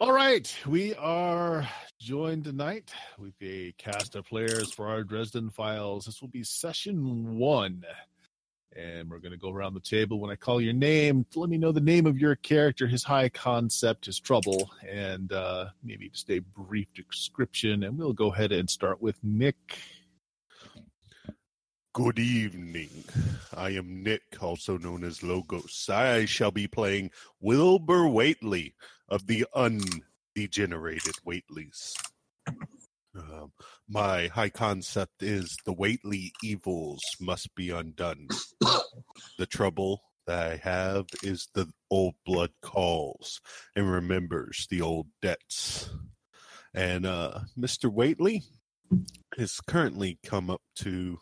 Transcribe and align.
All 0.00 0.12
right, 0.12 0.56
we 0.64 0.94
are 0.94 1.68
joined 1.98 2.44
tonight 2.44 2.92
with 3.18 3.34
a 3.42 3.74
cast 3.78 4.14
of 4.14 4.26
players 4.26 4.72
for 4.72 4.86
our 4.86 5.02
Dresden 5.02 5.50
Files. 5.50 6.04
This 6.04 6.20
will 6.20 6.28
be 6.28 6.44
session 6.44 7.36
one, 7.36 7.82
and 8.76 9.10
we're 9.10 9.18
going 9.18 9.32
to 9.32 9.36
go 9.36 9.50
around 9.50 9.74
the 9.74 9.80
table. 9.80 10.20
When 10.20 10.30
I 10.30 10.36
call 10.36 10.60
your 10.60 10.72
name, 10.72 11.26
let 11.34 11.50
me 11.50 11.58
know 11.58 11.72
the 11.72 11.80
name 11.80 12.06
of 12.06 12.16
your 12.16 12.36
character, 12.36 12.86
his 12.86 13.02
high 13.02 13.28
concept, 13.28 14.06
his 14.06 14.20
trouble, 14.20 14.70
and 14.88 15.32
uh, 15.32 15.70
maybe 15.82 16.10
just 16.10 16.30
a 16.30 16.38
brief 16.38 16.86
description. 16.94 17.82
And 17.82 17.98
we'll 17.98 18.12
go 18.12 18.32
ahead 18.32 18.52
and 18.52 18.70
start 18.70 19.02
with 19.02 19.16
Nick. 19.24 19.80
Good 21.98 22.20
evening. 22.20 23.02
I 23.52 23.70
am 23.70 24.04
Nick, 24.04 24.40
also 24.40 24.78
known 24.78 25.02
as 25.02 25.24
Logos. 25.24 25.88
I 25.92 26.26
shall 26.26 26.52
be 26.52 26.68
playing 26.68 27.10
Wilbur 27.40 28.06
Whateley 28.06 28.76
of 29.08 29.26
the 29.26 29.46
undegenerated 29.52 31.18
Whateleys. 31.26 31.94
Um, 33.16 33.50
my 33.88 34.28
high 34.28 34.48
concept 34.48 35.24
is 35.24 35.56
the 35.64 35.72
Whateley 35.72 36.30
evils 36.40 37.02
must 37.20 37.52
be 37.56 37.70
undone. 37.70 38.28
the 39.36 39.46
trouble 39.46 40.00
that 40.28 40.52
I 40.52 40.56
have 40.58 41.06
is 41.24 41.48
the 41.54 41.66
old 41.90 42.14
blood 42.24 42.52
calls 42.62 43.40
and 43.74 43.90
remembers 43.90 44.68
the 44.70 44.82
old 44.82 45.08
debts. 45.20 45.90
And 46.72 47.04
uh, 47.04 47.40
Mr. 47.58 47.92
Whateley 47.92 48.44
has 49.36 49.60
currently 49.66 50.20
come 50.22 50.48
up 50.48 50.62
to 50.76 51.18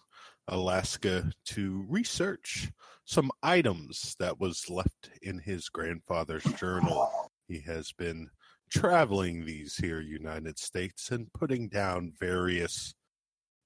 Alaska 0.49 1.33
to 1.47 1.85
research 1.89 2.71
some 3.05 3.31
items 3.43 4.17
that 4.19 4.41
was 4.41 4.71
left 4.71 5.11
in 5.23 5.39
his 5.39 5.69
grandfather's 5.69 6.45
journal. 6.45 7.11
He 7.49 7.61
has 7.61 7.93
been 7.93 8.31
traveling 8.71 9.45
these 9.45 9.77
here 9.77 10.01
United 10.01 10.59
States 10.59 11.11
and 11.11 11.33
putting 11.33 11.69
down 11.69 12.13
various 12.19 12.95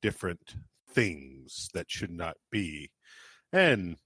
different 0.03 0.55
things 0.93 1.69
that 1.75 1.91
should 1.91 2.11
not 2.11 2.37
be 2.51 2.91
and 3.53 3.97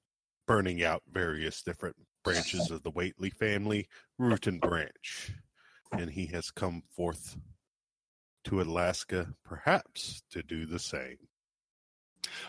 burning 0.47 0.83
out 0.83 1.03
various 1.11 1.63
different 1.63 1.97
branches 2.23 2.71
of 2.71 2.83
the 2.83 2.91
Whateley 2.91 3.31
family, 3.31 3.89
root 4.19 4.47
and 4.47 4.61
branch. 4.61 5.33
And 5.93 6.11
he 6.11 6.27
has 6.27 6.51
come 6.51 6.83
forth 6.95 7.37
to 8.45 8.61
Alaska 8.61 9.35
perhaps 9.45 10.23
to 10.31 10.43
do 10.43 10.67
the 10.67 10.79
same. 10.79 11.19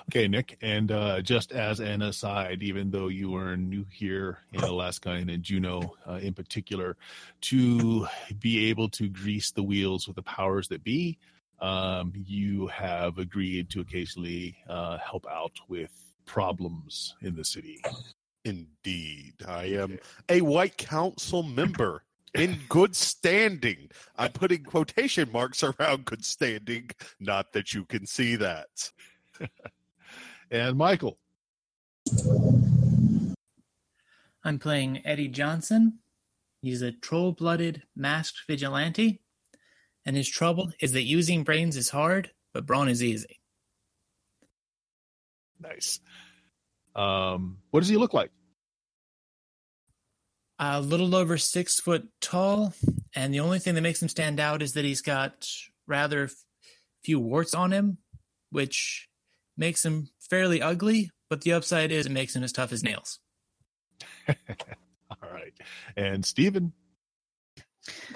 Okay, 0.09 0.27
Nick, 0.27 0.57
and 0.61 0.91
uh, 0.91 1.21
just 1.21 1.51
as 1.51 1.79
an 1.79 2.01
aside, 2.01 2.61
even 2.63 2.91
though 2.91 3.07
you 3.07 3.35
are 3.35 3.57
new 3.57 3.85
here 3.91 4.39
in 4.53 4.61
Alaska 4.61 5.11
and 5.11 5.29
in 5.29 5.41
Juneau 5.41 5.95
uh, 6.07 6.13
in 6.13 6.33
particular, 6.33 6.97
to 7.41 8.07
be 8.39 8.69
able 8.69 8.89
to 8.89 9.09
grease 9.09 9.51
the 9.51 9.63
wheels 9.63 10.07
with 10.07 10.15
the 10.15 10.23
powers 10.23 10.67
that 10.69 10.83
be, 10.83 11.17
um, 11.59 12.13
you 12.15 12.67
have 12.67 13.17
agreed 13.17 13.69
to 13.71 13.79
occasionally 13.79 14.57
uh, 14.69 14.97
help 14.97 15.25
out 15.29 15.53
with 15.67 15.91
problems 16.25 17.15
in 17.21 17.35
the 17.35 17.45
city. 17.45 17.81
Indeed, 18.43 19.33
I 19.47 19.65
am 19.65 19.99
a 20.29 20.41
White 20.41 20.77
Council 20.77 21.43
member 21.43 22.03
in 22.35 22.59
good 22.69 22.95
standing. 22.95 23.89
I'm 24.17 24.31
putting 24.31 24.63
quotation 24.63 25.31
marks 25.31 25.63
around 25.63 26.05
good 26.05 26.25
standing, 26.25 26.91
not 27.19 27.53
that 27.53 27.73
you 27.73 27.85
can 27.85 28.05
see 28.05 28.35
that. 28.35 28.91
and 30.51 30.77
Michael. 30.77 31.17
I'm 34.43 34.59
playing 34.59 35.01
Eddie 35.05 35.27
Johnson. 35.27 35.99
He's 36.61 36.81
a 36.81 36.91
troll 36.91 37.31
blooded 37.31 37.83
masked 37.95 38.41
vigilante. 38.47 39.21
And 40.05 40.15
his 40.15 40.29
trouble 40.29 40.71
is 40.79 40.91
that 40.91 41.03
using 41.03 41.43
brains 41.43 41.77
is 41.77 41.89
hard, 41.89 42.29
but 42.53 42.65
brawn 42.65 42.89
is 42.89 43.03
easy. 43.03 43.39
Nice. 45.59 45.99
Um, 46.95 47.57
what 47.71 47.79
does 47.79 47.89
he 47.89 47.97
look 47.97 48.13
like? 48.13 48.31
A 50.59 50.79
little 50.79 51.15
over 51.15 51.37
six 51.37 51.79
foot 51.79 52.07
tall, 52.21 52.73
and 53.13 53.33
the 53.33 53.41
only 53.41 53.59
thing 53.59 53.75
that 53.75 53.81
makes 53.81 54.01
him 54.01 54.07
stand 54.07 54.39
out 54.39 54.61
is 54.61 54.73
that 54.73 54.85
he's 54.85 55.01
got 55.01 55.49
rather 55.85 56.29
few 57.03 57.19
warts 57.19 57.53
on 57.53 57.73
him, 57.73 57.97
which 58.51 59.09
makes 59.57 59.85
him 59.85 60.09
fairly 60.19 60.61
ugly, 60.61 61.11
but 61.29 61.41
the 61.41 61.53
upside 61.53 61.91
is 61.91 62.05
it 62.05 62.11
makes 62.11 62.35
him 62.35 62.43
as 62.43 62.51
tough 62.51 62.71
as 62.71 62.83
nails. 62.83 63.19
All 64.27 65.29
right. 65.31 65.53
And 65.95 66.25
Stephen. 66.25 66.73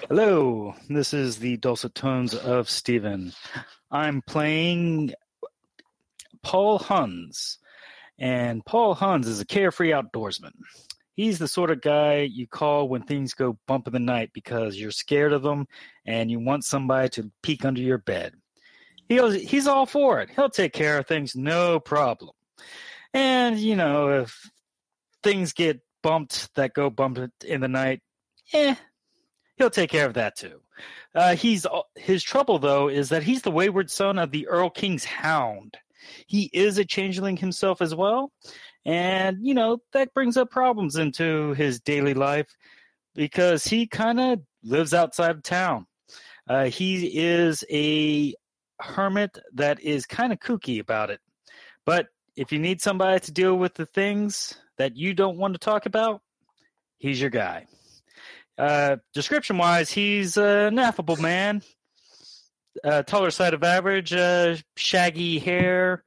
Hello, 0.08 0.74
this 0.88 1.14
is 1.14 1.38
the 1.38 1.56
dulcet 1.56 1.94
tones 1.94 2.34
of 2.34 2.68
Stephen. 2.68 3.32
I'm 3.90 4.20
playing 4.22 5.14
Paul 6.42 6.78
Huns, 6.78 7.58
and 8.18 8.64
Paul 8.64 8.94
Huns 8.94 9.28
is 9.28 9.40
a 9.40 9.46
carefree 9.46 9.90
outdoorsman. 9.90 10.52
He's 11.14 11.38
the 11.38 11.48
sort 11.48 11.70
of 11.70 11.82
guy 11.82 12.22
you 12.22 12.48
call 12.48 12.88
when 12.88 13.02
things 13.02 13.34
go 13.34 13.58
bump 13.66 13.86
in 13.86 13.92
the 13.92 13.98
night 13.98 14.30
because 14.32 14.76
you're 14.76 14.90
scared 14.90 15.32
of 15.32 15.42
them 15.42 15.66
and 16.06 16.30
you 16.30 16.40
want 16.40 16.64
somebody 16.64 17.08
to 17.10 17.30
peek 17.42 17.64
under 17.64 17.80
your 17.80 17.98
bed. 17.98 18.34
He'll, 19.10 19.30
he's 19.32 19.66
all 19.66 19.86
for 19.86 20.20
it. 20.20 20.30
He'll 20.30 20.48
take 20.48 20.72
care 20.72 20.96
of 20.98 21.08
things, 21.08 21.34
no 21.34 21.80
problem. 21.80 22.30
And, 23.12 23.58
you 23.58 23.74
know, 23.74 24.20
if 24.20 24.48
things 25.24 25.52
get 25.52 25.80
bumped 26.00 26.54
that 26.54 26.74
go 26.74 26.90
bumped 26.90 27.42
in 27.44 27.60
the 27.60 27.66
night, 27.66 28.02
eh, 28.52 28.76
he'll 29.56 29.68
take 29.68 29.90
care 29.90 30.06
of 30.06 30.14
that 30.14 30.36
too. 30.36 30.60
Uh, 31.12 31.34
he's 31.34 31.66
his 31.96 32.22
trouble 32.22 32.60
though 32.60 32.88
is 32.88 33.08
that 33.08 33.24
he's 33.24 33.42
the 33.42 33.50
wayward 33.50 33.90
son 33.90 34.16
of 34.16 34.30
the 34.30 34.46
Erlking's 34.50 35.04
hound. 35.04 35.76
He 36.28 36.48
is 36.52 36.78
a 36.78 36.84
changeling 36.84 37.36
himself 37.36 37.82
as 37.82 37.94
well, 37.94 38.30
and 38.86 39.38
you 39.42 39.54
know 39.54 39.78
that 39.92 40.14
brings 40.14 40.36
up 40.36 40.50
problems 40.50 40.96
into 40.96 41.52
his 41.54 41.80
daily 41.80 42.14
life 42.14 42.46
because 43.14 43.64
he 43.64 43.88
kind 43.88 44.20
of 44.20 44.40
lives 44.62 44.94
outside 44.94 45.32
of 45.32 45.42
town. 45.42 45.86
Uh, 46.48 46.66
he 46.66 47.18
is 47.18 47.64
a 47.70 48.34
hermit 48.80 49.38
that 49.54 49.80
is 49.80 50.06
kind 50.06 50.32
of 50.32 50.38
kooky 50.38 50.80
about 50.80 51.10
it. 51.10 51.20
But 51.84 52.08
if 52.36 52.52
you 52.52 52.58
need 52.58 52.80
somebody 52.80 53.20
to 53.20 53.32
deal 53.32 53.56
with 53.56 53.74
the 53.74 53.86
things 53.86 54.54
that 54.78 54.96
you 54.96 55.14
don't 55.14 55.36
want 55.36 55.54
to 55.54 55.58
talk 55.58 55.86
about, 55.86 56.22
he's 56.98 57.20
your 57.20 57.30
guy. 57.30 57.66
Uh, 58.56 58.96
description 59.14 59.58
wise, 59.58 59.90
he's 59.90 60.36
an 60.36 60.78
affable 60.78 61.16
man, 61.16 61.62
uh, 62.84 63.02
taller 63.02 63.30
side 63.30 63.54
of 63.54 63.64
average, 63.64 64.12
uh, 64.12 64.56
shaggy 64.76 65.38
hair, 65.38 66.04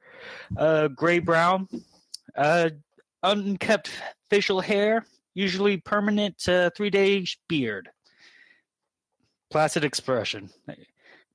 uh, 0.56 0.88
gray 0.88 1.18
brown, 1.18 1.68
uh, 2.36 2.70
unkept 3.22 3.90
facial 4.30 4.60
hair, 4.60 5.04
usually 5.34 5.76
permanent 5.78 6.48
uh, 6.48 6.70
three 6.76 6.90
day 6.90 7.26
beard, 7.48 7.88
placid 9.50 9.84
expression. 9.84 10.50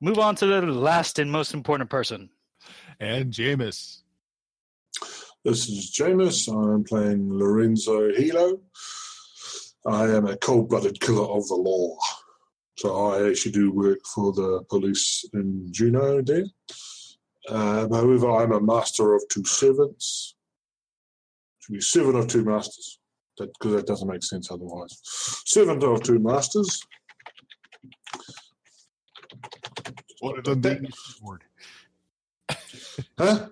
Move 0.02 0.18
on 0.18 0.36
to 0.36 0.46
the 0.46 0.62
last 0.62 1.20
and 1.20 1.32
most 1.32 1.54
important 1.54 1.90
person. 1.90 2.30
And 3.00 3.34
Jameis. 3.34 4.02
This 5.44 5.68
is 5.68 5.92
Jameis. 5.92 6.48
I'm 6.48 6.84
playing 6.84 7.34
Lorenzo 7.34 8.14
Hilo. 8.14 8.62
I 9.86 10.06
am 10.06 10.26
a 10.26 10.38
cold 10.38 10.70
blooded 10.70 11.00
killer 11.02 11.26
of 11.26 11.48
the 11.48 11.56
law. 11.56 11.98
So 12.78 13.08
I 13.08 13.30
actually 13.30 13.52
do 13.52 13.72
work 13.72 14.00
for 14.06 14.32
the 14.32 14.64
police 14.70 15.26
in 15.34 15.68
Juneau 15.72 16.22
there. 16.22 16.46
Um, 17.50 17.92
however, 17.92 18.31
I'm 18.31 18.54
a 18.54 18.62
master 18.62 19.16
of 19.16 19.24
two 19.30 19.44
servants. 19.44 20.36
Should 21.60 21.74
be 21.74 21.81
servant 21.81 22.16
of 22.16 22.28
two 22.28 22.46
masters, 22.46 23.00
because 23.38 23.54
that, 23.64 23.78
that 23.78 23.88
doesn't 23.88 24.08
make 24.08 24.24
sense 24.24 24.50
otherwise. 24.50 24.98
Servant 25.46 25.84
of 25.84 26.04
two 26.04 26.20
masters. 26.20 26.81
One 30.19 30.38
of 30.38 30.44
them 30.44 30.62
being 30.62 30.83
his 30.86 30.95
keyboard. 31.13 31.44
huh? 33.18 33.48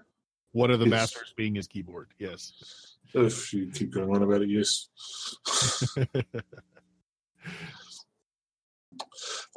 One 0.51 0.71
of 0.71 0.79
the 0.79 0.85
Yes. 0.85 0.91
masters 0.91 1.33
being 1.35 1.55
his 1.55 1.67
keyboard. 1.67 2.09
Yes. 2.19 2.97
If 3.13 3.53
you 3.53 3.71
keep 3.71 3.91
going 3.91 4.09
on 4.15 4.21
about 4.23 4.41
it, 4.41 4.49
yes. 4.49 4.89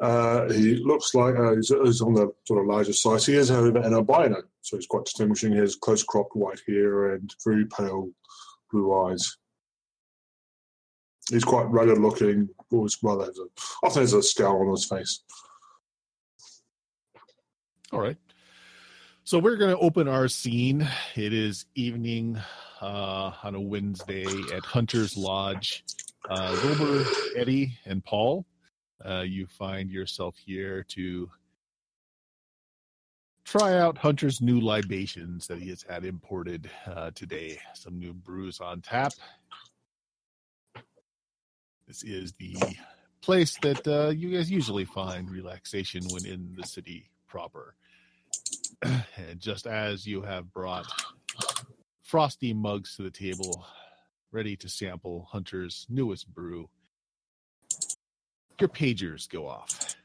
Uh, 0.00 0.50
he 0.52 0.76
looks 0.76 1.14
like 1.14 1.34
uh, 1.36 1.54
he's, 1.56 1.68
he's 1.68 2.00
on 2.00 2.14
the 2.14 2.32
sort 2.46 2.60
of 2.60 2.66
larger 2.66 2.92
size. 2.92 3.26
He 3.26 3.34
is, 3.34 3.50
however, 3.50 3.78
an 3.80 3.92
albino, 3.92 4.42
so 4.62 4.76
he's 4.78 4.86
quite 4.86 5.04
distinguishing. 5.04 5.52
He 5.52 5.58
has 5.58 5.76
close 5.76 6.02
cropped 6.02 6.34
white 6.34 6.60
hair 6.66 7.12
and 7.14 7.30
very 7.44 7.66
pale 7.66 8.10
blue 8.72 8.94
eyes. 9.06 9.36
He's 11.30 11.44
quite 11.44 11.64
rugged 11.70 11.98
looking. 11.98 12.48
Always 12.72 12.96
well 13.02 13.20
has 13.20 13.38
a 13.38 13.46
often 13.86 14.00
has 14.02 14.14
a 14.14 14.22
scowl 14.22 14.62
on 14.62 14.70
his 14.70 14.86
face. 14.86 15.20
All 17.92 18.00
right. 18.00 18.16
So 19.24 19.38
we're 19.38 19.56
going 19.56 19.70
to 19.74 19.78
open 19.78 20.08
our 20.08 20.28
scene. 20.28 20.88
It 21.14 21.32
is 21.32 21.66
evening 21.74 22.40
uh, 22.80 23.32
on 23.42 23.54
a 23.54 23.60
Wednesday 23.60 24.26
at 24.54 24.64
Hunter's 24.64 25.16
Lodge. 25.16 25.84
Uh, 26.28 26.56
Wilbur, 26.64 27.04
Eddie, 27.36 27.78
and 27.86 28.04
Paul 28.04 28.46
uh, 29.04 29.22
you 29.22 29.46
find 29.46 29.90
yourself 29.90 30.36
here 30.36 30.84
to 30.88 31.30
try 33.44 33.78
out 33.78 33.98
Hunter's 33.98 34.40
new 34.40 34.60
libations 34.60 35.46
that 35.46 35.58
he 35.58 35.70
has 35.70 35.84
had 35.88 36.04
imported 36.04 36.70
uh, 36.86 37.10
today. 37.14 37.58
Some 37.74 37.98
new 37.98 38.12
brews 38.12 38.60
on 38.60 38.82
tap. 38.82 39.12
This 41.88 42.04
is 42.04 42.32
the 42.38 42.56
place 43.20 43.56
that 43.62 43.86
uh, 43.88 44.10
you 44.10 44.30
guys 44.36 44.50
usually 44.50 44.84
find 44.84 45.30
relaxation 45.30 46.02
when 46.10 46.24
in 46.24 46.54
the 46.56 46.66
city 46.66 47.10
proper. 47.26 47.74
just 49.38 49.66
as 49.66 50.06
you 50.06 50.22
have 50.22 50.52
brought 50.52 50.86
frosty 52.02 52.52
mugs 52.52 52.96
to 52.96 53.02
the 53.02 53.10
table, 53.10 53.64
ready 54.32 54.56
to 54.56 54.68
sample 54.68 55.28
Hunter's 55.30 55.86
newest 55.88 56.32
brew, 56.32 56.68
your 58.60 58.68
pagers 58.68 59.28
go 59.28 59.46
off. 59.48 59.96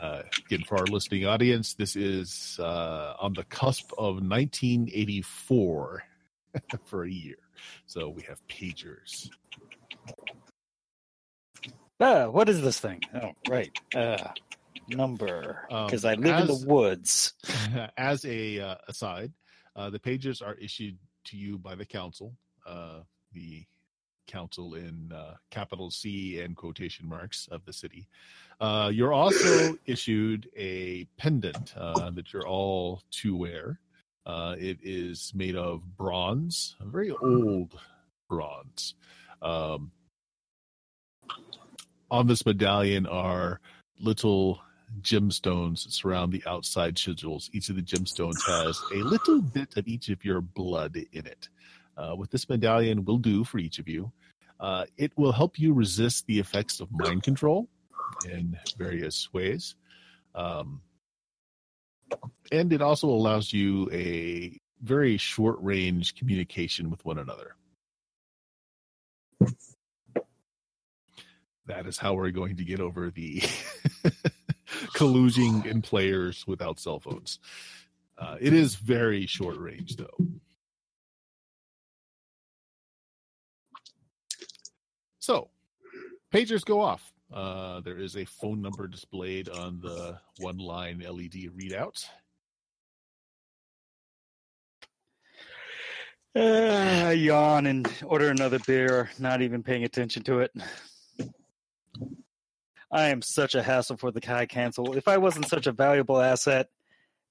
Uh, 0.00 0.22
again, 0.46 0.62
for 0.66 0.78
our 0.78 0.86
listening 0.86 1.26
audience, 1.26 1.74
this 1.74 1.94
is 1.94 2.58
uh, 2.60 3.14
on 3.20 3.32
the 3.34 3.44
cusp 3.44 3.92
of 3.92 4.16
1984 4.16 6.02
for 6.84 7.04
a 7.04 7.10
year. 7.10 7.36
So 7.86 8.08
we 8.08 8.22
have 8.22 8.40
pagers. 8.48 9.30
Ah, 12.00 12.28
what 12.28 12.48
is 12.48 12.60
this 12.60 12.80
thing? 12.80 13.00
Oh, 13.14 13.30
right. 13.48 13.70
Uh, 13.94 14.28
number. 14.88 15.66
Um, 15.70 15.86
Because 15.86 16.04
I 16.04 16.14
live 16.14 16.40
in 16.40 16.46
the 16.46 16.64
woods. 16.66 17.34
As 17.96 18.24
a 18.24 18.60
uh, 18.60 18.76
aside, 18.88 19.32
uh, 19.76 19.90
the 19.90 19.98
pages 19.98 20.42
are 20.42 20.54
issued 20.54 20.96
to 21.26 21.36
you 21.36 21.58
by 21.58 21.74
the 21.74 21.86
council, 21.86 22.34
uh, 22.66 23.00
the 23.32 23.64
council 24.26 24.74
in 24.74 25.12
uh, 25.14 25.34
capital 25.50 25.90
C 25.90 26.40
and 26.40 26.56
quotation 26.56 27.08
marks 27.08 27.48
of 27.50 27.64
the 27.64 27.72
city. 27.72 28.08
Uh, 28.60 28.90
you're 28.92 29.12
also 29.12 29.76
issued 29.86 30.48
a 30.56 31.04
pendant 31.18 31.74
uh, 31.76 32.10
that 32.10 32.32
you're 32.32 32.46
all 32.46 33.02
to 33.10 33.36
wear. 33.36 33.80
Uh, 34.26 34.56
it 34.58 34.78
is 34.82 35.32
made 35.34 35.56
of 35.56 35.82
bronze, 35.96 36.76
a 36.80 36.86
very 36.86 37.10
old 37.10 37.78
bronze. 38.28 38.94
Um, 39.42 39.92
on 42.10 42.26
this 42.26 42.46
medallion 42.46 43.06
are 43.06 43.60
little 44.00 44.60
gemstones 45.00 45.90
surround 45.90 46.32
the 46.32 46.42
outside 46.46 46.96
chisels. 46.96 47.50
Each 47.52 47.68
of 47.68 47.76
the 47.76 47.82
gemstones 47.82 48.44
has 48.46 48.80
a 48.92 49.02
little 49.02 49.40
bit 49.40 49.76
of 49.76 49.86
each 49.86 50.08
of 50.08 50.24
your 50.24 50.40
blood 50.40 50.96
in 51.12 51.26
it. 51.26 51.48
Uh, 51.96 52.14
what 52.14 52.30
this 52.30 52.48
medallion 52.48 53.04
will 53.04 53.18
do 53.18 53.44
for 53.44 53.58
each 53.58 53.78
of 53.78 53.88
you, 53.88 54.12
uh, 54.60 54.84
it 54.96 55.12
will 55.16 55.32
help 55.32 55.58
you 55.58 55.72
resist 55.72 56.26
the 56.26 56.38
effects 56.38 56.80
of 56.80 56.88
mind 56.92 57.22
control 57.22 57.68
in 58.28 58.56
various 58.76 59.32
ways. 59.32 59.76
Um, 60.34 60.80
and 62.52 62.72
it 62.72 62.82
also 62.82 63.08
allows 63.08 63.52
you 63.52 63.88
a 63.92 64.58
very 64.82 65.16
short 65.16 65.56
range 65.60 66.14
communication 66.14 66.90
with 66.90 67.04
one 67.04 67.18
another. 67.18 67.56
That 71.66 71.86
is 71.86 71.96
how 71.96 72.14
we're 72.14 72.30
going 72.30 72.56
to 72.56 72.64
get 72.64 72.80
over 72.80 73.10
the 73.10 73.42
colluging 74.94 75.64
in 75.64 75.82
players 75.82 76.46
without 76.46 76.78
cell 76.78 77.00
phones. 77.00 77.38
Uh, 78.16 78.36
it 78.40 78.52
is 78.52 78.76
very 78.76 79.26
short 79.26 79.58
range, 79.58 79.96
though. 79.96 80.26
So, 85.18 85.48
pagers 86.32 86.64
go 86.64 86.80
off. 86.80 87.12
Uh, 87.32 87.80
there 87.80 87.98
is 87.98 88.16
a 88.16 88.24
phone 88.24 88.60
number 88.60 88.86
displayed 88.86 89.48
on 89.48 89.80
the 89.80 90.18
one 90.38 90.58
line 90.58 91.00
LED 91.00 91.50
readout. 91.58 92.04
Uh, 96.36 97.06
I 97.06 97.12
yawn 97.12 97.66
and 97.66 97.88
order 98.04 98.28
another 98.28 98.58
beer, 98.58 99.08
not 99.18 99.40
even 99.40 99.62
paying 99.62 99.84
attention 99.84 100.22
to 100.24 100.40
it. 100.40 100.52
I 102.94 103.08
am 103.08 103.22
such 103.22 103.56
a 103.56 103.62
hassle 103.62 103.96
for 103.96 104.12
the 104.12 104.24
High 104.24 104.46
Council. 104.46 104.96
If 104.96 105.08
I 105.08 105.18
wasn't 105.18 105.48
such 105.48 105.66
a 105.66 105.72
valuable 105.72 106.20
asset, 106.20 106.68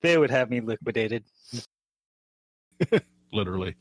they 0.01 0.17
would 0.17 0.29
have 0.29 0.49
me 0.49 0.59
liquidated. 0.59 1.23
Literally. 3.31 3.75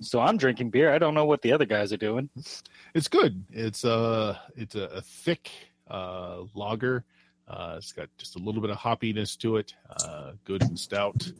So 0.00 0.20
I'm 0.20 0.38
drinking 0.38 0.70
beer. 0.70 0.94
I 0.94 0.98
don't 0.98 1.12
know 1.12 1.26
what 1.26 1.42
the 1.42 1.52
other 1.52 1.66
guys 1.66 1.92
are 1.92 1.98
doing. 1.98 2.30
It's 2.94 3.08
good. 3.08 3.44
It's 3.50 3.84
a 3.84 4.40
it's 4.56 4.74
a, 4.74 4.84
a 4.84 5.02
thick 5.02 5.50
uh, 5.90 6.44
lager. 6.54 7.04
Uh, 7.46 7.74
it's 7.76 7.92
got 7.92 8.08
just 8.16 8.36
a 8.36 8.38
little 8.38 8.62
bit 8.62 8.70
of 8.70 8.78
hoppiness 8.78 9.36
to 9.38 9.58
it. 9.58 9.74
Uh, 10.02 10.32
good 10.44 10.62
and 10.62 10.78
stout. 10.78 11.30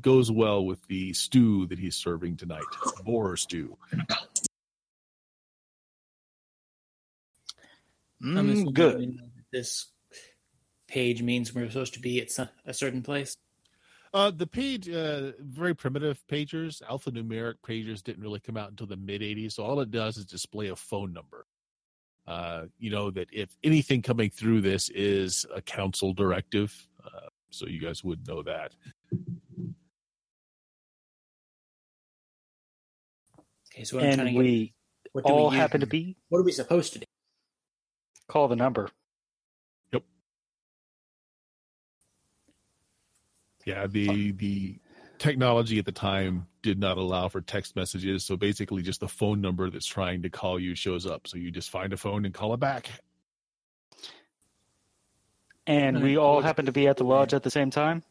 Goes 0.00 0.30
well 0.30 0.64
with 0.64 0.86
the 0.86 1.12
stew 1.12 1.66
that 1.66 1.78
he's 1.78 1.96
serving 1.96 2.36
tonight, 2.36 2.64
boar 3.04 3.36
stew. 3.36 3.76
Mm, 8.22 8.72
good. 8.74 8.98
we 8.98 9.06
know 9.06 9.12
that 9.12 9.44
This 9.52 9.86
page 10.88 11.22
means 11.22 11.54
we're 11.54 11.68
supposed 11.68 11.94
to 11.94 12.00
be 12.00 12.20
at 12.20 12.30
some- 12.30 12.48
a 12.64 12.74
certain 12.74 13.02
place. 13.02 13.36
Uh, 14.12 14.30
the 14.30 14.46
page, 14.46 14.88
uh, 14.88 15.32
very 15.38 15.74
primitive 15.74 16.22
pagers, 16.26 16.82
alphanumeric 16.82 17.56
pagers 17.66 18.02
didn't 18.02 18.22
really 18.22 18.40
come 18.40 18.56
out 18.56 18.70
until 18.70 18.86
the 18.86 18.96
mid 18.96 19.22
80s. 19.22 19.52
So 19.54 19.62
all 19.64 19.80
it 19.80 19.90
does 19.90 20.16
is 20.16 20.24
display 20.24 20.68
a 20.68 20.76
phone 20.76 21.12
number. 21.12 21.46
Uh, 22.26 22.66
you 22.78 22.90
know, 22.90 23.10
that 23.10 23.28
if 23.32 23.56
anything 23.64 24.02
coming 24.02 24.30
through 24.30 24.60
this 24.60 24.90
is 24.90 25.46
a 25.54 25.62
council 25.62 26.12
directive, 26.12 26.88
uh, 27.04 27.28
so 27.50 27.66
you 27.66 27.80
guys 27.80 28.04
would 28.04 28.26
know 28.26 28.42
that. 28.42 28.74
Okay, 33.78 33.84
so 33.84 33.96
what 33.96 34.06
I'm 34.06 34.14
trying 34.14 34.20
And 34.20 34.28
to 34.28 34.32
get, 34.32 34.38
we 34.38 34.74
what 35.12 35.24
do 35.24 35.32
all 35.32 35.50
we 35.50 35.56
happen 35.56 35.80
to 35.82 35.86
be. 35.86 36.16
What 36.30 36.38
are 36.40 36.42
we 36.42 36.50
supposed 36.50 36.94
to 36.94 36.98
do? 36.98 37.04
Call 38.26 38.48
the 38.48 38.56
number. 38.56 38.90
Yep. 39.92 40.02
Yeah, 43.64 43.86
the 43.86 44.32
the 44.32 44.80
technology 45.18 45.78
at 45.78 45.84
the 45.84 45.92
time 45.92 46.48
did 46.62 46.80
not 46.80 46.98
allow 46.98 47.28
for 47.28 47.40
text 47.40 47.76
messages, 47.76 48.24
so 48.24 48.36
basically 48.36 48.82
just 48.82 48.98
the 48.98 49.06
phone 49.06 49.40
number 49.40 49.70
that's 49.70 49.86
trying 49.86 50.22
to 50.22 50.30
call 50.30 50.58
you 50.58 50.74
shows 50.74 51.06
up. 51.06 51.28
So 51.28 51.38
you 51.38 51.52
just 51.52 51.70
find 51.70 51.92
a 51.92 51.96
phone 51.96 52.24
and 52.24 52.34
call 52.34 52.54
it 52.54 52.60
back. 52.60 52.88
And 55.68 56.02
we 56.02 56.16
all 56.16 56.40
happen 56.40 56.66
to 56.66 56.72
be 56.72 56.88
at 56.88 56.96
the 56.96 57.04
lodge 57.04 57.32
at 57.32 57.44
the 57.44 57.50
same 57.50 57.70
time. 57.70 58.02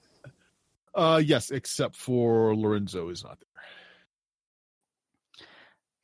Uh 0.95 1.21
yes, 1.23 1.51
except 1.51 1.97
for 1.97 2.55
Lorenzo 2.55 3.09
is 3.09 3.21
not 3.21 3.37
there. 3.39 3.47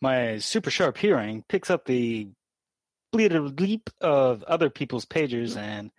My 0.03 0.39
super 0.39 0.69
sharp 0.69 0.97
hearing 0.97 1.45
picks 1.47 1.69
up 1.69 1.85
the 1.85 2.27
bleed 3.13 3.31
leap 3.31 3.89
of 4.01 4.43
other 4.43 4.69
people's 4.69 5.05
pagers, 5.05 5.55
and 5.55 5.91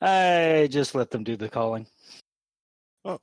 I 0.00 0.66
just 0.68 0.96
let 0.96 1.12
them 1.12 1.22
do 1.22 1.36
the 1.36 1.48
calling. 1.48 1.86
Oh, 3.04 3.20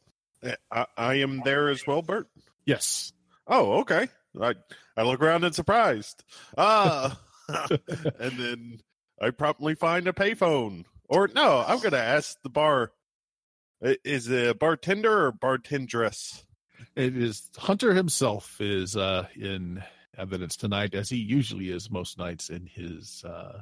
I, 0.71 0.85
I 0.95 1.13
am 1.15 1.41
there 1.43 1.67
as 1.67 1.85
well, 1.85 2.01
Bert. 2.01 2.29
Yes. 2.65 3.11
Oh, 3.47 3.81
okay. 3.81 4.07
I 4.41 4.53
I 4.95 5.03
look 5.03 5.21
around 5.21 5.43
and 5.43 5.53
surprised. 5.53 6.23
Ah, 6.57 7.19
and 7.49 8.31
then 8.39 8.79
I 9.21 9.31
promptly 9.31 9.75
find 9.75 10.07
a 10.07 10.13
payphone. 10.13 10.85
Or 11.09 11.27
no, 11.35 11.65
I'm 11.67 11.79
going 11.79 11.91
to 11.91 12.01
ask 12.01 12.41
the 12.43 12.49
bar. 12.49 12.93
Is 13.81 14.29
it 14.29 14.47
a 14.47 14.53
bartender 14.53 15.25
or 15.25 15.33
bartendress? 15.33 16.45
It 16.95 17.17
is 17.17 17.49
Hunter 17.57 17.93
himself 17.93 18.61
is 18.61 18.95
uh 18.95 19.27
in 19.35 19.83
evidence 20.17 20.55
tonight, 20.55 20.95
as 20.95 21.09
he 21.09 21.17
usually 21.17 21.69
is 21.69 21.89
most 21.89 22.17
nights 22.17 22.49
in 22.49 22.65
his 22.65 23.23
uh 23.25 23.61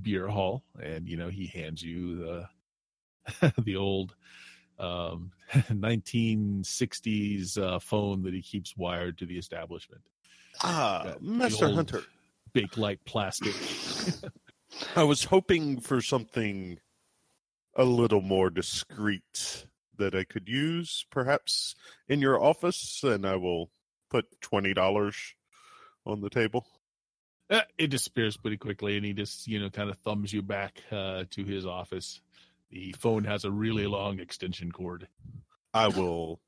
beer 0.00 0.28
hall, 0.28 0.64
and 0.80 1.08
you 1.08 1.16
know 1.16 1.28
he 1.28 1.46
hands 1.46 1.82
you 1.82 2.18
the 2.18 2.48
the 3.62 3.76
old 3.76 4.14
um 4.78 5.32
1960s 5.52 7.58
uh 7.58 7.78
phone 7.78 8.22
that 8.22 8.34
he 8.34 8.42
keeps 8.42 8.76
wired 8.76 9.18
to 9.18 9.26
the 9.26 9.38
establishment. 9.38 10.02
Ah, 10.62 11.14
Master 11.20 11.70
Hunter. 11.70 12.02
Big 12.52 12.76
light 12.78 13.04
plastic. 13.04 13.54
I 14.96 15.04
was 15.04 15.24
hoping 15.24 15.80
for 15.80 16.00
something 16.00 16.78
a 17.74 17.84
little 17.84 18.22
more 18.22 18.50
discreet 18.50 19.66
that 19.98 20.14
I 20.14 20.24
could 20.24 20.48
use, 20.48 21.04
perhaps 21.10 21.74
in 22.08 22.20
your 22.20 22.42
office, 22.42 23.02
and 23.02 23.26
I 23.26 23.36
will 23.36 23.70
put 24.10 24.40
twenty 24.40 24.72
dollars 24.72 25.34
on 26.08 26.20
the 26.20 26.30
table. 26.30 26.66
Eh, 27.50 27.62
it 27.78 27.88
disappears 27.88 28.36
pretty 28.36 28.56
quickly, 28.56 28.96
and 28.96 29.06
he 29.06 29.12
just 29.12 29.46
you 29.46 29.60
know 29.60 29.70
kind 29.70 29.90
of 29.90 29.96
thumbs 29.98 30.32
you 30.32 30.42
back 30.42 30.82
uh, 30.90 31.24
to 31.30 31.44
his 31.44 31.64
office. 31.66 32.20
The 32.70 32.94
phone 32.98 33.24
has 33.24 33.44
a 33.44 33.50
really 33.50 33.86
long 33.86 34.20
extension 34.20 34.70
cord. 34.70 35.08
I 35.72 35.88
will 35.88 36.40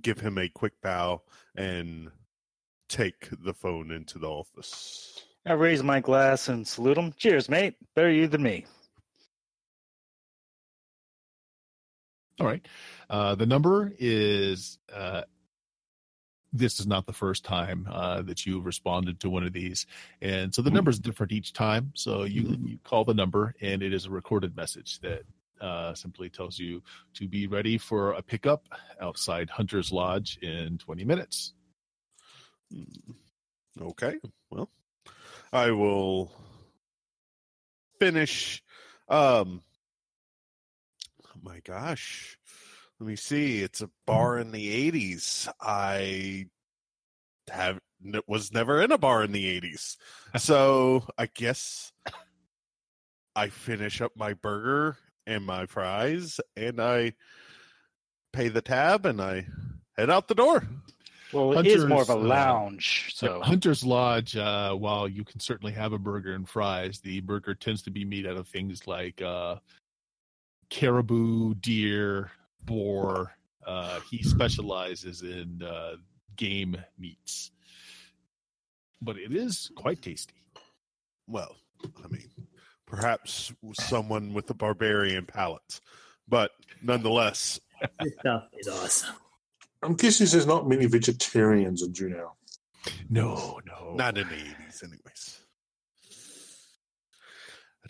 give 0.00 0.20
him 0.20 0.38
a 0.38 0.48
quick 0.48 0.80
bow 0.82 1.22
and 1.54 2.10
take 2.88 3.28
the 3.44 3.54
phone 3.54 3.90
into 3.90 4.18
the 4.18 4.28
office. 4.28 5.24
I 5.46 5.52
raise 5.52 5.82
my 5.82 6.00
glass 6.00 6.48
and 6.48 6.66
salute 6.66 6.98
him. 6.98 7.12
Cheers, 7.16 7.48
mate. 7.48 7.74
Better 7.94 8.10
you 8.10 8.26
than 8.26 8.42
me. 8.42 8.66
All 12.40 12.46
right. 12.46 12.66
Uh, 13.08 13.34
the 13.34 13.46
number 13.46 13.92
is. 13.98 14.78
This 16.52 16.80
is 16.80 16.86
not 16.86 17.06
the 17.06 17.12
first 17.12 17.44
time 17.44 17.86
uh, 17.90 18.22
that 18.22 18.46
you've 18.46 18.64
responded 18.64 19.20
to 19.20 19.30
one 19.30 19.44
of 19.44 19.52
these, 19.52 19.86
and 20.22 20.54
so 20.54 20.62
the 20.62 20.70
number 20.70 20.90
is 20.90 20.98
different 20.98 21.32
each 21.32 21.52
time. 21.52 21.92
So 21.94 22.24
you 22.24 22.56
you 22.64 22.78
call 22.84 23.04
the 23.04 23.14
number, 23.14 23.54
and 23.60 23.82
it 23.82 23.92
is 23.92 24.06
a 24.06 24.10
recorded 24.10 24.56
message 24.56 24.98
that 25.00 25.24
uh, 25.60 25.94
simply 25.94 26.28
tells 26.28 26.58
you 26.58 26.82
to 27.14 27.28
be 27.28 27.46
ready 27.46 27.78
for 27.78 28.12
a 28.12 28.22
pickup 28.22 28.66
outside 29.00 29.50
Hunter's 29.50 29.92
Lodge 29.92 30.38
in 30.38 30.78
20 30.78 31.04
minutes. 31.04 31.52
Okay. 33.80 34.16
Well, 34.50 34.70
I 35.52 35.70
will 35.70 36.32
finish. 37.98 38.62
Um, 39.08 39.62
oh 41.24 41.40
my 41.42 41.60
gosh. 41.60 42.37
Let 43.00 43.06
me 43.06 43.16
see. 43.16 43.62
It's 43.62 43.80
a 43.80 43.90
bar 44.06 44.38
in 44.38 44.50
the 44.50 44.90
80s. 44.90 45.48
I 45.60 46.46
have 47.50 47.78
n- 48.04 48.20
was 48.26 48.52
never 48.52 48.82
in 48.82 48.90
a 48.90 48.98
bar 48.98 49.22
in 49.22 49.32
the 49.32 49.60
80s. 49.60 49.96
So 50.38 51.06
I 51.16 51.26
guess 51.26 51.92
I 53.34 53.48
finish 53.48 54.02
up 54.02 54.12
my 54.14 54.34
burger 54.34 54.98
and 55.26 55.46
my 55.46 55.64
fries 55.64 56.38
and 56.54 56.82
I 56.82 57.14
pay 58.32 58.48
the 58.48 58.60
tab 58.60 59.06
and 59.06 59.22
I 59.22 59.46
head 59.96 60.10
out 60.10 60.28
the 60.28 60.34
door. 60.34 60.68
Well, 61.32 61.58
it 61.58 61.66
is 61.66 61.86
more 61.86 62.02
of 62.02 62.08
a 62.08 62.12
Hunter's, 62.12 62.26
uh, 62.26 62.34
lounge, 62.34 63.12
so 63.14 63.40
Hunter's 63.40 63.84
Lodge, 63.84 64.36
uh, 64.36 64.74
while 64.74 65.08
you 65.08 65.24
can 65.24 65.40
certainly 65.40 65.72
have 65.72 65.92
a 65.92 65.98
burger 65.98 66.34
and 66.34 66.48
fries, 66.48 67.00
the 67.00 67.20
burger 67.20 67.54
tends 67.54 67.82
to 67.82 67.90
be 67.90 68.04
made 68.04 68.26
out 68.26 68.36
of 68.36 68.48
things 68.48 68.86
like 68.86 69.20
uh, 69.20 69.56
caribou, 70.70 71.54
deer, 71.54 72.30
boar. 72.64 73.32
Uh, 73.66 74.00
he 74.10 74.22
specializes 74.22 75.22
in 75.22 75.62
uh, 75.62 75.96
game 76.36 76.76
meats, 76.98 77.50
but 79.02 79.16
it 79.18 79.34
is 79.34 79.70
quite 79.76 80.00
tasty. 80.00 80.34
well, 81.26 81.56
I 82.02 82.08
mean, 82.08 82.28
perhaps 82.86 83.52
someone 83.74 84.32
with 84.32 84.48
a 84.50 84.54
barbarian 84.54 85.26
palate, 85.26 85.80
but 86.26 86.52
nonetheless, 86.82 87.60
This 88.00 88.12
stuff 88.20 88.44
is 88.58 88.68
awesome. 88.68 89.14
I'm 89.82 89.94
guessing 89.94 90.26
there's 90.26 90.46
not 90.46 90.68
many 90.68 90.86
vegetarians 90.86 91.82
in 91.82 91.92
Juneau. 91.92 92.32
No, 93.10 93.60
no, 93.66 93.94
not 93.94 94.16
in 94.18 94.26
the 94.28 94.34
eighties, 94.34 94.82
anyways. 94.82 95.07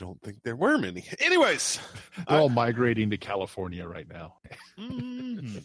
I 0.01 0.05
don't 0.05 0.23
think 0.23 0.43
there 0.45 0.55
were 0.57 0.79
many. 0.79 1.05
Anyways, 1.21 1.81
They're 2.29 2.39
all 2.39 2.49
migrating 2.49 3.11
to 3.11 3.17
California 3.17 3.87
right 3.87 4.09
now. 4.09 4.35
mhm. 4.79 5.65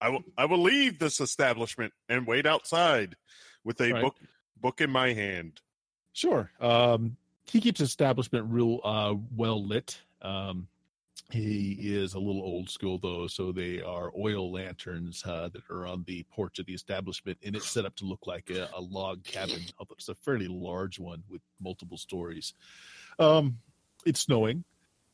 I 0.00 0.08
will. 0.08 0.22
I 0.38 0.44
will 0.46 0.62
leave 0.62 0.98
this 0.98 1.20
establishment 1.20 1.92
and 2.08 2.26
wait 2.26 2.46
outside 2.46 3.16
with 3.64 3.80
a 3.80 3.92
Right. 3.92 4.02
book 4.02 4.16
book 4.60 4.80
in 4.80 4.90
my 4.90 5.12
hand. 5.12 5.60
Sure. 6.12 6.50
Um, 6.60 7.16
he 7.46 7.60
keeps 7.60 7.80
establishment 7.80 8.46
real 8.48 8.80
uh, 8.84 9.14
well 9.36 9.62
lit. 9.64 10.00
Um, 10.22 10.68
he 11.30 11.72
is 11.82 12.14
a 12.14 12.18
little 12.18 12.42
old 12.42 12.70
school 12.70 12.98
though, 12.98 13.26
so 13.26 13.52
they 13.52 13.80
are 13.82 14.10
oil 14.18 14.50
lanterns 14.50 15.22
uh, 15.26 15.48
that 15.52 15.62
are 15.70 15.86
on 15.86 16.04
the 16.06 16.24
porch 16.32 16.58
of 16.58 16.66
the 16.66 16.74
establishment, 16.74 17.38
and 17.44 17.54
it's 17.54 17.68
set 17.68 17.84
up 17.84 17.94
to 17.96 18.04
look 18.04 18.26
like 18.26 18.50
a, 18.50 18.68
a 18.74 18.80
log 18.80 19.22
cabin, 19.24 19.60
although 19.78 19.94
it's 19.98 20.08
a 20.08 20.14
fairly 20.14 20.48
large 20.48 20.98
one 20.98 21.22
with 21.28 21.42
multiple 21.60 21.98
stories. 21.98 22.54
Um, 23.20 23.58
it's 24.06 24.20
snowing. 24.20 24.64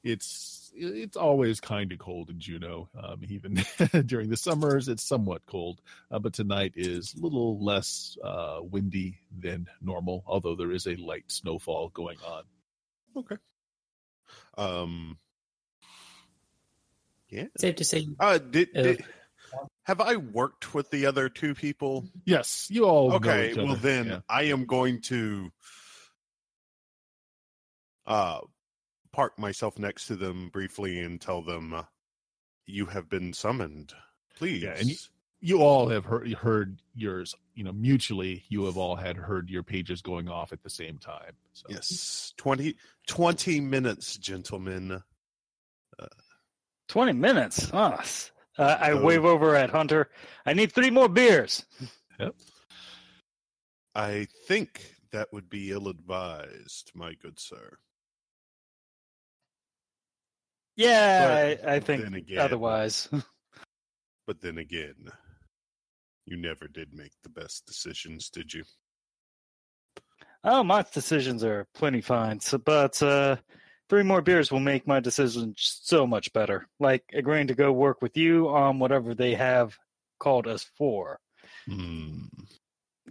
It's 0.02 0.70
it's 0.78 1.16
always 1.16 1.58
kind 1.60 1.90
of 1.90 1.98
cold 1.98 2.30
in 2.30 2.38
Juneau. 2.38 2.88
Um, 2.96 3.22
even 3.28 3.64
during 4.06 4.30
the 4.30 4.36
summers, 4.36 4.88
it's 4.88 5.02
somewhat 5.02 5.42
cold. 5.46 5.80
Uh, 6.10 6.20
but 6.20 6.32
tonight 6.32 6.72
is 6.76 7.14
a 7.14 7.20
little 7.20 7.62
less 7.62 8.16
uh, 8.22 8.58
windy 8.62 9.18
than 9.36 9.66
normal, 9.82 10.22
although 10.26 10.54
there 10.54 10.70
is 10.72 10.86
a 10.86 10.96
light 10.96 11.24
snowfall 11.26 11.88
going 11.90 12.18
on. 12.26 12.44
Okay. 13.16 13.36
Um. 14.56 15.18
Yeah. 17.28 17.46
Safe 17.58 17.74
to 17.76 17.84
say, 17.84 18.06
Uh, 18.20 18.38
did, 18.38 18.68
Uh, 18.76 18.82
did 18.82 19.04
have 19.82 20.00
I 20.00 20.16
worked 20.16 20.74
with 20.74 20.90
the 20.90 21.06
other 21.06 21.28
two 21.28 21.54
people? 21.54 22.06
Yes, 22.24 22.68
you 22.70 22.84
all 22.84 23.08
know 23.10 23.16
okay 23.16 23.50
each 23.50 23.56
well 23.56 23.76
then 23.76 24.06
Yeah. 24.06 24.20
i 24.28 24.44
am 24.44 24.64
going 24.66 25.00
to 25.02 25.50
uh 28.06 28.40
park 29.12 29.38
myself 29.38 29.78
next 29.78 30.06
to 30.06 30.16
them 30.16 30.48
briefly 30.50 31.00
and 31.00 31.20
tell 31.20 31.42
them 31.42 31.72
uh, 31.74 31.82
you 32.66 32.86
have 32.86 33.08
been 33.08 33.32
summoned 33.32 33.94
please 34.36 34.62
Yeah, 34.62 34.74
and 34.78 34.90
you 35.40 35.58
all 35.58 35.88
have 35.88 36.04
heard, 36.06 36.32
heard 36.32 36.80
yours. 36.94 37.34
You 37.54 37.64
know, 37.64 37.72
mutually, 37.72 38.44
you 38.48 38.64
have 38.64 38.76
all 38.78 38.96
had 38.96 39.16
heard 39.16 39.48
your 39.50 39.62
pages 39.62 40.00
going 40.02 40.28
off 40.28 40.52
at 40.52 40.62
the 40.62 40.70
same 40.70 40.98
time. 40.98 41.32
So. 41.52 41.66
yes 41.68 42.32
20 42.36 42.74
20 43.06 43.60
minutes 43.60 44.16
gentlemen 44.16 45.02
20 46.88 47.12
minutes. 47.14 47.70
Huh. 47.70 47.98
Uh, 48.58 48.76
I 48.80 48.92
Oh. 48.92 49.02
wave 49.02 49.24
over 49.24 49.54
at 49.56 49.70
Hunter. 49.70 50.08
I 50.46 50.52
need 50.54 50.72
three 50.72 50.90
more 50.90 51.08
beers. 51.08 51.64
Yep. 52.18 52.34
i 53.94 54.26
think 54.46 54.94
that 55.12 55.28
would 55.32 55.48
be 55.50 55.70
ill-advised 55.70 56.90
my 56.94 57.12
good 57.14 57.38
sir 57.38 57.76
Yeah, 60.76 61.26
But 61.60 61.68
I, 61.68 61.74
I 61.76 61.80
think 61.80 62.14
again- 62.14 62.38
otherwise. 62.38 63.08
but 64.26 64.40
then 64.40 64.58
again 64.58 64.94
you 66.26 66.36
never 66.36 66.66
did 66.68 66.92
make 66.92 67.12
the 67.22 67.28
best 67.30 67.64
decisions 67.66 68.28
did 68.30 68.52
you 68.52 68.64
oh, 70.44 70.62
my 70.62 70.82
decisions 70.92 71.42
are 71.42 71.66
plenty 71.74 72.00
fine. 72.00 72.38
So, 72.40 72.58
but 72.58 73.02
uh, 73.02 73.36
three 73.88 74.02
more 74.04 74.22
beers 74.22 74.52
will 74.52 74.60
make 74.60 74.86
my 74.86 75.00
decision 75.00 75.54
so 75.56 76.06
much 76.06 76.32
better. 76.32 76.68
Like 76.78 77.02
agreeing 77.12 77.48
to 77.48 77.54
go 77.54 77.72
work 77.72 78.00
with 78.00 78.16
you 78.16 78.48
on 78.48 78.78
whatever 78.78 79.12
they 79.14 79.34
have 79.34 79.76
called 80.20 80.46
us 80.46 80.64
for. 80.78 81.18
Hmm. 81.68 82.26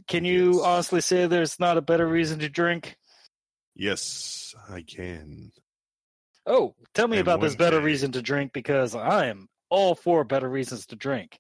Can 0.07 0.23
you 0.23 0.55
Yes. 0.55 0.63
honestly 0.63 1.01
say 1.01 1.25
there's 1.27 1.59
not 1.59 1.77
a 1.77 1.81
better 1.81 2.07
reason 2.07 2.39
to 2.39 2.49
drink? 2.49 2.95
yes 3.77 4.55
i 4.69 4.81
can 4.81 5.51
Oh, 6.45 6.75
tell 6.93 7.07
me 7.07 7.17
And 7.17 7.27
about 7.27 7.41
this 7.41 7.55
better 7.55 7.79
day- 7.79 7.85
reason 7.85 8.11
to 8.13 8.21
drink 8.21 8.53
because 8.53 8.95
I 8.95 9.27
am 9.27 9.49
all 9.69 9.95
for 9.95 10.23
better 10.23 10.49
reasons 10.49 10.85
to 10.87 10.95
drink. 10.95 11.39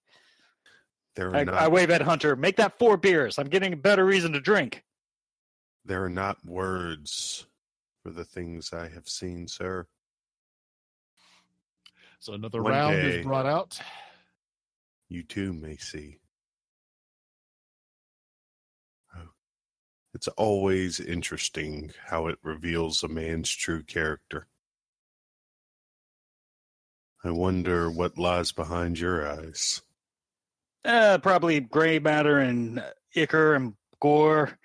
there 1.15 1.29
are 1.29 1.35
I, 1.35 1.43
not 1.43 1.55
I 1.55 1.67
wave 1.67 1.91
at 1.91 2.01
Hunter. 2.01 2.35
Make 2.35 2.57
that 2.57 2.77
four 2.79 2.97
beers. 2.97 3.37
I'm 3.39 3.47
getting 3.49 3.73
a 3.73 3.77
better 3.77 4.03
reason 4.05 4.33
to 4.33 4.41
drink. 4.41 4.83
There 5.85 6.03
are 6.03 6.09
not 6.09 6.43
words 6.43 7.45
for 8.03 8.09
the 8.09 8.25
things 8.25 8.73
I 8.73 8.87
have 8.89 9.07
seen, 9.07 9.47
sir. 9.47 9.85
So 12.19 12.33
another 12.33 12.63
One 12.63 12.71
round 12.71 12.95
day. 12.95 13.19
is 13.19 13.25
brought 13.25 13.45
out. 13.45 13.79
You 15.09 15.21
too 15.21 15.53
may 15.53 15.77
see. 15.77 16.19
Oh. 19.15 19.29
It's 20.15 20.27
always 20.29 20.99
interesting 20.99 21.91
how 22.07 22.27
it 22.27 22.39
reveals 22.41 23.03
a 23.03 23.07
man's 23.07 23.51
true 23.51 23.83
character. 23.83 24.47
I 27.25 27.31
wonder 27.31 27.89
what 27.89 28.19
lies 28.19 28.51
behind 28.51 28.99
your 28.99 29.27
eyes. 29.27 29.81
Uh, 30.85 31.17
probably 31.17 31.59
gray 31.59 31.97
matter 31.97 32.37
and 32.37 32.83
ichor 33.15 33.55
and 33.55 33.73
gore. 33.99 34.55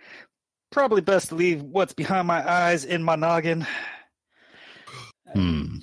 Probably 0.71 1.01
best 1.01 1.31
to 1.31 1.37
leave 1.37 1.63
what's 1.63 1.95
behind 1.95 2.29
my 2.29 2.47
eyes 2.49 2.85
in 2.85 3.03
my 3.03 3.17
noggin. 3.17 3.67
Hmm. 5.33 5.77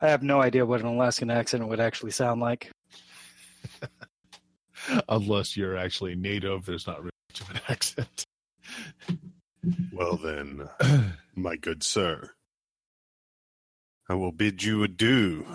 I 0.00 0.10
have 0.10 0.22
no 0.22 0.40
idea 0.40 0.64
what 0.64 0.80
an 0.80 0.86
Alaskan 0.86 1.32
accent 1.32 1.66
would 1.66 1.80
actually 1.80 2.12
sound 2.12 2.40
like. 2.40 2.70
Unless 5.08 5.56
you're 5.56 5.76
actually 5.76 6.14
native, 6.14 6.64
there's 6.64 6.86
not 6.86 7.00
really 7.00 7.10
much 7.28 7.40
of 7.40 7.50
an 7.50 7.60
accent. 7.68 8.24
Well, 9.92 10.16
then, 10.16 10.68
my 11.34 11.56
good 11.56 11.82
sir, 11.82 12.30
I 14.08 14.14
will 14.14 14.32
bid 14.32 14.62
you 14.62 14.82
adieu 14.82 15.46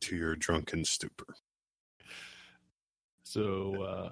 to 0.00 0.16
your 0.16 0.36
drunken 0.36 0.84
stupor. 0.84 1.36
So 3.22 3.82
uh, 3.82 4.10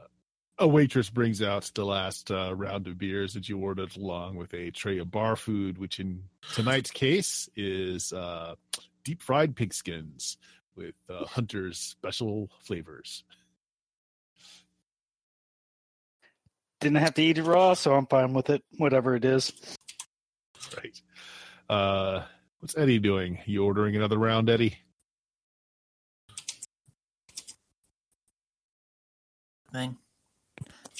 a 0.58 0.66
waitress 0.66 1.10
brings 1.10 1.42
out 1.42 1.70
the 1.74 1.84
last 1.84 2.30
uh, 2.30 2.54
round 2.54 2.86
of 2.86 2.98
beers 2.98 3.34
that 3.34 3.48
you 3.48 3.58
ordered, 3.58 3.96
along 3.96 4.36
with 4.36 4.52
a 4.54 4.70
tray 4.70 4.98
of 4.98 5.10
bar 5.10 5.36
food, 5.36 5.78
which 5.78 6.00
in 6.00 6.22
tonight's 6.54 6.90
case 6.90 7.48
is 7.56 8.12
uh, 8.12 8.54
deep 9.04 9.22
fried 9.22 9.56
pigskins 9.56 10.36
with 10.76 10.94
uh, 11.10 11.24
Hunter's 11.24 11.78
special 11.78 12.50
flavors. 12.60 13.24
Didn't 16.80 16.98
have 16.98 17.14
to 17.14 17.22
eat 17.22 17.38
it 17.38 17.44
raw, 17.44 17.74
so 17.74 17.94
I'm 17.94 18.06
fine 18.06 18.32
with 18.32 18.50
it. 18.50 18.62
Whatever 18.78 19.14
it 19.14 19.24
is. 19.24 19.52
Right. 20.76 21.00
Uh, 22.62 22.64
what's 22.64 22.76
Eddie 22.76 22.98
doing? 23.00 23.38
You 23.46 23.64
ordering 23.64 23.96
another 23.96 24.18
round, 24.18 24.48
Eddie? 24.48 24.78
Thing. 29.72 29.96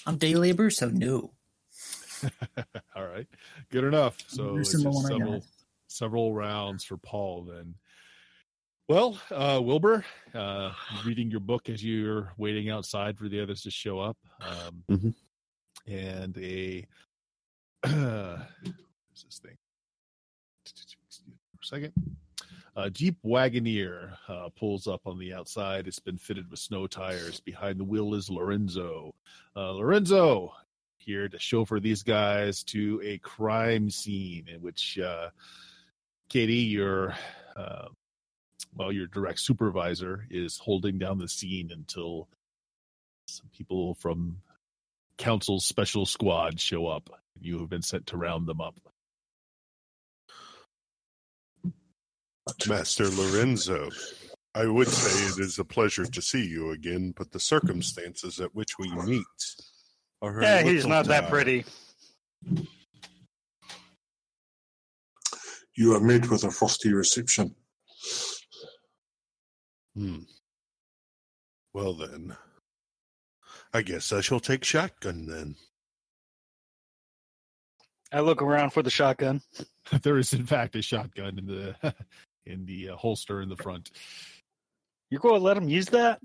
I'm 0.06 0.16
day 0.16 0.34
labor, 0.34 0.70
so 0.70 0.88
no. 0.88 1.32
All 2.96 3.06
right, 3.06 3.26
good 3.70 3.84
enough. 3.84 4.16
So 4.26 4.56
it's 4.56 4.72
just 4.72 4.84
one 4.84 4.96
I 5.06 5.08
got. 5.10 5.18
several 5.18 5.44
several 5.88 6.32
rounds 6.34 6.84
for 6.84 6.96
Paul 6.96 7.42
then. 7.44 7.74
Well, 8.88 9.18
uh, 9.30 9.60
Wilbur, 9.62 10.04
uh, 10.34 10.72
reading 11.04 11.30
your 11.30 11.40
book 11.40 11.68
as 11.68 11.84
you're 11.84 12.32
waiting 12.36 12.70
outside 12.70 13.18
for 13.18 13.28
the 13.28 13.40
others 13.42 13.62
to 13.62 13.70
show 13.70 14.00
up, 14.00 14.16
um, 14.40 14.84
Mhm. 14.90 15.14
and 15.86 16.38
a 16.38 16.86
what's 17.82 19.22
this 19.24 19.38
thing? 19.42 19.56
Second. 21.72 21.92
Jeep 22.92 23.16
Wagoneer 23.24 24.12
uh, 24.28 24.50
pulls 24.58 24.86
up 24.86 25.00
on 25.06 25.18
the 25.18 25.32
outside. 25.32 25.86
It's 25.86 25.98
been 25.98 26.18
fitted 26.18 26.50
with 26.50 26.58
snow 26.60 26.86
tires. 26.86 27.40
Behind 27.40 27.80
the 27.80 27.84
wheel 27.84 28.14
is 28.14 28.28
Lorenzo. 28.28 29.14
Uh, 29.56 29.72
Lorenzo, 29.72 30.52
here 30.98 31.28
to 31.28 31.38
chauffeur 31.38 31.80
these 31.80 32.02
guys 32.02 32.62
to 32.64 33.00
a 33.02 33.16
crime 33.18 33.88
scene 33.88 34.48
in 34.52 34.60
which 34.60 34.98
uh, 34.98 35.30
Katie, 36.28 36.56
your 36.56 37.14
uh, 37.56 37.88
well, 38.74 38.92
your 38.92 39.06
direct 39.06 39.40
supervisor, 39.40 40.26
is 40.30 40.58
holding 40.58 40.98
down 40.98 41.18
the 41.18 41.28
scene 41.28 41.70
until 41.72 42.28
some 43.26 43.48
people 43.56 43.94
from 43.94 44.38
council's 45.16 45.64
special 45.64 46.04
squad 46.04 46.60
show 46.60 46.86
up. 46.86 47.08
You 47.40 47.60
have 47.60 47.70
been 47.70 47.82
sent 47.82 48.08
to 48.08 48.18
round 48.18 48.46
them 48.46 48.60
up. 48.60 48.91
Master 52.68 53.08
Lorenzo, 53.08 53.88
I 54.54 54.66
would 54.66 54.88
say 54.88 55.26
it 55.32 55.44
is 55.44 55.58
a 55.58 55.64
pleasure 55.64 56.04
to 56.04 56.22
see 56.22 56.46
you 56.46 56.70
again, 56.70 57.14
but 57.16 57.30
the 57.30 57.40
circumstances 57.40 58.40
at 58.40 58.54
which 58.54 58.78
we 58.78 58.90
meet 59.04 59.24
are 60.20 60.42
Yeah, 60.42 60.62
he's 60.62 60.84
little 60.84 60.90
not 60.90 61.06
that 61.06 61.28
pretty. 61.28 61.64
You 65.74 65.94
are 65.94 66.00
met 66.00 66.28
with 66.28 66.44
a 66.44 66.50
frosty 66.50 66.92
reception. 66.92 67.54
Hmm. 69.96 70.20
Well 71.72 71.94
then, 71.94 72.36
I 73.72 73.82
guess 73.82 74.12
I 74.12 74.20
shall 74.20 74.40
take 74.40 74.64
shotgun 74.64 75.26
then. 75.26 75.56
I 78.12 78.20
look 78.20 78.42
around 78.42 78.70
for 78.70 78.82
the 78.82 78.90
shotgun. 78.90 79.40
there 80.02 80.18
is, 80.18 80.34
in 80.34 80.44
fact, 80.44 80.76
a 80.76 80.82
shotgun 80.82 81.38
in 81.38 81.46
the 81.46 81.74
in 82.46 82.64
the 82.66 82.90
uh, 82.90 82.96
holster 82.96 83.40
in 83.42 83.48
the 83.48 83.56
front. 83.56 83.90
You're 85.10 85.20
going 85.20 85.34
to 85.36 85.40
let 85.44 85.56
him 85.56 85.68
use 85.68 85.86
that? 85.86 86.20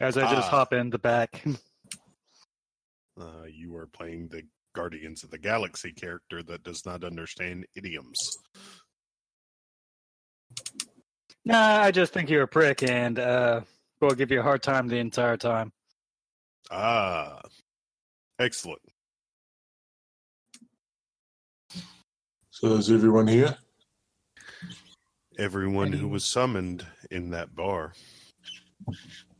As 0.00 0.16
I 0.16 0.22
just 0.32 0.48
Ah. 0.48 0.50
hop 0.50 0.72
in 0.72 0.90
the 0.90 0.98
back. 0.98 1.44
Uh, 3.20 3.42
you 3.52 3.74
are 3.74 3.88
playing 3.88 4.28
the 4.28 4.44
Guardians 4.76 5.24
of 5.24 5.30
the 5.30 5.38
Galaxy 5.38 5.90
character 5.90 6.40
that 6.44 6.62
does 6.62 6.86
not 6.86 7.02
understand 7.02 7.66
idioms. 7.74 8.16
Nah, 11.44 11.80
I 11.80 11.90
just 11.90 12.12
think 12.12 12.30
you're 12.30 12.44
a 12.44 12.46
prick 12.46 12.84
and 12.84 13.18
uh 13.18 13.62
will 14.00 14.14
give 14.14 14.30
you 14.30 14.38
a 14.38 14.42
hard 14.44 14.62
time 14.62 14.86
the 14.86 14.98
entire 14.98 15.36
time. 15.36 15.72
Ah, 16.70 17.40
excellent. 18.38 18.82
So 22.60 22.74
is 22.74 22.90
everyone 22.90 23.28
here? 23.28 23.56
Everyone 25.38 25.92
who 25.92 26.08
was 26.08 26.24
summoned 26.24 26.84
in 27.08 27.30
that 27.30 27.54
bar. 27.54 27.92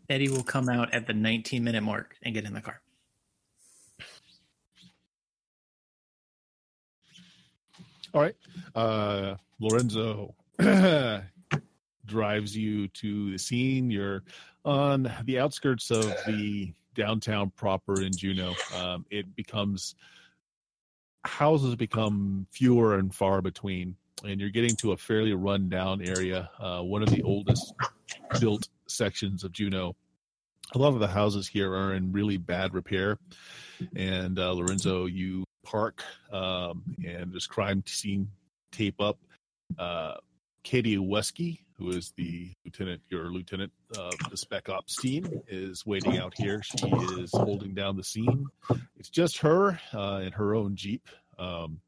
Eddie 0.09 0.29
will 0.29 0.45
come 0.45 0.69
out 0.69 0.95
at 0.95 1.09
the 1.09 1.15
19 1.15 1.65
minute 1.65 1.83
mark 1.83 2.15
and 2.23 2.33
get 2.33 2.45
in 2.45 2.53
the 2.53 2.61
car. 2.61 2.81
All 8.15 8.23
right. 8.23 8.37
Uh, 8.77 9.35
Lorenzo 9.59 10.37
drives 12.07 12.57
you 12.57 12.87
to 12.87 13.33
the 13.33 13.39
scene. 13.39 13.91
You're 13.91 14.23
on 14.65 15.13
the 15.25 15.41
outskirts 15.41 15.91
of 15.91 16.05
the 16.29 16.73
downtown 16.95 17.51
proper 17.57 18.01
in 18.01 18.17
Juneau. 18.17 18.55
Um, 18.77 19.05
it 19.11 19.35
becomes 19.35 19.97
houses 21.29 21.77
become 21.77 22.47
fewer 22.51 22.99
and 22.99 23.15
far 23.15 23.41
between, 23.43 23.97
and 24.25 24.41
you're 24.41 24.51
getting 24.51 24.75
to 24.77 24.93
a 24.93 24.97
fairly 24.97 25.33
run-down 25.35 26.03
area. 26.03 26.51
Uh, 26.59 26.81
one 26.83 27.03
of 27.03 27.11
the 27.11 27.23
oldest 27.23 27.73
built 28.41 28.69
sections 28.89 29.45
of 29.45 29.53
Juneau. 29.53 29.95
A 30.75 30.79
lot 30.79 30.93
of 30.93 31.01
the 31.01 31.09
houses 31.09 31.47
here 31.47 31.73
are 31.73 31.95
in 31.95 32.13
really 32.13 32.37
bad 32.37 32.75
repair, 32.75 33.19
and 33.97 34.39
uh, 34.39 34.53
Lorenzo, 34.53 35.07
you 35.07 35.45
park 35.65 36.03
um, 36.33 36.83
and 37.05 37.33
there's 37.33 37.47
crime 37.47 37.83
scene 37.87 38.29
tape 38.73 39.01
up. 39.01 39.19
Uh, 39.79 40.15
Katie 40.63 40.97
Wesky, 40.97 41.61
who 41.79 41.91
is 41.91 42.13
the 42.17 42.53
lieutenant, 42.65 43.03
your 43.09 43.31
lieutenant 43.31 43.73
of 43.97 44.13
the 44.31 44.37
spec 44.37 44.69
ops 44.69 44.97
team, 44.97 45.43
is 45.49 45.87
waiting 45.87 46.19
out 46.19 46.35
here. 46.37 46.61
She 46.63 46.89
is 46.89 47.31
holding 47.33 47.75
down 47.75 47.97
the 47.97 48.05
scene. 48.05 48.47
It's 48.97 49.11
just 49.11 49.39
her 49.39 49.81
uh, 49.95 50.21
in 50.25 50.33
her 50.33 50.55
own 50.55 50.77
jeep. 50.77 51.09
Um, 51.39 51.81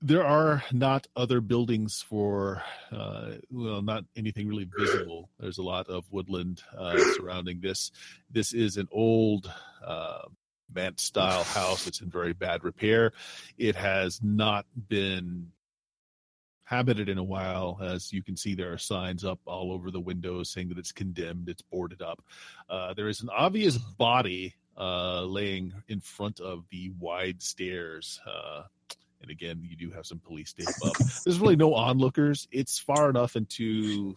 there 0.00 0.24
are 0.24 0.62
not 0.70 1.08
other 1.16 1.40
buildings 1.40 2.04
for, 2.08 2.62
uh, 2.92 3.32
well, 3.50 3.82
not 3.82 4.04
anything 4.16 4.46
really 4.46 4.68
visible. 4.78 5.28
There's 5.40 5.58
a 5.58 5.62
lot 5.62 5.88
of 5.88 6.04
woodland 6.10 6.62
uh, 6.76 6.98
surrounding 7.16 7.60
this. 7.60 7.90
This 8.30 8.52
is 8.52 8.76
an 8.76 8.86
old 8.92 9.50
uh, 9.84 10.22
Mant 10.72 11.00
style 11.00 11.42
house. 11.42 11.86
It's 11.86 12.00
in 12.00 12.10
very 12.10 12.32
bad 12.34 12.62
repair. 12.62 13.12
It 13.56 13.74
has 13.74 14.20
not 14.22 14.66
been 14.88 15.52
habited 16.68 17.08
in 17.08 17.18
a 17.18 17.24
while. 17.24 17.78
As 17.82 18.12
you 18.12 18.22
can 18.22 18.36
see, 18.36 18.54
there 18.54 18.72
are 18.72 18.78
signs 18.78 19.24
up 19.24 19.40
all 19.46 19.72
over 19.72 19.90
the 19.90 20.00
windows 20.00 20.50
saying 20.50 20.68
that 20.68 20.78
it's 20.78 20.92
condemned, 20.92 21.48
it's 21.48 21.62
boarded 21.62 22.02
up. 22.02 22.22
Uh, 22.68 22.92
there 22.94 23.08
is 23.08 23.22
an 23.22 23.30
obvious 23.30 23.78
body 23.78 24.54
uh, 24.76 25.22
laying 25.22 25.72
in 25.88 26.00
front 26.00 26.40
of 26.40 26.64
the 26.70 26.90
wide 26.98 27.42
stairs. 27.42 28.20
Uh, 28.26 28.62
and 29.22 29.30
again, 29.30 29.60
you 29.62 29.76
do 29.76 29.90
have 29.90 30.06
some 30.06 30.18
police 30.18 30.52
tape 30.52 30.68
up. 30.84 30.96
There's 31.24 31.40
really 31.40 31.56
no 31.56 31.74
onlookers. 31.74 32.46
It's 32.52 32.78
far 32.78 33.08
enough 33.08 33.34
into 33.34 34.16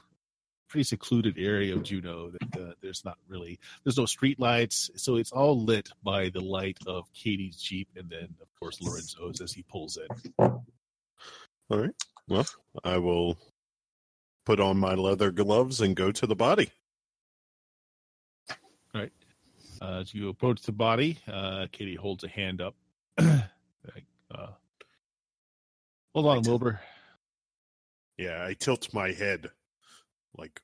pretty 0.68 0.84
secluded 0.84 1.38
area 1.38 1.76
of 1.76 1.84
Juneau 1.84 2.32
that 2.32 2.62
uh, 2.62 2.74
there's 2.82 3.04
not 3.04 3.18
really 3.28 3.60
there's 3.84 3.98
no 3.98 4.06
street 4.06 4.40
lights, 4.40 4.90
so 4.96 5.18
it's 5.18 5.34
all 5.34 5.62
lit 5.62 5.90
by 6.02 6.30
the 6.30 6.40
light 6.40 6.78
of 6.88 7.12
Katie's 7.14 7.58
Jeep 7.58 7.90
and 7.98 8.10
then 8.10 8.34
of 8.42 8.48
course 8.58 8.82
Lorenzo's 8.82 9.42
as 9.42 9.52
he 9.52 9.64
pulls 9.64 9.98
in. 9.98 10.08
All 10.40 11.80
right. 11.80 11.92
Well, 12.32 12.48
I 12.86 12.98
will 12.98 13.38
put 14.46 14.62
on 14.62 14.78
my 14.78 14.94
leather 14.96 15.32
gloves 15.32 15.82
and 15.82 15.96
go 15.98 16.14
to 16.14 16.26
the 16.26 16.36
body. 16.36 16.72
Uh, 18.94 19.08
as 20.00 20.14
you 20.14 20.30
approach 20.30 20.62
the 20.62 20.72
body, 20.72 21.18
uh, 21.28 21.66
Katie 21.72 21.96
holds 21.96 22.24
a 22.24 22.28
hand 22.30 22.62
up. 22.62 22.76
Uh, 24.34 24.48
hold 26.14 26.26
on, 26.26 26.42
Wilbur. 26.44 26.80
Yeah, 28.18 28.46
I 28.46 28.54
tilt 28.54 28.94
my 28.94 29.12
head 29.12 29.50
like, 30.38 30.62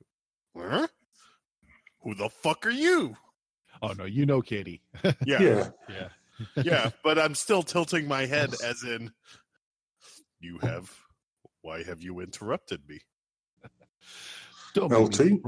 huh? 0.56 0.86
Who 2.00 2.14
the 2.14 2.30
fuck 2.30 2.64
are 2.64 2.70
you? 2.70 3.14
Oh 3.82 3.92
no, 3.92 4.06
you 4.06 4.24
know 4.24 4.40
Katie. 4.40 4.80
Yeah, 5.26 5.42
Yeah. 5.42 5.68
yeah. 5.90 6.08
yeah, 6.62 6.90
but 7.04 7.18
I'm 7.18 7.34
still 7.34 7.62
tilting 7.62 8.08
my 8.08 8.24
head 8.24 8.54
as 8.64 8.82
in, 8.84 9.12
you 10.40 10.56
have, 10.60 10.90
why 11.62 11.82
have 11.82 12.02
you 12.02 12.20
interrupted 12.20 12.82
me? 12.88 13.00
Don't 14.74 14.92
LT? 14.92 15.20
me- 15.20 15.40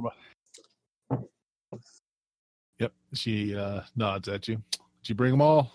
Yep. 2.78 2.92
She 3.14 3.54
uh, 3.54 3.82
nods 3.94 4.28
at 4.28 4.48
you. 4.48 4.56
Did 5.02 5.08
you 5.10 5.14
bring 5.14 5.30
them 5.32 5.42
all? 5.42 5.70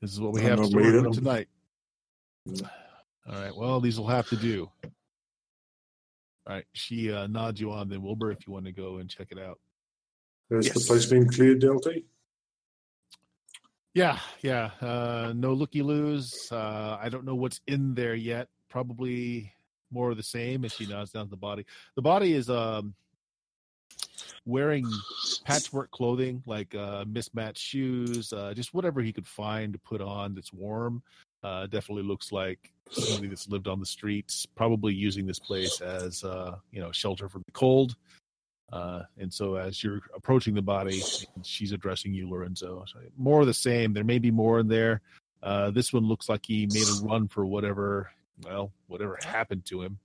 This 0.00 0.12
is 0.12 0.20
what 0.20 0.32
we 0.32 0.40
I 0.40 0.44
have 0.44 0.56
don't 0.58 0.66
stored 0.70 0.84
need 0.84 0.90
for 0.96 1.02
them. 1.02 1.12
tonight. 1.12 1.48
All 3.28 3.40
right. 3.40 3.54
Well, 3.56 3.80
these 3.80 3.98
will 3.98 4.08
have 4.08 4.28
to 4.30 4.36
do. 4.36 4.68
All 4.84 4.90
right. 6.48 6.64
She 6.72 7.12
uh, 7.12 7.28
nods 7.28 7.60
you 7.60 7.70
on 7.70 7.88
then, 7.88 8.02
Wilbur, 8.02 8.32
if 8.32 8.44
you 8.46 8.52
want 8.52 8.64
to 8.66 8.72
go 8.72 8.96
and 8.98 9.08
check 9.08 9.28
it 9.30 9.38
out. 9.38 9.60
Has 10.50 10.66
Yes. 10.66 10.74
the 10.74 10.80
place 10.88 11.06
been 11.06 11.28
cleared, 11.28 11.60
Delty? 11.62 12.02
Yeah, 13.94 14.18
yeah. 14.40 14.70
Uh, 14.80 15.32
no 15.36 15.52
looky 15.52 15.82
loos. 15.82 16.48
Uh, 16.50 16.98
I 17.00 17.08
don't 17.08 17.24
know 17.24 17.36
what's 17.36 17.60
in 17.68 17.94
there 17.94 18.16
yet. 18.16 18.48
Probably 18.72 19.52
more 19.90 20.10
of 20.10 20.16
the 20.16 20.22
same 20.22 20.64
as 20.64 20.72
she 20.72 20.86
nods 20.86 21.10
down 21.10 21.26
to 21.26 21.30
the 21.30 21.36
body. 21.36 21.66
The 21.94 22.00
body 22.00 22.32
is 22.32 22.48
um, 22.48 22.94
wearing 24.46 24.90
patchwork 25.44 25.90
clothing, 25.90 26.42
like 26.46 26.74
uh, 26.74 27.04
mismatched 27.06 27.62
shoes, 27.62 28.32
uh, 28.32 28.54
just 28.54 28.72
whatever 28.72 29.02
he 29.02 29.12
could 29.12 29.26
find 29.26 29.74
to 29.74 29.78
put 29.78 30.00
on 30.00 30.34
that's 30.34 30.54
warm. 30.54 31.02
Uh, 31.44 31.66
definitely 31.66 32.04
looks 32.04 32.32
like 32.32 32.72
somebody 32.90 33.28
that's 33.28 33.46
lived 33.46 33.68
on 33.68 33.78
the 33.78 33.84
streets, 33.84 34.46
probably 34.46 34.94
using 34.94 35.26
this 35.26 35.38
place 35.38 35.82
as 35.82 36.24
uh, 36.24 36.56
you 36.70 36.80
know 36.80 36.90
shelter 36.92 37.28
from 37.28 37.42
the 37.44 37.52
cold. 37.52 37.94
Uh, 38.72 39.02
and 39.18 39.30
so, 39.30 39.56
as 39.56 39.84
you're 39.84 40.00
approaching 40.14 40.54
the 40.54 40.62
body, 40.62 41.02
she's 41.42 41.72
addressing 41.72 42.14
you, 42.14 42.30
Lorenzo. 42.30 42.86
More 43.18 43.42
of 43.42 43.46
the 43.46 43.52
same. 43.52 43.92
There 43.92 44.02
may 44.02 44.18
be 44.18 44.30
more 44.30 44.60
in 44.60 44.68
there. 44.68 45.02
Uh, 45.42 45.70
this 45.72 45.92
one 45.92 46.06
looks 46.06 46.28
like 46.28 46.46
he 46.46 46.66
made 46.72 46.86
a 46.86 47.04
run 47.04 47.28
for 47.28 47.44
whatever, 47.44 48.10
well, 48.44 48.72
whatever 48.86 49.18
happened 49.22 49.64
to 49.66 49.82
him. 49.82 49.98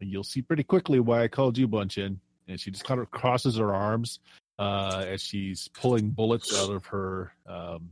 And 0.00 0.10
you'll 0.10 0.24
see 0.24 0.42
pretty 0.42 0.64
quickly 0.64 1.00
why 1.00 1.22
I 1.22 1.28
called 1.28 1.56
you 1.56 1.68
Bunchin. 1.68 2.18
And 2.48 2.60
she 2.60 2.70
just 2.70 2.84
kind 2.84 3.00
of 3.00 3.10
crosses 3.10 3.56
her 3.56 3.74
arms 3.74 4.20
uh, 4.58 5.04
as 5.06 5.22
she's 5.22 5.68
pulling 5.68 6.10
bullets 6.10 6.54
out 6.58 6.70
of 6.70 6.86
her 6.86 7.32
um, 7.46 7.90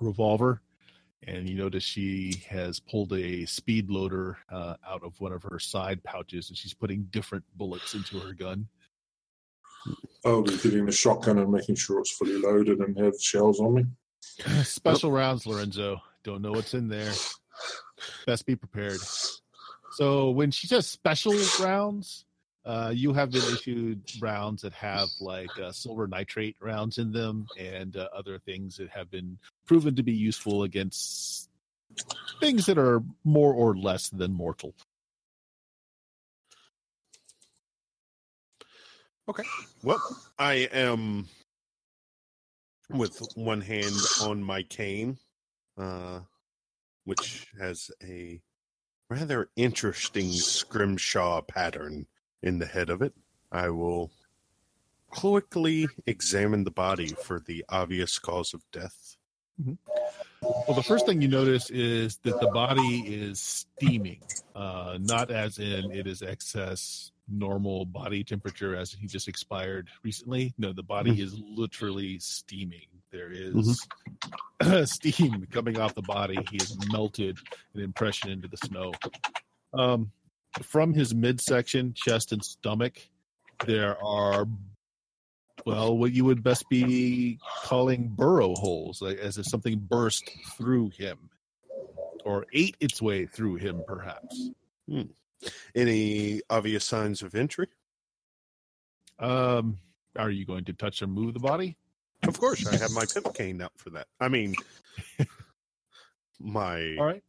revolver. 0.00 0.60
And 1.24 1.48
you 1.48 1.54
notice 1.54 1.84
she 1.84 2.42
has 2.48 2.80
pulled 2.80 3.12
a 3.12 3.44
speed 3.46 3.88
loader 3.88 4.38
uh, 4.50 4.74
out 4.86 5.04
of 5.04 5.20
one 5.20 5.32
of 5.32 5.44
her 5.44 5.60
side 5.60 6.02
pouches, 6.02 6.48
and 6.48 6.58
she's 6.58 6.74
putting 6.74 7.04
different 7.04 7.44
bullets 7.56 7.94
into 7.94 8.18
her 8.18 8.32
gun. 8.32 8.66
I'll 10.24 10.42
be 10.42 10.56
getting 10.58 10.86
the 10.86 10.92
shotgun 10.92 11.38
and 11.38 11.50
making 11.50 11.76
sure 11.76 12.00
it's 12.00 12.12
fully 12.12 12.38
loaded 12.38 12.78
and 12.78 12.98
have 12.98 13.14
shells 13.20 13.60
on 13.60 13.74
me. 13.74 13.84
Special 14.64 15.12
rounds, 15.12 15.46
Lorenzo. 15.46 15.98
Don't 16.24 16.42
know 16.42 16.52
what's 16.52 16.74
in 16.74 16.88
there. 16.88 17.12
Best 18.26 18.46
be 18.46 18.56
prepared. 18.56 19.00
So 19.90 20.30
when 20.30 20.50
she 20.50 20.66
says 20.66 20.86
special 20.86 21.34
rounds, 21.58 22.24
uh, 22.64 22.92
you 22.94 23.12
have 23.12 23.32
been 23.32 23.42
issued 23.44 24.02
rounds 24.20 24.62
that 24.62 24.72
have 24.72 25.08
like 25.20 25.50
uh, 25.58 25.72
silver 25.72 26.06
nitrate 26.06 26.56
rounds 26.60 26.98
in 26.98 27.12
them 27.12 27.48
and 27.58 27.96
uh, 27.96 28.08
other 28.14 28.38
things 28.38 28.76
that 28.76 28.88
have 28.90 29.10
been 29.10 29.38
proven 29.66 29.96
to 29.96 30.02
be 30.02 30.12
useful 30.12 30.62
against 30.62 31.48
things 32.40 32.66
that 32.66 32.78
are 32.78 33.02
more 33.24 33.52
or 33.52 33.76
less 33.76 34.08
than 34.10 34.32
mortal. 34.32 34.74
Okay. 39.28 39.44
Well, 39.82 40.00
I 40.38 40.68
am 40.72 41.28
with 42.90 43.22
one 43.34 43.60
hand 43.60 43.96
on 44.20 44.42
my 44.42 44.62
cane, 44.62 45.18
uh, 45.78 46.20
which 47.04 47.48
has 47.60 47.90
a 48.02 48.40
rather 49.08 49.50
interesting 49.56 50.32
scrimshaw 50.32 51.42
pattern 51.42 52.06
in 52.42 52.58
the 52.58 52.66
head 52.66 52.90
of 52.90 53.02
it. 53.02 53.14
I 53.50 53.70
will 53.70 54.10
quickly 55.10 55.88
examine 56.06 56.64
the 56.64 56.70
body 56.70 57.08
for 57.08 57.38
the 57.38 57.64
obvious 57.68 58.18
cause 58.18 58.54
of 58.54 58.62
death. 58.72 59.16
Well, 60.40 60.74
the 60.74 60.82
first 60.82 61.06
thing 61.06 61.20
you 61.20 61.28
notice 61.28 61.70
is 61.70 62.16
that 62.24 62.40
the 62.40 62.48
body 62.48 63.04
is 63.06 63.40
steaming, 63.40 64.22
uh, 64.56 64.98
not 65.00 65.30
as 65.30 65.58
in 65.58 65.92
it 65.92 66.06
is 66.06 66.22
excess 66.22 67.12
normal 67.28 67.84
body 67.84 68.24
temperature 68.24 68.74
as 68.74 68.92
he 68.92 69.06
just 69.06 69.28
expired 69.28 69.88
recently. 70.02 70.54
No, 70.58 70.72
the 70.72 70.82
body 70.82 71.20
is 71.20 71.38
literally 71.38 72.18
steaming. 72.18 72.86
There 73.12 73.30
is 73.30 73.86
steam 74.90 75.46
coming 75.50 75.78
off 75.78 75.94
the 75.94 76.02
body. 76.02 76.38
He 76.50 76.56
has 76.60 76.76
melted 76.90 77.38
an 77.74 77.82
impression 77.82 78.30
into 78.30 78.48
the 78.48 78.56
snow. 78.56 78.92
Um, 79.74 80.10
from 80.62 80.94
his 80.94 81.14
midsection, 81.14 81.94
chest, 81.94 82.32
and 82.32 82.42
stomach, 82.44 82.94
there 83.66 84.02
are 84.02 84.46
well, 85.64 85.96
what 85.96 86.12
you 86.12 86.24
would 86.24 86.42
best 86.42 86.68
be 86.68 87.38
calling 87.64 88.08
burrow 88.08 88.54
holes, 88.54 89.00
like 89.00 89.18
as 89.18 89.38
if 89.38 89.46
something 89.46 89.78
burst 89.78 90.28
through 90.56 90.90
him 90.90 91.30
or 92.24 92.46
ate 92.52 92.76
its 92.80 93.00
way 93.00 93.26
through 93.26 93.56
him, 93.56 93.82
perhaps. 93.86 94.50
Any 95.74 96.40
obvious 96.50 96.84
signs 96.84 97.22
of 97.22 97.34
entry? 97.34 97.68
Um, 99.18 99.78
are 100.16 100.30
you 100.30 100.44
going 100.44 100.64
to 100.64 100.72
touch 100.72 101.02
or 101.02 101.06
move 101.06 101.34
the 101.34 101.40
body? 101.40 101.76
Of 102.26 102.38
course, 102.38 102.66
I 102.66 102.76
have 102.76 102.92
my 102.92 103.04
pimp 103.12 103.34
cane 103.34 103.60
out 103.60 103.72
for 103.76 103.90
that. 103.90 104.06
I 104.20 104.28
mean, 104.28 104.54
my 106.40 106.96
All 106.98 107.04
right. 107.04 107.22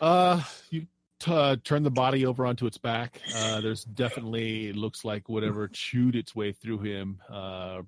Uh, 0.00 0.42
you 0.70 0.86
t- 1.18 1.32
uh, 1.32 1.56
turn 1.62 1.82
the 1.82 1.90
body 1.90 2.24
over 2.24 2.46
onto 2.46 2.66
its 2.66 2.78
back. 2.78 3.20
Uh, 3.36 3.60
there's 3.60 3.84
definitely 3.84 4.68
it 4.68 4.76
looks 4.76 5.04
like 5.04 5.28
whatever 5.28 5.68
chewed 5.68 6.16
its 6.16 6.34
way 6.34 6.52
through 6.52 6.78
him. 6.78 7.20
Uh, 7.28 7.82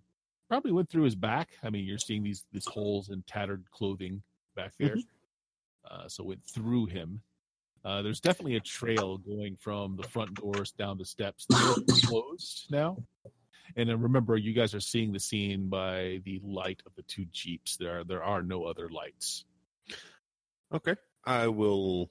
probably 0.49 0.73
went 0.73 0.91
through 0.91 1.05
his 1.05 1.15
back. 1.15 1.51
I 1.63 1.71
mean, 1.71 1.85
you're 1.85 1.99
seeing 1.99 2.23
these 2.23 2.45
these 2.53 2.67
holes 2.67 3.11
in 3.11 3.23
tattered 3.23 3.65
clothing 3.71 4.23
back 4.55 4.73
there. 4.79 4.97
Uh, 5.91 6.09
so 6.09 6.25
went 6.25 6.45
through 6.45 6.87
him. 6.87 7.23
Uh, 7.85 8.03
there's 8.03 8.21
definitely 8.21 8.57
a 8.57 8.61
trail 8.61 9.19
going 9.19 9.57
from 9.57 9.97
the 9.97 10.05
front 10.05 10.35
doors 10.35 10.71
down 10.73 10.99
the 10.99 11.05
steps. 11.05 11.47
The 11.47 11.55
doors 11.57 12.05
are 12.05 12.07
closed 12.07 12.67
now. 12.71 12.97
And 13.77 13.89
then 13.89 14.01
remember, 14.01 14.37
you 14.37 14.53
guys 14.53 14.75
are 14.75 14.81
seeing 14.81 15.13
the 15.13 15.21
scene 15.21 15.69
by 15.69 16.21
the 16.25 16.41
light 16.45 16.83
of 16.87 16.95
the 16.95 17.03
two 17.03 17.27
jeeps. 17.27 17.77
There 17.77 18.01
are 18.01 18.05
there 18.05 18.23
are 18.23 18.43
no 18.43 18.65
other 18.65 18.89
lights. 18.89 19.45
Okay. 20.73 20.97
I 21.25 21.49
will 21.49 22.11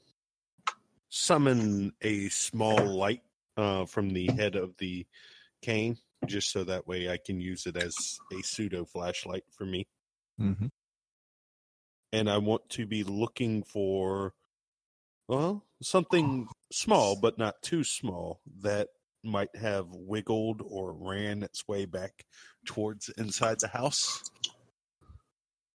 summon 1.10 1.92
a 2.02 2.30
small 2.30 2.86
light 2.86 3.22
uh, 3.58 3.86
from 3.86 4.12
the 4.12 4.28
head 4.28 4.56
of 4.56 4.78
the 4.78 5.06
cane, 5.62 5.98
just 6.26 6.52
so 6.52 6.64
that 6.64 6.88
way 6.88 7.10
I 7.10 7.18
can 7.18 7.42
use 7.42 7.66
it 7.66 7.76
as 7.76 8.18
a 8.32 8.42
pseudo 8.42 8.86
flashlight 8.86 9.44
for 9.52 9.66
me. 9.66 9.88
Mm-hmm. 10.40 10.68
And 12.14 12.30
I 12.30 12.38
want 12.38 12.70
to 12.70 12.86
be 12.86 13.04
looking 13.04 13.64
for, 13.64 14.34
well, 15.28 15.66
something 15.82 16.48
small, 16.72 17.18
but 17.20 17.38
not 17.38 17.62
too 17.62 17.84
small, 17.84 18.42
that 18.62 18.90
might 19.24 19.56
have 19.56 19.88
wiggled 19.92 20.62
or 20.66 20.94
ran 20.94 21.44
its 21.44 21.68
way 21.68 21.86
back 21.86 22.26
towards 22.66 23.10
inside 23.10 23.60
the 23.60 23.68
house. 23.68 24.24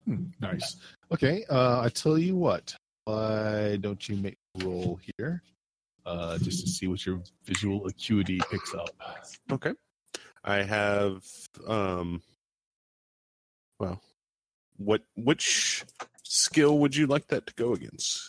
Hmm, 0.07 0.27
nice. 0.41 0.77
Okay, 1.13 1.45
uh, 1.49 1.81
I 1.81 1.89
tell 1.89 2.19
you 2.19 2.37
what. 2.37 2.75
Why 3.05 3.79
don't 3.81 4.09
you 4.09 4.17
make 4.17 4.39
a 4.61 4.65
roll 4.65 5.01
here, 5.19 5.43
uh, 6.07 6.39
just 6.39 6.61
to 6.61 6.69
see 6.69 6.87
what 6.87 7.05
your 7.05 7.21
visual 7.45 7.87
acuity 7.87 8.39
picks 8.51 8.75
up? 8.75 8.91
Okay. 9.51 9.73
I 10.45 10.63
have 10.63 11.23
um 11.67 12.23
well 13.79 14.01
what 14.77 15.03
which 15.17 15.85
skill 16.25 16.79
would 16.79 16.97
you 16.97 17.07
like 17.07 17.29
that 17.29 17.47
to 17.47 17.55
go 17.55 17.75
against? 17.75 18.21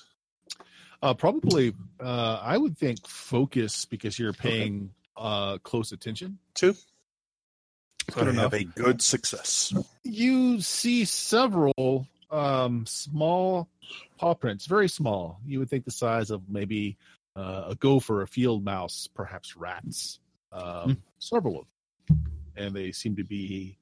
Uh, 1.01 1.13
probably, 1.13 1.73
uh, 1.99 2.39
I 2.41 2.57
would 2.57 2.77
think 2.77 3.05
focus 3.07 3.85
because 3.85 4.17
you're 4.17 4.33
paying 4.33 4.91
uh, 5.17 5.57
close 5.59 5.91
attention. 5.91 6.39
Two. 6.53 6.75
Good 8.11 8.27
I 8.27 8.31
enough. 8.31 8.51
have 8.51 8.53
a 8.53 8.63
good 8.63 9.01
success. 9.01 9.73
You 10.03 10.59
see 10.59 11.05
several 11.05 12.07
um, 12.29 12.85
small 12.85 13.69
paw 14.17 14.33
prints, 14.33 14.65
very 14.65 14.89
small. 14.89 15.39
You 15.45 15.59
would 15.59 15.69
think 15.69 15.85
the 15.85 15.91
size 15.91 16.29
of 16.29 16.49
maybe 16.49 16.97
uh, 17.35 17.65
a 17.69 17.75
gopher, 17.75 18.21
a 18.21 18.27
field 18.27 18.63
mouse, 18.65 19.07
perhaps 19.13 19.55
rats. 19.55 20.19
Um, 20.51 21.01
Several 21.19 21.59
of 21.61 21.65
them, 22.09 22.25
and 22.57 22.75
they 22.75 22.91
seem 22.91 23.15
to 23.15 23.23
be 23.23 23.77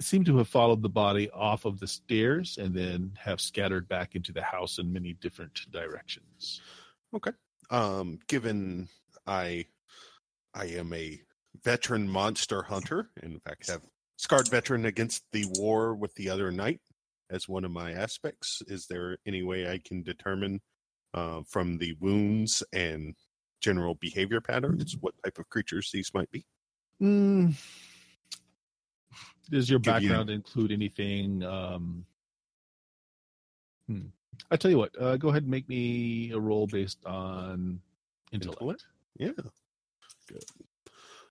seem 0.00 0.24
to 0.24 0.36
have 0.38 0.48
followed 0.48 0.82
the 0.82 0.88
body 0.88 1.30
off 1.30 1.64
of 1.64 1.80
the 1.80 1.86
stairs 1.86 2.58
and 2.58 2.74
then 2.74 3.12
have 3.18 3.40
scattered 3.40 3.88
back 3.88 4.14
into 4.14 4.32
the 4.32 4.42
house 4.42 4.78
in 4.78 4.92
many 4.92 5.14
different 5.14 5.60
directions. 5.70 6.60
Okay. 7.14 7.30
Um 7.70 8.18
given 8.26 8.88
I 9.26 9.66
I 10.54 10.66
am 10.66 10.92
a 10.92 11.20
veteran 11.62 12.08
monster 12.08 12.62
hunter, 12.62 13.10
in 13.22 13.40
fact 13.40 13.68
have 13.68 13.82
scarred 14.16 14.48
veteran 14.48 14.86
against 14.86 15.24
the 15.32 15.44
war 15.56 15.94
with 15.94 16.14
the 16.14 16.28
other 16.28 16.50
knight 16.50 16.80
as 17.30 17.48
one 17.48 17.64
of 17.64 17.70
my 17.70 17.92
aspects. 17.92 18.62
Is 18.68 18.86
there 18.86 19.18
any 19.26 19.42
way 19.42 19.70
I 19.70 19.78
can 19.84 20.02
determine 20.02 20.60
uh, 21.14 21.42
from 21.48 21.78
the 21.78 21.94
wounds 22.00 22.62
and 22.72 23.14
general 23.60 23.94
behavior 23.96 24.40
patterns 24.40 24.96
what 25.00 25.14
type 25.24 25.38
of 25.38 25.48
creatures 25.48 25.90
these 25.92 26.12
might 26.14 26.30
be? 26.30 26.44
Mm. 27.02 27.54
Does 29.50 29.68
your 29.68 29.78
Give 29.78 30.02
you- 30.02 30.08
background 30.08 30.30
include 30.30 30.70
anything? 30.72 31.42
Um, 31.42 32.06
hmm. 33.88 34.06
I 34.50 34.56
tell 34.56 34.70
you 34.70 34.78
what. 34.78 34.90
Uh, 35.00 35.16
go 35.16 35.28
ahead 35.28 35.42
and 35.42 35.50
make 35.50 35.68
me 35.68 36.30
a 36.32 36.38
roll 36.38 36.66
based 36.66 37.04
on 37.06 37.80
intellect. 38.32 38.60
Intellect? 38.60 38.86
Yeah. 39.16 39.30
Good. 40.28 40.44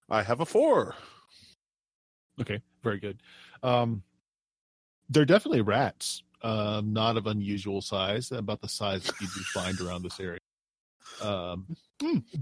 I 0.09 0.23
have 0.23 0.41
a 0.41 0.45
four. 0.45 0.95
Okay, 2.39 2.61
very 2.83 2.99
good. 2.99 3.21
Um, 3.61 4.03
They're 5.09 5.25
definitely 5.25 5.61
rats. 5.61 6.23
Um, 6.41 6.91
not 6.91 7.15
of 7.15 7.27
unusual 7.27 7.81
size, 7.81 8.31
about 8.31 8.59
the 8.59 8.67
size 8.67 9.03
that 9.03 9.13
you'd 9.21 9.29
find 9.53 9.79
around 9.79 10.03
this 10.03 10.19
area. 10.19 10.39
Um, 11.21 11.65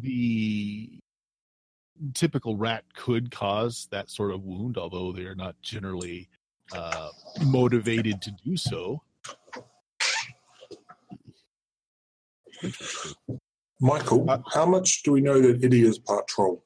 the 0.01 0.97
typical 2.15 2.57
rat 2.57 2.83
could 2.95 3.29
cause 3.29 3.87
that 3.91 4.09
sort 4.09 4.31
of 4.31 4.43
wound, 4.43 4.77
although 4.77 5.11
they're 5.11 5.35
not 5.35 5.55
generally 5.61 6.29
uh, 6.73 7.09
motivated 7.45 8.23
to 8.23 8.31
do 8.43 8.57
so. 8.57 9.03
Interesting. 13.81 14.25
Michael, 14.25 14.29
Uh, 14.29 14.41
how 14.53 14.65
much 14.65 15.03
do 15.03 15.11
we 15.11 15.21
know 15.21 15.41
that 15.41 15.63
Eddie 15.63 15.83
is 15.83 15.97
part 15.97 16.27
troll? 16.27 16.63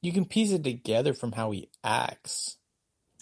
You 0.00 0.12
can 0.12 0.24
piece 0.24 0.52
it 0.52 0.62
together 0.62 1.12
from 1.12 1.32
how 1.32 1.50
he 1.50 1.70
acts. 1.82 2.58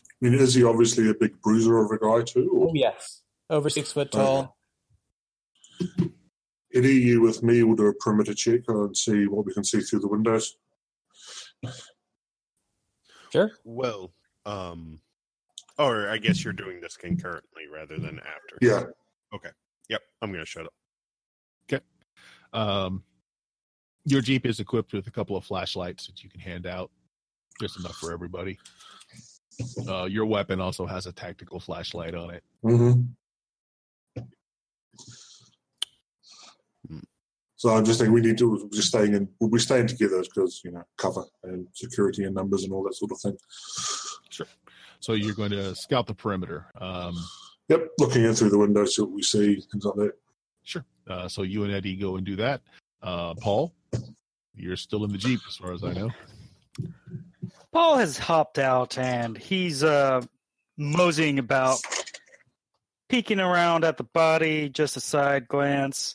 I 0.01 0.03
mean, 0.21 0.35
is 0.35 0.55
he 0.55 0.65
obviously 0.65 1.09
a 1.09 1.15
big 1.15 1.41
bruiser 1.41 1.79
of 1.79 1.91
a 1.91 1.99
guy 1.99 2.23
too? 2.23 2.51
Or 2.53 2.69
Oh 2.69 2.73
yes, 2.75 3.23
over 3.49 3.71
six 3.71 3.93
foot 3.93 4.13
tall. 4.13 4.57
Eddie, 6.75 6.95
you 6.95 7.23
with 7.23 7.43
me 7.43 7.63
will 7.63 7.77
do 7.77 7.87
a 7.87 7.95
perimeter 7.95 8.35
check 8.35 8.61
and 8.69 8.95
see 8.97 9.27
what 9.27 9.47
we 9.47 9.55
can 9.55 9.65
see 9.65 9.81
through 9.81 10.01
the 10.01 10.09
windows. 10.09 10.57
Sure. 13.33 13.51
Well, 13.65 14.13
um, 14.45 15.01
or 15.79 16.09
I 16.09 16.19
guess 16.19 16.43
you're 16.45 16.53
doing 16.53 16.81
this 16.81 16.97
concurrently 16.97 17.65
rather 17.73 17.99
than 17.99 18.19
after. 18.19 18.59
Yeah, 18.61 18.85
Okay. 19.35 19.51
Yep. 19.89 20.01
I'm 20.23 20.33
gonna 20.33 20.45
shut 20.45 20.67
up. 20.67 20.73
Okay. 21.73 21.85
Um, 22.53 23.03
your 24.05 24.21
Jeep 24.21 24.47
is 24.47 24.61
equipped 24.61 24.93
with 24.93 25.07
a 25.07 25.11
couple 25.11 25.37
of 25.37 25.45
flashlights 25.45 26.07
that 26.07 26.23
you 26.23 26.31
can 26.31 26.41
hand 26.41 26.67
out, 26.67 26.91
just 27.61 27.79
enough 27.79 27.97
for 27.97 28.13
everybody. 28.13 28.59
Uh, 29.89 30.05
your 30.05 30.27
weapon 30.27 30.61
also 30.61 30.87
has 30.87 31.07
a 31.07 31.13
tactical 31.13 31.59
flashlight 31.61 32.15
on 32.15 32.31
it. 32.31 32.45
hmm 32.63 32.93
Hmm. 36.89 37.01
So 37.57 37.71
I'm 37.71 37.85
just 37.85 37.99
thinking 37.99 38.15
we 38.15 38.21
need 38.21 38.39
to 38.39 38.51
we're 38.51 38.69
just 38.71 38.89
staying 38.89 39.15
in. 39.15 39.29
We'll 39.41 39.51
be 39.51 39.59
staying 39.59 39.89
together 39.89 40.23
because 40.23 40.61
you 40.65 40.71
know 40.71 40.85
cover 40.97 41.25
and 41.43 41.67
security 41.75 42.25
and 42.25 42.35
numbers 42.35 42.65
and 42.65 42.73
all 42.73 42.85
that 42.85 42.95
sort 42.95 43.13
of 43.13 43.21
thing. 43.21 43.37
So 45.01 45.13
you're 45.13 45.35
going 45.35 45.51
to 45.51 45.75
scout 45.75 46.07
the 46.07 46.15
perimeter. 46.15 46.67
Um, 46.81 47.15
Yep, 47.69 47.89
looking 47.99 48.25
in 48.25 48.33
through 48.35 48.51
the 48.51 48.59
windows, 48.59 48.95
see 48.95 49.03
what 49.03 49.11
we 49.11 49.23
see, 49.23 49.57
things 49.73 49.85
like 49.85 49.97
that. 49.97 50.13
sure. 50.63 50.85
Uh, 51.09 51.27
so 51.27 51.43
you 51.43 51.65
and 51.65 51.73
Eddie 51.73 51.97
go 51.97 52.17
and 52.17 52.25
do 52.25 52.37
that. 52.37 52.61
Uh, 53.03 53.35
Paul, 53.35 53.75
you're 54.55 54.77
still 54.77 55.05
in 55.05 55.11
the 55.11 55.19
Jeep, 55.19 55.41
as 55.49 55.57
far 55.57 55.73
as 55.73 55.83
I 55.83 55.93
know. 55.93 56.11
Paul 57.73 57.99
has 57.99 58.17
hopped 58.19 58.59
out 58.59 58.97
and 58.99 59.37
he's 59.37 59.83
uh, 59.83 60.23
moseying 60.77 61.39
about, 61.41 61.79
peeking 63.09 63.41
around 63.41 63.85
at 63.85 63.97
the 63.97 64.05
body, 64.05 64.69
just 64.69 64.97
a 64.97 65.01
side 65.01 65.49
glance. 65.49 66.15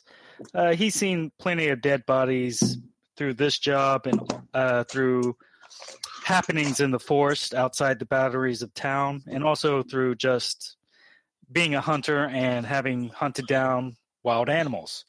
Uh, 0.54 0.72
he's 0.72 0.94
seen 0.94 1.30
plenty 1.38 1.68
of 1.68 1.82
dead 1.82 2.04
bodies 2.06 2.78
through 3.16 3.34
this 3.34 3.58
job 3.58 4.06
and 4.06 4.20
uh, 4.54 4.84
through 4.84 5.36
happenings 6.32 6.80
in 6.80 6.90
the 6.90 6.98
forest 6.98 7.54
outside 7.54 7.98
the 7.98 8.06
batteries 8.06 8.62
of 8.62 8.72
town, 8.74 9.22
and 9.26 9.44
also 9.44 9.82
through 9.82 10.14
just 10.16 10.76
being 11.50 11.74
a 11.74 11.80
hunter 11.80 12.26
and 12.26 12.64
having 12.64 13.08
hunted 13.10 13.46
down 13.46 13.96
wild 14.22 14.48
animals 14.48 15.04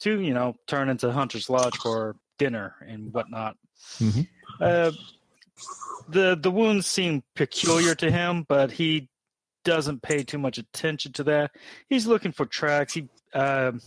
to, 0.00 0.20
you 0.20 0.34
know, 0.34 0.54
turn 0.66 0.88
into 0.88 1.10
Hunter's 1.12 1.48
Lodge 1.48 1.76
for 1.76 2.16
dinner 2.38 2.74
and 2.86 3.12
whatnot. 3.12 3.56
Mhm. 3.98 4.26
Uh, 4.60 4.92
the 6.08 6.36
the 6.36 6.50
wounds 6.50 6.86
seem 6.86 7.22
peculiar 7.34 7.94
to 7.94 8.10
him, 8.10 8.44
but 8.48 8.72
he 8.72 9.08
doesn't 9.64 10.02
pay 10.02 10.22
too 10.22 10.38
much 10.38 10.58
attention 10.58 11.12
to 11.12 11.24
that. 11.24 11.50
He's 11.88 12.06
looking 12.06 12.32
for 12.32 12.46
tracks. 12.46 12.94
He 12.94 13.08
um 13.34 13.80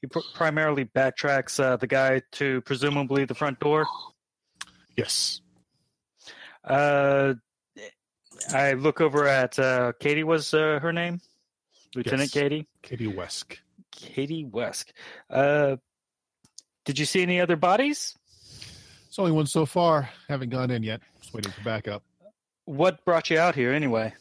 he 0.00 0.06
pr- 0.06 0.20
primarily 0.34 0.84
backtracks 0.84 1.62
uh, 1.62 1.76
the 1.76 1.86
guy 1.86 2.22
to 2.32 2.60
presumably 2.62 3.24
the 3.24 3.34
front 3.34 3.60
door. 3.60 3.86
Yes. 4.96 5.40
Uh, 6.64 7.34
I 8.52 8.72
look 8.72 9.00
over 9.00 9.26
at 9.26 9.58
uh, 9.58 9.92
Katie. 10.00 10.24
Was 10.24 10.52
uh, 10.54 10.78
her 10.80 10.92
name 10.92 11.20
Lieutenant 11.94 12.34
Yes. 12.34 12.42
Katie? 12.42 12.66
Katie 12.82 13.06
Wesk. 13.06 13.58
Katie 13.92 14.44
Wesk. 14.44 14.90
Uh, 15.30 15.76
did 16.84 16.98
you 16.98 17.04
see 17.04 17.22
any 17.22 17.40
other 17.40 17.56
bodies? 17.56 18.16
It's 19.08 19.18
only 19.18 19.32
one 19.32 19.46
so 19.46 19.64
far. 19.64 20.10
Haven't 20.28 20.50
gone 20.50 20.70
in 20.70 20.82
yet. 20.82 21.00
Just 21.20 21.32
waiting 21.32 21.52
for 21.52 21.62
backup. 21.62 22.02
What 22.64 23.04
brought 23.04 23.30
you 23.30 23.38
out 23.38 23.54
here 23.54 23.72
anyway? 23.72 24.12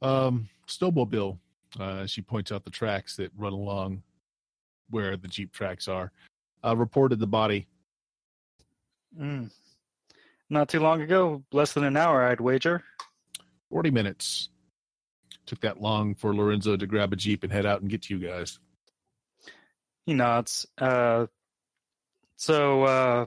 Um, 0.00 0.48
snowmobile. 0.66 1.38
Uh, 1.78 2.06
she 2.06 2.22
points 2.22 2.52
out 2.52 2.64
the 2.64 2.70
tracks 2.70 3.16
that 3.16 3.30
run 3.36 3.52
along 3.52 4.02
where 4.90 5.16
the 5.16 5.28
Jeep 5.28 5.52
tracks 5.52 5.88
are. 5.88 6.12
Uh, 6.64 6.76
reported 6.76 7.18
the 7.18 7.26
body. 7.26 7.66
Mm. 9.20 9.50
Not 10.50 10.68
too 10.68 10.80
long 10.80 11.00
ago, 11.00 11.42
less 11.52 11.72
than 11.72 11.84
an 11.84 11.96
hour, 11.96 12.22
I'd 12.22 12.40
wager. 12.40 12.82
40 13.70 13.90
minutes. 13.90 14.48
Took 15.46 15.60
that 15.60 15.80
long 15.80 16.14
for 16.14 16.34
Lorenzo 16.34 16.76
to 16.76 16.86
grab 16.86 17.12
a 17.12 17.16
Jeep 17.16 17.42
and 17.42 17.52
head 17.52 17.66
out 17.66 17.80
and 17.80 17.90
get 17.90 18.02
to 18.02 18.16
you 18.16 18.26
guys. 18.26 18.58
He 20.06 20.14
nods. 20.14 20.66
Uh, 20.78 21.26
so, 22.36 22.84
uh, 22.84 23.26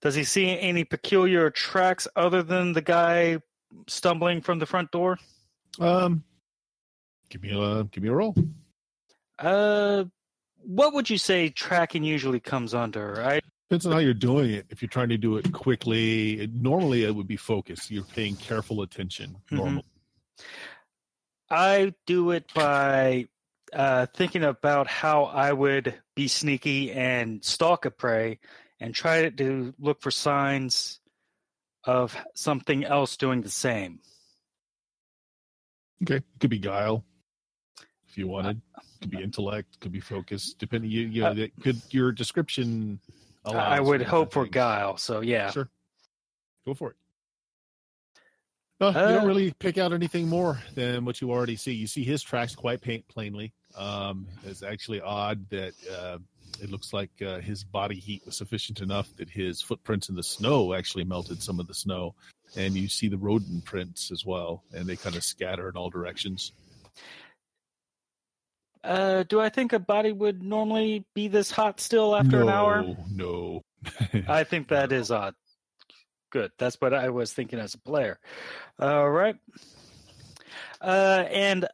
does 0.00 0.14
he 0.14 0.24
see 0.24 0.58
any 0.58 0.84
peculiar 0.84 1.50
tracks 1.50 2.08
other 2.16 2.42
than 2.42 2.72
the 2.72 2.82
guy 2.82 3.38
stumbling 3.86 4.40
from 4.40 4.58
the 4.58 4.66
front 4.66 4.90
door? 4.90 5.18
Um, 5.78 6.24
give 7.28 7.42
me 7.42 7.50
a 7.50 7.84
give 7.84 8.02
me 8.02 8.08
a 8.08 8.14
roll. 8.14 8.34
Uh, 9.38 10.04
what 10.62 10.94
would 10.94 11.08
you 11.08 11.18
say 11.18 11.48
tracking 11.48 12.04
usually 12.04 12.40
comes 12.40 12.74
under? 12.74 13.22
I 13.22 13.40
Depends 13.70 13.86
on 13.86 13.92
how 13.92 13.98
you're 13.98 14.14
doing 14.14 14.50
it. 14.50 14.66
If 14.70 14.82
you're 14.82 14.88
trying 14.88 15.10
to 15.10 15.16
do 15.16 15.36
it 15.36 15.52
quickly, 15.52 16.40
it, 16.40 16.52
normally 16.52 17.04
it 17.04 17.14
would 17.14 17.28
be 17.28 17.36
focus. 17.36 17.88
You're 17.88 18.02
paying 18.02 18.34
careful 18.34 18.82
attention. 18.82 19.36
Mhm. 19.48 19.56
Normal. 19.56 19.84
I 21.48 21.94
do 22.04 22.32
it 22.32 22.52
by 22.52 23.28
uh, 23.72 24.06
thinking 24.06 24.42
about 24.42 24.88
how 24.88 25.26
I 25.26 25.52
would 25.52 25.94
be 26.16 26.26
sneaky 26.26 26.90
and 26.90 27.44
stalk 27.44 27.84
a 27.84 27.92
prey 27.92 28.40
and 28.80 28.92
try 28.92 29.30
to 29.30 29.72
look 29.78 30.02
for 30.02 30.10
signs 30.10 30.98
of 31.84 32.16
something 32.34 32.82
else 32.84 33.16
doing 33.16 33.42
the 33.42 33.50
same. 33.50 34.00
Okay, 36.02 36.16
it 36.16 36.24
could 36.40 36.50
be 36.50 36.58
guile 36.58 37.04
if 38.08 38.18
you 38.18 38.26
wanted. 38.26 38.60
It 38.78 39.00
Could 39.02 39.10
be 39.10 39.22
intellect. 39.22 39.78
Could 39.78 39.92
be 39.92 40.00
focus. 40.00 40.54
Depending, 40.54 40.90
you, 40.90 41.02
you 41.02 41.22
know, 41.22 41.28
Uh, 41.28 41.34
that 41.34 41.52
could 41.62 41.80
your 41.90 42.10
description. 42.10 42.98
I 43.44 43.80
would 43.80 44.02
hope 44.02 44.32
for 44.32 44.44
different 44.44 44.52
things. 44.52 44.54
guile. 44.54 44.96
So 44.96 45.20
yeah. 45.20 45.50
Sure. 45.50 45.68
Go 46.66 46.74
for 46.74 46.90
it. 46.90 46.96
No, 48.80 48.90
you 48.90 48.96
Uh, 48.96 49.12
don't 49.12 49.26
really 49.26 49.52
pick 49.58 49.76
out 49.76 49.92
anything 49.92 50.26
more 50.28 50.58
than 50.74 51.04
what 51.04 51.20
you 51.20 51.30
already 51.30 51.56
see. 51.56 51.72
You 51.72 51.86
see 51.86 52.02
his 52.02 52.22
tracks 52.22 52.54
quite 52.54 52.80
paint 52.80 53.06
plainly. 53.08 53.52
Um, 53.76 54.26
it's 54.44 54.62
actually 54.62 55.00
odd 55.02 55.48
that 55.50 55.74
uh, 55.90 56.18
it 56.62 56.70
looks 56.70 56.92
like 56.92 57.10
uh, 57.22 57.40
his 57.40 57.62
body 57.62 57.96
heat 57.96 58.22
was 58.24 58.36
sufficient 58.36 58.80
enough 58.80 59.14
that 59.16 59.28
his 59.28 59.60
footprints 59.62 60.08
in 60.08 60.14
the 60.14 60.22
snow 60.22 60.72
actually 60.74 61.04
melted 61.04 61.42
some 61.42 61.60
of 61.60 61.66
the 61.66 61.74
snow, 61.74 62.14
and 62.56 62.74
you 62.74 62.88
see 62.88 63.08
the 63.08 63.18
rodent 63.18 63.64
prints 63.64 64.10
as 64.10 64.24
well, 64.24 64.64
and 64.72 64.86
they 64.86 64.96
kind 64.96 65.14
of 65.14 65.22
scatter 65.24 65.68
in 65.68 65.76
all 65.76 65.90
directions. 65.90 66.52
Uh, 68.82 69.24
do 69.24 69.40
I 69.40 69.50
think 69.50 69.72
a 69.72 69.78
body 69.78 70.12
would 70.12 70.42
normally 70.42 71.04
be 71.14 71.28
this 71.28 71.50
hot 71.50 71.80
still 71.80 72.16
after 72.16 72.38
no, 72.38 72.42
an 72.42 72.48
hour? 72.48 72.96
No, 73.12 73.62
I 74.28 74.44
think 74.44 74.68
that 74.68 74.92
is 74.92 75.10
odd. 75.10 75.34
Good. 76.30 76.52
That's 76.58 76.80
what 76.80 76.94
I 76.94 77.10
was 77.10 77.32
thinking 77.32 77.58
as 77.58 77.74
a 77.74 77.80
player. 77.80 78.18
All 78.78 79.10
right. 79.10 79.36
Uh, 80.80 81.24
and 81.30 81.68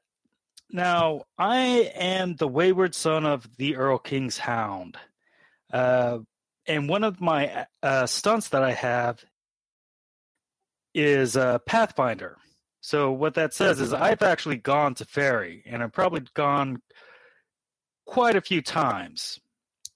now 0.71 1.23
I 1.39 1.93
am 1.95 2.35
the 2.37 2.49
wayward 2.49 2.95
son 2.95 3.25
of 3.25 3.49
the 3.57 3.75
Erlking's 3.75 4.39
Hound. 4.39 4.97
Uh, 5.73 6.19
and 6.67 6.89
one 6.89 7.05
of 7.05 7.21
my 7.21 7.67
uh, 7.83 8.07
stunts 8.07 8.49
that 8.49 8.65
I 8.65 8.73
have 8.73 9.25
is 10.95 11.37
uh, 11.37 11.59
Pathfinder. 11.61 12.37
So 12.81 13.13
what 13.13 13.35
that 13.35 13.53
says 13.53 13.81
is 13.81 13.93
I've 13.93 14.23
actually 14.23 14.57
gone 14.57 14.95
to 14.95 15.05
Faerie, 15.05 15.63
and 15.67 15.83
I've 15.83 15.93
probably 15.93 16.23
gone 16.35 16.81
quite 18.07 18.37
a 18.37 18.41
few 18.41 18.63
times. 18.63 19.41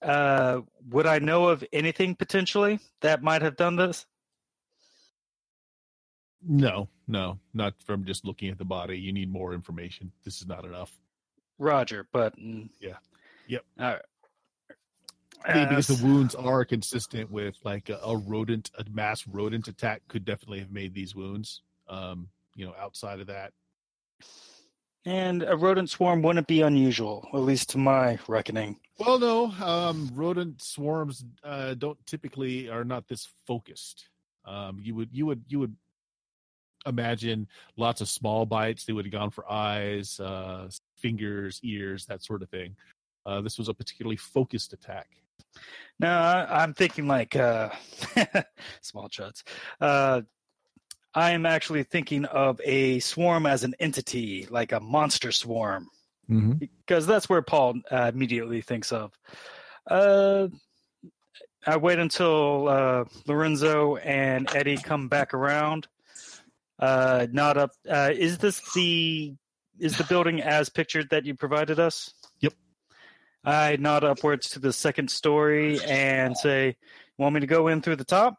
Uh, 0.03 0.61
would 0.91 1.07
I 1.07 1.19
know 1.19 1.49
of 1.49 1.65
anything 1.73 2.15
potentially 2.15 2.79
that 3.01 3.23
might 3.23 3.43
have 3.43 3.57
done 3.57 3.77
this? 3.77 4.07
no, 6.47 6.89
no, 7.07 7.39
not 7.53 7.75
from 7.85 8.05
just 8.05 8.25
looking 8.25 8.49
at 8.49 8.59
the 8.59 8.65
body. 8.65 8.99
You 8.99 9.13
need 9.13 9.31
more 9.31 9.53
information. 9.53 10.13
This 10.25 10.41
is 10.41 10.47
not 10.47 10.65
enough. 10.65 10.93
Roger, 11.59 12.07
but 12.13 12.37
mm, 12.39 12.69
Yeah. 12.81 12.97
Yep. 13.49 13.65
All 13.79 13.87
right. 13.87 14.03
I 15.45 15.55
mean, 15.55 15.69
because 15.71 15.87
the 15.87 16.07
wounds 16.07 16.35
are 16.35 16.65
consistent 16.65 17.31
with 17.31 17.57
like 17.65 17.89
a, 17.89 17.99
a 18.05 18.17
rodent, 18.17 18.71
a 18.79 18.85
mass 18.91 19.27
rodent 19.27 19.69
attack 19.69 20.03
could 20.07 20.25
definitely 20.25 20.59
have 20.61 20.71
made 20.71 20.95
these 20.95 21.15
wounds. 21.15 21.63
Um, 21.89 22.29
you 22.55 22.67
know, 22.67 22.75
outside 22.79 23.21
of 23.21 23.27
that, 23.29 23.53
and 25.05 25.43
a 25.43 25.57
rodent 25.57 25.91
swarm 25.91 26.23
wouldn't 26.23 26.47
be 26.47 26.63
unusual, 26.63 27.27
at 27.33 27.41
least 27.41 27.71
to 27.71 27.79
my 27.79 28.19
reckoning. 28.29 28.79
well, 28.99 29.19
no, 29.19 29.47
um, 29.65 30.11
rodent 30.15 30.63
swarms 30.63 31.25
uh, 31.43 31.75
don't 31.75 31.99
typically 32.07 32.69
are 32.69 32.85
not 32.85 33.09
this 33.09 33.29
focused. 33.47 34.09
Um, 34.45 34.79
you 34.81 34.95
would, 34.95 35.09
you 35.13 35.27
would, 35.27 35.43
you 35.49 35.59
would 35.59 35.77
imagine 36.87 37.47
lots 37.77 38.01
of 38.01 38.09
small 38.09 38.47
bites. 38.47 38.85
They 38.85 38.93
would 38.93 39.05
have 39.05 39.13
gone 39.13 39.31
for 39.31 39.51
eyes, 39.51 40.19
uh, 40.21 40.69
fingers, 40.97 41.61
ears, 41.63 42.07
that 42.07 42.23
sort 42.23 42.43
of 42.43 42.49
thing. 42.49 42.77
Uh, 43.27 43.41
this 43.41 43.59
was 43.59 43.69
a 43.69 43.75
particularly 43.75 44.17
focused 44.17 44.73
attack. 44.73 45.09
No, 45.99 46.09
I, 46.09 46.63
I'm 46.63 46.73
thinking 46.75 47.07
like 47.07 47.37
uh, 47.37 47.71
small 48.81 49.09
chuds. 49.09 49.43
Uh, 49.81 50.23
I 51.15 51.33
am 51.33 51.45
actually 51.47 51.83
thinking 51.83 52.25
of 52.27 52.61
a 52.65 53.01
swarm 53.01 53.47
as 53.47 53.65
an 53.65 53.75
entity, 53.81 54.47
like 54.51 54.73
a 54.73 54.81
monster 54.81 55.33
swarm, 55.33 55.89
Mm-hmm. 56.31 56.65
because 56.87 57.09
that's 57.09 57.29
where 57.29 57.43
Paul 57.43 57.81
uh, 57.91 58.13
immediately 58.15 58.61
thinks 58.61 58.93
of. 58.93 59.13
Uh, 59.91 60.47
I 61.67 61.77
wait 61.77 61.99
until 61.99 62.69
uh, 62.69 63.05
Lorenzo 63.27 63.97
and 63.97 64.49
Eddie 64.55 64.77
come 64.77 65.09
back 65.09 65.35
around. 65.35 65.89
Uh, 66.79 67.27
not 67.33 67.57
up. 67.57 67.73
Uh, 67.89 68.11
is 68.15 68.39
this 68.39 68.61
the 68.75 69.35
is 69.81 69.97
the 69.99 70.05
building 70.05 70.41
as 70.41 70.69
pictured 70.69 71.11
that 71.11 71.27
you 71.27 71.35
provided 71.35 71.81
us? 71.81 72.15
Yep. 72.39 72.53
I 73.45 73.77
nod 73.81 74.05
upwards 74.05 74.51
to 74.51 74.61
the 74.61 74.73
second 74.73 75.11
story 75.11 75.81
and 75.85 76.37
say, 76.37 76.77
"Want 77.19 77.35
me 77.35 77.41
to 77.41 77.47
go 77.49 77.67
in 77.69 77.83
through 77.83 77.97
the 77.97 78.05
top 78.05 78.37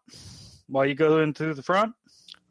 while 0.67 0.85
you 0.85 0.95
go 0.95 1.19
in 1.19 1.33
through 1.33 1.55
the 1.55 1.63
front?" 1.63 1.93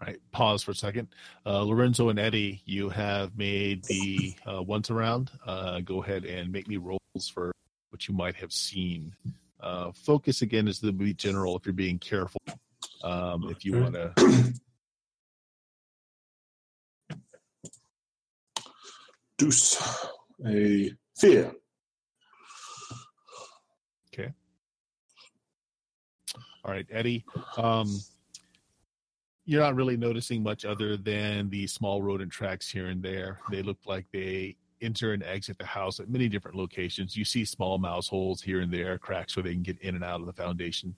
Right. 0.00 0.18
Pause 0.32 0.62
for 0.62 0.70
a 0.70 0.74
second. 0.74 1.08
Uh, 1.44 1.62
Lorenzo 1.62 2.08
and 2.08 2.18
Eddie, 2.18 2.62
you 2.64 2.88
have 2.88 3.36
made 3.36 3.84
the 3.84 4.34
uh, 4.50 4.62
once 4.62 4.90
around. 4.90 5.30
Uh, 5.46 5.80
go 5.80 6.02
ahead 6.02 6.24
and 6.24 6.50
make 6.50 6.66
me 6.66 6.78
rolls 6.78 7.28
for 7.32 7.52
what 7.90 8.08
you 8.08 8.14
might 8.14 8.36
have 8.36 8.50
seen. 8.50 9.14
Uh, 9.60 9.92
focus 9.92 10.40
again 10.40 10.68
is 10.68 10.80
the 10.80 10.90
be 10.90 11.12
general 11.12 11.54
if 11.56 11.66
you're 11.66 11.74
being 11.74 11.98
careful. 11.98 12.40
Um, 13.04 13.50
if 13.50 13.62
you 13.64 13.78
want 13.78 13.94
to, 14.16 14.54
Deuce, 19.36 20.08
a 20.46 20.92
fear. 21.18 21.52
Okay. 24.14 24.32
All 26.64 26.72
right, 26.72 26.86
Eddie. 26.90 27.24
Um, 27.58 28.00
you're 29.50 29.60
not 29.60 29.74
really 29.74 29.96
noticing 29.96 30.44
much 30.44 30.64
other 30.64 30.96
than 30.96 31.50
the 31.50 31.66
small 31.66 32.00
rodent 32.02 32.30
tracks 32.30 32.70
here 32.70 32.86
and 32.86 33.02
there. 33.02 33.40
They 33.50 33.62
look 33.62 33.78
like 33.84 34.06
they 34.12 34.54
enter 34.80 35.12
and 35.12 35.24
exit 35.24 35.58
the 35.58 35.66
house 35.66 35.98
at 35.98 36.08
many 36.08 36.28
different 36.28 36.56
locations. 36.56 37.16
You 37.16 37.24
see 37.24 37.44
small 37.44 37.76
mouse 37.76 38.06
holes 38.06 38.40
here 38.40 38.60
and 38.60 38.72
there, 38.72 38.96
cracks 38.96 39.34
where 39.34 39.42
they 39.42 39.52
can 39.52 39.64
get 39.64 39.80
in 39.80 39.96
and 39.96 40.04
out 40.04 40.20
of 40.20 40.26
the 40.26 40.32
foundation. 40.32 40.94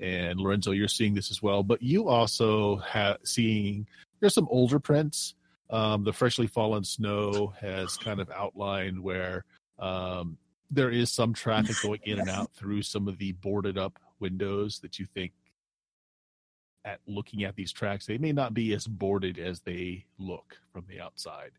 And 0.00 0.38
Lorenzo, 0.38 0.70
you're 0.70 0.86
seeing 0.86 1.12
this 1.12 1.32
as 1.32 1.42
well. 1.42 1.64
But 1.64 1.82
you 1.82 2.06
also 2.06 2.76
have 2.76 3.16
seeing 3.24 3.88
there's 4.20 4.34
some 4.34 4.46
older 4.48 4.78
prints. 4.78 5.34
Um, 5.68 6.04
the 6.04 6.12
freshly 6.12 6.46
fallen 6.46 6.84
snow 6.84 7.52
has 7.60 7.96
kind 7.96 8.20
of 8.20 8.30
outlined 8.30 9.02
where 9.02 9.44
um, 9.80 10.38
there 10.70 10.90
is 10.90 11.10
some 11.10 11.34
traffic 11.34 11.74
going 11.82 12.00
in 12.04 12.20
and 12.20 12.30
out 12.30 12.52
through 12.54 12.82
some 12.82 13.08
of 13.08 13.18
the 13.18 13.32
boarded 13.32 13.76
up 13.76 13.98
windows 14.20 14.78
that 14.82 15.00
you 15.00 15.06
think 15.06 15.32
at 16.88 17.00
looking 17.06 17.44
at 17.44 17.56
these 17.56 17.72
tracks 17.72 18.06
they 18.06 18.18
may 18.18 18.32
not 18.32 18.54
be 18.54 18.72
as 18.72 18.86
boarded 18.86 19.38
as 19.38 19.60
they 19.60 20.04
look 20.18 20.56
from 20.72 20.84
the 20.88 21.00
outside 21.00 21.52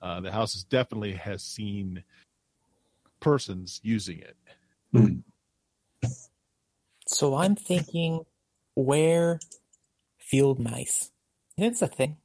uh, 0.00 0.20
the 0.20 0.32
house 0.32 0.54
is 0.54 0.64
definitely 0.64 1.12
has 1.12 1.42
seen 1.42 2.02
persons 3.20 3.80
using 3.82 4.20
it 4.20 4.36
So 7.08 7.34
I'm 7.34 7.56
thinking 7.56 8.24
where 8.74 9.40
field 10.18 10.60
mice. 10.60 11.10
It's 11.56 11.82
a 11.82 11.86
thing. 11.88 12.18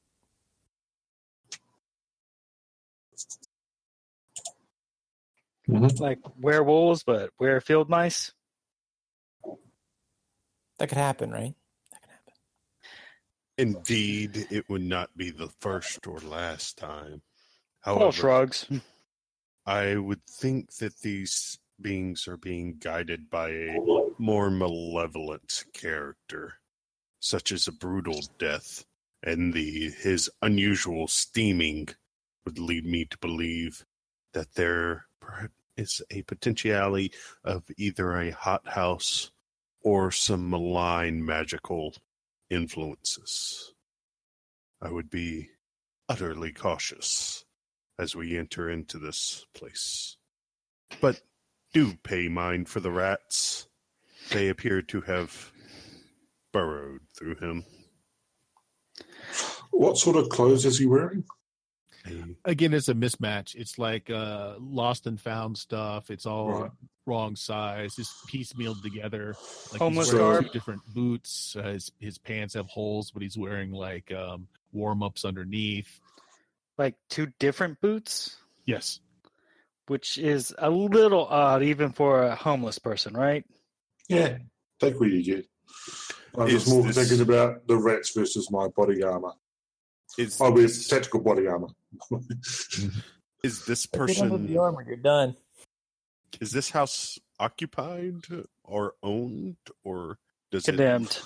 Like 5.68 6.20
werewolves, 6.38 7.04
but 7.04 7.30
were 7.39 7.62
field 7.62 7.89
mice. 7.89 8.34
That 10.78 10.89
could 10.89 10.98
happen, 10.98 11.32
right? 11.32 11.56
That 13.58 13.63
could 13.63 13.70
happen. 13.70 13.78
Indeed, 13.78 14.48
it 14.50 14.70
would 14.70 14.82
not 14.82 15.16
be 15.16 15.32
the 15.32 15.50
first 15.60 16.08
or 16.08 16.20
last 16.20 16.78
time. 16.78 17.22
Paul 17.84 18.00
However, 18.00 18.12
shrugs. 18.12 18.68
I 19.66 19.96
would 19.96 20.26
think 20.26 20.76
that 20.76 21.00
these 21.00 21.60
beings 21.82 22.28
are 22.28 22.38
being 22.38 22.78
guided 22.80 23.30
by 23.30 23.50
a 23.50 23.78
more 24.18 24.50
malevolent 24.50 25.63
character, 25.74 26.56
such 27.20 27.52
as 27.52 27.68
a 27.68 27.72
brutal 27.72 28.22
death, 28.38 28.86
and 29.24 29.54
the 29.54 29.92
his 29.92 30.30
unusual 30.42 31.08
steaming 31.08 31.88
would 32.46 32.60
lead 32.60 32.86
me 32.86 33.06
to 33.06 33.18
believe 33.20 33.86
that 34.34 34.54
there 34.56 35.06
perhaps 35.22 35.54
is 35.78 36.02
a 36.12 36.22
potentiality 36.24 37.12
of 37.44 37.63
either 37.78 38.18
a 38.18 38.32
hothouse 38.32 39.32
or 39.82 40.12
some 40.12 40.50
malign 40.50 41.24
magical 41.26 41.94
influences. 42.54 43.74
I 44.82 44.92
would 44.92 45.10
be 45.10 45.50
utterly 46.10 46.52
cautious 46.52 47.46
as 47.98 48.16
we 48.16 48.38
enter 48.38 48.70
into 48.70 48.98
this 48.98 49.46
place. 49.54 50.18
But 51.02 51.22
do 51.74 51.94
pay 52.04 52.28
mind 52.28 52.70
for 52.70 52.80
the 52.80 52.92
rats. 52.92 53.68
They 54.32 54.50
appear 54.50 54.82
to 54.84 55.02
have 55.02 55.52
burrowed 56.52 57.02
through 57.18 57.36
him. 57.36 57.66
What 59.72 59.98
sort 59.98 60.18
of 60.18 60.30
clothes 60.30 60.66
is 60.66 60.80
he 60.80 60.86
wearing? 60.86 61.26
A- 62.06 62.36
again 62.52 62.74
it's 62.74 62.89
a 62.89 62.94
mismatch. 62.94 63.56
It's 63.56 63.78
like 63.78 64.10
uh 64.10 64.56
lost 64.60 65.08
and 65.08 65.20
found 65.20 65.58
stuff. 65.58 66.10
It's 66.10 66.26
all 66.26 66.62
Right. 66.63 66.72
wrong 67.06 67.36
size. 67.36 67.96
Just 67.96 68.12
piecemealed 68.28 68.82
together. 68.82 69.36
Like 69.72 69.80
Homeless 69.82 70.12
he's 70.12 70.20
wearing 70.20 70.44
two 70.44 70.50
different 70.50 70.82
boots. 70.94 71.56
Uh, 71.58 71.63
his, 71.74 71.92
his 72.00 72.18
pants 72.18 72.54
have 72.56 72.68
holes 72.68 73.12
but 73.12 73.22
he's 73.22 73.38
wearing 73.38 73.72
like 73.72 74.12
um 74.12 74.48
warm-ups 74.72 75.24
underneath. 75.26 76.00
Like 76.78 76.96
two 77.10 77.28
different 77.39 77.80
boots, 77.82 78.36
yes. 78.66 79.00
Which 79.88 80.18
is 80.18 80.54
a 80.58 80.70
little 80.70 81.26
odd 81.26 81.62
even 81.63 81.92
for 81.92 82.24
a 82.24 82.36
homeless 82.36 82.80
person, 82.80 83.13
right? 83.13 83.46
Yeah, 84.10 84.38
take 84.80 85.00
what 85.00 85.10
you 85.10 85.24
get. 85.24 85.46
I'm 86.36 86.48
Is 86.48 86.54
just 86.63 86.70
more 86.70 86.84
this- 86.84 86.96
thinking 86.98 87.22
about 87.22 87.68
the 87.68 87.78
rats 87.78 88.12
versus 88.16 88.50
my 88.50 88.68
body 88.70 89.04
armor. 89.04 89.34
Is, 90.17 90.39
I 90.39 90.49
wear 90.49 90.63
this, 90.63 90.88
tactical 90.88 91.21
body 91.21 91.47
armor. 91.47 91.69
is 93.43 93.65
this 93.65 93.86
If 93.86 93.91
you 93.91 93.91
the 93.91 93.97
person 93.97 94.58
armor, 94.58 94.84
you're 94.88 94.97
done. 94.97 95.36
is 96.39 96.52
this 96.52 96.69
house 96.69 97.19
occupied 97.39 98.26
or 98.63 98.93
owned 99.02 99.58
or 99.84 100.17
does 100.52 100.67
it 100.67 100.71
Condemned. 100.71 101.19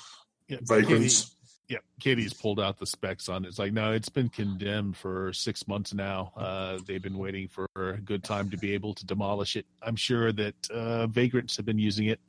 yeah, 0.47 0.57
Vagrants. 0.61 1.33
Yeah, 1.69 1.79
Katie's 1.99 2.33
pulled 2.33 2.61
out 2.61 2.79
the 2.79 2.85
specs 2.85 3.27
on 3.27 3.43
it. 3.43 3.49
It's 3.49 3.59
like, 3.59 3.73
no, 3.73 3.91
it's 3.91 4.07
been 4.07 4.29
condemned 4.29 4.95
for 4.95 5.33
six 5.33 5.67
months 5.67 5.93
now. 5.93 6.31
Uh, 6.37 6.79
they've 6.85 7.01
been 7.01 7.17
waiting 7.17 7.49
for 7.49 7.67
a 7.75 7.97
good 7.97 8.23
time 8.23 8.49
to 8.51 8.57
be 8.57 8.73
able 8.73 8.93
to 8.93 9.05
demolish 9.05 9.57
it. 9.57 9.65
I'm 9.81 9.97
sure 9.97 10.31
that 10.31 10.55
uh, 10.71 11.07
vagrants 11.07 11.57
have 11.57 11.65
been 11.65 11.77
using 11.77 12.07
it. 12.07 12.21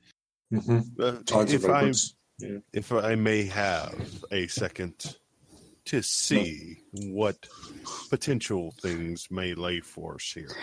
hmm 0.50 0.80
uh, 0.98 1.18
if 1.28 1.64
I 1.64 1.82
vagrants. 1.84 2.14
if 2.72 2.90
I 2.90 3.14
may 3.14 3.44
have 3.44 3.94
a 4.32 4.48
second 4.48 5.16
to 5.88 6.02
see 6.02 6.78
what 6.92 7.48
potential 8.10 8.74
things 8.80 9.30
may 9.30 9.54
lay 9.54 9.80
for 9.80 10.16
us 10.16 10.32
here. 10.34 10.54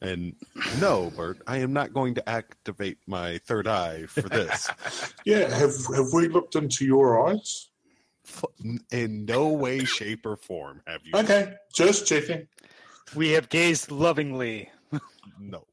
And 0.00 0.34
no, 0.80 1.10
Bert, 1.16 1.38
I 1.46 1.58
am 1.58 1.72
not 1.72 1.92
going 1.92 2.14
to 2.14 2.28
activate 2.28 2.98
my 3.06 3.38
third 3.38 3.68
eye 3.68 4.06
for 4.06 4.22
this. 4.22 4.68
Yeah, 5.24 5.48
have 5.54 5.74
have 5.94 6.12
we 6.12 6.26
looked 6.26 6.56
into 6.56 6.84
your 6.84 7.28
eyes? 7.28 7.68
In 8.90 9.24
no 9.24 9.48
way, 9.48 9.84
shape, 9.84 10.26
or 10.26 10.36
form 10.36 10.82
have 10.86 11.00
you. 11.04 11.12
Okay, 11.14 11.54
just 11.72 12.06
checking. 12.06 12.48
We 13.14 13.30
have 13.30 13.48
gazed 13.48 13.92
lovingly. 13.92 14.70
No. 15.38 15.64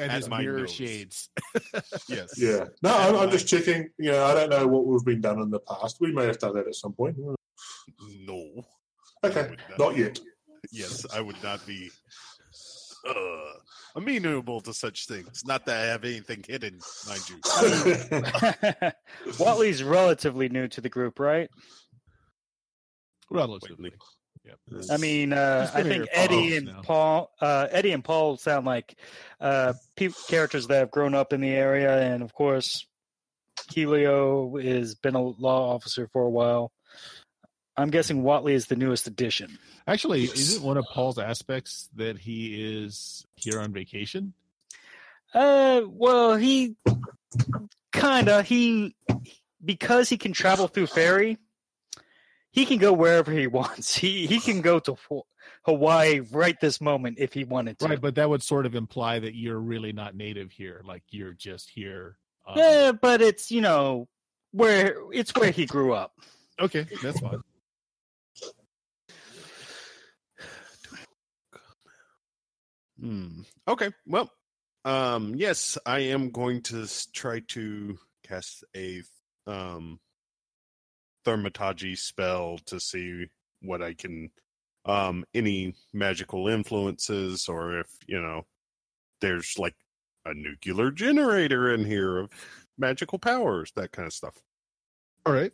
And 0.00 0.10
his 0.12 0.28
my 0.28 0.40
mirror 0.40 0.60
nose. 0.60 0.72
shades. 0.72 1.28
Yes. 2.08 2.34
Yeah, 2.36 2.66
no, 2.82 2.94
I'm, 2.96 3.16
I'm 3.16 3.30
just 3.30 3.46
checking. 3.48 3.88
You 3.98 4.12
know, 4.12 4.24
I 4.24 4.34
don't 4.34 4.50
know 4.50 4.66
what 4.66 4.86
we've 4.86 5.04
been 5.04 5.20
done 5.20 5.40
in 5.40 5.50
the 5.50 5.60
past. 5.60 5.96
We 6.00 6.12
may 6.12 6.26
have 6.26 6.38
done 6.38 6.54
that 6.54 6.66
at 6.66 6.74
some 6.74 6.92
point. 6.92 7.16
No. 7.18 8.64
Okay, 9.24 9.54
not. 9.70 9.78
not 9.78 9.96
yet. 9.96 10.18
Yes, 10.72 11.06
I 11.14 11.20
would 11.20 11.40
not 11.42 11.64
be 11.66 11.90
Uh, 13.06 13.52
amenable 13.96 14.60
to 14.62 14.72
such 14.74 15.06
things. 15.06 15.42
Not 15.44 15.66
that 15.66 15.76
I 15.82 15.86
have 15.86 16.04
anything 16.04 16.42
hidden, 16.46 16.78
mind 17.06 17.22
you. 17.30 17.36
Whateley's 19.38 19.82
relatively 19.82 20.48
new 20.48 20.68
to 20.68 20.80
the 20.80 20.88
group, 20.88 21.18
right? 21.20 21.48
Relatively. 23.30 23.92
Whateley. 24.44 24.78
Yep. 24.80 24.90
I 24.90 24.96
mean, 24.98 25.32
uh, 25.32 25.70
I 25.74 25.82
think 25.82 26.06
Eddie 26.12 26.56
and 26.56 26.66
now. 26.66 26.82
Paul, 26.82 27.30
uh, 27.40 27.66
Eddie 27.70 27.92
and 27.92 28.04
Paul 28.04 28.36
sound 28.36 28.66
like 28.66 28.94
uh, 29.40 29.72
pe- 29.96 30.10
characters 30.28 30.66
that 30.68 30.78
have 30.78 30.90
grown 30.90 31.14
up 31.14 31.32
in 31.32 31.40
the 31.40 31.50
area, 31.50 32.00
and 32.12 32.22
of 32.22 32.32
course, 32.34 32.86
Helio 33.72 34.56
has 34.58 34.94
been 34.94 35.14
a 35.14 35.22
law 35.22 35.74
officer 35.74 36.08
for 36.12 36.22
a 36.22 36.30
while. 36.30 36.72
I'm 37.76 37.90
guessing 37.90 38.22
Whateley 38.22 38.54
is 38.54 38.66
the 38.66 38.76
newest 38.76 39.06
addition. 39.06 39.58
Actually, 39.86 40.22
Yes. 40.22 40.38
isn't 40.38 40.64
one 40.64 40.76
of 40.76 40.84
Paul's 40.92 41.18
aspects 41.18 41.88
that 41.96 42.18
he 42.18 42.84
is 42.84 43.24
here 43.36 43.60
on 43.60 43.72
vacation? 43.72 44.32
Uh, 45.32 45.82
well, 45.88 46.36
he 46.36 46.76
kinda 47.92 48.42
he 48.42 48.94
because 49.64 50.08
he 50.08 50.16
can 50.18 50.32
travel 50.32 50.68
through 50.68 50.86
Faerie. 50.86 51.38
He 52.54 52.66
can 52.66 52.78
go 52.78 52.92
wherever 52.92 53.32
he 53.32 53.46
wants. 53.58 53.96
He 53.96 54.28
he 54.28 54.38
can 54.38 54.60
go 54.60 54.78
to 54.78 54.96
Hawaii 55.64 56.20
right 56.20 56.58
this 56.60 56.80
moment 56.80 57.18
if 57.18 57.32
he 57.32 57.42
wanted 57.42 57.80
to. 57.80 57.88
Right, 57.88 58.00
but 58.00 58.14
that 58.14 58.30
would 58.30 58.44
sort 58.44 58.64
of 58.64 58.76
imply 58.76 59.18
that 59.18 59.34
you're 59.34 59.58
really 59.58 59.92
not 59.92 60.14
native 60.14 60.52
here. 60.52 60.80
Like 60.84 61.02
you're 61.10 61.32
just 61.32 61.68
here. 61.68 62.16
Um, 62.46 62.56
Yeah, 62.56 62.92
but 62.92 63.20
it's 63.20 63.50
you 63.50 63.60
know 63.60 64.06
where 64.52 64.94
it's 65.12 65.34
where 65.34 65.50
he 65.50 65.66
grew 65.66 65.94
up. 65.94 66.12
Okay, 66.60 66.86
that's 67.02 67.18
fine. 67.18 67.40
Hmm. 73.00 73.40
Okay. 73.66 73.90
Well, 74.06 74.30
um, 74.84 75.34
yes, 75.34 75.76
I 75.84 75.98
am 76.00 76.30
going 76.30 76.62
to 76.62 76.86
try 77.12 77.40
to 77.48 77.98
cast 78.22 78.62
a 78.76 79.02
um 79.48 79.98
thaumaturgy 81.24 81.96
spell 81.96 82.58
to 82.66 82.78
see 82.78 83.26
what 83.62 83.82
I 83.82 83.94
can 83.94 84.30
um 84.84 85.24
any 85.34 85.74
magical 85.92 86.48
influences 86.48 87.48
or 87.48 87.80
if, 87.80 87.88
you 88.06 88.20
know, 88.20 88.42
there's 89.20 89.58
like 89.58 89.74
a 90.26 90.34
nuclear 90.34 90.90
generator 90.90 91.72
in 91.72 91.84
here 91.84 92.18
of 92.18 92.30
magical 92.78 93.18
powers, 93.18 93.72
that 93.76 93.92
kind 93.92 94.06
of 94.06 94.12
stuff. 94.12 94.34
All 95.24 95.32
right. 95.32 95.52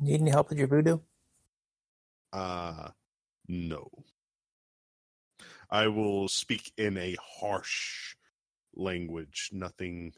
Need 0.00 0.20
any 0.20 0.30
help 0.30 0.48
with 0.48 0.58
your 0.58 0.68
voodoo? 0.68 0.98
Uh 2.32 2.88
no. 3.48 3.88
I 5.70 5.88
will 5.88 6.28
speak 6.28 6.72
in 6.78 6.96
a 6.96 7.16
harsh 7.20 8.14
language, 8.74 9.50
nothing 9.52 10.12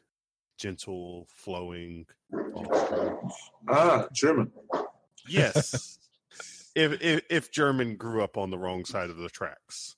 gentle, 0.57 1.27
flowing. 1.35 2.07
ah, 3.69 4.07
German. 4.13 4.51
Yes. 5.29 5.99
if, 6.75 7.01
if 7.03 7.23
if 7.31 7.51
German 7.51 7.97
grew 7.97 8.23
up 8.23 8.37
on 8.37 8.51
the 8.51 8.59
wrong 8.59 8.85
side 8.85 9.11
of 9.11 9.17
the 9.17 9.29
tracks. 9.29 9.97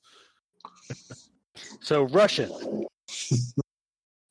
So 1.80 2.04
Russian. 2.04 2.86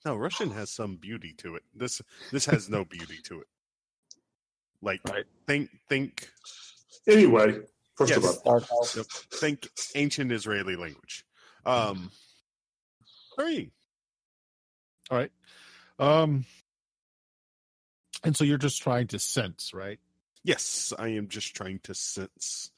No, 0.06 0.16
Russian 0.16 0.52
has 0.52 0.72
some 0.72 0.96
beauty 0.96 1.34
to 1.40 1.56
it. 1.56 1.64
This 1.76 2.02
this 2.32 2.46
has 2.46 2.70
no 2.70 2.86
beauty 2.86 3.18
to 3.26 3.42
it. 3.42 3.48
Like 4.82 5.02
Right. 5.10 5.26
think 5.48 5.70
think 5.90 6.30
Anyway, 7.08 7.60
first 7.96 8.12
Yes. 8.12 8.18
of 8.18 8.38
all, 8.46 8.60
Dark 8.60 9.08
think 9.34 9.68
ancient 9.96 10.32
Israeli 10.32 10.76
language. 10.76 11.26
Um 11.66 12.12
three. 13.36 13.72
All 15.10 15.18
right. 15.18 15.32
Um 16.00 16.46
and 18.24 18.36
so 18.36 18.44
you're 18.44 18.58
just 18.58 18.82
trying 18.82 19.08
to 19.08 19.20
sense, 19.20 19.74
right? 19.74 20.00
Yes, 20.44 20.94
I 20.98 21.10
am 21.10 21.28
just 21.28 21.56
trying 21.56 21.80
to 21.84 21.94
sense 21.94 22.72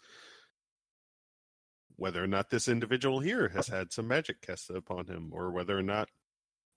whether 1.96 2.24
or 2.24 2.28
not 2.28 2.50
this 2.50 2.68
individual 2.68 3.20
here 3.20 3.50
has 3.50 3.68
had 3.68 3.92
some 3.92 4.08
magic 4.08 4.42
cast 4.42 4.70
upon 4.70 5.06
him, 5.08 5.30
or 5.34 5.52
whether 5.52 5.78
or 5.78 5.84
not, 5.84 6.08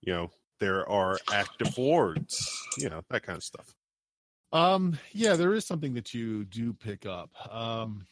you 0.01 0.13
know, 0.13 0.29
there 0.59 0.87
are 0.89 1.17
active 1.31 1.77
wards, 1.77 2.51
you 2.77 2.89
know, 2.89 3.01
that 3.09 3.23
kind 3.23 3.37
of 3.37 3.43
stuff. 3.43 3.73
Um 4.51 4.99
yeah, 5.13 5.35
there 5.35 5.53
is 5.53 5.65
something 5.65 5.93
that 5.95 6.13
you 6.13 6.45
do 6.45 6.73
pick 6.73 7.05
up. 7.05 7.29
Um 7.53 8.05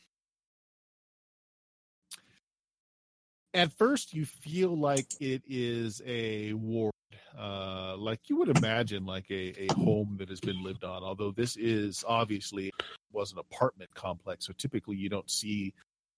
at 3.53 3.73
first 3.73 4.13
you 4.13 4.25
feel 4.25 4.77
like 4.77 5.07
it 5.19 5.43
is 5.47 6.01
a 6.05 6.53
ward 6.53 6.93
uh 7.42 7.96
like 7.98 8.30
you 8.30 8.38
would 8.38 8.56
imagine 8.58 9.06
like 9.06 9.30
a, 9.32 9.54
a 9.70 9.74
home 9.74 10.16
that 10.20 10.30
has 10.30 10.39
been 10.39 10.62
lived 10.64 10.84
on 10.84 11.04
although 11.04 11.32
this 11.32 11.56
is 11.58 12.04
obviously 12.08 12.72
was 13.12 13.32
an 13.32 13.39
apartment 13.39 13.89
complex 13.96 14.46
so 14.46 14.54
typically 14.58 14.96
you 14.96 15.10
don't 15.10 15.30
see 15.30 15.74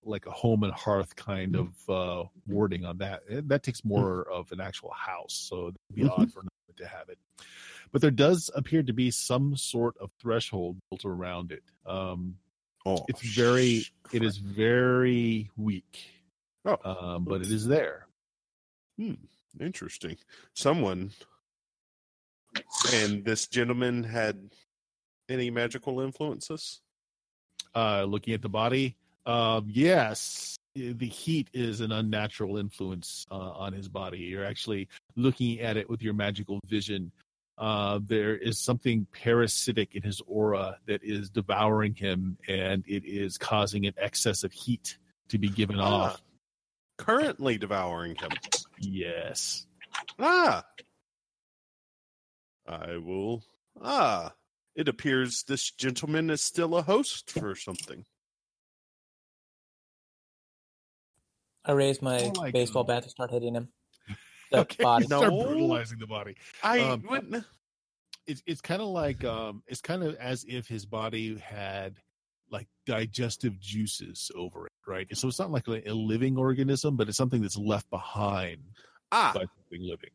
like 0.06 0.26
a 0.26 0.32
home 0.32 0.64
and 0.64 0.74
hearth 0.74 1.16
kind 1.16 1.56
of 1.56 1.70
uh 1.90 2.24
warding 2.46 2.84
on 2.84 2.98
that. 2.98 3.22
That 3.48 3.64
takes 3.64 3.86
more 3.86 4.24
of 4.30 4.52
an 4.52 4.60
actual 4.60 4.92
house 4.92 5.34
so 5.50 5.68
it'd 5.70 5.78
be 5.96 6.02
Mhm. 6.02 6.10
odd 6.12 6.32
for 6.34 6.44
not 6.44 6.52
to 6.78 6.86
have 6.88 7.08
it. 7.08 7.18
But 7.94 8.02
there 8.02 8.12
does 8.12 8.50
appear 8.54 8.84
to 8.84 8.92
be 8.92 9.12
some 9.12 9.56
sort 9.56 9.96
of 10.00 10.12
threshold 10.20 10.78
built 10.90 11.06
around 11.06 11.52
it. 11.54 11.64
Um 11.86 12.38
Oh, 12.86 13.06
it's 13.08 13.22
very 13.22 13.80
sh- 13.80 13.94
it 14.12 14.24
is 14.24 14.36
very 14.40 15.50
weak 15.56 16.12
Oh. 16.66 16.78
um 16.84 17.24
but 17.24 17.40
it 17.40 17.50
is 17.50 17.66
there 17.66 18.08
interesting. 19.60 20.18
Someone 20.54 21.12
and 22.93 23.24
this 23.26 23.47
gentleman 23.47 24.04
had 24.04 24.49
any 25.30 25.49
magical 25.49 25.99
influences? 26.01 26.80
uh 27.76 28.04
looking 28.04 28.36
at 28.36 28.41
the 28.43 28.49
body 28.49 28.95
um 29.26 29.66
yes 29.68 30.56
the 30.76 31.08
heat 31.08 31.47
is 31.54 31.82
an 31.82 31.91
unnatural 31.91 32.58
influence 32.58 33.26
uh, 33.32 33.36
on 33.36 33.74
his 33.74 33.88
body 33.89 34.20
you're 34.20 34.45
actually 34.45 34.88
looking 35.16 35.60
at 35.60 35.76
it 35.76 35.89
with 35.89 36.04
your 36.04 36.14
magical 36.14 36.60
vision 36.68 37.12
uh 37.58 37.99
there 38.06 38.36
is 38.36 38.60
something 38.60 39.08
parasitic 39.12 39.95
in 39.95 40.04
his 40.04 40.22
aura 40.28 40.78
that 40.86 41.01
is 41.04 41.32
devouring 41.32 41.95
him 41.95 42.38
and 42.47 42.84
it 42.88 43.04
is 43.06 43.39
causing 43.39 43.88
an 43.88 43.93
excess 43.97 44.43
of 44.43 44.51
heat 44.51 44.97
to 45.30 45.39
be 45.39 45.49
given 45.49 45.80
Ah. 45.80 45.84
off 46.12 46.22
Currently 46.99 47.58
devouring 47.58 48.16
him. 48.16 48.30
Yes 48.90 49.66
Ah. 50.20 50.64
I 52.68 52.98
will. 52.98 53.44
Ah. 53.82 54.34
It 54.76 54.88
appears 54.88 55.44
this 55.48 55.70
gentleman 55.72 56.30
is 56.30 56.42
still 56.44 56.76
a 56.76 56.82
host 56.82 57.30
for 57.32 57.56
something. 57.56 58.06
I 61.66 61.72
raise 61.74 62.02
my 62.02 62.20
Oh 62.20 62.32
my 62.42 62.52
baseball 62.52 62.84
God. 62.84 62.94
bat 62.94 63.04
to 63.04 63.10
start 63.10 63.32
hitting 63.32 63.56
him. 63.56 63.70
The 64.52 64.60
okay 64.62 64.84
body. 64.84 65.04
you 65.06 65.08
start 65.08 65.30
brutalizing 65.32 66.00
the 66.00 66.08
body 66.08 66.36
I 66.62 66.80
Um, 66.80 67.04
wouldn't. 67.10 67.46
it's 68.28 68.44
it's 68.46 68.62
kind 68.62 68.82
of 68.82 68.90
like 68.90 69.24
um 69.24 69.64
it's 69.68 69.82
kind 69.82 70.04
of 70.04 70.16
as 70.16 70.46
if 70.48 70.68
his 70.68 70.86
body 70.86 71.38
had 71.38 71.98
like 72.54 72.68
digestive 72.86 73.60
juices 73.60 74.32
over 74.36 74.68
it 74.68 74.72
right 74.88 75.08
so 75.18 75.28
it's 75.28 75.39
not 75.39 75.51
like 75.51 75.68
a, 75.68 75.89
a 75.89 75.93
living 75.93 76.38
organism 76.38 76.95
but 76.95 77.10
it's 77.10 77.18
something 77.18 77.41
that's 77.41 77.58
left 77.58 77.89
behind 77.89 78.62
Ah. 79.12 79.32
by 79.36 79.41
something 79.41 79.82
living 79.88 80.10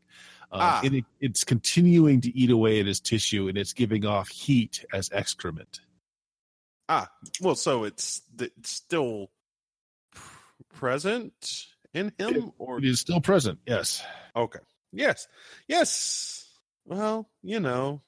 uh, 0.50 0.58
Ah. 0.60 0.80
and 0.84 0.94
it, 0.94 1.04
it's 1.20 1.44
continuing 1.44 2.20
to 2.22 2.34
eat 2.36 2.50
away 2.50 2.80
at 2.80 2.86
his 2.86 3.00
tissue 3.00 3.48
and 3.48 3.58
it's 3.58 3.72
giving 3.74 4.06
off 4.06 4.28
heat 4.28 4.84
as 4.94 5.10
excrement 5.12 5.80
Ah. 6.88 7.10
Well, 7.42 7.54
so 7.54 7.84
it's 7.84 8.22
it's 8.40 8.70
still 8.70 9.28
present 10.74 11.66
in 11.92 12.12
him, 12.18 12.52
or 12.58 12.78
it 12.78 12.84
is 12.84 13.00
still 13.00 13.20
present 13.20 13.58
yes 13.66 14.02
okay. 14.36 14.60
Yes. 14.92 15.28
Yes. 15.66 16.48
Well, 16.86 17.28
you 17.42 17.60
know, 17.60 18.00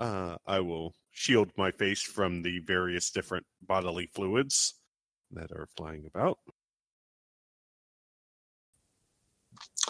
uh, 0.00 0.36
I 0.46 0.60
will 0.60 0.94
shield 1.16 1.50
my 1.56 1.70
face 1.70 2.02
from 2.02 2.42
the 2.42 2.58
various 2.58 3.10
different 3.10 3.46
bodily 3.66 4.06
fluids 4.14 4.74
that 5.30 5.50
are 5.50 5.66
flying 5.74 6.04
about. 6.06 6.38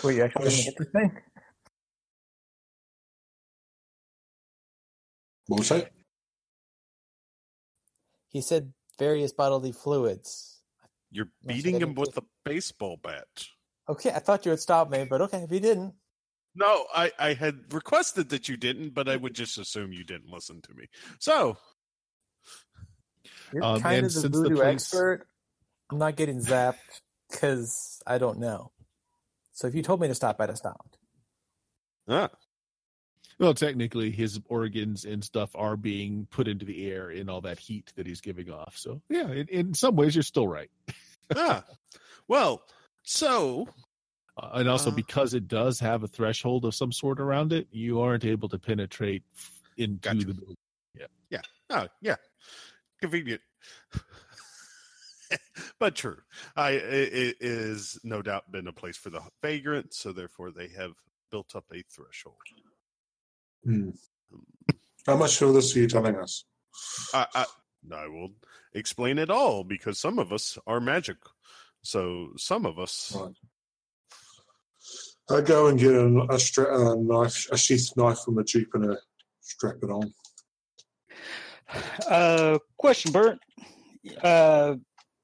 Were 0.04 0.12
you 0.12 0.22
actually 0.22 0.44
going 0.44 0.56
to 0.56 0.62
hit 0.62 0.74
this 0.78 0.88
thing? 0.88 1.18
what 5.48 5.58
was 5.58 5.68
that? 5.70 5.90
He 8.28 8.40
said 8.40 8.72
various 8.96 9.32
bodily 9.32 9.72
fluids. 9.72 10.60
You're 11.10 11.30
beating 11.44 11.80
him 11.80 11.94
with 11.94 12.16
a 12.18 12.22
baseball 12.44 13.00
bat. 13.02 13.26
Okay, 13.88 14.10
I 14.10 14.20
thought 14.20 14.44
you 14.44 14.52
would 14.52 14.60
stop 14.60 14.90
me, 14.90 15.04
but 15.10 15.20
okay, 15.22 15.38
if 15.38 15.50
you 15.50 15.60
didn't. 15.60 15.92
No, 16.56 16.86
I, 16.94 17.12
I 17.18 17.34
had 17.34 17.72
requested 17.72 18.30
that 18.30 18.48
you 18.48 18.56
didn't, 18.56 18.94
but 18.94 19.08
I 19.08 19.16
would 19.16 19.34
just 19.34 19.58
assume 19.58 19.92
you 19.92 20.04
didn't 20.04 20.30
listen 20.32 20.60
to 20.62 20.74
me. 20.74 20.86
So, 21.18 21.56
You're 23.52 23.62
Um, 23.62 23.80
kind 23.80 23.98
and 23.98 24.06
of 24.06 24.14
the 24.14 24.20
since 24.20 24.36
the 24.36 24.42
voodoo 24.42 24.56
place- 24.56 24.74
expert. 24.92 25.26
I'm 25.90 25.98
not 25.98 26.16
getting 26.16 26.38
zapped 26.40 26.78
because 27.30 28.02
I 28.06 28.18
don't 28.18 28.38
know. 28.38 28.72
So 29.52 29.66
if 29.68 29.74
you 29.74 29.82
told 29.82 30.00
me 30.00 30.08
to 30.08 30.14
stop, 30.14 30.40
I'd 30.40 30.48
have 30.48 30.58
stopped. 30.58 30.98
Ah, 32.08 32.30
Well, 33.38 33.54
technically, 33.54 34.10
his 34.10 34.40
organs 34.48 35.04
and 35.04 35.22
stuff 35.22 35.50
are 35.54 35.76
being 35.76 36.26
put 36.30 36.48
into 36.48 36.64
the 36.64 36.90
air 36.90 37.10
in 37.10 37.28
all 37.28 37.40
that 37.42 37.58
heat 37.58 37.92
that 37.96 38.06
he's 38.06 38.20
giving 38.20 38.50
off. 38.50 38.76
So, 38.78 39.00
yeah, 39.10 39.30
in, 39.30 39.46
in 39.48 39.74
some 39.74 39.94
ways, 39.94 40.16
you're 40.16 40.22
still 40.22 40.48
right. 40.48 40.70
ah. 41.36 41.64
Well, 42.28 42.62
so 43.02 43.68
and 44.38 44.68
also, 44.68 44.90
Uh. 44.90 44.94
because 44.94 45.34
it 45.34 45.48
does 45.48 45.80
have 45.80 46.02
a 46.02 46.08
threshold 46.08 46.64
of 46.64 46.74
some 46.74 46.92
sort 46.92 47.20
around 47.20 47.52
it, 47.52 47.68
you 47.70 48.00
aren't 48.00 48.24
able 48.24 48.48
to 48.50 48.58
penetrate 48.58 49.22
f- 49.34 49.62
into 49.76 49.98
Gotcha. 50.00 50.26
the 50.26 50.34
building. 50.34 50.56
Yeah. 50.94 51.06
Yeah. 51.30 51.40
Oh, 51.70 51.88
yeah. 52.00 52.16
Convenient. 53.00 53.40
but 55.78 55.94
true. 55.94 56.18
I 56.54 56.70
it, 56.72 57.12
it 57.12 57.36
is 57.40 57.98
no 58.04 58.22
doubt 58.22 58.50
been 58.52 58.68
a 58.68 58.72
place 58.72 58.96
for 58.96 59.10
the 59.10 59.20
vagrant, 59.42 59.92
so 59.94 60.12
therefore 60.12 60.50
they 60.52 60.68
have 60.68 60.92
built 61.30 61.56
up 61.56 61.64
a 61.74 61.82
threshold. 61.90 62.36
Hmm. 63.64 63.90
How 65.06 65.16
much 65.16 65.40
of 65.42 65.54
this 65.54 65.74
are 65.74 65.80
you 65.80 65.88
telling 65.88 66.16
us? 66.16 66.44
I, 67.12 67.26
I 67.34 67.44
I 67.92 68.06
will 68.08 68.30
explain 68.74 69.18
it 69.18 69.30
all 69.30 69.64
because 69.64 69.98
some 69.98 70.18
of 70.18 70.32
us 70.32 70.58
are 70.66 70.80
magic. 70.80 71.16
So 71.82 72.28
some 72.36 72.66
of 72.66 72.78
us 72.78 73.14
Right. 73.16 73.32
I 75.30 75.40
go 75.40 75.66
and 75.66 75.78
get 75.78 75.92
a, 75.92 76.26
a, 76.30 76.38
stra- 76.38 76.92
a 76.92 76.96
knife, 76.96 77.48
a 77.50 77.56
sheath 77.56 77.90
knife 77.96 78.20
from 78.20 78.36
the 78.36 78.44
jeep, 78.44 78.68
and 78.74 78.92
a 78.92 78.98
strap 79.40 79.76
it 79.82 79.90
on. 79.90 80.12
Uh, 82.08 82.58
question, 82.76 83.12
Bert. 83.12 83.38
Uh, 84.22 84.76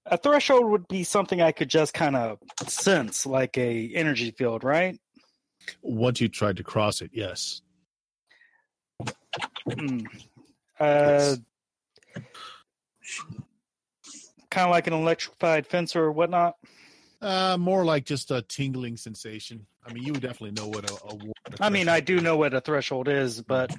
a 0.06 0.16
threshold 0.16 0.66
would 0.70 0.88
be 0.88 1.04
something 1.04 1.40
I 1.40 1.52
could 1.52 1.68
just 1.68 1.94
kind 1.94 2.16
of 2.16 2.38
sense, 2.66 3.24
like 3.24 3.56
a 3.56 3.92
energy 3.94 4.32
field, 4.32 4.64
right? 4.64 4.98
Once 5.82 6.20
you 6.20 6.28
tried 6.28 6.56
to 6.56 6.64
cross 6.64 7.00
it, 7.00 7.10
yes. 7.12 7.62
Mm. 9.68 10.04
Uh, 10.80 11.36
kind 14.50 14.66
of 14.66 14.70
like 14.70 14.88
an 14.88 14.92
electrified 14.92 15.66
fence 15.66 15.94
or 15.94 16.10
whatnot. 16.10 16.56
Uh, 17.22 17.56
more 17.56 17.84
like 17.84 18.04
just 18.04 18.32
a 18.32 18.42
tingling 18.42 18.96
sensation. 18.96 19.64
I 19.86 19.92
mean, 19.92 20.02
you 20.02 20.12
would 20.12 20.22
definitely 20.22 20.60
know 20.60 20.66
what 20.66 20.90
a, 20.90 20.96
I 21.60 21.70
mean, 21.70 21.88
I 21.88 22.00
do 22.00 22.20
know 22.20 22.36
what 22.36 22.52
a 22.52 22.60
threshold 22.60 23.06
is, 23.06 23.40
but 23.40 23.70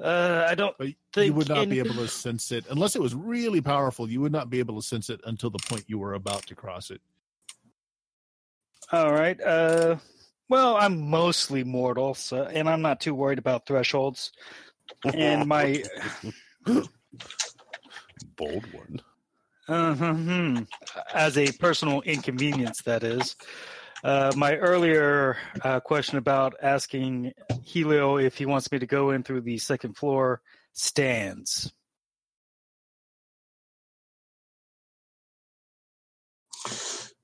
uh, 0.00 0.46
I 0.48 0.54
don't 0.54 0.74
But 0.78 0.88
you 1.16 1.34
would 1.34 1.48
not 1.48 1.68
be 1.68 1.78
able 1.78 1.94
to 1.96 2.08
sense 2.08 2.52
it 2.52 2.64
unless 2.70 2.96
it 2.96 3.02
was 3.02 3.14
really 3.14 3.60
powerful. 3.60 4.08
You 4.08 4.22
would 4.22 4.32
not 4.32 4.48
be 4.48 4.60
able 4.60 4.80
to 4.80 4.86
sense 4.86 5.10
it 5.10 5.20
until 5.24 5.50
the 5.50 5.58
point 5.68 5.84
you 5.88 5.98
were 5.98 6.14
about 6.14 6.46
to 6.46 6.54
cross 6.54 6.90
it. 6.90 7.02
All 8.92 9.12
right. 9.12 9.38
Uh, 9.40 9.96
well, 10.48 10.76
I'm 10.76 11.00
mostly 11.00 11.64
mortal, 11.64 12.14
so 12.14 12.44
and 12.44 12.68
I'm 12.68 12.82
not 12.82 13.00
too 13.00 13.14
worried 13.14 13.38
about 13.38 13.66
thresholds. 13.66 14.32
And 15.14 15.46
my 15.46 15.84
bold 18.36 18.66
one. 18.72 19.00
Uh, 19.70 19.94
hmm, 19.94 20.58
as 21.14 21.38
a 21.38 21.52
personal 21.52 22.02
inconvenience, 22.02 22.82
that 22.82 23.02
is. 23.02 23.36
Uh, 24.02 24.32
my 24.36 24.56
earlier 24.56 25.36
uh, 25.62 25.80
question 25.80 26.18
about 26.18 26.54
asking 26.62 27.32
Helio 27.64 28.16
if 28.16 28.36
he 28.36 28.46
wants 28.46 28.70
me 28.72 28.78
to 28.78 28.86
go 28.86 29.10
in 29.10 29.22
through 29.22 29.42
the 29.42 29.58
second 29.58 29.96
floor 29.96 30.40
stands. 30.72 31.72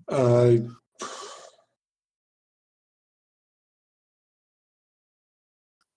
Uh, 0.09 0.57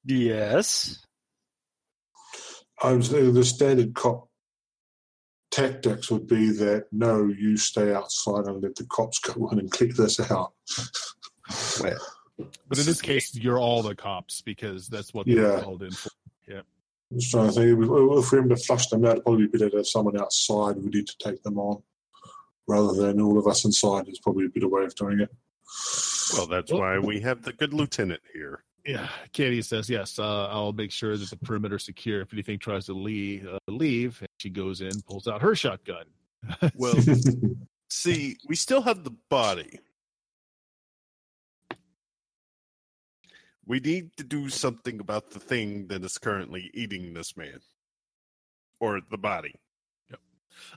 Yes. 0.05 1.05
I'm 2.81 3.03
saying 3.03 3.33
the 3.33 3.43
standard 3.43 3.93
cop 3.93 4.28
tactics 5.59 6.11
would 6.11 6.27
be 6.27 6.51
that 6.51 6.85
no, 6.91 7.25
you 7.27 7.57
stay 7.57 7.93
outside 7.93 8.45
and 8.45 8.61
let 8.61 8.75
the 8.75 8.85
cops 8.85 9.19
go 9.27 9.49
in 9.49 9.59
and 9.59 9.71
clear 9.71 9.91
this 9.93 10.19
out. 10.31 10.53
But 12.69 12.77
in 12.79 12.85
this 12.85 13.01
case, 13.01 13.35
you're 13.35 13.59
all 13.59 13.81
the 13.83 13.95
cops 13.95 14.41
because 14.41 14.87
that's 14.87 15.13
what 15.13 15.25
they're 15.25 15.55
Yeah. 15.57 15.61
called 15.61 15.83
in 15.83 15.91
for. 15.91 16.09
Yeah. 16.47 16.61
I'm 17.11 17.19
just 17.19 17.31
trying 17.31 17.47
to 17.47 17.51
think 17.53 17.77
if, 17.77 17.83
if 17.83 18.31
we're 18.31 18.39
able 18.39 18.55
to 18.55 18.63
flush 18.63 18.87
them 18.87 19.03
out, 19.05 19.13
it'd 19.13 19.23
probably 19.23 19.47
be 19.47 19.57
better 19.57 19.69
to 19.71 19.77
have 19.77 19.87
someone 19.87 20.19
outside 20.19 20.77
we 20.77 20.89
need 20.89 21.07
to 21.07 21.17
take 21.17 21.41
them 21.43 21.57
on 21.57 21.81
rather 22.67 22.93
than 22.93 23.19
all 23.19 23.37
of 23.39 23.47
us 23.47 23.65
inside 23.65 24.07
is 24.07 24.19
probably 24.19 24.45
a 24.45 24.49
better 24.49 24.67
way 24.67 24.83
of 24.83 24.93
doing 24.95 25.19
it. 25.19 25.29
Well, 26.37 26.45
that's 26.47 26.71
why 26.71 26.99
we 26.99 27.19
have 27.21 27.41
the 27.41 27.51
good 27.53 27.73
lieutenant 27.73 28.21
here. 28.31 28.63
Yeah, 28.89 29.07
Katie 29.33 29.61
says 29.61 29.87
yes. 29.87 30.17
Uh, 30.17 30.47
I'll 30.47 30.73
make 30.73 30.91
sure 30.91 31.15
that 31.15 31.29
the 31.29 31.37
perimeter's 31.37 31.85
secure. 31.85 32.21
If 32.21 32.33
anything 32.33 32.57
tries 32.57 32.87
to 32.87 32.93
leave, 32.93 33.47
uh, 33.47 33.59
leave, 33.67 34.17
and 34.19 34.29
she 34.39 34.49
goes 34.49 34.81
in, 34.81 34.89
pulls 35.07 35.27
out 35.27 35.43
her 35.43 35.53
shotgun. 35.53 36.05
Well, 36.75 36.95
see, 37.89 38.37
we 38.47 38.55
still 38.55 38.81
have 38.81 39.03
the 39.03 39.13
body. 39.29 39.79
We 43.67 43.79
need 43.79 44.17
to 44.17 44.23
do 44.23 44.49
something 44.49 44.99
about 44.99 45.29
the 45.29 45.39
thing 45.39 45.85
that 45.89 46.03
is 46.03 46.17
currently 46.17 46.71
eating 46.73 47.13
this 47.13 47.37
man. 47.37 47.59
Or 48.79 49.01
the 49.11 49.19
body. 49.19 49.53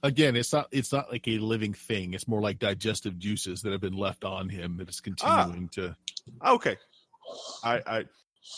Again, 0.02 0.36
it's 0.36 0.52
not 0.52 0.68
it's 0.70 0.92
not 0.92 1.10
like 1.10 1.26
a 1.28 1.38
living 1.38 1.72
thing. 1.72 2.12
It's 2.12 2.28
more 2.28 2.42
like 2.42 2.58
digestive 2.58 3.18
juices 3.18 3.62
that 3.62 3.72
have 3.72 3.80
been 3.80 3.96
left 3.96 4.22
on 4.24 4.50
him 4.50 4.76
that 4.76 4.90
is 4.90 5.00
continuing 5.00 5.68
to. 5.70 5.96
Okay. 6.44 6.76
I 7.62 7.80
I 7.86 8.04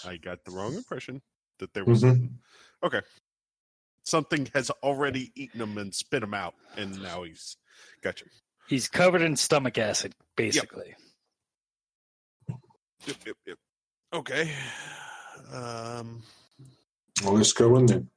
I 0.05 0.17
got 0.17 0.45
the 0.45 0.51
wrong 0.51 0.75
impression 0.75 1.23
that 1.59 1.73
there 1.75 1.85
was 1.85 2.03
Mhm. 2.03 2.31
Okay. 2.83 3.01
Something 4.05 4.49
has 4.55 4.71
already 4.83 5.33
eaten 5.35 5.61
him 5.61 5.79
and 5.79 5.95
spit 5.95 6.23
him 6.23 6.35
out, 6.35 6.55
and 6.77 7.01
now 7.03 7.23
he's 7.23 7.57
gotcha. 8.03 8.27
He's 8.67 8.89
covered 8.89 9.23
in 9.23 9.37
stomach 9.37 9.79
acid, 9.79 10.15
basically. 10.37 10.95
Yep, 13.07 13.17
yep, 13.27 13.37
yep. 13.47 13.59
Okay. 14.13 14.55
Um 15.53 16.23
well, 17.23 17.35
let's 17.35 17.53
go 17.53 17.77
in 17.77 17.87
then. 17.87 18.11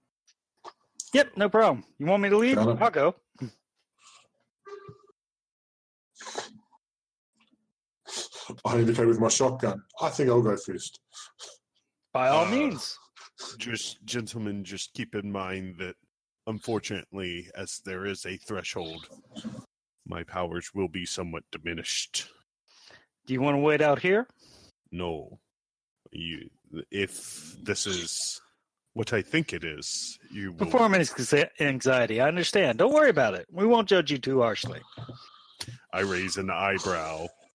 Yep, 1.13 1.37
no 1.37 1.49
problem. 1.49 1.83
You 1.99 2.05
want 2.05 2.23
me 2.23 2.29
to 2.29 2.37
leave? 2.37 2.57
I'll 2.57 2.89
go. 2.89 3.15
I 8.65 8.77
indicate 8.79 9.07
with 9.07 9.19
my 9.19 9.27
shotgun. 9.29 9.81
I 10.01 10.09
think 10.09 10.29
I'll 10.29 10.41
go 10.41 10.55
first. 10.57 10.99
By 12.13 12.29
all 12.29 12.45
Uh, 12.45 12.51
means. 12.51 12.97
just 13.57 14.03
gentlemen 14.05 14.63
just 14.63 14.93
keep 14.93 15.13
in 15.13 15.31
mind 15.31 15.75
that 15.77 15.95
unfortunately 16.47 17.47
as 17.55 17.79
there 17.85 18.05
is 18.05 18.25
a 18.25 18.37
threshold 18.37 19.07
my 20.07 20.23
powers 20.23 20.71
will 20.73 20.87
be 20.87 21.05
somewhat 21.05 21.43
diminished 21.51 22.29
Do 23.27 23.33
you 23.33 23.41
want 23.41 23.55
to 23.55 23.59
wait 23.59 23.81
out 23.81 23.99
here? 24.01 24.27
no 24.91 25.39
you 26.11 26.49
if 26.89 27.55
this 27.61 27.85
is 27.85 28.41
what 28.93 29.13
i 29.13 29.21
think 29.21 29.53
it 29.53 29.63
is 29.63 30.17
you 30.31 30.51
will 30.53 30.59
Performance 30.65 31.11
anxi- 31.13 31.49
anxiety. 31.59 32.19
I 32.21 32.27
understand. 32.29 32.79
Don't 32.79 32.93
worry 32.93 33.09
about 33.11 33.35
it. 33.35 33.45
We 33.51 33.67
won't 33.67 33.87
judge 33.89 34.09
you 34.11 34.17
too 34.17 34.41
harshly. 34.41 34.81
i 35.93 35.99
raise 35.99 36.37
an 36.37 36.49
eyebrow 36.49 37.25
of 37.25 37.29
the 37.29 37.46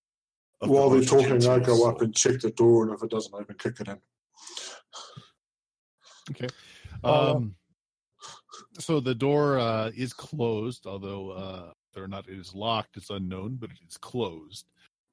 While 0.65 0.91
they're 0.91 1.03
talking, 1.03 1.33
I 1.33 1.39
gentle 1.59 1.77
go 1.77 1.89
up 1.89 2.03
and 2.03 2.15
check 2.15 2.41
the 2.41 2.51
door, 2.51 2.85
and 2.85 2.93
if 2.95 3.03
it 3.03 3.11
doesn't 3.11 3.35
open, 3.35 3.57
kick 3.59 3.81
it 3.81 3.89
in. 3.89 3.99
Okay. 6.31 6.49
Uh, 7.03 7.35
Um. 7.37 7.55
So 8.79 9.01
the 9.01 9.15
door 9.15 9.59
uh, 9.59 9.91
is 9.95 10.13
closed, 10.15 10.87
although 10.87 11.31
uh, 11.31 11.73
whether 11.93 12.05
or 12.05 12.09
not 12.09 12.29
it 12.29 12.39
is 12.39 12.55
locked 12.55 12.97
is 12.97 13.11
unknown, 13.11 13.57
but 13.61 13.71
it 13.71 13.77
is 13.87 13.99
closed. 13.99 14.67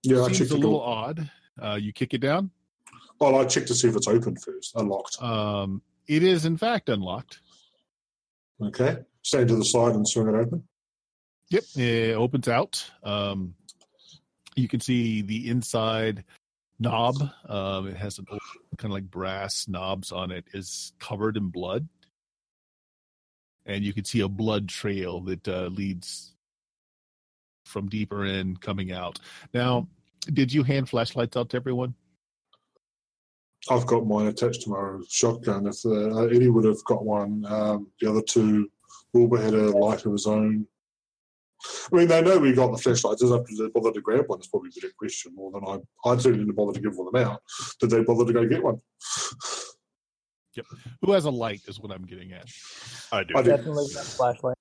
Yeah, 0.04 0.22
I 0.22 0.28
Seems 0.28 0.38
check 0.38 0.52
a 0.52 0.54
little 0.54 0.80
door. 0.80 0.88
odd. 0.88 1.32
Uh, 1.62 1.76
you 1.76 1.91
kick 1.91 2.14
it 2.14 2.20
down. 2.20 2.52
Well, 3.20 3.36
I 3.36 3.45
check 3.45 3.66
to 3.66 3.74
see 3.76 3.89
if 3.89 3.95
it's 3.97 4.08
open 4.08 4.38
first, 4.38 4.76
unlocked. 4.76 5.22
Um, 5.22 5.82
it 6.08 6.24
is 6.24 6.45
in 6.45 6.56
fact 6.58 6.88
unlocked. 6.88 7.41
Okay, 8.62 9.00
stand 9.24 9.50
to 9.50 9.56
the 9.56 9.66
side 9.66 9.93
and 9.95 10.08
swing 10.08 10.28
it 10.30 10.36
open. 10.36 10.64
Yep, 11.50 11.64
it 11.76 12.14
opens 12.16 12.47
out. 12.47 12.89
Um, 13.04 13.56
you 14.60 14.68
can 14.68 14.80
see 14.80 15.22
the 15.22 15.49
inside 15.49 16.24
knob. 16.80 17.16
Um, 17.47 17.88
it 17.88 17.97
has 17.97 18.20
an 18.20 18.26
old, 18.30 18.41
kind 18.78 18.91
of 18.91 18.95
like 18.95 19.10
brass 19.10 19.68
knobs 19.68 20.12
on 20.12 20.32
it. 20.32 20.45
Is 20.53 20.93
covered 20.99 21.38
in 21.38 21.47
blood, 21.47 21.88
and 23.66 23.84
you 23.84 23.93
can 23.93 24.05
see 24.05 24.22
a 24.22 24.28
blood 24.28 24.70
trail 24.70 25.22
that 25.22 25.47
uh, 25.47 25.68
leads 25.68 26.36
from 27.66 27.88
deeper 27.88 28.26
in, 28.26 28.57
coming 28.57 28.91
out. 28.91 29.20
Now, 29.53 29.88
did 30.34 30.51
you 30.51 30.64
hand 30.64 30.89
flashlights 30.89 31.38
out 31.38 31.49
to 31.49 31.57
everyone? 31.57 31.93
I've 33.70 33.86
got 33.86 34.07
mine 34.07 34.28
attached 34.28 34.62
to 34.64 34.70
my 34.70 35.03
shotgun. 35.10 35.68
If 35.68 35.86
uh, 35.86 36.26
Eddie 36.26 36.49
would 36.49 36.66
have 36.66 36.84
got 36.86 37.05
one, 37.05 37.45
um, 37.47 37.88
the 37.99 38.10
other 38.10 38.22
two, 38.22 38.70
Wilbur 39.14 39.38
had 39.41 39.53
a 39.53 39.70
light 39.78 40.05
of 40.05 40.14
his 40.14 40.26
own. 40.26 40.66
I 41.91 41.95
mean, 41.95 42.07
they 42.07 42.22
know 42.22 42.39
we 42.39 42.53
got 42.53 42.72
the 42.72 42.78
flashlights. 42.78 43.22
Is 43.22 43.32
if 43.32 43.45
they 43.45 43.68
bother 43.74 43.91
to 43.91 44.01
grab 44.01 44.26
one? 44.28 44.39
That's 44.39 44.47
probably 44.47 44.70
the 44.70 44.91
question 44.97 45.34
more 45.36 45.51
than 45.51 45.64
I. 45.66 46.10
I 46.10 46.18
certainly 46.18 46.45
didn't 46.45 46.55
bother 46.55 46.74
to 46.74 46.80
give 46.80 46.97
one 46.97 47.12
them 47.12 47.28
out. 47.28 47.41
Did 47.80 47.89
they 47.89 48.03
bother 48.03 48.26
to 48.26 48.34
go 48.34 48.47
get 48.47 48.64
one? 48.64 48.80
Yep. 50.55 50.66
Who 51.01 51.12
has 51.12 51.26
a 51.26 51.32
light 51.32 51.62
is 51.68 51.80
what 51.80 51.91
I'm 51.91 52.05
getting 52.05 52.32
at. 52.34 52.45
I 53.12 53.24
do. 53.24 53.34
I 53.36 53.41
do. 53.41 53.49
Definitely 53.51 53.88
got 53.93 54.03
a 54.03 54.07
flashlight. 54.07 54.57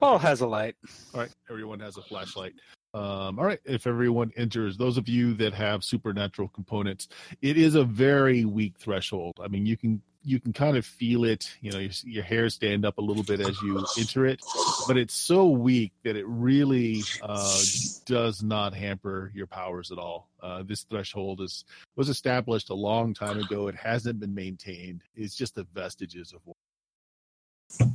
Paul 0.00 0.18
has 0.18 0.40
a 0.40 0.46
light. 0.46 0.76
All 1.14 1.20
right, 1.20 1.30
everyone 1.50 1.80
has 1.80 1.96
a 1.96 2.02
flashlight. 2.02 2.52
Um, 2.94 3.38
all 3.38 3.44
right, 3.44 3.58
if 3.64 3.86
everyone 3.86 4.32
enters, 4.36 4.76
those 4.76 4.98
of 4.98 5.08
you 5.08 5.34
that 5.34 5.52
have 5.52 5.82
supernatural 5.82 6.48
components, 6.48 7.08
it 7.42 7.56
is 7.56 7.74
a 7.74 7.84
very 7.84 8.44
weak 8.44 8.78
threshold. 8.78 9.34
I 9.42 9.48
mean, 9.48 9.66
you 9.66 9.76
can 9.76 10.00
you 10.24 10.40
can 10.40 10.52
kind 10.52 10.76
of 10.76 10.86
feel 10.86 11.24
it. 11.24 11.50
You 11.60 11.70
know, 11.72 11.78
your, 11.78 11.90
your 12.04 12.24
hair 12.24 12.48
stand 12.48 12.84
up 12.84 12.98
a 12.98 13.00
little 13.00 13.22
bit 13.22 13.40
as 13.40 13.60
you 13.62 13.84
enter 13.98 14.26
it, 14.26 14.40
but 14.88 14.96
it's 14.96 15.14
so 15.14 15.48
weak 15.48 15.92
that 16.02 16.16
it 16.16 16.26
really 16.26 17.02
uh, 17.22 17.60
does 18.06 18.42
not 18.42 18.74
hamper 18.74 19.30
your 19.34 19.46
powers 19.46 19.92
at 19.92 19.98
all. 19.98 20.28
Uh, 20.42 20.62
this 20.62 20.82
threshold 20.84 21.40
is 21.40 21.64
was 21.96 22.08
established 22.08 22.70
a 22.70 22.74
long 22.74 23.12
time 23.14 23.38
ago. 23.38 23.68
It 23.68 23.74
hasn't 23.74 24.18
been 24.20 24.34
maintained. 24.34 25.02
It's 25.14 25.34
just 25.36 25.54
the 25.54 25.66
vestiges 25.74 26.32
of 26.32 26.40
what 26.44 27.88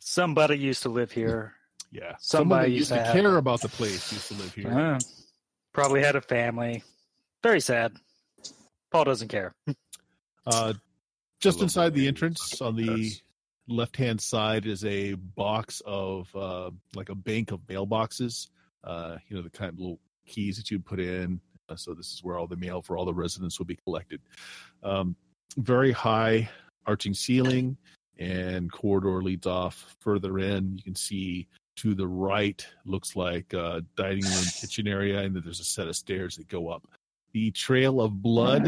Somebody 0.00 0.58
used 0.58 0.82
to 0.82 0.88
live 0.88 1.12
here. 1.12 1.54
yeah. 1.90 2.16
Somebody 2.18 2.72
used 2.72 2.88
to 2.88 2.96
to 2.96 3.02
have- 3.04 3.12
care 3.14 3.36
about 3.36 3.60
the 3.60 3.68
place 3.68 4.12
used 4.12 4.28
to 4.28 4.34
live 4.34 4.54
here. 4.54 4.70
Uh, 4.78 4.98
probably 5.72 6.02
had 6.02 6.16
a 6.16 6.20
family. 6.20 6.82
Very 7.42 7.60
sad. 7.60 7.92
Paul 8.90 9.04
doesn't 9.04 9.28
care. 9.28 9.54
Uh, 10.46 10.74
just 11.42 11.60
inside 11.60 11.92
the 11.92 12.06
entrance 12.06 12.62
on 12.62 12.76
the 12.76 13.12
left 13.68 13.96
hand 13.96 14.20
side 14.20 14.64
is 14.64 14.84
a 14.84 15.14
box 15.14 15.82
of 15.84 16.34
uh, 16.36 16.70
like 16.94 17.08
a 17.08 17.14
bank 17.14 17.50
of 17.50 17.60
mailboxes. 17.66 18.48
Uh, 18.84 19.16
you 19.28 19.36
know, 19.36 19.42
the 19.42 19.50
kind 19.50 19.70
of 19.70 19.78
little 19.78 20.00
keys 20.26 20.56
that 20.56 20.70
you 20.70 20.78
put 20.78 21.00
in. 21.00 21.40
Uh, 21.68 21.76
so 21.76 21.94
this 21.94 22.12
is 22.12 22.20
where 22.22 22.38
all 22.38 22.46
the 22.46 22.56
mail 22.56 22.80
for 22.80 22.96
all 22.96 23.04
the 23.04 23.14
residents 23.14 23.58
will 23.58 23.66
be 23.66 23.78
collected. 23.84 24.20
Um, 24.82 25.16
very 25.56 25.92
high 25.92 26.48
arching 26.86 27.14
ceiling 27.14 27.76
and 28.18 28.70
corridor 28.70 29.22
leads 29.22 29.46
off 29.46 29.96
further 30.00 30.38
in. 30.38 30.76
You 30.76 30.82
can 30.82 30.94
see 30.94 31.48
to 31.76 31.94
the 31.94 32.06
right 32.06 32.64
looks 32.84 33.16
like 33.16 33.52
a 33.52 33.82
dining 33.96 34.24
room 34.24 34.44
kitchen 34.60 34.86
area, 34.86 35.20
and 35.20 35.34
then 35.34 35.42
there's 35.44 35.60
a 35.60 35.64
set 35.64 35.88
of 35.88 35.96
stairs 35.96 36.36
that 36.36 36.48
go 36.48 36.68
up. 36.68 36.86
The 37.32 37.50
trail 37.52 38.00
of 38.00 38.22
blood 38.22 38.66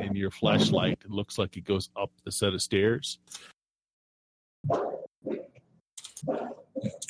in 0.00 0.14
your 0.14 0.30
flashlight 0.30 0.98
it 1.04 1.10
looks 1.10 1.36
like 1.38 1.56
it 1.56 1.64
goes 1.64 1.90
up 1.96 2.10
the 2.24 2.30
set 2.32 2.54
of 2.54 2.62
stairs. 2.62 3.18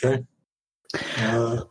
Okay. 0.02 0.24
Uh, 1.18 1.62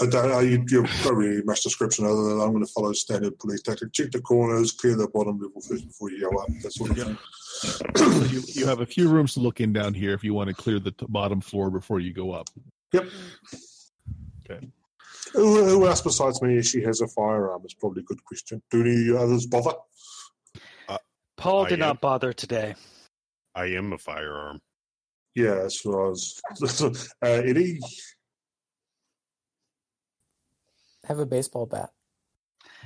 I 0.00 0.06
don't. 0.06 0.30
I, 0.30 0.42
you, 0.42 0.64
you've 0.68 0.84
got 1.02 1.14
really 1.14 1.42
much 1.42 1.62
description 1.62 2.04
other 2.04 2.22
than 2.22 2.40
I'm 2.40 2.52
going 2.52 2.64
to 2.64 2.72
follow 2.72 2.92
standard 2.92 3.38
police 3.38 3.62
tactic: 3.62 3.92
check 3.92 4.10
the 4.12 4.20
corners, 4.20 4.72
clear 4.72 4.94
the 4.96 5.08
bottom 5.08 5.40
level 5.40 5.60
first 5.60 5.86
before 5.86 6.10
you 6.10 6.20
go 6.30 6.38
up. 6.38 6.48
That 6.62 6.72
sort 6.72 6.90
of 6.90 6.98
Yeah. 6.98 7.04
thing. 7.04 8.30
you, 8.30 8.42
you 8.46 8.66
have 8.66 8.80
a 8.80 8.86
few 8.86 9.08
rooms 9.08 9.34
to 9.34 9.40
look 9.40 9.60
in 9.60 9.72
down 9.72 9.94
here 9.94 10.14
if 10.14 10.22
you 10.22 10.32
want 10.32 10.48
to 10.48 10.54
clear 10.54 10.78
the 10.78 10.92
t- 10.92 11.06
bottom 11.08 11.40
floor 11.40 11.70
before 11.70 11.98
you 12.00 12.12
go 12.12 12.30
up. 12.32 12.48
Yep. 12.92 13.06
Okay. 14.48 14.68
Who, 15.32 15.64
who 15.64 15.86
else 15.86 16.00
besides 16.00 16.42
me 16.42 16.58
if 16.58 16.66
she 16.66 16.82
has 16.82 17.00
a 17.00 17.08
firearm? 17.08 17.62
Is 17.64 17.74
probably 17.74 18.02
a 18.02 18.04
good 18.04 18.24
question. 18.24 18.62
Do 18.70 18.82
any 18.82 19.16
others 19.16 19.46
bother? 19.46 19.72
Paul 21.36 21.64
I 21.64 21.68
did 21.70 21.74
am. 21.80 21.88
not 21.88 22.00
bother 22.02 22.32
today. 22.34 22.74
I 23.54 23.66
am 23.66 23.92
a 23.94 23.98
firearm. 23.98 24.60
Yeah, 25.34 25.54
that's 25.54 25.84
what 25.84 25.94
I 25.94 26.08
was. 26.08 26.42
uh, 27.22 27.26
Eddie, 27.26 27.80
have 31.04 31.18
a 31.18 31.26
baseball 31.26 31.66
bat. 31.66 31.90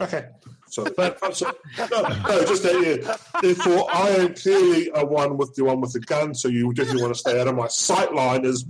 Okay. 0.00 0.26
So, 0.68 0.84
so 1.32 1.52
no, 1.78 2.02
no, 2.02 2.44
just 2.46 2.62
that, 2.62 3.02
yeah. 3.04 3.40
Therefore, 3.40 3.86
I 3.92 4.08
am 4.10 4.34
clearly 4.34 4.90
a 4.94 5.04
one 5.04 5.36
with 5.36 5.54
the 5.54 5.64
one 5.64 5.80
with 5.80 5.92
the 5.92 6.00
gun, 6.00 6.34
so 6.34 6.48
you 6.48 6.72
definitely 6.72 7.02
want 7.02 7.14
to 7.14 7.20
stay 7.20 7.40
out 7.40 7.48
of 7.48 7.54
my 7.54 7.68
sight 7.68 8.12
line 8.12 8.44
is 8.44 8.64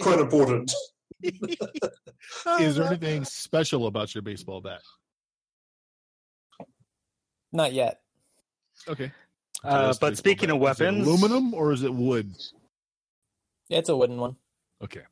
quite 0.00 0.18
important. 0.18 0.72
Is 2.60 2.76
there 2.76 2.86
anything 2.86 3.24
special 3.24 3.86
about 3.86 4.14
your 4.14 4.22
baseball 4.22 4.60
bat? 4.60 4.80
Not 7.52 7.72
yet. 7.72 8.00
Okay. 8.88 9.12
Uh, 9.64 9.92
but 10.00 10.16
speaking 10.16 10.48
bat. 10.48 10.56
of 10.56 10.62
Is 10.62 10.80
it 10.80 10.84
weapons, 10.84 11.06
aluminum 11.06 11.54
or 11.54 11.72
is 11.72 11.82
it 11.82 11.92
wood? 11.92 12.32
Yeah, 13.68 13.78
it's 13.78 13.88
a 13.88 13.96
wooden 13.96 14.16
one. 14.16 14.36
Okay. 14.82 15.02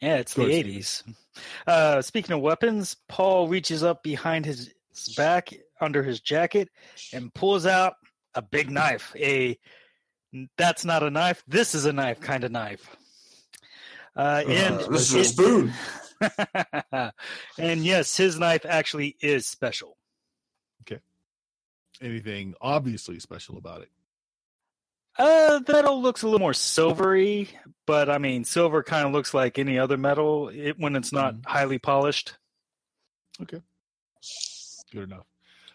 Yeah, 0.00 0.16
it's 0.16 0.34
the 0.34 0.42
80s. 0.42 1.02
Uh, 1.66 2.02
speaking 2.02 2.34
of 2.34 2.40
weapons, 2.40 2.96
Paul 3.08 3.48
reaches 3.48 3.82
up 3.82 4.02
behind 4.02 4.44
his 4.44 4.72
back 5.16 5.52
under 5.80 6.02
his 6.02 6.20
jacket 6.20 6.68
and 7.12 7.32
pulls 7.34 7.66
out 7.66 7.94
a 8.34 8.42
big 8.42 8.70
knife. 8.70 9.14
A 9.16 9.58
that's 10.58 10.84
not 10.84 11.02
a 11.02 11.10
knife. 11.10 11.42
This 11.48 11.74
is 11.74 11.86
a 11.86 11.92
knife 11.92 12.20
kind 12.20 12.44
of 12.44 12.52
knife. 12.52 12.96
Uh, 14.16 14.42
and 14.48 14.80
Uh, 14.80 14.88
this 14.88 15.12
is 15.12 15.14
a 15.14 15.24
spoon. 15.24 15.72
and 17.58 17.84
yes, 17.84 18.16
his 18.16 18.38
knife 18.38 18.64
actually 18.64 19.16
is 19.20 19.46
special. 19.46 19.96
Okay. 20.82 21.00
Anything 22.00 22.54
obviously 22.60 23.18
special 23.20 23.58
about 23.58 23.82
it? 23.82 23.90
Uh, 25.18 25.58
that 25.60 25.84
all 25.86 26.00
looks 26.02 26.22
a 26.22 26.26
little 26.26 26.40
more 26.40 26.52
silvery, 26.54 27.48
but 27.86 28.10
I 28.10 28.18
mean, 28.18 28.44
silver 28.44 28.82
kind 28.82 29.06
of 29.06 29.12
looks 29.12 29.32
like 29.32 29.58
any 29.58 29.78
other 29.78 29.96
metal 29.96 30.48
it, 30.50 30.78
when 30.78 30.94
it's 30.96 31.12
not 31.12 31.34
Mhm. 31.34 31.46
highly 31.46 31.78
polished. 31.78 32.34
Okay. 33.40 33.62
Good 34.92 35.04
enough. 35.04 35.26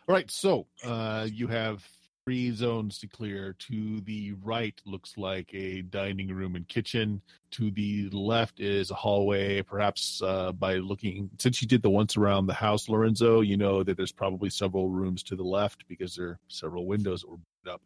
All 0.08 0.16
right, 0.16 0.30
so 0.30 0.68
uh, 0.84 1.28
you 1.32 1.48
have 1.48 1.88
three 2.32 2.52
zones 2.52 2.98
to 2.98 3.08
clear. 3.08 3.58
To 3.60 4.00
the 4.00 4.32
right 4.42 4.80
looks 4.86 5.18
like 5.18 5.54
a 5.54 5.82
dining 5.82 6.30
room 6.30 6.56
and 6.56 6.66
kitchen. 6.66 7.22
To 7.52 7.72
the 7.72 8.08
left 8.10 8.62
is 8.62 8.90
a 8.90 8.96
hallway. 8.96 9.64
Perhaps 9.64 10.22
uh, 10.24 10.54
by 10.54 10.76
looking, 10.76 11.30
since 11.40 11.62
you 11.62 11.68
did 11.68 11.82
the 11.82 11.90
once 11.90 12.16
around 12.16 12.46
the 12.46 12.54
house, 12.54 12.88
Lorenzo, 12.88 13.42
you 13.42 13.58
know 13.58 13.84
that 13.84 13.98
there's 13.98 14.14
probably 14.14 14.50
several 14.50 14.88
rooms 14.88 15.24
to 15.24 15.36
the 15.36 15.44
left 15.44 15.86
because 15.90 16.16
there 16.16 16.28
are 16.28 16.40
several 16.48 16.86
windows 16.86 17.20
that 17.24 17.32
were 17.32 17.74
up, 17.74 17.82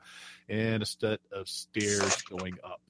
and 0.47 0.83
a 0.83 0.85
set 0.85 1.21
of 1.31 1.49
stairs 1.49 2.21
going 2.21 2.53
up. 2.63 2.81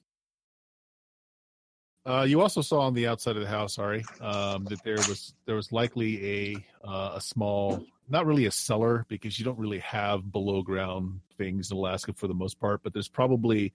Uh, 2.04 2.26
you 2.28 2.42
also 2.42 2.60
saw 2.60 2.80
on 2.80 2.92
the 2.92 3.06
outside 3.06 3.36
of 3.36 3.42
the 3.42 3.48
house, 3.48 3.76
sorry, 3.76 4.04
um, 4.20 4.64
that 4.66 4.84
there 4.84 4.96
was 4.96 5.32
there 5.46 5.56
was 5.56 5.72
likely 5.72 6.54
a 6.54 6.66
uh, 6.86 7.12
a 7.14 7.20
small, 7.22 7.82
not 8.08 8.26
really 8.26 8.46
a 8.46 8.50
cellar 8.50 9.04
because 9.08 9.38
you 9.38 9.44
don't 9.44 9.58
really 9.58 9.80
have 9.80 10.30
below 10.32 10.62
ground 10.62 11.20
things 11.38 11.70
in 11.70 11.76
Alaska 11.76 12.12
for 12.14 12.26
the 12.28 12.34
most 12.34 12.58
part, 12.60 12.82
but 12.82 12.92
there's 12.92 13.08
probably 13.08 13.72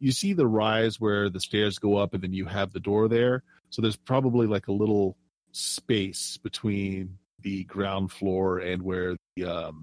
you 0.00 0.12
see 0.12 0.32
the 0.32 0.46
rise 0.46 1.00
where 1.00 1.28
the 1.30 1.40
stairs 1.40 1.78
go 1.78 1.96
up 1.96 2.14
and 2.14 2.22
then 2.22 2.32
you 2.32 2.44
have 2.46 2.72
the 2.72 2.80
door 2.80 3.08
there, 3.08 3.42
so 3.70 3.80
there's 3.82 3.96
probably 3.96 4.46
like 4.46 4.68
a 4.68 4.72
little 4.72 5.16
space 5.52 6.36
between 6.38 7.16
the 7.40 7.64
ground 7.64 8.10
floor 8.10 8.58
and 8.58 8.82
where 8.82 9.16
the 9.36 9.44
um, 9.44 9.82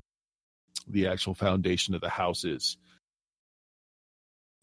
the 0.88 1.08
actual 1.08 1.34
foundation 1.34 1.94
of 1.96 2.02
the 2.02 2.10
house 2.10 2.44
is 2.44 2.78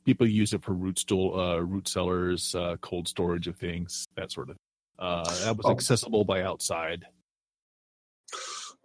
people 0.05 0.27
use 0.27 0.55
it 0.55 0.63
for 0.65 0.73
root 0.73 0.99
stool, 0.99 1.39
uh, 1.39 1.59
root 1.59 1.87
cellars, 1.87 2.55
uh, 2.55 2.77
cold 2.81 3.07
storage 3.07 3.47
of 3.47 3.57
things, 3.57 4.07
that 4.17 4.33
sort 4.33 4.49
of. 4.49 4.57
Uh, 4.99 5.23
that 5.45 5.55
was 5.57 5.67
Oh. 5.67 5.71
accessible 5.71 6.25
by 6.25 6.43
outside. 6.43 7.05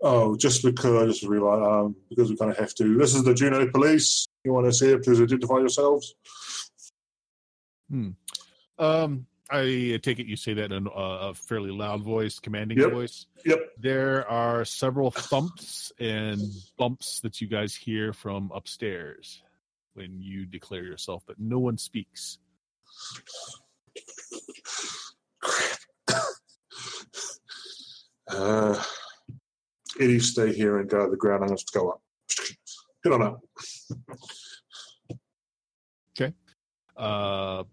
Oh, 0.06 0.36
just 0.36 0.64
because 0.64 1.02
I 1.02 1.06
just 1.06 1.24
realised 1.24 1.64
um, 1.64 1.96
because 2.10 2.30
we 2.30 2.36
kind 2.36 2.52
of 2.52 2.58
have 2.58 2.74
to. 2.76 2.98
This 2.98 3.16
is 3.16 3.24
the 3.24 3.34
Juneau 3.34 3.70
Police. 3.72 4.28
You 4.44 4.52
want 4.52 4.66
to 4.66 4.74
see 4.74 4.92
it? 4.92 5.02
Please 5.02 5.22
identify 5.22 5.60
yourselves. 5.60 6.14
Um, 8.78 9.26
I 9.50 10.00
take 10.04 10.20
it 10.20 10.26
you 10.26 10.36
say 10.36 10.56
that 10.56 10.74
in 10.74 10.88
a, 10.88 10.90
a 10.90 11.34
fairly 11.34 11.72
loud 11.72 12.02
voice, 12.04 12.40
commanding 12.40 12.80
Yep. 12.80 12.92
voice. 12.92 13.28
Yep. 13.46 13.60
There 13.80 14.28
are 14.28 14.66
several 14.66 15.10
thumps 15.10 15.94
and 16.00 16.42
bumps 16.78 17.22
that 17.22 17.40
you 17.40 17.48
guys 17.48 17.74
hear 17.74 18.12
from 18.12 18.52
upstairs 18.54 19.42
when 19.94 20.20
you 20.20 20.46
declare 20.46 20.84
yourself, 20.84 21.24
but 21.26 21.40
no 21.40 21.60
one 21.60 21.78
speaks. 21.78 22.40
Uh, 28.30 28.82
Eddie, 30.00 30.20
stay 30.20 30.54
here 30.54 30.80
and 30.80 30.90
go 30.90 31.06
to 31.06 31.12
the 31.12 31.18
ground. 31.18 31.44
I'm 31.44 31.48
going 31.50 31.58
to 31.58 31.66
go 31.74 31.90
up. 31.92 32.02
Hit 33.04 33.14
on 33.14 33.22
up. 33.22 33.40
Okay. 36.20 36.34
Uh, 36.98 37.64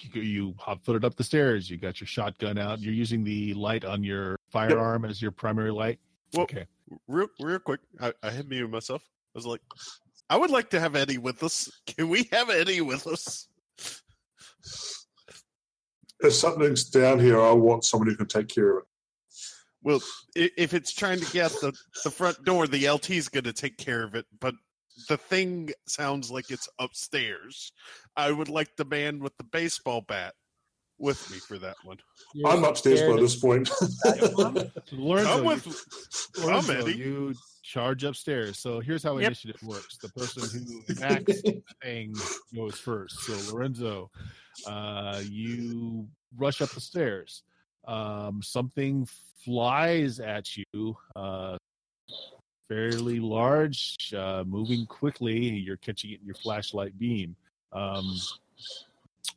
you, 0.00 0.22
you 0.22 0.54
hot 0.58 0.84
footed 0.84 1.04
up 1.04 1.14
the 1.16 1.24
stairs. 1.24 1.68
You 1.70 1.76
got 1.76 2.00
your 2.00 2.06
shotgun 2.08 2.58
out. 2.58 2.80
You're 2.80 2.94
using 2.94 3.22
the 3.24 3.54
light 3.54 3.84
on 3.84 4.02
your 4.02 4.36
firearm 4.50 5.04
as 5.04 5.20
your 5.20 5.30
primary 5.30 5.70
light. 5.72 5.98
Well, 6.32 6.42
Okay. 6.44 6.66
real, 7.06 7.28
real 7.40 7.58
quick, 7.58 7.80
I, 8.00 8.12
I 8.22 8.30
had 8.30 8.48
muted 8.48 8.70
myself. 8.70 9.02
I 9.34 9.38
was 9.38 9.46
like, 9.46 9.60
I 10.30 10.36
would 10.36 10.50
like 10.50 10.70
to 10.70 10.80
have 10.80 10.94
Eddie 10.96 11.18
with 11.18 11.42
us. 11.42 11.70
Can 11.86 12.08
we 12.08 12.28
have 12.32 12.50
Eddie 12.50 12.80
with 12.80 13.06
us? 13.06 13.48
if 16.20 16.32
something's 16.34 16.84
down 16.84 17.18
here, 17.20 17.40
I 17.40 17.52
want 17.52 17.84
somebody 17.84 18.10
who 18.12 18.16
can 18.18 18.26
take 18.26 18.48
care 18.48 18.78
of 18.78 18.82
it. 18.82 18.84
Well, 19.82 20.00
if 20.34 20.74
it's 20.74 20.92
trying 20.92 21.20
to 21.20 21.26
get 21.26 21.52
the, 21.60 21.72
the 22.04 22.10
front 22.10 22.44
door, 22.44 22.66
the 22.66 22.86
LT's 22.86 23.28
going 23.28 23.44
to 23.44 23.52
take 23.52 23.78
care 23.78 24.02
of 24.02 24.14
it. 24.14 24.26
But 24.40 24.54
the 25.08 25.16
thing 25.16 25.70
sounds 25.86 26.30
like 26.30 26.50
it's 26.50 26.68
upstairs. 26.80 27.72
I 28.16 28.32
would 28.32 28.48
like 28.48 28.74
the 28.76 28.84
man 28.84 29.20
with 29.20 29.36
the 29.36 29.44
baseball 29.44 30.00
bat 30.00 30.34
with 30.98 31.30
me 31.30 31.38
for 31.38 31.58
that 31.58 31.76
one. 31.84 31.98
I'm 32.44 32.64
upstairs 32.64 33.02
by 33.02 33.20
this 33.20 33.36
point. 33.36 33.70
Lorenzo, 34.92 35.32
Come 35.36 35.44
with, 35.44 35.66
you, 35.66 35.74
come, 36.34 36.44
Lorenzo, 36.44 36.72
Eddie. 36.82 36.92
you 36.98 37.34
charge 37.62 38.04
upstairs. 38.04 38.58
So 38.58 38.80
here's 38.80 39.02
how 39.02 39.16
Yep. 39.18 39.26
initiative 39.28 39.62
works. 39.62 39.98
The 40.02 40.08
person 40.10 40.42
who 40.52 41.02
acts 41.02 41.40
thing 41.82 42.20
goes 42.54 42.78
first. 42.78 43.24
So 43.24 43.32
Lorenzo, 43.40 44.10
uh, 44.66 45.22
you 45.24 46.08
rush 46.36 46.60
up 46.60 46.70
the 46.72 46.80
stairs. 46.80 47.44
Um, 47.88 48.40
something 48.42 49.08
flies 49.44 50.20
at 50.20 50.48
you, 50.56 50.96
uh, 51.16 51.56
fairly 52.68 53.18
large, 53.18 53.96
uh, 54.16 54.44
moving 54.46 54.86
quickly. 54.86 55.36
You're 55.36 55.78
catching 55.78 56.12
it 56.12 56.20
in 56.20 56.26
your 56.26 56.36
flashlight 56.36 56.96
beam. 56.98 57.34
Um, 57.72 58.16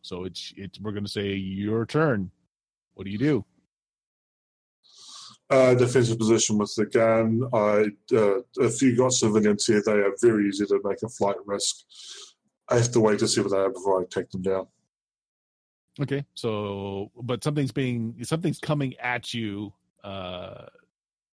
so 0.02 0.26
it's 0.26 0.54
it's 0.56 0.80
we're 0.80 0.92
going 0.92 1.06
to 1.06 1.12
say 1.12 1.34
your 1.34 1.86
turn. 1.86 2.30
What 2.94 3.06
do 3.06 3.10
you 3.10 3.18
do? 3.18 3.46
uh, 5.52 5.74
defensive 5.74 6.18
position 6.18 6.58
with 6.58 6.74
the 6.76 6.86
gun. 6.86 7.44
I, 7.54 7.88
uh, 8.16 8.42
if 8.66 8.82
you 8.82 8.96
got 8.96 9.14
civilians 9.14 9.68
here, 9.68 9.84
they 9.86 9.92
are 9.92 10.16
very 10.22 10.48
easy 10.48 10.66
to 10.66 10.80
make 10.84 11.04
a 11.04 11.10
flight 11.10 11.36
risk. 11.46 11.76
I 12.70 12.78
have 12.78 12.92
to 12.94 13.02
wait 13.02 13.20
to 13.20 13.28
see 13.28 13.42
what 13.42 13.52
they 13.52 13.58
are 13.58 13.70
before 13.70 14.02
I 14.02 14.06
take 14.10 14.30
them 14.32 14.42
down. 14.42 14.68
Okay, 16.02 16.26
so 16.34 17.12
but 17.22 17.44
something's 17.44 17.72
being 17.72 18.16
something's 18.24 18.60
coming 18.60 18.96
at 18.98 19.34
you 19.34 19.72
uh 20.04 20.66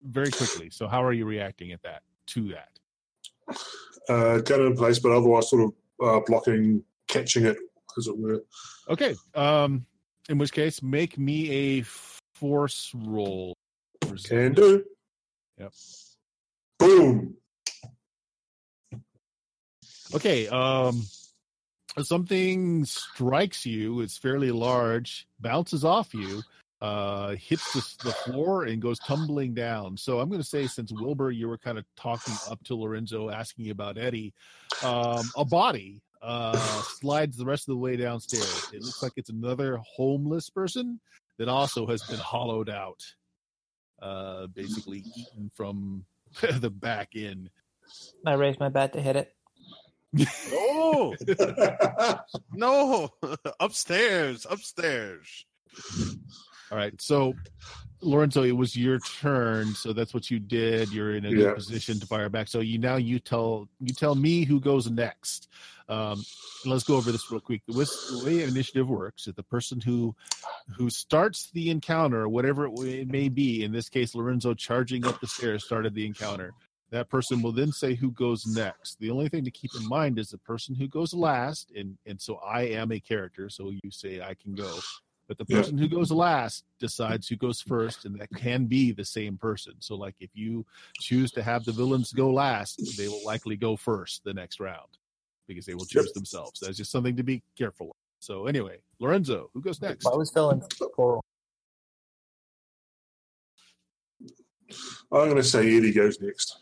very 0.03 0.31
quickly. 0.31 0.69
So 0.71 0.87
how 0.87 1.03
are 1.03 1.13
you 1.13 1.25
reacting 1.25 1.73
at 1.73 1.83
that 1.83 2.03
to 2.29 2.53
that? 2.55 3.59
Uh, 4.09 4.39
gun 4.39 4.61
in 4.61 4.77
place, 4.77 4.99
but 4.99 5.13
otherwise 5.13 5.49
sort 5.49 5.63
of 5.63 5.73
uh, 6.07 6.21
blocking, 6.27 6.83
catching 7.07 7.47
it, 7.47 7.57
as 7.97 8.07
it 8.07 8.19
were. 8.19 8.45
Okay, 8.91 9.15
um 9.35 9.87
in 10.29 10.37
which 10.37 10.53
case 10.53 10.83
make 10.83 11.17
me 11.17 11.51
a 11.51 11.85
force 12.35 12.93
roll. 12.95 13.55
Can 14.25 14.53
do. 14.53 14.85
Yep. 15.59 15.73
Boom. 16.79 17.35
Okay, 20.15 20.49
um 20.49 21.03
something 22.03 22.85
strikes 22.85 23.67
you, 23.67 24.01
it's 24.01 24.19
fairly 24.19 24.51
large, 24.51 25.27
bounces 25.41 25.85
off 25.85 26.15
you, 26.15 26.43
uh 26.81 27.35
hits 27.35 27.73
the, 27.73 28.05
the 28.09 28.13
floor 28.13 28.65
and 28.65 28.81
goes 28.81 28.99
tumbling 29.01 29.53
down. 29.53 29.97
So 29.97 30.21
I'm 30.21 30.29
going 30.29 30.41
to 30.41 30.47
say 30.47 30.67
since 30.69 30.93
Wilbur 30.93 31.33
you 31.33 31.49
were 31.49 31.59
kind 31.59 31.77
of 31.77 31.85
talking 31.97 32.35
up 32.49 32.63
to 32.65 32.77
Lorenzo 32.77 33.31
asking 33.31 33.71
about 33.71 33.99
Eddie, 33.99 34.33
um 34.85 35.29
a 35.37 35.45
body 35.45 36.01
uh 36.23 36.57
slides 36.83 37.37
the 37.37 37.45
rest 37.45 37.69
of 37.69 37.73
the 37.73 37.79
way 37.79 37.97
downstairs. 37.97 38.71
It 38.73 38.83
looks 38.83 39.03
like 39.03 39.13
it's 39.17 39.31
another 39.31 39.79
homeless 39.79 40.51
person 40.51 41.01
that 41.39 41.49
also 41.49 41.87
has 41.87 42.03
been 42.05 42.21
hollowed 42.21 42.71
out. 42.71 43.03
Uh 44.01 44.47
basically 44.47 45.03
eaten 45.17 45.51
from 45.57 46.05
the 46.61 46.71
back 46.71 47.11
end. 47.17 47.51
I 48.25 48.35
raise 48.35 48.61
my 48.61 48.69
bat 48.69 48.93
to 48.93 49.01
hit 49.01 49.17
it. 49.17 49.35
Oh 50.51 51.15
no! 52.53 53.11
upstairs, 53.61 54.47
upstairs. 54.49 55.45
All 56.71 56.77
right. 56.79 57.01
So, 57.01 57.35
Lorenzo, 58.01 58.43
it 58.43 58.53
was 58.53 58.77
your 58.77 58.99
turn. 59.01 59.75
So 59.75 59.93
that's 59.93 60.13
what 60.13 60.31
you 60.31 60.39
did. 60.39 60.93
You're 60.93 61.15
in 61.15 61.25
a 61.25 61.31
good 61.31 61.39
Yeah. 61.41 61.55
position 61.55 61.99
to 62.01 62.07
fire 62.07 62.29
back. 62.29 62.49
So 62.49 62.61
you 62.61 62.79
now 62.79 62.97
you 62.97 63.19
tell 63.19 63.69
you 63.81 63.95
tell 63.95 64.15
me 64.15 64.45
who 64.45 64.61
goes 64.61 64.91
next. 64.91 65.49
Um, 65.89 66.23
let's 66.67 66.85
go 66.85 66.97
over 66.97 67.11
this 67.11 67.31
real 67.31 67.41
quick. 67.41 67.63
The, 67.67 67.73
the 67.73 68.23
way 68.25 68.43
initiative 68.43 68.89
works 68.89 69.27
is 69.27 69.35
the 69.35 69.43
person 69.43 69.81
who 69.81 70.15
who 70.77 70.91
starts 70.91 71.51
the 71.53 71.71
encounter, 71.71 72.29
whatever 72.29 72.67
it 72.87 73.09
may 73.09 73.29
be. 73.31 73.65
In 73.65 73.73
this 73.73 73.89
case, 73.89 74.15
Lorenzo 74.15 74.53
charging 74.53 75.07
up 75.07 75.21
the 75.21 75.27
stairs 75.27 75.65
started 75.65 75.95
the 75.95 76.05
encounter. 76.07 76.53
That 76.91 77.11
person 77.11 77.43
will 77.43 77.53
then 77.53 77.71
say 77.71 77.95
who 77.95 78.11
goes 78.13 78.47
next. 78.47 78.99
The 78.99 79.11
only 79.11 79.29
thing 79.29 79.45
to 79.45 79.51
keep 79.51 79.75
in 79.75 79.87
mind 79.87 80.19
is 80.19 80.31
the 80.31 80.39
person 80.39 80.75
who 80.75 80.89
goes 80.89 81.13
last, 81.13 81.71
and 81.77 81.99
and 82.07 82.21
so 82.21 82.37
I 82.37 82.63
am 82.63 82.93
a 82.93 83.01
character. 83.01 83.51
So 83.51 83.71
you 83.71 83.91
say 83.91 84.21
I 84.21 84.35
can 84.35 84.55
go. 84.55 84.81
But 85.27 85.37
the 85.37 85.45
Yeah. 85.47 85.59
person 85.59 85.77
who 85.77 85.89
goes 85.89 86.11
last 86.11 86.65
decides 86.79 87.29
who 87.29 87.37
goes 87.37 87.61
first, 87.61 88.07
and 88.07 88.19
that 88.19 88.31
can 88.35 88.65
be 88.65 88.93
the 88.93 89.05
same 89.05 89.37
person. 89.37 89.75
So, 89.79 89.95
like, 89.95 90.15
if 90.21 90.31
you 90.33 90.65
choose 90.99 91.31
to 91.33 91.43
have 91.43 91.67
the 91.67 91.73
villains 91.73 92.15
go 92.15 92.31
last, 92.31 92.97
they 92.97 93.09
will 93.09 93.23
likely 93.23 93.57
go 93.57 93.77
first 93.77 94.25
the 94.25 94.33
next 94.33 94.59
round 94.59 94.89
because 95.47 95.67
they 95.67 95.75
will 95.75 95.85
choose 95.85 96.07
Yep. 96.07 96.15
themselves. 96.15 96.61
That's 96.61 96.79
just 96.79 96.91
something 96.91 97.17
to 97.17 97.23
be 97.23 97.43
careful 97.57 97.91
of. 97.91 97.97
So, 98.21 98.47
anyway, 98.47 98.79
Lorenzo, 98.99 99.51
who 99.53 99.61
goes 99.61 99.83
next? 99.83 100.07
I 100.07 100.17
was 100.17 100.31
feeling 100.31 100.63
for 100.97 101.21
I'm 105.11 105.25
going 105.29 105.37
to 105.37 105.43
say 105.43 105.77
Eddie 105.77 105.93
goes 105.93 106.21
next. 106.21 106.59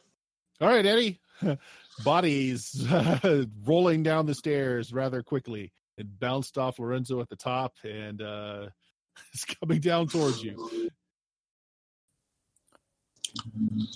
All 0.60 0.68
right, 0.68 0.86
Eddie. 0.86 1.20
Bodies 2.04 2.86
rolling 3.64 4.02
down 4.02 4.26
the 4.26 4.34
stairs 4.34 4.92
rather 4.92 5.22
quickly. 5.22 5.72
It 5.96 6.18
bounced 6.18 6.58
off 6.58 6.78
Lorenzo 6.78 7.20
at 7.20 7.28
the 7.28 7.36
top 7.36 7.74
and 7.84 8.20
uh, 8.20 8.66
is 9.34 9.44
coming 9.44 9.80
down 9.80 10.08
towards 10.08 10.42
you. 10.42 10.90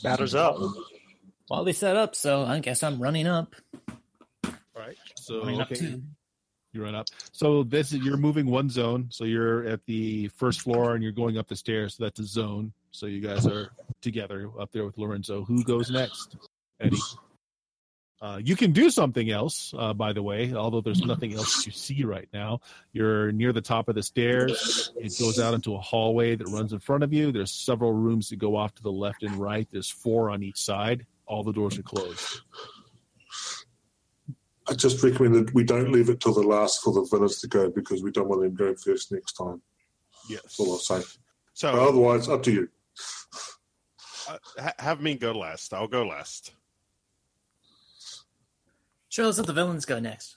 Batters 0.02 0.34
up. 0.34 0.56
Well, 1.48 1.64
they 1.64 1.72
set 1.72 1.96
up, 1.96 2.14
so 2.14 2.42
I 2.44 2.60
guess 2.60 2.82
I'm 2.82 3.02
running 3.02 3.26
up. 3.26 3.54
All 4.44 4.52
right. 4.76 4.96
So, 5.16 5.40
Running 5.40 5.60
up 5.60 5.72
okay. 5.72 5.80
too. 5.80 6.02
You 6.72 6.84
run 6.84 6.94
up. 6.94 7.08
So 7.32 7.64
this 7.64 7.92
is 7.92 8.00
you're 8.00 8.16
moving 8.16 8.46
one 8.46 8.70
zone. 8.70 9.08
So 9.10 9.24
you're 9.24 9.66
at 9.66 9.84
the 9.86 10.28
first 10.36 10.60
floor 10.60 10.94
and 10.94 11.02
you're 11.02 11.12
going 11.12 11.36
up 11.36 11.48
the 11.48 11.56
stairs. 11.56 11.96
So 11.96 12.04
that's 12.04 12.20
a 12.20 12.24
zone. 12.24 12.72
So 12.92 13.06
you 13.06 13.20
guys 13.20 13.46
are 13.46 13.70
together 14.00 14.50
up 14.58 14.70
there 14.70 14.84
with 14.84 14.96
Lorenzo. 14.96 15.44
Who 15.44 15.64
goes 15.64 15.90
next? 15.90 16.36
Eddie. 16.80 16.96
Uh, 18.22 18.36
you 18.36 18.54
can 18.54 18.72
do 18.72 18.90
something 18.90 19.30
else, 19.30 19.72
uh, 19.78 19.94
by 19.94 20.12
the 20.12 20.22
way, 20.22 20.52
although 20.52 20.82
there's 20.82 21.00
nothing 21.00 21.32
else 21.32 21.64
you 21.64 21.72
see 21.72 22.04
right 22.04 22.28
now. 22.34 22.60
You're 22.92 23.32
near 23.32 23.50
the 23.54 23.62
top 23.62 23.88
of 23.88 23.94
the 23.94 24.02
stairs. 24.02 24.92
It 24.94 25.18
goes 25.18 25.40
out 25.40 25.54
into 25.54 25.74
a 25.74 25.78
hallway 25.80 26.34
that 26.36 26.46
runs 26.48 26.74
in 26.74 26.80
front 26.80 27.02
of 27.02 27.14
you. 27.14 27.32
There's 27.32 27.50
several 27.50 27.94
rooms 27.94 28.28
that 28.28 28.36
go 28.38 28.56
off 28.56 28.74
to 28.74 28.82
the 28.82 28.92
left 28.92 29.22
and 29.22 29.36
right. 29.36 29.66
There's 29.72 29.88
four 29.88 30.28
on 30.28 30.42
each 30.42 30.58
side. 30.58 31.06
All 31.24 31.42
the 31.44 31.54
doors 31.54 31.78
are 31.78 31.82
closed. 31.82 32.42
I 34.68 34.74
just 34.74 35.02
recommend 35.02 35.34
that 35.36 35.54
we 35.54 35.64
don't 35.64 35.90
leave 35.90 36.10
it 36.10 36.20
till 36.20 36.34
the 36.34 36.42
last 36.42 36.82
for 36.82 36.92
the 36.92 37.08
villains 37.10 37.40
to 37.40 37.48
go 37.48 37.70
because 37.70 38.02
we 38.02 38.10
don't 38.10 38.28
want 38.28 38.42
them 38.42 38.54
going 38.54 38.76
first 38.76 39.12
next 39.12 39.32
time. 39.32 39.62
Yes. 40.28 40.42
That's 40.42 40.60
all 40.60 40.72
I'll 40.72 40.78
say. 40.78 41.00
So 41.54 41.72
But 41.72 41.88
otherwise, 41.88 42.28
up 42.28 42.42
to 42.42 42.52
you. 42.52 42.68
uh, 44.28 44.36
ha- 44.58 44.74
have 44.78 45.00
me 45.00 45.14
go 45.14 45.32
last. 45.32 45.72
I'll 45.72 45.88
go 45.88 46.04
last. 46.04 46.52
Sure, 49.10 49.26
let's 49.26 49.38
let 49.38 49.46
the 49.46 49.52
villains 49.52 49.84
go 49.84 49.98
next. 50.00 50.36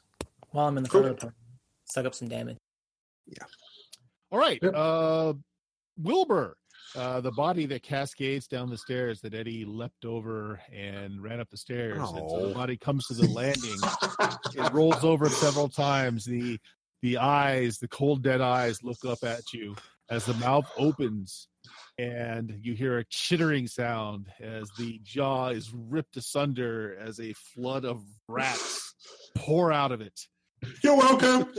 While 0.52 0.68
I'm 0.68 0.78
in 0.78 0.84
the 0.84 0.90
Cool. 0.90 1.02
front 1.02 1.14
of 1.14 1.20
the 1.20 1.26
party. 1.28 1.38
Suck 1.86 2.06
up 2.06 2.14
some 2.16 2.28
damage. 2.28 2.58
Yeah. 3.28 3.46
All 4.32 4.40
right. 4.40 4.60
Yep. 4.62 4.74
Uh, 4.76 5.34
Wilbur, 5.98 6.58
uh, 6.96 7.22
the 7.22 7.32
body 7.32 7.66
that 7.68 7.84
cascades 7.84 8.48
down 8.48 8.70
the 8.70 8.78
stairs 8.78 9.22
that 9.22 9.34
Eddie 9.34 9.64
leapt 9.66 10.06
over 10.06 10.60
and 10.72 11.22
ran 11.22 11.40
up 11.40 11.50
the 11.50 11.58
stairs. 11.58 11.98
And 11.98 12.08
so 12.08 12.14
the 12.16 12.48
Oh. 12.50 12.54
body 12.54 12.76
comes 12.78 13.08
to 13.08 13.14
the 13.14 13.28
landing. 13.30 13.78
it 14.56 14.74
rolls 14.74 15.04
over 15.04 15.30
several 15.30 15.70
times. 15.70 16.26
The 16.26 16.60
the 17.02 17.18
eyes, 17.18 17.80
the 17.80 17.88
cold 17.90 18.24
dead 18.24 18.40
eyes, 18.40 18.82
look 18.82 19.04
up 19.06 19.24
at 19.26 19.52
you 19.52 19.76
as 20.10 20.26
the 20.26 20.34
mouth 20.36 20.72
opens, 20.78 21.50
and 21.98 22.60
you 22.62 22.74
hear 22.74 22.98
a 22.98 23.06
chittering 23.06 23.68
sound 23.68 24.28
as 24.40 24.70
the 24.78 25.00
jaw 25.04 25.50
is 25.50 25.72
ripped 25.74 26.18
asunder 26.18 26.98
as 27.00 27.20
a 27.20 27.34
flood 27.34 27.86
of 27.86 28.04
rats 28.28 28.94
pour 29.36 29.72
out 29.72 29.92
of 29.92 30.02
it. 30.02 30.20
You're 30.82 30.98
welcome. 30.98 31.54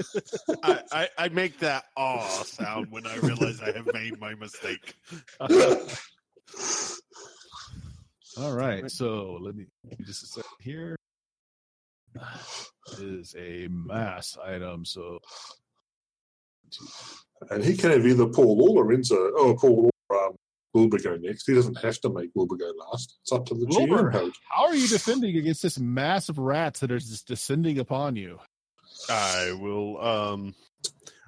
I, 0.62 0.80
I, 0.90 1.08
I 1.18 1.28
make 1.28 1.58
that 1.60 1.84
aw 1.96 2.26
sound 2.44 2.90
when 2.90 3.06
I 3.06 3.16
realize 3.16 3.60
I 3.60 3.72
have 3.72 3.88
made 3.92 4.18
my 4.18 4.34
mistake. 4.34 4.94
All 8.36 8.52
right, 8.52 8.90
so 8.90 9.38
let 9.40 9.54
me 9.54 9.66
just 10.04 10.24
a 10.24 10.26
second 10.26 10.50
here. 10.60 10.96
Is 12.98 13.34
a 13.38 13.68
mass 13.70 14.36
item, 14.42 14.84
so 14.84 15.18
and 17.50 17.64
he 17.64 17.76
can 17.76 17.90
have 17.90 18.06
either 18.06 18.26
Paul 18.26 18.60
or 18.62 18.84
Lorenzo, 18.84 19.16
or 19.30 19.56
Paul 19.56 19.90
or 20.14 20.26
um, 20.26 20.34
Wilbur 20.72 20.98
go 20.98 21.16
next. 21.16 21.46
He 21.46 21.54
doesn't 21.54 21.80
have 21.82 22.00
to 22.00 22.08
make 22.10 22.30
Wilbur 22.34 22.56
go 22.56 22.72
last. 22.90 23.16
It's 23.22 23.32
up 23.32 23.46
to 23.46 23.54
the 23.54 23.66
Wilbur. 23.66 24.10
GM 24.10 24.12
code. 24.12 24.32
how 24.50 24.66
are 24.66 24.74
you 24.74 24.88
defending 24.88 25.36
against 25.36 25.62
this 25.62 25.78
mass 25.78 26.28
of 26.28 26.38
rats 26.38 26.80
that 26.80 26.90
are 26.90 26.98
just 26.98 27.26
descending 27.28 27.78
upon 27.78 28.16
you? 28.16 28.38
I 29.08 29.52
will 29.60 30.00
um 30.00 30.54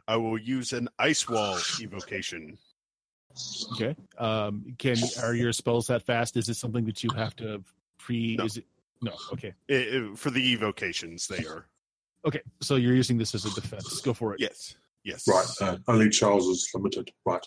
I 0.08 0.16
will 0.16 0.38
use 0.38 0.72
an 0.72 0.88
ice 0.98 1.28
wall 1.28 1.58
evocation. 1.80 2.58
Okay. 3.74 3.94
Um, 4.16 4.74
can 4.78 4.96
are 5.22 5.34
your 5.34 5.52
spells 5.52 5.88
that 5.88 6.02
fast? 6.02 6.36
Is 6.36 6.48
it 6.48 6.54
something 6.54 6.86
that 6.86 7.04
you 7.04 7.10
have 7.14 7.36
to 7.36 7.62
pre? 7.98 8.36
No. 8.36 8.44
Is 8.44 8.56
it 8.56 8.64
no? 9.02 9.12
Okay. 9.32 9.52
I- 9.70 9.74
I- 10.12 10.14
for 10.16 10.30
the 10.30 10.40
evocations, 10.52 11.26
they 11.26 11.44
are. 11.44 11.66
Okay. 12.26 12.40
So 12.62 12.76
you're 12.76 12.94
using 12.94 13.18
this 13.18 13.34
as 13.34 13.44
a 13.44 13.50
defense. 13.54 14.00
Go 14.00 14.14
for 14.14 14.34
it. 14.34 14.40
Yes. 14.40 14.74
Yes. 15.04 15.28
Right. 15.28 15.46
Uh, 15.60 15.76
only 15.86 16.08
Charles 16.08 16.46
is 16.46 16.68
limited. 16.74 17.12
Right. 17.26 17.46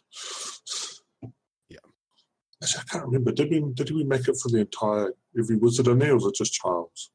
Yeah. 2.62 2.66
Actually, 2.66 2.82
I 2.82 2.91
can't 2.91 3.05
remember. 3.05 3.32
Did 3.32 3.49
we 3.49 3.74
did 3.74 3.91
we 3.91 4.03
make 4.03 4.28
it 4.28 4.36
for 4.41 4.49
the 4.49 4.60
entire 4.60 5.14
every 5.38 5.55
wizard 5.55 5.88
in 5.88 5.99
there, 5.99 6.12
or 6.12 6.16
was 6.16 6.26
it 6.26 6.36
just 6.36 6.53
Charles? 6.53 7.12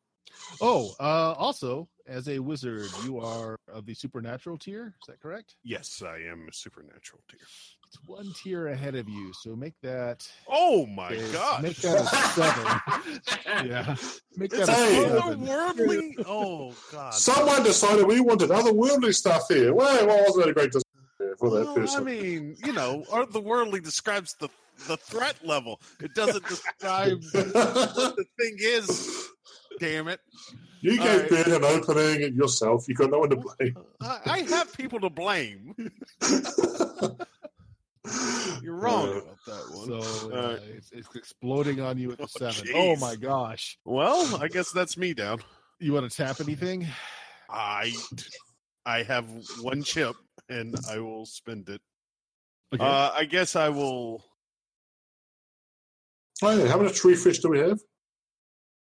Oh, 0.61 0.95
uh, 1.01 1.33
also, 1.37 1.89
as 2.07 2.29
a 2.29 2.39
wizard, 2.39 2.87
you 3.05 3.19
are 3.19 3.57
of 3.73 3.87
the 3.87 3.95
supernatural 3.95 4.57
tier. 4.57 4.95
Is 5.03 5.07
that 5.09 5.21
correct? 5.21 5.57
Yes, 5.65 6.03
I 6.07 6.19
am 6.31 6.47
a 6.49 6.53
supernatural 6.53 7.23
tier. 7.29 7.41
It's 7.87 7.99
one 8.07 8.33
tier 8.43 8.69
ahead 8.69 8.95
of 8.95 9.09
you. 9.09 9.33
So 9.43 9.55
make 9.57 9.75
that. 9.83 10.27
Oh 10.49 10.87
my 10.87 11.11
a- 11.11 11.33
god! 11.33 11.63
Make 11.63 11.77
that 11.79 12.01
a 12.01 12.07
seven. 12.33 13.69
yeah. 13.69 13.97
Make 14.37 14.51
that 14.51 14.61
It's 14.61 14.69
a 14.69 14.75
Hey. 14.75 15.05
otherworldly. 15.05 16.25
Oh 16.27 16.75
god. 16.93 17.15
Someone 17.15 17.63
decided 17.63 18.07
we 18.07 18.21
wanted 18.21 18.51
otherworldly 18.51 19.15
stuff 19.15 19.43
here. 19.49 19.75
Well, 19.75 20.07
well 20.07 20.25
wasn't 20.25 20.45
that 20.45 20.51
a 20.51 20.55
great 20.55 20.73
decision 20.73 21.37
for 21.39 21.51
that 21.51 21.65
Well, 21.67 21.75
person? 21.75 22.01
I 22.01 22.05
mean, 22.05 22.57
you 22.65 22.73
know, 22.73 23.05
otherworldly 23.11 23.83
describes 23.83 24.35
the 24.41 24.49
the 24.89 24.97
threat 24.97 25.37
level. 25.45 25.81
It 26.01 26.15
doesn't 26.15 26.47
describe 26.47 27.23
what 27.33 27.53
the 27.53 28.25
thing 28.39 28.57
is. 28.59 29.29
Damn 29.81 30.09
it! 30.09 30.21
you 30.83 30.93
All 31.01 31.07
gave 31.07 31.21
right. 31.23 31.31
Ben 31.47 31.53
an 31.53 31.65
opening 31.65 32.23
and 32.25 32.37
yourself. 32.37 32.87
You 32.89 32.95
got 32.95 33.11
no 33.11 33.19
one 33.21 33.31
to 33.31 33.37
blame. 33.37 33.77
I, 34.01 34.21
I 34.27 34.39
have 34.43 34.73
people 34.77 35.01
to 35.01 35.11
blame. 35.11 35.75
You're 38.63 38.75
wrong 38.77 39.09
Uh, 39.09 39.13
about 39.13 39.39
that 39.47 39.71
one. 39.75 39.87
So 39.87 40.31
uh, 40.31 40.37
Uh, 40.37 40.59
it's, 40.77 40.93
it's 40.93 41.15
exploding 41.17 41.81
on 41.81 41.97
you 41.99 42.13
at 42.13 42.19
the 42.19 42.25
Oh, 42.25 42.27
seven. 42.27 42.67
jeez. 42.69 42.73
Oh 42.75 42.97
my 42.97 43.17
gosh! 43.17 43.79
well, 43.85 44.37
I 44.43 44.49
guess 44.49 44.71
that's 44.73 44.97
me 44.97 45.15
down. 45.15 45.41
You 45.81 45.93
want 45.95 46.11
to 46.11 46.17
tap 46.17 46.41
anything? 46.41 46.87
I 47.51 47.93
I 48.87 49.03
have 49.03 49.27
one 49.61 49.83
chip 49.83 50.15
and 50.49 50.77
I 50.89 50.99
will 50.99 51.25
spend 51.27 51.69
it. 51.71 51.81
Okay. 52.75 52.85
Uh, 52.85 53.11
I 53.15 53.25
guess 53.25 53.57
I 53.57 53.71
will 53.71 54.23
Oh, 56.43 56.57
yeah. 56.59 56.69
How 56.69 56.79
many 56.79 56.93
tree 56.93 57.15
fish 57.15 57.39
do 57.39 57.49
we 57.51 57.59
have? 57.61 57.79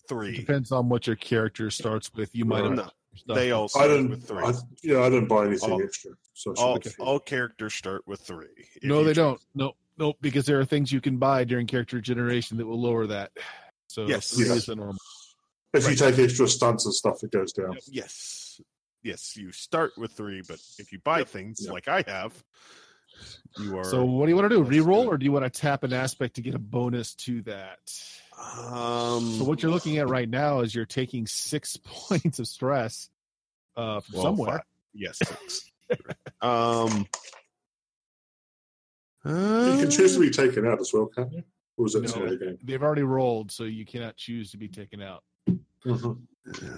three. 0.09 0.37
Depends 0.37 0.73
on 0.73 0.89
what 0.89 1.07
your 1.07 1.15
character 1.17 1.71
starts 1.71 2.13
with. 2.13 2.35
You 2.35 2.45
might 2.45 2.65
have 2.65 2.75
No, 2.75 3.35
they 3.35 3.53
all 3.53 3.65
I 3.65 3.67
start 3.69 3.89
didn't. 3.91 4.11
with 4.11 4.27
three. 4.27 4.43
I, 4.45 4.53
yeah, 4.83 5.01
I 5.01 5.09
didn't 5.09 5.29
buy 5.29 5.47
anything 5.47 5.71
All- 5.71 5.83
extra. 5.83 6.11
So 6.35 6.53
all, 6.59 6.81
should 6.81 6.93
all 6.99 7.21
characters 7.21 7.73
start 7.75 8.03
with 8.07 8.21
three. 8.21 8.47
No, 8.83 9.05
they 9.05 9.11
choose. 9.11 9.17
don't. 9.17 9.41
No, 9.55 9.73
no, 9.99 10.15
because 10.21 10.45
there 10.45 10.59
are 10.59 10.65
things 10.65 10.91
you 10.91 11.01
can 11.01 11.19
buy 11.19 11.45
during 11.45 11.67
character 11.69 12.01
generation 12.01 12.57
that 12.59 12.67
will 12.67 12.81
lower 12.83 13.07
that. 13.07 13.31
So 13.87 14.07
Yes. 14.07 14.33
three 14.35 14.47
Yes. 14.49 14.57
is 14.57 14.67
the 14.67 14.75
normal. 14.77 14.97
if 15.73 15.89
you 15.89 15.95
take 15.95 16.19
extra 16.19 16.49
stunts 16.49 16.85
and 16.85 16.93
stuff, 16.93 17.23
it 17.23 17.31
goes 17.31 17.53
down. 17.53 17.77
Yes. 17.87 18.61
Yes, 19.05 19.37
you 19.37 19.53
start 19.53 19.93
with 19.97 20.13
three, 20.13 20.43
but 20.47 20.59
if 20.79 20.93
you 20.93 20.99
buy 20.99 21.23
things 21.25 21.61
Yep. 21.63 21.73
like 21.73 21.89
I 21.89 22.03
have, 22.09 22.43
you 23.59 23.79
are. 23.79 23.85
So 23.85 24.05
what 24.05 24.27
do 24.27 24.31
you 24.31 24.37
want 24.37 24.51
to 24.51 24.57
do? 24.57 24.65
That's 24.65 24.77
Reroll, 24.77 25.05
good. 25.05 25.09
or 25.09 25.19
do 25.19 25.25
you 25.25 25.33
want 25.33 25.45
to 25.45 25.51
tap 25.51 25.83
an 25.85 25.93
aspect 25.93 26.35
to 26.37 26.43
get 26.43 26.55
a 26.55 26.59
bonus 26.59 27.15
to 27.17 27.43
that? 27.43 27.79
um, 28.39 29.33
So 29.39 29.45
what 29.45 29.63
you're 29.63 29.73
looking 29.73 29.99
at 29.99 30.09
right 30.09 30.29
now 30.29 30.61
is 30.61 30.75
you're 30.75 30.85
taking 30.87 31.27
six 31.27 31.77
points 31.85 32.39
of 32.39 32.47
stress 32.49 33.09
uh, 33.77 34.01
from 34.01 34.15
well, 34.15 34.23
somewhere. 34.25 34.59
fi- 34.59 34.65
Yes. 34.95 35.19
six. 35.19 35.71
um. 36.43 37.07
You 39.25 39.77
can 39.79 39.91
choose 39.91 40.15
to 40.15 40.21
be 40.21 40.31
taken 40.31 40.67
out 40.67 40.81
as 40.81 40.93
well, 40.93 41.07
can't 41.07 41.33
you? 41.33 41.45
Or 41.77 41.85
was 41.85 41.93
that 41.93 42.03
No. 42.17 42.25
no. 42.25 42.37
game? 42.37 42.59
They've 42.63 42.83
already 42.83 43.03
rolled, 43.05 43.53
so 43.53 43.65
you 43.65 43.85
cannot 43.87 44.17
choose 44.17 44.51
to 44.51 44.57
be 44.57 44.69
taken 44.69 45.01
out. 45.01 45.23
Mhm. 45.87 46.19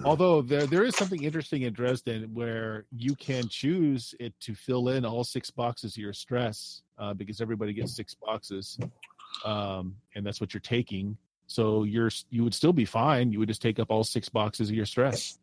Although 0.04 0.42
there 0.42 0.66
there 0.66 0.84
is 0.84 0.94
something 0.94 1.22
interesting 1.22 1.62
in 1.62 1.72
Dresden 1.72 2.30
where 2.34 2.84
you 2.94 3.14
can 3.14 3.48
choose 3.48 4.14
it 4.20 4.38
to 4.40 4.54
fill 4.54 4.88
in 4.90 5.06
all 5.06 5.24
six 5.24 5.50
boxes 5.50 5.92
of 5.92 5.98
your 5.98 6.12
stress 6.12 6.82
uh, 6.98 7.14
because 7.14 7.40
everybody 7.40 7.72
gets 7.72 7.96
six 7.96 8.14
boxes, 8.14 8.78
um, 9.44 9.96
and 10.14 10.26
that's 10.26 10.40
what 10.40 10.52
you're 10.52 10.60
taking. 10.60 11.16
So 11.46 11.84
you're 11.84 12.10
you 12.28 12.44
would 12.44 12.54
still 12.54 12.74
be 12.74 12.84
fine. 12.84 13.32
You 13.32 13.38
would 13.38 13.48
just 13.48 13.62
take 13.62 13.78
up 13.78 13.90
all 13.90 14.04
six 14.04 14.28
boxes 14.28 14.68
of 14.68 14.74
your 14.74 14.86
stress. 14.86 15.38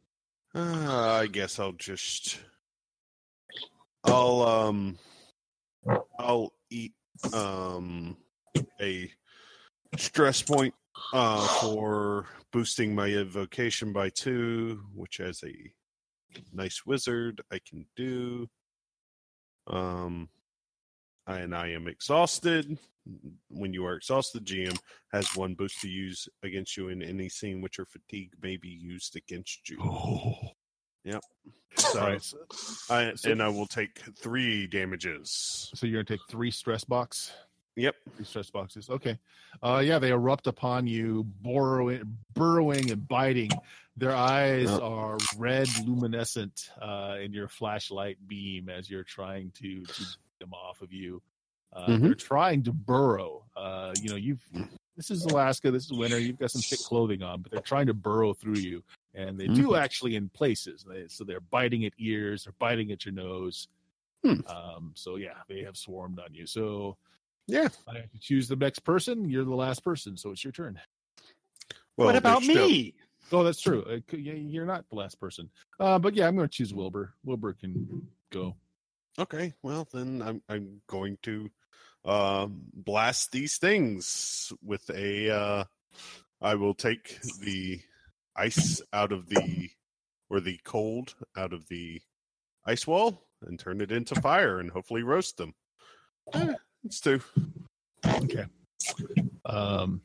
Uh, 0.53 1.19
I 1.21 1.27
guess 1.27 1.57
I'll 1.59 1.71
just. 1.71 2.39
I'll 4.03 4.41
um. 4.43 4.99
I'll 6.19 6.53
eat 6.69 6.93
um 7.33 8.17
a 8.79 9.11
stress 9.97 10.43
point 10.43 10.75
uh 11.13 11.47
for 11.61 12.25
boosting 12.51 12.93
my 12.95 13.07
evocation 13.07 13.93
by 13.93 14.09
two, 14.09 14.81
which 14.93 15.19
as 15.19 15.43
a 15.43 15.53
nice 16.53 16.85
wizard 16.85 17.41
I 17.51 17.59
can 17.67 17.85
do. 17.95 18.47
Um, 19.67 20.29
and 21.27 21.55
I 21.55 21.69
am 21.69 21.87
exhausted. 21.87 22.77
When 23.49 23.73
you 23.73 23.85
are 23.85 23.95
exhausted, 23.95 24.45
GM 24.45 24.77
has 25.11 25.35
one 25.35 25.53
boost 25.55 25.81
to 25.81 25.87
use 25.89 26.27
against 26.43 26.77
you 26.77 26.89
in 26.89 27.01
any 27.01 27.29
scene 27.29 27.61
which 27.61 27.77
your 27.77 27.87
fatigue 27.87 28.31
may 28.41 28.57
be 28.57 28.69
used 28.69 29.15
against 29.15 29.69
you. 29.69 29.77
Oh. 29.81 30.35
Yep. 31.03 31.21
So, 31.77 31.99
right, 31.99 32.33
I, 32.89 33.13
so- 33.15 33.31
and 33.31 33.41
I 33.41 33.47
will 33.47 33.65
take 33.65 33.99
three 34.19 34.67
damages. 34.67 35.71
so 35.73 35.87
you're 35.87 36.03
gonna 36.03 36.17
take 36.17 36.27
three 36.29 36.51
stress 36.51 36.83
box. 36.83 37.31
Yep. 37.75 37.95
Stress 38.23 38.49
boxes. 38.49 38.89
Okay. 38.89 39.17
Uh, 39.63 39.81
yeah, 39.83 39.97
they 39.99 40.11
erupt 40.11 40.47
upon 40.47 40.87
you, 40.87 41.23
burrowing, 41.41 42.17
burrowing 42.33 42.91
and 42.91 43.07
biting. 43.07 43.49
Their 43.97 44.13
eyes 44.15 44.69
Yep. 44.69 44.81
are 44.81 45.17
red, 45.37 45.67
luminescent 45.85 46.69
uh, 46.81 47.17
in 47.21 47.33
your 47.33 47.47
flashlight 47.47 48.17
beam 48.27 48.69
as 48.69 48.89
you're 48.89 49.03
trying 49.03 49.51
to, 49.51 49.83
to 49.85 50.01
get 50.01 50.39
them 50.39 50.53
off 50.53 50.81
of 50.81 50.91
you. 50.91 51.21
Uh, 51.73 51.87
Mhm. 51.87 52.01
They're 52.01 52.13
trying 52.15 52.63
to 52.63 52.73
burrow. 52.73 53.45
Uh, 53.55 53.93
you 54.01 54.09
know, 54.09 54.17
you've 54.17 54.43
this 54.97 55.09
is 55.09 55.23
Alaska. 55.25 55.71
This 55.71 55.85
is 55.85 55.93
winter. 55.93 56.19
You've 56.19 56.37
got 56.37 56.51
some 56.51 56.61
thick 56.61 56.79
clothing 56.79 57.23
on, 57.23 57.41
but 57.41 57.51
they're 57.51 57.61
trying 57.61 57.87
to 57.87 57.93
burrow 57.93 58.33
through 58.33 58.57
you, 58.57 58.83
and 59.15 59.39
they 59.39 59.47
do 59.47 59.75
actually 59.75 60.15
in 60.17 60.27
places. 60.29 60.83
They, 60.87 61.07
so 61.07 61.23
they're 61.23 61.39
biting 61.39 61.85
at 61.85 61.93
ears, 61.97 62.43
they're 62.43 62.53
biting 62.59 62.91
at 62.91 63.05
your 63.05 63.13
nose. 63.13 63.69
Hmm. 64.23 64.41
Um, 64.47 64.91
so 64.93 65.15
yeah, 65.15 65.37
they 65.47 65.63
have 65.63 65.77
swarmed 65.77 66.19
on 66.19 66.33
you. 66.33 66.45
So 66.45 66.97
Yeah. 67.47 67.67
I 67.87 67.97
have 67.97 68.11
to 68.11 68.19
choose 68.19 68.47
the 68.47 68.55
next 68.55 68.79
person. 68.79 69.29
You're 69.29 69.45
the 69.45 69.55
last 69.55 69.83
person, 69.83 70.15
so 70.17 70.31
it's 70.31 70.43
your 70.43 70.53
turn. 70.53 70.79
Well, 71.97 72.07
what 72.07 72.15
about 72.15 72.41
there's 72.41 72.51
still- 72.51 72.67
me? 72.69 72.95
Oh, 73.33 73.43
that's 73.43 73.61
true. 73.61 73.83
Uh, 73.83 73.99
c- 74.09 74.17
yeah, 74.17 74.33
You're 74.33 74.65
not 74.65 74.89
the 74.89 74.95
last 74.95 75.19
person. 75.19 75.49
Uh, 75.79 75.97
but 75.99 76.15
yeah, 76.15 76.27
I'm 76.27 76.35
going 76.35 76.47
to 76.49 76.53
choose 76.53 76.73
Wilbur. 76.73 77.13
Wilbur 77.23 77.53
can 77.53 78.07
go. 78.31 78.55
Okay, 79.19 79.53
well 79.61 79.87
then 79.93 80.21
I'm 80.21 80.41
I'm 80.49 80.81
going 80.87 81.17
to 81.23 81.49
um 82.05 82.61
blast 82.73 83.31
these 83.31 83.57
things 83.57 84.51
with 84.63 84.89
a 84.89 85.29
uh 85.29 85.63
I 86.41 86.55
will 86.55 86.73
take 86.73 87.19
the 87.41 87.79
ice 88.35 88.81
out 88.93 89.11
of 89.11 89.27
the 89.29 89.69
or 90.29 90.39
the 90.39 90.59
cold 90.63 91.13
out 91.37 91.51
of 91.53 91.67
the 91.67 92.01
ice 92.65 92.87
wall 92.87 93.27
and 93.43 93.59
turn 93.59 93.81
it 93.81 93.91
into 93.91 94.15
fire 94.19 94.59
and 94.59 94.71
hopefully 94.71 95.03
roast 95.03 95.35
them. 95.37 95.53
It's 96.83 96.99
two. 96.99 97.21
Okay. 98.05 98.45
Um, 99.45 100.01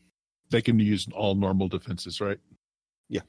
they 0.50 0.62
can 0.62 0.78
use 0.78 1.06
all 1.14 1.34
normal 1.34 1.68
defenses, 1.68 2.20
right? 2.20 2.38
Yeah. 3.08 3.22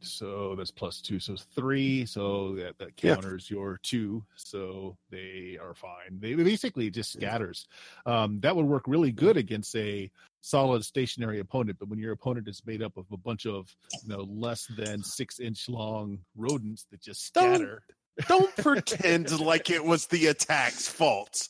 So 0.00 0.54
that's 0.56 0.70
plus 0.70 1.00
two, 1.00 1.18
so 1.18 1.36
three. 1.54 2.04
So 2.06 2.54
that, 2.56 2.78
that 2.78 2.90
Yeah. 3.02 3.14
counters 3.14 3.50
your 3.50 3.78
two. 3.82 4.24
So 4.36 4.96
they 5.10 5.58
are 5.60 5.74
fine. 5.74 6.18
They 6.20 6.34
basically 6.34 6.90
just 6.90 7.12
scatters. 7.12 7.66
Um, 8.06 8.40
that 8.40 8.54
would 8.56 8.66
work 8.66 8.84
really 8.86 9.12
good 9.12 9.36
against 9.36 9.74
a 9.76 10.10
solid 10.40 10.84
stationary 10.84 11.40
opponent. 11.40 11.78
But 11.78 11.88
when 11.88 11.98
your 11.98 12.12
opponent 12.12 12.48
is 12.48 12.62
made 12.66 12.82
up 12.82 12.96
of 12.96 13.06
a 13.12 13.16
bunch 13.16 13.46
of 13.46 13.74
you 14.02 14.08
know 14.08 14.22
less 14.22 14.66
than 14.76 15.02
six 15.02 15.40
inch 15.40 15.68
long 15.68 16.18
rodents 16.36 16.86
that 16.90 17.00
just 17.00 17.24
scatter. 17.26 17.82
Don't 17.86 17.94
pretend 18.56 19.38
like 19.40 19.70
it 19.70 19.84
was 19.84 20.06
the 20.06 20.26
attack's 20.28 20.88
fault. 20.88 21.48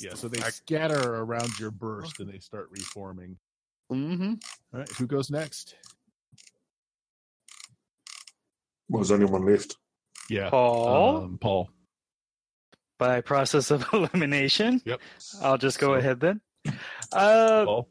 Yeah, 0.00 0.14
so 0.14 0.28
they 0.28 0.40
scatter 0.40 1.14
around 1.14 1.58
your 1.58 1.70
burst 1.70 2.20
and 2.20 2.28
they 2.32 2.38
start 2.38 2.68
reforming. 2.70 3.38
Mm-hmm. 3.92 4.34
All 4.72 4.80
right, 4.80 4.88
who 4.90 5.06
goes 5.06 5.30
next? 5.30 5.76
Was 8.88 9.12
anyone 9.12 9.46
left? 9.46 9.76
Yeah, 10.28 10.50
Paul, 10.50 11.16
um, 11.24 11.38
Paul. 11.38 11.70
by 12.98 13.20
process 13.20 13.70
of 13.70 13.86
elimination. 13.92 14.80
Yep. 14.84 15.00
I'll 15.42 15.58
just 15.58 15.78
go 15.78 15.88
So- 15.88 15.94
ahead 15.94 16.20
then. 16.20 16.40
Uh, 17.12 17.64
Paul. 17.66 17.88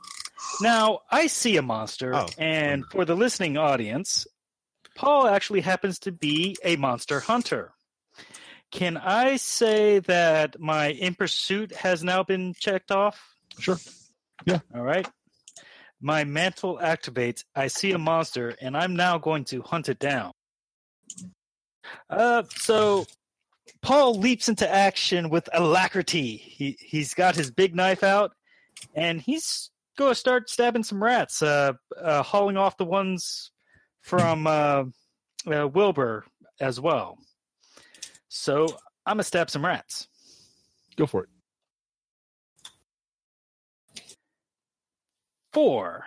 now 0.62 1.00
I 1.10 1.28
see 1.28 1.58
a 1.58 1.62
monster, 1.62 2.14
Oh. 2.16 2.28
and 2.38 2.84
for 2.92 3.06
the 3.06 3.16
listening 3.16 3.56
audience, 3.58 4.28
Paul 4.96 5.28
actually 5.28 5.62
happens 5.62 6.00
to 6.00 6.12
be 6.12 6.58
a 6.64 6.76
monster 6.76 7.20
hunter. 7.20 7.74
Can 8.72 8.98
I 8.98 9.38
say 9.38 10.00
that 10.00 10.60
my 10.60 10.88
in 10.88 11.16
pursuit 11.16 11.74
has 11.76 12.04
now 12.04 12.24
been 12.24 12.54
checked 12.60 12.92
off? 12.92 13.36
Sure. 13.60 13.78
Yeah. 14.46 14.60
All 14.74 14.82
right. 14.82 15.08
My 16.02 16.24
mantle 16.24 16.80
activates. 16.82 17.44
I 17.56 17.68
see 17.68 17.92
a 17.92 17.98
monster, 17.98 18.56
and 18.60 18.76
I'm 18.76 18.96
now 18.96 19.20
going 19.20 19.46
to 19.46 19.62
hunt 19.62 19.90
it 19.90 20.00
down. 20.00 20.32
Uh, 22.10 22.44
so 22.56 23.06
Paul 23.82 24.16
leaps 24.16 24.50
into 24.50 24.70
action 24.70 25.30
with 25.30 25.48
alacrity. 25.54 26.38
He 26.38 26.78
he's 26.80 27.14
got 27.14 27.36
his 27.36 27.52
big 27.52 27.76
knife 27.76 28.04
out, 28.04 28.32
and 28.96 29.22
he's 29.22 29.70
going 29.98 30.12
to 30.12 30.16
start 30.16 30.50
stabbing 30.50 30.84
some 30.84 31.02
rats, 31.02 31.42
uh, 31.42 31.74
uh, 32.02 32.24
hauling 32.24 32.58
off 32.58 32.78
the 32.78 32.86
ones 32.86 33.52
from 34.04 34.46
uh, 34.46 34.84
uh, 35.52 35.68
Wilbur 35.68 36.26
as 36.60 36.80
well. 36.80 37.18
So 38.28 38.68
I'm 39.06 39.16
gonna 39.16 39.24
stab 39.24 39.50
some 39.50 39.66
rats. 39.66 40.08
Go 40.96 41.08
for 41.08 41.24
it. 41.24 41.30
Four. 45.52 46.06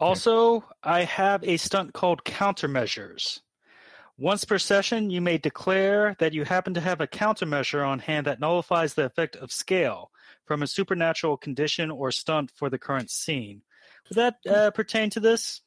Also, 0.00 0.64
I 0.82 1.04
have 1.04 1.42
a 1.42 1.56
stunt 1.56 1.92
called 1.92 2.24
Countermeasures. 2.24 3.40
Once 4.16 4.44
per 4.44 4.58
session, 4.58 5.10
you 5.10 5.20
may 5.20 5.38
declare 5.38 6.16
that 6.18 6.32
you 6.32 6.44
happen 6.44 6.74
to 6.74 6.80
have 6.80 7.00
a 7.00 7.06
countermeasure 7.06 7.86
on 7.86 7.98
hand 7.98 8.26
that 8.26 8.40
nullifies 8.40 8.94
the 8.94 9.04
effect 9.04 9.36
of 9.36 9.50
scale 9.50 10.10
from 10.44 10.62
a 10.62 10.66
supernatural 10.66 11.36
condition 11.36 11.90
or 11.90 12.10
stunt 12.10 12.50
for 12.54 12.68
the 12.68 12.78
current 12.78 13.10
scene. 13.10 13.62
Would 14.08 14.16
that 14.16 14.36
uh, 14.48 14.70
pertain 14.72 15.10
to 15.10 15.20
this? 15.20 15.60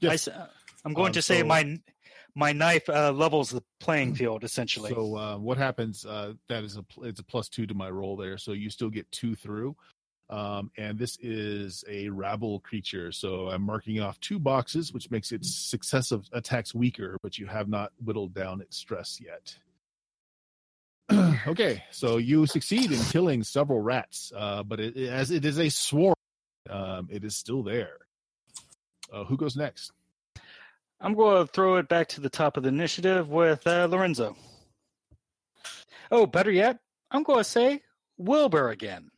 Yes. 0.00 0.28
I, 0.28 0.46
am 0.86 0.94
going 0.94 1.08
Um, 1.08 1.12
to 1.12 1.22
say 1.22 1.40
so- 1.40 1.46
my 1.46 1.78
my 2.38 2.52
knife 2.52 2.88
uh, 2.90 3.12
levels 3.12 3.48
the 3.50 3.62
playing 3.80 4.14
field 4.20 4.44
essentially. 4.44 4.90
So 4.90 5.16
uh, 5.16 5.36
what 5.38 5.56
happens? 5.58 6.04
Uh, 6.04 6.34
that 6.48 6.64
is 6.64 6.76
a 6.76 6.84
it's 7.02 7.20
a 7.20 7.24
plus 7.24 7.48
two 7.48 7.66
to 7.66 7.74
my 7.74 7.90
roll 7.90 8.16
there, 8.16 8.36
so 8.38 8.52
you 8.52 8.70
still 8.70 8.90
get 8.90 9.10
two 9.10 9.34
through. 9.34 9.74
Um, 10.28 10.72
and 10.76 10.98
this 10.98 11.16
is 11.20 11.84
a 11.88 12.08
rabble 12.08 12.58
creature, 12.60 13.12
so 13.12 13.48
I'm 13.48 13.62
marking 13.62 14.00
off 14.00 14.18
two 14.20 14.40
boxes, 14.40 14.92
which 14.92 15.08
makes 15.10 15.30
its 15.30 15.54
successive 15.54 16.28
attacks 16.32 16.74
weaker, 16.74 17.16
but 17.22 17.38
you 17.38 17.46
have 17.46 17.68
not 17.68 17.92
whittled 18.04 18.34
down 18.34 18.60
its 18.60 18.76
stress 18.76 19.20
yet. 19.20 19.56
okay, 21.46 21.84
so 21.92 22.16
you 22.16 22.44
succeed 22.46 22.90
in 22.90 22.98
killing 23.04 23.44
several 23.44 23.80
rats, 23.80 24.32
uh, 24.36 24.64
but 24.64 24.80
it- 24.80 24.96
as 24.96 25.30
it 25.30 25.44
is 25.44 25.60
a 25.60 25.68
swarm, 25.68 26.16
um, 26.68 27.06
it 27.08 27.22
is 27.24 27.36
still 27.36 27.62
there. 27.62 27.98
Uh, 29.12 29.22
who 29.24 29.36
goes 29.36 29.56
next? 29.56 29.92
I'm 31.00 31.14
going 31.14 31.46
to 31.46 31.52
throw 31.52 31.76
it 31.76 31.88
back 31.88 32.08
to 32.08 32.20
the 32.20 32.30
top 32.30 32.56
of 32.56 32.62
the 32.62 32.68
initiative 32.70 33.28
with 33.28 33.66
uh, 33.66 33.86
Lorenzo. 33.90 34.36
Oh, 36.10 36.26
better 36.26 36.50
yet, 36.50 36.78
I'm 37.10 37.22
going 37.22 37.40
to 37.40 37.44
say 37.44 37.82
Wilbur 38.18 38.70
again. 38.70 39.10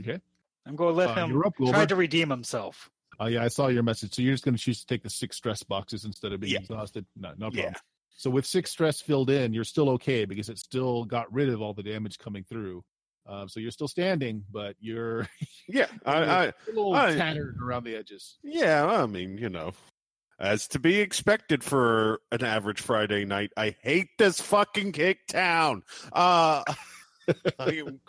Okay. 0.00 0.20
I'm 0.66 0.76
going 0.76 0.92
to 0.94 0.96
let 0.98 1.10
Uh, 1.10 1.26
him 1.26 1.42
up, 1.44 1.54
try 1.68 1.86
to 1.86 1.96
redeem 1.96 2.30
himself. 2.30 2.90
Oh 3.20 3.26
yeah, 3.26 3.42
I 3.42 3.48
saw 3.48 3.66
your 3.66 3.82
message. 3.82 4.14
So 4.14 4.22
you're 4.22 4.34
just 4.34 4.44
going 4.44 4.56
to 4.56 4.62
choose 4.62 4.80
to 4.80 4.86
take 4.86 5.02
the 5.02 5.10
six 5.10 5.36
stress 5.36 5.62
boxes 5.62 6.04
instead 6.04 6.32
of 6.32 6.40
being 6.40 6.52
Yeah. 6.54 6.60
exhausted. 6.60 7.04
No, 7.16 7.32
no 7.36 7.50
Yeah. 7.52 7.62
problem. 7.62 7.74
So 8.16 8.30
with 8.30 8.46
six 8.46 8.70
stress 8.70 9.00
filled 9.00 9.30
in, 9.30 9.52
you're 9.52 9.64
still 9.64 9.90
okay 9.90 10.24
because 10.24 10.48
it 10.48 10.58
still 10.58 11.04
got 11.04 11.32
rid 11.32 11.48
of 11.48 11.60
all 11.62 11.72
the 11.74 11.82
damage 11.82 12.18
coming 12.18 12.44
through. 12.44 12.84
Um, 13.26 13.48
so 13.48 13.60
you're 13.60 13.70
still 13.72 13.88
standing, 13.88 14.44
but 14.50 14.76
you're 14.80 15.28
Yeah, 15.68 15.86
I, 16.06 16.16
I 16.22 16.44
a 16.46 16.52
little 16.68 16.94
I- 16.94 17.14
tattered 17.14 17.56
around 17.62 17.84
the 17.84 17.94
edges. 17.96 18.38
yeah, 18.42 18.84
I 18.86 19.06
mean, 19.06 19.36
you 19.38 19.48
know, 19.48 19.72
as 20.38 20.68
to 20.68 20.78
be 20.78 21.00
expected 21.00 21.64
for 21.64 22.20
an 22.30 22.44
average 22.44 22.80
Friday 22.80 23.24
night. 23.24 23.50
I 23.56 23.74
hate 23.82 24.08
this 24.18 24.40
fucking 24.40 24.92
kick 24.92 25.26
town. 25.28 25.82
Uh 26.12 26.62
I 27.58 27.70
am 27.72 28.00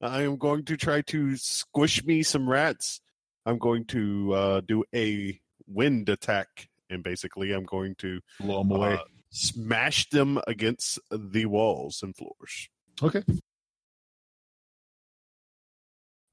I 0.00 0.22
am 0.22 0.36
going 0.36 0.64
to 0.66 0.76
try 0.76 1.00
to 1.02 1.36
squish 1.36 2.04
me 2.04 2.22
some 2.22 2.48
rats. 2.48 3.00
I'm 3.44 3.58
going 3.58 3.84
to 3.86 4.32
uh 4.34 4.60
do 4.62 4.84
a 4.94 5.40
wind 5.66 6.08
attack 6.08 6.68
and 6.90 7.02
basically 7.02 7.52
I'm 7.52 7.64
going 7.64 7.94
to 7.96 8.20
Blow 8.40 8.62
them 8.62 8.72
away. 8.72 8.94
uh, 8.94 8.98
smash 9.30 10.08
them 10.10 10.40
against 10.46 10.98
the 11.10 11.46
walls 11.46 12.00
and 12.02 12.16
floors. 12.16 12.68
okay. 13.02 13.22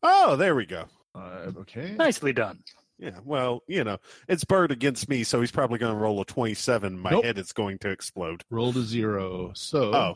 Oh, 0.02 0.36
there 0.36 0.54
we 0.56 0.66
go. 0.66 0.86
Uh, 1.16 1.52
okay. 1.60 1.92
Nicely 1.98 2.34
done. 2.34 2.60
Yeah, 3.00 3.20
well, 3.26 3.64
you 3.68 3.84
know, 3.84 3.98
it's 4.28 4.44
Bird 4.44 4.72
against 4.72 5.10
me, 5.10 5.24
so 5.24 5.42
he's 5.42 5.52
probably 5.52 5.78
going 5.80 5.94
to 5.94 6.00
roll 6.00 6.22
a 6.22 6.26
27. 6.26 6.98
My 6.98 7.12
Nope. 7.12 7.26
head 7.26 7.38
is 7.38 7.52
going 7.52 7.78
to 7.80 7.90
explode. 7.90 8.44
Roll 8.50 8.72
to 8.74 8.82
zero. 8.84 9.52
So 9.56 9.94
Oh, 9.94 10.14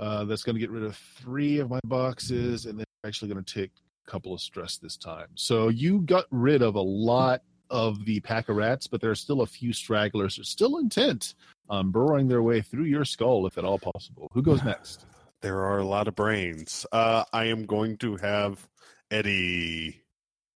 uh, 0.00 0.24
that's 0.24 0.42
going 0.42 0.54
to 0.54 0.60
get 0.60 0.70
rid 0.70 0.82
of 0.82 0.96
three 0.96 1.58
of 1.58 1.70
my 1.70 1.80
boxes, 1.84 2.66
and 2.66 2.78
then 2.78 2.84
actually 3.06 3.32
going 3.32 3.42
to 3.44 3.54
take 3.54 3.70
a 4.06 4.10
couple 4.10 4.34
of 4.34 4.40
stress 4.40 4.76
this 4.76 4.96
time. 4.96 5.28
So 5.36 5.68
you 5.68 6.00
got 6.00 6.26
rid 6.30 6.62
of 6.62 6.74
a 6.74 6.80
lot 6.80 7.42
of 7.70 8.04
the 8.04 8.18
pack 8.20 8.48
of 8.48 8.56
rats, 8.56 8.86
but 8.88 9.00
there 9.00 9.10
are 9.12 9.14
still 9.16 9.42
a 9.42 9.46
few 9.46 9.72
stragglers 9.72 10.34
who 10.36 10.42
are 10.42 10.44
still 10.44 10.78
intent 10.78 11.34
on 11.68 11.90
burrowing 11.92 12.26
their 12.26 12.42
way 12.42 12.60
through 12.60 12.84
your 12.84 13.04
skull, 13.04 13.46
if 13.46 13.56
at 13.56 13.64
all 13.64 13.78
possible. 13.78 14.28
Who 14.32 14.42
goes 14.42 14.62
next? 14.64 15.06
there 15.42 15.60
are 15.60 15.78
a 15.78 15.84
lot 15.86 16.06
of 16.08 16.14
brains. 16.14 16.84
Uh, 16.92 17.24
I 17.32 17.44
am 17.46 17.64
going 17.64 17.96
to 17.98 18.16
have 18.16 18.68
Eddie 19.10 20.02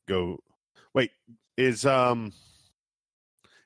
go. 0.09 0.39
Wait, 0.95 1.11
is 1.57 1.85
um 1.87 2.33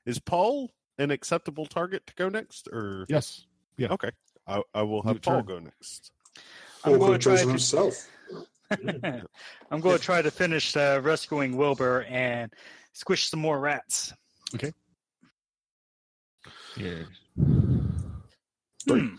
is 0.05 0.19
Paul 0.19 0.71
an 0.97 1.11
acceptable 1.11 1.65
target 1.65 2.05
to 2.07 2.13
go 2.15 2.29
next, 2.29 2.67
or 2.71 3.05
Yes. 3.09 3.45
Yeah. 3.77 3.89
Okay, 3.91 4.09
I, 4.47 4.61
I 4.73 4.81
will 4.83 5.03
Your 5.03 5.13
have 5.13 5.21
Paul 5.21 5.35
turn. 5.37 5.45
go 5.45 5.59
next. 5.59 6.11
I'm 6.83 6.93
Or 6.93 6.97
going 6.97 7.13
to 7.13 7.19
try 7.19 7.35
to 7.37 7.47
himself. 7.47 8.07
I'm 9.71 9.79
going 9.81 9.97
to 9.97 10.03
try 10.03 10.21
to 10.21 10.31
finish 10.31 10.75
uh, 10.75 10.99
rescuing 11.03 11.55
Wilbur 11.57 12.03
and 12.03 12.51
squish 12.93 13.29
some 13.29 13.39
more 13.39 13.59
rats. 13.59 14.13
Okay. 14.55 14.73
Yeah. 16.75 17.03
Hmm. 18.87 19.15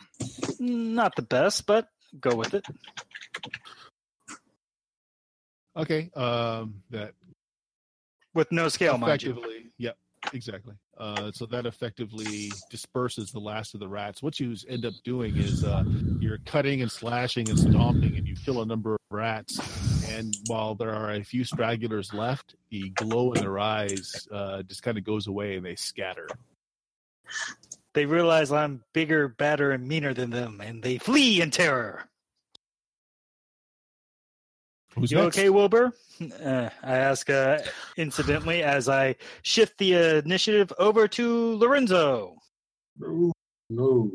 Not 0.59 1.15
the 1.17 1.23
best, 1.23 1.67
but 1.67 1.89
go 2.19 2.35
with 2.35 2.55
it. 2.55 2.65
Okay. 5.77 6.11
Um, 6.15 6.83
that 6.91 7.13
With 8.39 8.53
no 8.53 8.69
scale, 8.69 8.97
mind 8.99 9.21
you. 9.25 9.33
effectively, 9.33 9.73
yep, 9.79 9.97
exactly. 10.33 10.77
Uh, 10.97 11.33
so 11.33 11.45
that 11.47 11.67
effectively 11.67 12.53
disperses 12.71 13.33
the 13.33 13.41
last 13.41 13.75
of 13.75 13.81
the 13.81 13.89
rats. 13.89 14.23
What 14.23 14.39
you 14.39 14.55
end 14.69 14.87
up 14.87 14.95
doing 15.03 15.37
is 15.37 15.65
uh, 15.65 15.83
you're 16.21 16.39
cutting 16.47 16.81
and 16.81 16.89
slashing 16.89 17.51
and 17.51 17.59
stomping, 17.59 18.17
and 18.17 18.29
you 18.29 18.37
kill 18.37 18.63
a 18.63 18.65
number 18.65 18.95
of 18.95 19.01
rats. 19.11 19.59
And 20.09 20.37
while 20.47 20.77
there 20.77 20.95
are 20.95 21.15
a 21.15 21.25
few 21.25 21.43
stragglers 21.43 22.15
left, 22.15 22.55
the 22.71 22.91
glow 22.91 23.33
in 23.33 23.41
their 23.41 23.59
eyes 23.59 24.29
uh, 24.31 24.63
just 24.63 24.85
kind 24.85 24.99
of 24.99 25.03
goes 25.03 25.27
away, 25.27 25.57
and 25.57 25.67
they 25.67 25.75
scatter. 25.75 26.29
They 27.95 28.07
realize 28.07 28.53
I'm 28.53 28.85
bigger, 28.93 29.27
badder, 29.27 29.73
and 29.73 29.89
meaner 29.89 30.15
than 30.15 30.31
them, 30.31 30.61
and 30.61 30.81
they 30.81 30.99
flee 30.99 31.41
in 31.41 31.51
terror. 31.51 32.05
Who's 35.01 35.11
You 35.13 35.19
next? 35.19 35.39
okay, 35.39 35.49
Wilbur? 35.51 35.93
Uh, 36.43 36.69
I 36.83 36.97
ask 36.97 37.29
uh, 37.31 37.59
incidentally 37.97 38.63
as 38.63 38.89
I 38.89 39.15
shift 39.43 39.79
the 39.79 40.19
initiative 40.19 40.73
over 40.79 41.07
to 41.09 41.57
Lorenzo. 41.57 42.37
No, 42.99 43.33
no. 43.71 44.13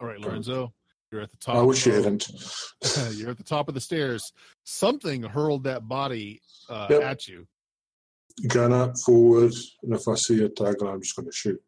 All 0.00 0.06
right, 0.08 0.18
Lorenzo, 0.18 0.72
you're 1.12 1.20
at 1.20 1.30
the 1.30 1.36
top. 1.36 1.56
I 1.56 1.62
wish 1.62 1.86
you 1.86 1.92
of- 1.94 2.04
hadn't. 2.04 2.28
you're 3.12 3.30
at 3.30 3.38
the 3.38 3.44
top 3.44 3.68
of 3.68 3.74
the 3.74 3.80
stairs. 3.80 4.32
Something 4.64 5.22
hurled 5.22 5.64
that 5.64 5.86
body 5.86 6.40
uh, 6.68 6.88
Yep. 6.90 7.02
at 7.02 7.28
you. 7.28 7.46
Gun 8.48 8.72
up, 8.72 8.94
forward, 9.04 9.52
and 9.82 9.94
if 9.94 10.08
I 10.08 10.14
see 10.14 10.42
a 10.42 10.48
target, 10.48 10.82
I'm 10.88 11.02
just 11.02 11.14
going 11.14 11.26
to 11.26 11.32
shoot. 11.32 11.60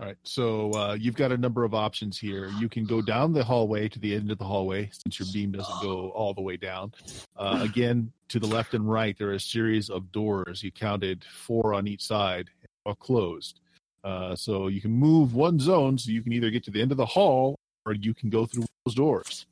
All 0.00 0.06
right. 0.06 0.16
So 0.22 0.72
uh, 0.72 0.94
you've 0.94 1.14
got 1.14 1.30
a 1.30 1.36
number 1.36 1.62
of 1.62 1.74
options 1.74 2.18
here. 2.18 2.50
You 2.58 2.70
can 2.70 2.86
go 2.86 3.02
down 3.02 3.34
the 3.34 3.44
hallway 3.44 3.86
to 3.90 3.98
the 3.98 4.14
end 4.14 4.30
of 4.30 4.38
the 4.38 4.44
hallway 4.44 4.88
since 4.92 5.18
your 5.18 5.28
beam 5.30 5.52
doesn't 5.52 5.82
go 5.82 6.08
all 6.10 6.32
the 6.32 6.40
way 6.40 6.56
down. 6.56 6.94
Uh, 7.36 7.58
again, 7.62 8.10
to 8.28 8.38
the 8.38 8.46
left 8.46 8.72
and 8.72 8.90
right, 8.90 9.18
there 9.18 9.28
are 9.28 9.34
a 9.34 9.40
series 9.40 9.90
of 9.90 10.10
doors. 10.10 10.62
You 10.62 10.72
counted 10.72 11.22
four 11.24 11.74
on 11.74 11.86
each 11.86 12.02
side, 12.02 12.48
all 12.86 12.94
closed. 12.94 13.60
Uh, 14.02 14.34
so 14.34 14.68
you 14.68 14.80
can 14.80 14.90
move 14.90 15.34
one 15.34 15.58
zone, 15.58 15.98
so 15.98 16.10
you 16.10 16.22
can 16.22 16.32
either 16.32 16.48
get 16.48 16.64
to 16.64 16.70
the 16.70 16.80
end 16.80 16.92
of 16.92 16.96
the 16.96 17.04
hall 17.04 17.58
or 17.84 17.92
you 17.92 18.14
can 18.14 18.30
go 18.30 18.46
through 18.46 18.64
those 18.86 18.94
doors. 18.94 19.44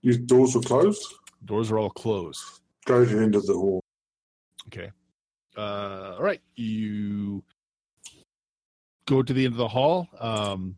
These 0.00 0.18
doors 0.18 0.54
are 0.54 0.60
closed. 0.60 1.04
Doors 1.44 1.72
are 1.72 1.78
all 1.80 1.90
closed. 1.90 2.40
Go 2.84 3.04
to 3.04 3.16
the 3.16 3.20
end 3.20 3.34
of 3.34 3.44
the 3.46 3.54
hall. 3.54 3.82
Okay. 4.68 4.92
Uh, 5.56 6.14
all 6.16 6.22
right. 6.22 6.40
You 6.54 7.42
go 9.06 9.22
to 9.22 9.32
the 9.32 9.44
end 9.44 9.54
of 9.54 9.58
the 9.58 9.68
hall. 9.68 10.08
Um, 10.20 10.76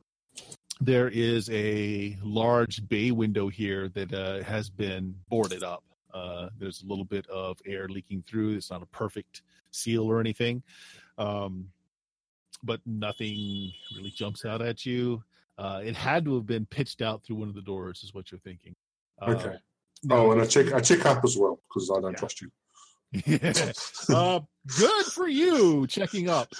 there 0.81 1.09
is 1.09 1.51
a 1.51 2.16
large 2.22 2.87
bay 2.89 3.11
window 3.11 3.49
here 3.49 3.89
that 3.91 4.12
uh, 4.12 4.43
has 4.45 4.70
been 4.70 5.14
boarded 5.29 5.64
up. 5.64 5.83
Uh, 6.14 6.49
there's 6.59 6.83
a 6.83 6.87
little 6.87 7.05
bit 7.05 7.26
of 7.29 7.59
air 7.66 7.89
leaking 7.89 8.22
through. 8.22 8.55
It's 8.55 8.70
not 8.70 8.83
a 8.83 8.87
perfect 8.87 9.43
seal 9.72 10.05
or 10.05 10.20
anything. 10.20 10.62
Um, 11.16 11.68
but 12.62 12.81
nothing 12.87 13.72
really 13.97 14.11
jumps 14.14 14.45
out 14.45 14.62
at 14.62 14.87
you. 14.87 15.22
Uh, 15.59 15.81
it 15.85 15.97
had 15.97 16.24
to 16.24 16.35
have 16.37 16.47
been 16.47 16.66
pitched 16.66 17.03
out 17.03 17.24
through 17.24 17.37
one 17.37 17.49
of 17.49 17.55
the 17.55 17.62
doors, 17.62 18.03
is 18.05 18.14
what 18.14 18.31
you're 18.31 18.41
thinking. 18.41 18.74
Uh, 19.20 19.33
Okay. 19.33 19.57
Oh, 20.11 20.31
and 20.31 20.41
I 20.41 20.47
check 20.47 20.72
I 20.72 20.81
check 20.81 21.05
up 21.07 21.24
as 21.24 21.37
well 21.37 21.59
because 21.68 21.91
I 21.91 22.01
don't 22.01 22.12
Yeah. 22.12 22.18
trust 22.18 22.41
you. 22.41 22.51
uh, 24.14 24.41
good 24.79 25.07
for 25.07 25.26
you 25.26 25.89
checking 25.89 26.29
up 26.29 26.53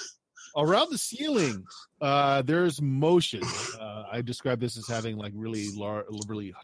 around 0.57 0.91
the 0.91 0.99
ceiling 0.99 1.65
uh 2.01 2.43
there's 2.43 2.81
motion. 2.81 3.43
Uh 3.79 4.05
i 4.11 4.21
describe 4.23 4.61
this 4.61 4.77
as 4.77 4.87
having 4.87 5.17
like 5.17 5.33
really 5.35 5.69
large 5.77 6.07
really 6.29 6.55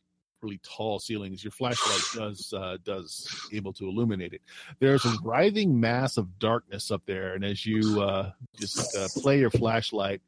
really 0.43 0.61
tall 0.63 0.99
ceilings. 0.99 1.43
Your 1.43 1.51
flashlight 1.51 2.03
does 2.15 2.53
uh 2.53 2.77
does 2.85 3.49
able 3.53 3.73
to 3.75 3.87
illuminate 3.87 4.35
it. 4.35 4.43
There's 4.79 5.05
a 5.05 5.15
writhing 5.23 5.79
mass 5.79 6.17
of 6.17 6.39
darkness 6.39 6.91
up 6.91 7.03
there 7.07 7.35
and 7.35 7.45
as 7.45 7.65
you 7.65 8.01
uh 8.03 8.33
just 8.59 8.97
uh, 8.97 9.09
play 9.21 9.39
your 9.41 9.51
flashlight 9.51 10.21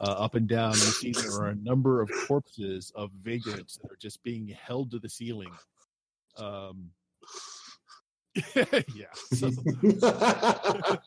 uh, 0.00 0.04
up 0.04 0.34
and 0.34 0.48
down 0.48 0.72
you 0.72 0.78
see 0.78 1.12
there 1.12 1.32
are 1.40 1.48
a 1.48 1.54
number 1.56 2.00
of 2.00 2.10
corpses 2.26 2.92
of 2.94 3.10
vagrants 3.22 3.76
that 3.76 3.90
are 3.90 3.96
just 3.96 4.22
being 4.22 4.48
held 4.48 4.90
to 4.92 4.98
the 4.98 5.08
ceiling. 5.08 5.52
Um 6.36 6.90
yeah 8.94 9.12
so 9.32 9.50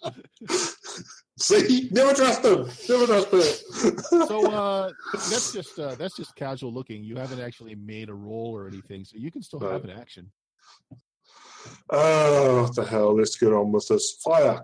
See, 1.40 1.88
never 1.92 2.16
trust 2.16 2.42
them. 2.42 2.68
Never 2.90 3.06
trust 3.06 3.30
them. 3.30 3.94
so 4.28 4.52
uh 4.52 4.92
that's 5.14 5.54
just 5.54 5.78
uh 5.78 5.94
that's 5.96 6.16
just 6.16 6.36
casual 6.36 6.74
looking 6.74 7.04
you 7.04 7.16
haven't 7.16 7.40
actually 7.40 7.76
made 7.76 8.10
a 8.10 8.14
roll 8.14 8.56
or 8.56 8.68
anything 8.68 9.06
so 9.06 9.18
you 9.18 9.30
can 9.30 9.44
still 9.44 9.60
have 9.60 9.84
an 9.84 9.92
action 9.92 10.32
oh, 11.90 12.64
what 12.64 12.76
the 12.76 12.86
hell? 12.86 13.16
Let's 13.16 13.38
get 13.38 13.54
on 13.54 13.72
with 13.72 13.88
this. 13.88 14.18
Fire. 14.24 14.62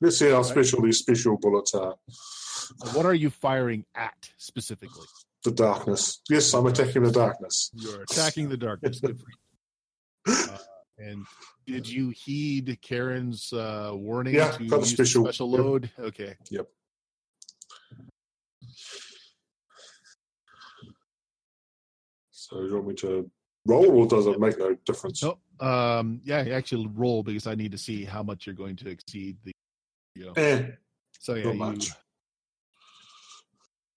Let's 0.00 0.18
see 0.18 0.30
how 0.30 0.42
special 0.42 0.82
these 0.82 0.98
special 0.98 1.36
bullets 1.36 1.74
are. 1.74 1.96
So 2.08 2.88
what 2.96 3.06
are 3.06 3.14
you 3.14 3.30
firing 3.30 3.84
at 3.94 4.30
specifically 4.36 5.06
The 5.44 5.50
darkness. 5.50 6.20
Yes, 6.28 6.54
I'm 6.54 6.66
attacking 6.66 7.02
the 7.02 7.12
darkness. 7.12 7.70
you're 7.74 8.02
attacking 8.02 8.48
the 8.48 8.56
darkness 8.56 9.00
Good 9.00 9.18
for 9.18 9.26
you. 9.28 10.34
Uh, 10.52 10.58
and 11.00 11.24
did 11.66 11.88
you 11.88 12.10
heed 12.10 12.78
karen's 12.82 13.52
uh 13.52 13.90
warning 13.94 14.34
Yeah, 14.34 14.50
to 14.52 14.64
the 14.68 14.76
use 14.78 14.92
special. 14.92 15.24
special 15.24 15.50
Yep. 15.50 15.60
load 15.60 15.90
okay 15.98 16.34
Yep. 16.50 16.68
So 22.30 22.62
you 22.62 22.74
want 22.74 22.86
me 22.88 22.94
to 22.94 23.30
roll, 23.66 23.90
or 23.90 24.06
does 24.06 24.26
it 24.26 24.40
make 24.40 24.58
no 24.58 24.74
difference? 24.86 25.22
Nope. 25.22 25.40
um 25.60 26.20
yeah 26.24 26.38
actually 26.56 26.86
roll 26.94 27.22
because 27.22 27.46
i 27.46 27.54
need 27.54 27.70
to 27.72 27.78
see 27.78 28.04
how 28.04 28.22
much 28.22 28.46
you're 28.46 28.54
going 28.54 28.76
to 28.76 28.88
exceed 28.88 29.36
the 29.44 29.52
you 30.14 30.24
know 30.26 30.32
Eh, 30.36 30.68
so 31.18 31.34
yeah 31.34 31.44
not 31.44 31.52
you, 31.52 31.58
much. 31.58 31.90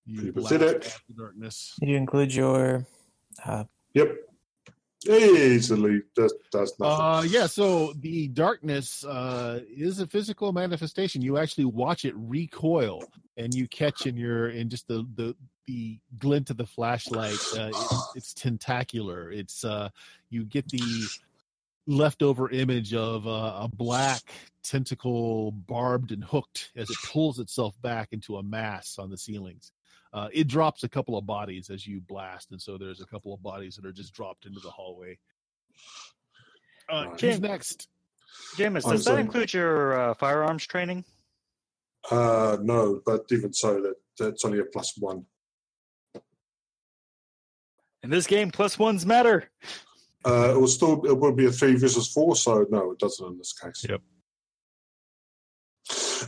you 0.06 0.34
pathetic. 0.34 0.91
darkness 1.18 1.74
you 1.82 1.95
include 1.95 2.34
your 2.34 2.86
uh, 3.45 3.64
Yep. 3.93 4.18
Easily 5.08 6.01
does 6.16 6.34
does 6.51 6.74
nothing. 6.80 7.06
Uh, 7.06 7.22
yeah. 7.28 7.45
So 7.47 7.93
the 7.93 8.28
darkness 8.30 9.04
uh, 9.06 9.62
is 9.70 9.99
a 9.99 10.08
physical 10.08 10.51
manifestation. 10.54 11.22
You 11.22 11.38
actually 11.38 11.66
watch 11.66 12.06
it 12.06 12.14
recoil, 12.16 13.04
and 13.38 13.54
you 13.54 13.68
catch 13.68 14.06
in 14.06 14.16
your 14.16 14.49
in 14.49 14.70
just 14.70 14.88
the 14.88 15.08
the 15.16 15.36
the 15.66 15.99
glint 16.20 16.49
of 16.49 16.58
the 16.58 16.66
flashlight. 16.66 17.39
Uh, 17.58 17.70
it's, 17.70 18.12
it's 18.16 18.34
tentacular. 18.34 19.32
It's 19.32 19.64
uh, 19.64 19.89
you 20.30 20.45
get 20.45 20.68
the 20.70 20.82
leftover 21.88 22.49
image 22.49 22.93
of 22.93 23.28
uh, 23.28 23.60
a 23.62 23.70
black 23.74 24.22
tentacle, 24.64 25.51
barbed 25.51 26.12
and 26.12 26.24
hooked, 26.24 26.72
as 26.76 26.89
it 26.89 26.97
pulls 27.06 27.39
itself 27.39 27.76
back 27.82 28.10
into 28.12 28.38
a 28.38 28.43
mass 28.43 28.97
on 28.97 29.10
the 29.10 29.18
ceilings. 29.18 29.72
Uh, 30.14 30.30
it 30.32 30.47
drops 30.47 30.84
a 30.84 30.89
couple 30.89 31.18
of 31.18 31.26
bodies 31.26 31.70
as 31.72 31.88
you 31.88 31.99
blast, 32.01 32.51
and 32.51 32.61
so 32.61 32.78
there's 32.78 33.01
a 33.01 33.05
couple 33.05 33.34
of 33.34 33.41
bodies 33.41 33.76
that 33.76 33.86
are 33.86 33.91
just 33.91 34.14
dropped 34.14 34.45
into 34.45 34.59
the 34.59 34.70
hallway. 34.70 35.18
Uh, 36.89 37.05
Right. 37.05 37.09
who's 37.11 37.20
Jim. 37.20 37.41
next? 37.41 37.88
Jameis, 38.55 38.86
I'm 38.86 38.91
does 38.91 39.03
that 39.05 39.11
sorry. 39.11 39.22
include 39.22 39.53
your 39.53 39.99
uh, 39.99 40.14
firearms 40.14 40.66
training? 40.68 41.03
Uh, 42.11 42.57
no, 42.61 43.01
but 43.05 43.26
even 43.32 43.53
so, 43.53 43.82
that 43.82 43.95
that's 44.20 44.43
only 44.45 44.59
a 44.59 44.66
plus 44.66 44.93
one. 44.97 45.26
In 48.03 48.09
this 48.09 48.28
game, 48.28 48.51
plus 48.51 48.78
ones 48.78 49.05
matter. 49.05 49.49
Uh, 50.26 50.51
it 50.53 50.59
will 50.59 50.68
still 50.68 51.05
it 51.05 51.18
will 51.18 51.32
be 51.34 51.45
a 51.45 51.51
three 51.51 51.76
versus 51.76 52.11
four, 52.11 52.36
so 52.36 52.66
no, 52.70 52.91
it 52.91 52.99
doesn't 52.99 53.26
in 53.26 53.38
this 53.38 53.53
case. 53.53 53.86
Yep. 53.89 54.01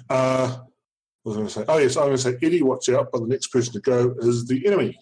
Uh, 0.09 0.57
what 0.57 0.74
was 1.25 1.35
going 1.35 1.47
to 1.47 1.53
say? 1.53 1.65
Oh 1.67 1.77
yes, 1.77 1.97
I'm 1.97 2.05
going 2.05 2.17
to 2.17 2.21
say 2.21 2.37
Eddie, 2.41 2.61
watch 2.61 2.87
out! 2.89 3.09
But 3.11 3.21
the 3.21 3.27
next 3.27 3.47
person 3.47 3.73
to 3.73 3.79
go 3.79 4.15
is 4.19 4.45
the 4.45 4.65
enemy. 4.65 4.97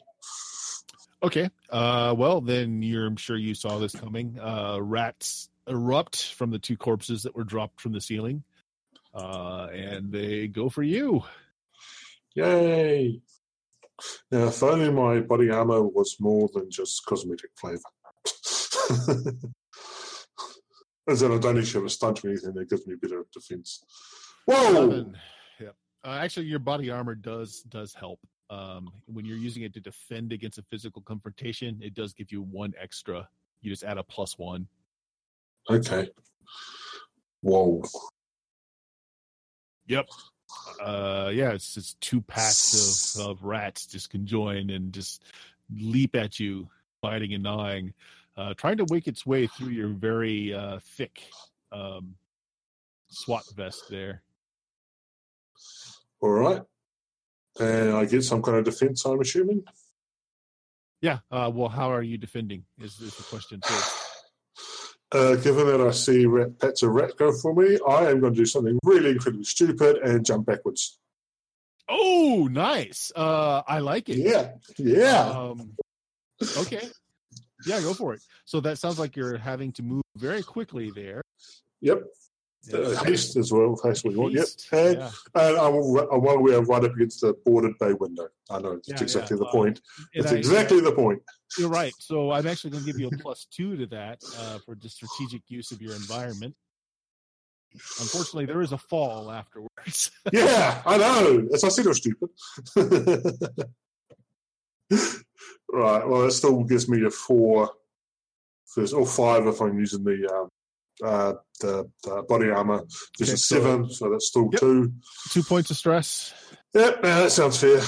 Okay. 1.21 1.49
Uh, 1.69 2.15
well, 2.17 2.41
then 2.41 2.81
you're 2.81 3.05
I'm 3.05 3.15
sure 3.17 3.37
you 3.37 3.53
saw 3.53 3.77
this 3.77 3.93
coming. 3.93 4.39
Uh, 4.39 4.79
rats 4.81 5.49
erupt 5.67 6.33
from 6.33 6.49
the 6.51 6.59
two 6.59 6.77
corpses 6.77 7.23
that 7.23 7.35
were 7.35 7.43
dropped 7.43 7.81
from 7.81 7.91
the 7.93 8.01
ceiling, 8.01 8.43
uh, 9.13 9.67
and 9.73 10.11
they 10.11 10.47
go 10.47 10.69
for 10.69 10.83
you. 10.83 11.23
Yay! 12.35 13.21
Now, 14.31 14.47
if 14.47 14.63
only 14.63 14.91
my 14.91 15.19
body 15.19 15.49
armor 15.51 15.83
was 15.83 16.17
more 16.19 16.49
than 16.53 16.69
just 16.71 17.05
cosmetic 17.05 17.51
flavor. 17.55 17.79
As 21.07 21.21
in, 21.21 21.33
I 21.33 21.37
don't 21.37 21.63
to 21.63 21.73
have 21.73 21.85
a 21.85 21.89
stunt 21.89 22.23
or 22.23 22.29
anything 22.29 22.53
that 22.53 22.69
gives 22.69 22.87
me 22.87 22.93
a 22.93 22.97
bit 22.97 23.11
of 23.11 23.29
defense. 23.31 23.83
Whoa! 24.45 24.69
Eleven. 24.69 25.17
Uh, 26.05 26.19
actually, 26.21 26.45
your 26.45 26.59
body 26.59 26.89
armor 26.89 27.15
does 27.15 27.61
does 27.69 27.93
help. 27.93 28.19
Um, 28.49 28.91
when 29.05 29.25
you're 29.25 29.37
using 29.37 29.63
it 29.63 29.73
to 29.73 29.79
defend 29.79 30.33
against 30.33 30.57
a 30.57 30.63
physical 30.63 31.01
confrontation, 31.01 31.79
it 31.81 31.93
does 31.93 32.13
give 32.13 32.31
you 32.31 32.41
one 32.41 32.73
extra. 32.79 33.27
You 33.61 33.71
just 33.71 33.83
add 33.83 33.97
a 33.97 34.03
plus 34.03 34.37
one. 34.37 34.67
Okay. 35.69 36.09
Whoa. 37.41 37.83
Yep. 39.87 40.07
Uh, 40.81 41.31
yeah, 41.33 41.51
it's 41.51 41.77
it's 41.77 41.95
two 41.95 42.21
packs 42.21 43.17
of, 43.17 43.27
of 43.27 43.43
rats 43.43 43.85
just 43.85 44.11
conjoin 44.11 44.69
and 44.69 44.93
just 44.93 45.23
leap 45.75 46.15
at 46.15 46.39
you, 46.39 46.67
biting 47.01 47.33
and 47.33 47.43
gnawing, 47.43 47.93
uh, 48.37 48.53
trying 48.55 48.77
to 48.77 48.85
wake 48.89 49.07
its 49.07 49.25
way 49.25 49.47
through 49.47 49.69
your 49.69 49.89
very 49.89 50.53
uh, 50.53 50.79
thick 50.97 51.23
um, 51.71 52.15
SWAT 53.09 53.43
vest 53.55 53.85
there. 53.89 54.21
All 56.23 56.29
right. 56.29 56.61
And 57.59 57.91
I 57.91 58.05
get 58.05 58.23
some 58.23 58.41
kind 58.41 58.57
of 58.57 58.63
defense, 58.63 59.03
I'm 59.03 59.19
assuming. 59.19 59.65
Yeah. 61.01 61.19
Uh, 61.29 61.51
well, 61.53 61.67
how 61.67 61.91
are 61.91 62.01
you 62.01 62.17
defending? 62.17 62.63
Is, 62.79 62.97
is 63.01 63.13
the 63.17 63.23
question 63.23 63.59
too? 63.59 63.73
Uh, 65.11 65.35
given 65.35 65.67
that 65.67 65.81
I 65.81 65.91
see 65.91 66.25
rat, 66.25 66.57
pets 66.59 66.81
of 66.81 66.91
rat 66.91 67.17
go 67.17 67.33
for 67.33 67.53
me, 67.53 67.77
I 67.87 68.09
am 68.09 68.21
going 68.21 68.33
to 68.33 68.39
do 68.39 68.45
something 68.45 68.79
really 68.85 69.11
incredibly 69.11 69.43
stupid 69.43 69.97
and 69.97 70.25
jump 70.25 70.45
backwards. 70.45 70.97
Oh, 71.89 72.47
nice. 72.49 73.11
Uh, 73.13 73.61
I 73.67 73.79
like 73.79 74.07
it. 74.07 74.17
Yeah. 74.17 74.53
Yeah. 74.77 75.29
Um, 75.29 75.75
okay. 76.59 76.87
Yeah, 77.65 77.81
go 77.81 77.93
for 77.93 78.13
it. 78.13 78.21
So 78.45 78.61
that 78.61 78.79
sounds 78.79 78.97
like 78.97 79.17
you're 79.17 79.37
having 79.37 79.73
to 79.73 79.83
move 79.83 80.03
very 80.15 80.41
quickly 80.41 80.89
there. 80.89 81.21
yep. 81.81 82.01
Uh, 82.71 83.03
haste 83.03 83.35
as 83.35 83.51
well. 83.51 83.77
Haste 83.83 84.05
we 84.05 84.15
want. 84.15 84.33
Yep. 84.33 84.45
And, 84.71 84.97
yeah. 84.99 85.09
and 85.35 85.57
I'm, 85.57 85.73
I'm 85.73 86.21
while 86.21 86.37
we 86.37 86.55
are 86.55 86.61
right 86.61 86.83
up 86.83 86.93
against 86.95 87.19
the 87.21 87.33
boarded 87.45 87.77
bay 87.77 87.91
window. 87.93 88.29
I 88.49 88.59
know 88.59 88.75
that's 88.75 88.87
Yeah, 88.87 89.01
exactly 89.01 89.35
yeah. 89.37 89.43
the 89.45 89.49
point. 89.51 89.81
And 90.15 90.23
That's 90.23 90.33
I- 90.33 90.37
exactly 90.37 90.79
the 90.79 90.93
point. 90.93 91.21
You're 91.57 91.69
right. 91.69 91.93
So 91.99 92.31
I'm 92.31 92.47
actually 92.47 92.71
going 92.71 92.83
to 92.85 92.91
give 92.91 92.99
you 92.99 93.07
a 93.09 93.17
plus 93.17 93.45
two 93.51 93.75
to 93.75 93.85
that 93.87 94.19
uh, 94.39 94.59
for 94.65 94.75
the 94.75 94.87
strategic 94.89 95.41
use 95.49 95.71
of 95.71 95.81
your 95.81 95.93
environment. 95.93 96.55
Unfortunately, 97.99 98.45
there 98.45 98.61
is 98.61 98.71
a 98.71 98.77
fall 98.77 99.29
afterwards. 99.31 100.11
Yeah, 100.31 100.81
I 100.85 100.97
know. 100.97 101.47
As 101.53 101.63
I 101.63 101.69
said, 101.69 101.85
it 101.85 101.89
was 101.89 101.97
stupid. 101.97 102.29
right. 105.71 106.07
Well, 106.07 106.21
that 106.21 106.31
still 106.31 106.63
gives 106.63 106.87
me 106.87 107.03
a 107.05 107.09
four, 107.09 107.69
first, 108.65 108.93
or 108.93 109.05
five 109.05 109.45
if 109.47 109.59
I'm 109.61 109.77
using 109.79 110.03
the 110.03 110.29
um, 110.33 110.49
uh, 111.03 111.33
the, 111.59 111.89
body 112.27 112.49
armor. 112.49 112.83
This 113.17 113.29
Okay, 113.29 113.33
is 113.33 113.47
so- 113.47 113.55
seven, 113.55 113.89
so 113.89 114.09
that's 114.11 114.27
still 114.27 114.49
Yep. 114.51 114.59
two. 114.59 114.93
Two 115.31 115.43
points 115.43 115.71
of 115.71 115.77
stress. 115.77 116.33
Yep, 116.73 116.99
yeah, 117.03 117.19
that 117.21 117.31
sounds 117.31 117.57
fair. 117.59 117.81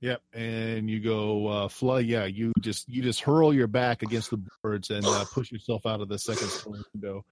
Yep, 0.00 0.20
and 0.34 0.90
you 0.90 1.00
go 1.00 1.46
uh, 1.46 1.68
fly. 1.68 2.00
Yeah, 2.00 2.26
you 2.26 2.52
just 2.60 2.88
you 2.88 3.02
just 3.02 3.20
hurl 3.20 3.54
your 3.54 3.66
back 3.66 4.02
against 4.02 4.30
the 4.30 4.42
boards 4.62 4.90
and 4.90 5.04
uh, 5.06 5.24
push 5.32 5.50
yourself 5.50 5.86
out 5.86 6.00
of 6.00 6.08
the 6.08 6.18
second 6.18 6.48
story 6.48 6.80
window. 6.92 7.24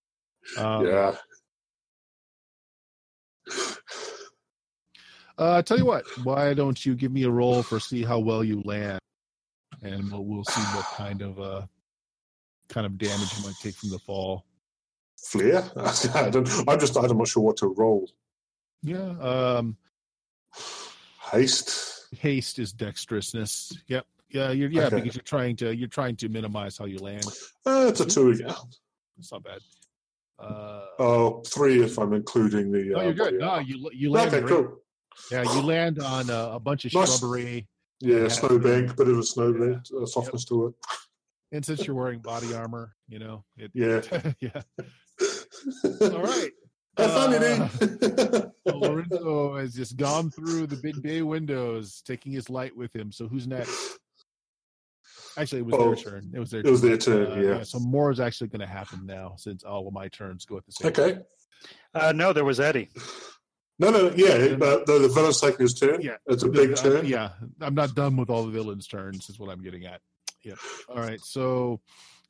Um, 0.56 0.86
yeah. 0.86 1.14
Uh, 5.38 5.62
tell 5.62 5.78
you 5.78 5.84
what, 5.84 6.04
why 6.24 6.54
don't 6.54 6.84
you 6.84 6.94
give 6.94 7.10
me 7.12 7.24
a 7.24 7.30
roll 7.30 7.62
for 7.62 7.80
see 7.80 8.02
how 8.04 8.18
well 8.18 8.44
you 8.44 8.62
land, 8.64 9.00
and 9.82 10.10
we'll, 10.12 10.24
we'll 10.24 10.44
see 10.44 10.60
what 10.76 10.84
kind 10.96 11.22
of 11.22 11.40
uh 11.40 11.62
kind 12.68 12.86
of 12.86 12.96
damage 12.98 13.36
you 13.38 13.44
might 13.44 13.54
take 13.62 13.74
from 13.74 13.90
the 13.90 13.98
fall. 13.98 14.44
Flair? 15.22 15.64
I 16.14 16.30
don't, 16.30 16.48
I'm 16.68 16.78
just 16.80 16.96
I'm 16.96 17.16
not 17.16 17.28
sure 17.28 17.42
what 17.42 17.56
to 17.58 17.68
roll. 17.76 18.10
Yeah. 18.82 19.10
Um. 19.20 19.76
haste. 21.30 22.06
Haste 22.18 22.58
is 22.58 22.72
dexterousness. 22.74 23.76
Yep. 23.86 24.06
Yeah, 24.30 24.50
you're, 24.50 24.70
yeah, 24.70 24.86
Okay. 24.86 24.96
because 24.96 25.14
you're 25.14 25.22
trying 25.22 25.56
to 25.56 25.74
you're 25.74 25.88
trying 25.88 26.16
to 26.16 26.28
minimize 26.28 26.78
how 26.78 26.86
you 26.86 26.98
land. 26.98 27.26
Uh, 27.66 27.86
it's 27.88 28.00
a 28.00 28.06
two 28.06 28.30
again. 28.30 28.52
It's 29.18 29.30
not 29.30 29.44
bad. 29.44 29.58
Uh, 30.38 30.86
Oh, 30.98 31.42
three 31.46 31.82
if 31.82 31.98
I'm 31.98 32.12
including 32.14 32.72
the. 32.72 32.84
no, 32.84 32.98
uh, 32.98 33.02
you're 33.04 33.12
good. 33.14 33.38
body 33.38 33.38
No, 33.38 33.58
you 33.58 33.90
you 33.92 34.10
land. 34.10 34.34
okay, 34.34 34.46
cool. 34.46 34.78
Yeah, 35.30 35.42
you 35.54 35.60
land 35.62 36.00
on 36.00 36.30
a, 36.30 36.52
a 36.54 36.60
bunch 36.60 36.86
of 36.86 36.94
Nice. 36.94 37.18
shrubbery, 37.18 37.68
Yeah, 38.00 38.22
Yeah. 38.22 38.28
snowbank, 38.28 38.96
bit 38.96 39.08
of 39.08 39.18
a 39.18 39.22
snowbank, 39.22 39.82
uh, 39.96 40.06
softness 40.06 40.44
to 40.46 40.68
it. 40.68 40.74
and 41.52 41.64
since 41.64 41.86
you're 41.86 41.94
wearing 41.94 42.18
body 42.20 42.54
armor, 42.54 42.96
you 43.08 43.18
know 43.18 43.44
it. 43.58 43.70
Yeah. 43.74 44.00
yeah. 44.40 44.62
All 46.02 46.22
right. 46.22 46.50
That's 46.96 47.12
fun, 47.14 47.32
Uh, 47.34 48.48
Eddie. 48.66 48.76
Lorenzo 48.78 49.56
has 49.56 49.74
just 49.74 49.96
gone 49.96 50.30
through 50.30 50.66
the 50.66 50.76
big 50.76 51.00
bay 51.02 51.22
windows, 51.22 52.02
taking 52.06 52.32
his 52.32 52.50
light 52.50 52.76
with 52.76 52.94
him. 52.94 53.10
So 53.12 53.28
who's 53.28 53.46
next? 53.46 53.98
Actually, 55.38 55.60
it 55.60 55.66
was 55.66 55.74
Oh, 55.78 55.94
their 55.94 55.96
turn. 56.04 56.30
It 56.34 56.38
was 56.38 56.50
their. 56.50 56.60
it 56.60 56.66
was 56.70 56.82
their 56.82 56.98
turn, 56.98 57.32
Uh, 57.32 57.40
yeah. 57.40 57.62
So 57.62 57.78
more 57.78 58.10
is 58.10 58.20
actually 58.20 58.48
going 58.48 58.60
to 58.60 58.66
happen 58.66 59.06
now, 59.06 59.34
since 59.38 59.64
all 59.64 59.88
of 59.88 59.94
my 59.94 60.08
turns 60.08 60.44
go 60.44 60.58
at 60.58 60.66
the 60.66 60.72
same. 60.72 60.88
okay. 60.88 61.12
time. 61.14 61.22
Uh, 61.94 62.12
no, 62.12 62.32
there 62.34 62.44
was 62.44 62.60
Eddie. 62.60 62.90
No, 63.78 63.90
no, 63.90 64.12
yeah, 64.14 64.54
but 64.56 64.84
the, 64.86 64.98
the 64.98 65.08
villain's 65.08 65.40
taking 65.40 65.60
his 65.60 65.74
turn. 65.74 66.02
Yeah. 66.02 66.16
It's 66.26 66.42
a 66.42 66.48
big 66.48 66.72
Uh, 66.72 66.76
turn. 66.76 67.06
yeah, 67.06 67.30
I'm 67.62 67.74
not 67.74 67.94
done 67.94 68.16
with 68.18 68.28
all 68.28 68.44
the 68.44 68.52
villains' 68.52 68.86
turns. 68.86 69.30
Is 69.30 69.38
what 69.38 69.48
I'm 69.50 69.62
getting 69.62 69.86
at. 69.86 70.00
Yeah. 70.44 70.54
All 70.90 70.96
right. 70.98 71.20
So, 71.20 71.80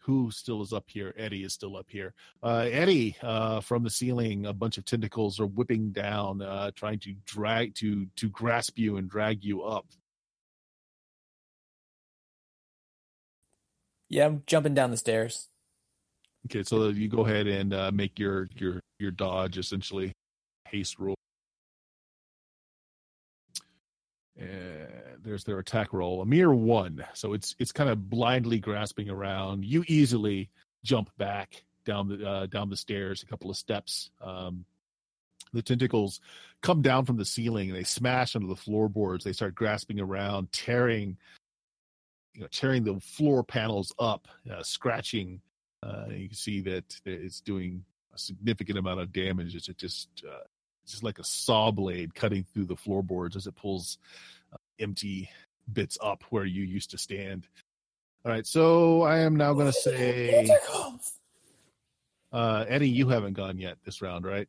who 0.02 0.30
still 0.30 0.62
is 0.62 0.72
up 0.72 0.84
here? 0.88 1.14
Eddie 1.16 1.44
is 1.44 1.52
still 1.52 1.76
up 1.76 1.86
here. 1.88 2.12
Uh, 2.42 2.68
Eddie, 2.70 3.16
uh, 3.22 3.60
from 3.60 3.84
the 3.84 3.90
ceiling, 3.90 4.46
a 4.46 4.52
bunch 4.52 4.76
of 4.76 4.84
tentacles 4.84 5.38
are 5.38 5.46
whipping 5.46 5.90
down, 5.90 6.42
uh, 6.42 6.70
trying 6.74 6.98
to 7.00 7.14
drag 7.24 7.74
to 7.76 8.06
to 8.16 8.28
grasp 8.28 8.78
you 8.78 8.96
and 8.96 9.08
drag 9.08 9.44
you 9.44 9.62
up. 9.62 9.86
Yeah, 14.08 14.26
I'm 14.26 14.42
jumping 14.46 14.74
down 14.74 14.90
the 14.90 14.96
stairs. 14.96 15.48
Okay, 16.46 16.64
so 16.64 16.88
you 16.88 17.08
go 17.08 17.24
ahead 17.24 17.46
and 17.46 17.72
uh, 17.72 17.90
make 17.92 18.18
your 18.18 18.48
your 18.56 18.80
your 18.98 19.12
dodge 19.12 19.56
essentially 19.56 20.12
haste 20.68 20.98
roll. 20.98 21.16
And 24.42 25.22
there's 25.24 25.44
their 25.44 25.58
attack 25.58 25.92
roll, 25.92 26.22
a 26.22 26.26
mere 26.26 26.52
one. 26.52 27.04
So 27.14 27.32
it's 27.32 27.54
it's 27.58 27.72
kind 27.72 27.90
of 27.90 28.10
blindly 28.10 28.58
grasping 28.58 29.08
around. 29.08 29.64
You 29.64 29.84
easily 29.86 30.50
jump 30.84 31.10
back 31.18 31.64
down 31.84 32.08
the 32.08 32.28
uh, 32.28 32.46
down 32.46 32.68
the 32.68 32.76
stairs 32.76 33.22
a 33.22 33.26
couple 33.26 33.50
of 33.50 33.56
steps. 33.56 34.10
Um, 34.20 34.64
the 35.52 35.62
tentacles 35.62 36.20
come 36.62 36.80
down 36.80 37.04
from 37.04 37.18
the 37.18 37.24
ceiling 37.24 37.68
and 37.68 37.78
they 37.78 37.84
smash 37.84 38.34
onto 38.34 38.48
the 38.48 38.56
floorboards. 38.56 39.24
They 39.24 39.34
start 39.34 39.54
grasping 39.54 40.00
around, 40.00 40.50
tearing, 40.50 41.18
you 42.32 42.40
know, 42.40 42.46
tearing 42.50 42.84
the 42.84 42.98
floor 43.00 43.44
panels 43.44 43.92
up, 43.98 44.28
uh, 44.50 44.62
scratching 44.62 45.42
uh, 45.82 46.06
you 46.10 46.28
can 46.28 46.36
see 46.36 46.60
that 46.60 47.00
it's 47.04 47.40
doing 47.40 47.84
a 48.14 48.18
significant 48.18 48.78
amount 48.78 49.00
of 49.00 49.12
damage. 49.12 49.54
It's 49.56 49.66
just 49.66 50.08
uh, 50.28 50.44
just 50.86 51.02
like 51.02 51.18
a 51.18 51.24
saw 51.24 51.70
blade 51.70 52.14
cutting 52.14 52.44
through 52.52 52.66
the 52.66 52.76
floorboards 52.76 53.36
as 53.36 53.46
it 53.46 53.54
pulls 53.56 53.98
uh, 54.52 54.56
empty 54.78 55.30
bits 55.72 55.96
up 56.02 56.24
where 56.30 56.44
you 56.44 56.64
used 56.64 56.90
to 56.90 56.98
stand. 56.98 57.46
All 58.24 58.32
right, 58.32 58.46
so 58.46 59.02
I 59.02 59.20
am 59.20 59.36
now 59.36 59.52
going 59.52 59.66
to 59.66 59.72
say, 59.72 60.48
uh, 62.32 62.64
Eddie, 62.68 62.88
you 62.90 63.08
haven't 63.08 63.34
gone 63.34 63.58
yet 63.58 63.78
this 63.84 64.00
round, 64.00 64.24
right? 64.24 64.48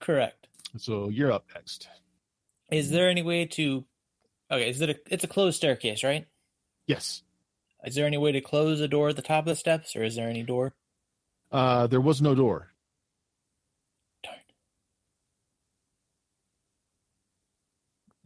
Correct. 0.00 0.48
So 0.76 1.08
you're 1.08 1.32
up 1.32 1.44
next. 1.54 1.88
Is 2.70 2.90
there 2.90 3.08
any 3.08 3.22
way 3.22 3.46
to? 3.46 3.84
Okay, 4.50 4.68
is 4.70 4.80
it 4.80 4.90
a? 4.90 4.96
It's 5.08 5.24
a 5.24 5.28
closed 5.28 5.56
staircase, 5.56 6.04
right? 6.04 6.26
Yes, 6.86 7.22
Is 7.84 7.94
there 7.96 8.06
any 8.06 8.16
way 8.18 8.30
to 8.32 8.40
close 8.40 8.80
a 8.80 8.86
door 8.86 9.08
at 9.08 9.16
the 9.16 9.22
top 9.22 9.40
of 9.40 9.46
the 9.46 9.56
steps, 9.56 9.96
or 9.96 10.04
is 10.04 10.14
there 10.14 10.28
any 10.28 10.42
door? 10.44 10.74
uh, 11.50 11.86
there 11.88 12.00
was 12.00 12.20
no 12.22 12.34
door. 12.34 12.72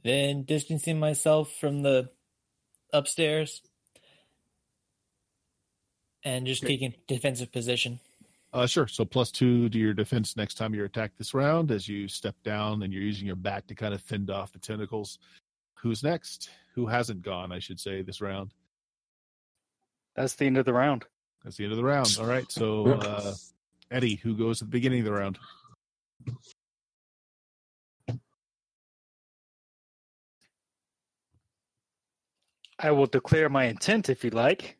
Then 0.02 0.44
distancing 0.44 0.98
myself 0.98 1.52
from 1.60 1.82
the 1.82 2.10
upstairs 2.93 3.60
and 6.24 6.47
just 6.47 6.62
Okay. 6.64 6.74
taking 6.74 6.94
defensive 7.06 7.52
position. 7.52 8.01
Uh, 8.52 8.66
sure. 8.66 8.89
So 8.89 9.05
plus 9.05 9.31
two 9.31 9.68
to 9.68 9.78
your 9.78 9.94
defense 9.94 10.36
next 10.36 10.55
time 10.55 10.74
you're 10.74 10.86
attacked 10.86 11.18
this 11.18 11.35
round 11.35 11.70
as 11.70 11.86
you 11.89 12.09
step 12.09 12.35
down 12.43 12.82
and 12.82 12.93
you're 12.93 13.02
using 13.02 13.27
your 13.27 13.36
back 13.36 13.66
to 13.68 13.74
kind 13.74 13.94
of 13.94 14.02
fend 14.02 14.31
off 14.31 14.52
the 14.52 14.59
tentacles. 14.59 15.18
Who's 15.74 16.02
next? 16.02 16.51
Who 16.74 16.86
hasn't 16.86 17.22
gone, 17.22 17.52
I 17.52 17.59
should 17.59 17.78
say, 17.78 18.02
this 18.02 18.20
round? 18.20 18.52
That's 20.16 20.35
the 20.35 20.47
end 20.47 20.59
of 20.59 20.64
the 20.64 20.72
round. 20.74 21.05
That's 21.44 21.56
the 21.56 21.64
end 21.64 21.72
of 21.72 21.77
the 21.78 21.85
round. 21.85 22.16
All 22.18 22.27
right. 22.27 22.51
So, 22.51 22.86
uh, 22.86 23.35
Eddie, 23.90 24.16
who 24.16 24.35
goes 24.35 24.60
at 24.60 24.68
the 24.68 24.72
beginning 24.72 25.01
of 25.01 25.05
the 25.06 25.12
round? 25.12 25.39
I 32.82 32.90
will 32.93 33.07
declare 33.07 33.48
my 33.48 33.65
intent 33.65 34.09
if 34.09 34.24
you 34.24 34.31
like. 34.31 34.78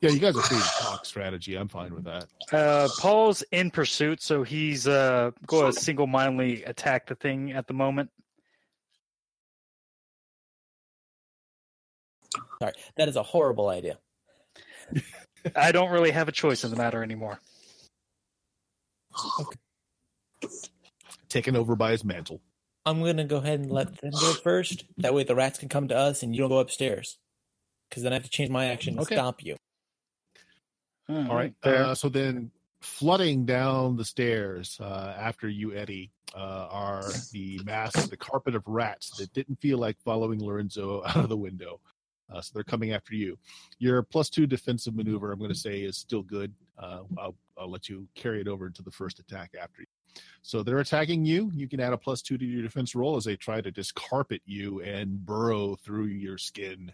Yeah, 0.00 0.10
you 0.10 0.18
guys 0.18 0.36
are 0.36 0.42
free 0.42 0.58
to 0.58 0.84
talk 0.84 1.06
strategy. 1.06 1.56
I'm 1.56 1.68
fine 1.68 1.94
with 1.94 2.04
that. 2.04 2.26
Uh, 2.52 2.88
Paul's 2.98 3.42
in 3.50 3.70
pursuit, 3.70 4.22
so 4.22 4.42
he's 4.42 4.86
uh, 4.86 5.30
going 5.46 5.72
to 5.72 5.80
single 5.80 6.06
mindedly 6.06 6.62
attack 6.64 7.06
the 7.06 7.14
thing 7.14 7.52
at 7.52 7.66
the 7.66 7.74
moment. 7.74 8.10
Sorry, 12.60 12.72
that 12.96 13.08
is 13.08 13.16
a 13.16 13.22
horrible 13.22 13.68
idea. 13.68 13.98
I 15.56 15.72
don't 15.72 15.90
really 15.90 16.10
have 16.10 16.28
a 16.28 16.32
choice 16.32 16.64
in 16.64 16.70
the 16.70 16.76
matter 16.76 17.02
anymore. 17.02 17.40
Taken 21.28 21.56
over 21.56 21.76
by 21.76 21.92
his 21.92 22.04
mantle. 22.04 22.40
I'm 22.86 23.00
going 23.00 23.16
to 23.16 23.24
go 23.24 23.38
ahead 23.38 23.60
and 23.60 23.70
let 23.70 23.98
them 24.00 24.10
go 24.10 24.32
first. 24.34 24.84
That 24.98 25.14
way 25.14 25.24
the 25.24 25.34
rats 25.34 25.58
can 25.58 25.68
come 25.68 25.88
to 25.88 25.96
us 25.96 26.22
and 26.22 26.34
you 26.34 26.40
don't 26.40 26.50
go 26.50 26.58
upstairs. 26.58 27.18
Because 27.88 28.02
then 28.02 28.12
I 28.12 28.16
have 28.16 28.24
to 28.24 28.30
change 28.30 28.50
my 28.50 28.66
action 28.66 28.96
to 28.96 29.02
Okay. 29.02 29.14
stop 29.14 29.42
you. 29.42 29.56
All 31.08 31.34
right. 31.34 31.54
Uh, 31.62 31.94
so 31.94 32.08
then, 32.08 32.50
flooding 32.80 33.46
down 33.46 33.96
the 33.96 34.04
stairs 34.04 34.78
uh, 34.80 35.14
after 35.18 35.48
you, 35.48 35.74
Eddie, 35.74 36.10
uh, 36.34 36.68
are 36.70 37.12
the 37.32 37.60
mass, 37.64 37.92
the 38.08 38.16
carpet 38.16 38.54
of 38.54 38.62
rats 38.66 39.16
that 39.18 39.32
didn't 39.32 39.56
feel 39.60 39.78
like 39.78 39.96
following 40.04 40.42
Lorenzo 40.42 41.02
out 41.06 41.16
of 41.16 41.28
the 41.28 41.36
window. 41.36 41.80
Uh, 42.32 42.40
so 42.40 42.50
they're 42.54 42.64
coming 42.64 42.92
after 42.92 43.14
you. 43.14 43.38
Your 43.78 44.02
plus 44.02 44.28
two 44.30 44.46
defensive 44.46 44.94
maneuver, 44.94 45.30
I'm 45.30 45.38
going 45.38 45.52
to 45.52 45.58
say, 45.58 45.80
is 45.80 45.96
still 45.96 46.22
good. 46.22 46.52
Uh, 46.78 47.00
I'll, 47.18 47.36
I'll 47.58 47.70
let 47.70 47.88
you 47.88 48.08
carry 48.14 48.40
it 48.40 48.48
over 48.48 48.70
to 48.70 48.82
the 48.82 48.90
first 48.90 49.18
attack 49.18 49.52
after 49.60 49.82
you. 49.82 49.86
So 50.42 50.62
they're 50.62 50.78
attacking 50.78 51.24
you. 51.24 51.50
You 51.54 51.68
can 51.68 51.80
add 51.80 51.92
a 51.92 51.98
plus 51.98 52.22
two 52.22 52.36
to 52.36 52.44
your 52.44 52.62
defense 52.62 52.94
roll 52.94 53.16
as 53.16 53.24
they 53.24 53.36
try 53.36 53.60
to 53.60 53.70
just 53.70 53.94
carpet 53.94 54.42
you 54.44 54.82
and 54.82 55.24
burrow 55.24 55.76
through 55.76 56.06
your 56.06 56.38
skin. 56.38 56.92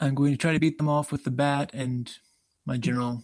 I'm 0.00 0.14
going 0.14 0.32
to 0.32 0.38
try 0.38 0.52
to 0.52 0.58
beat 0.58 0.78
them 0.78 0.88
off 0.88 1.12
with 1.12 1.24
the 1.24 1.30
bat 1.30 1.70
and 1.74 2.10
my 2.64 2.78
general. 2.78 3.22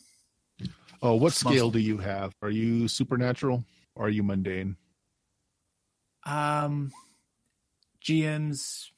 Oh, 1.02 1.14
what 1.14 1.22
Muscle. 1.22 1.50
scale 1.50 1.70
do 1.70 1.78
you 1.78 1.98
have? 1.98 2.34
Are 2.42 2.50
you 2.50 2.86
supernatural 2.86 3.64
or 3.94 4.06
are 4.06 4.10
you 4.10 4.22
mundane? 4.22 4.76
Um, 6.24 6.92
GM's 8.04 8.92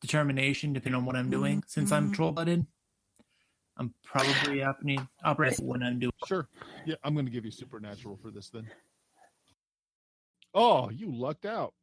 determination, 0.00 0.72
depending 0.72 0.98
on 0.98 1.06
what 1.06 1.16
I'm 1.16 1.30
doing. 1.30 1.62
Since 1.66 1.90
I'm 1.92 2.12
troll 2.12 2.32
blooded, 2.32 2.66
I'm 3.82 3.92
probably 4.04 4.60
happening 4.60 5.08
operate 5.24 5.58
when 5.58 5.82
I'm 5.82 5.98
doing. 5.98 6.12
Sure. 6.26 6.46
Yeah, 6.86 6.94
I'm 7.02 7.14
going 7.14 7.26
to 7.26 7.32
give 7.32 7.44
you 7.44 7.50
supernatural 7.50 8.16
for 8.22 8.30
this 8.30 8.48
then. 8.48 8.68
Oh, 10.54 10.88
you 10.90 11.10
lucked 11.12 11.46
out. 11.46 11.74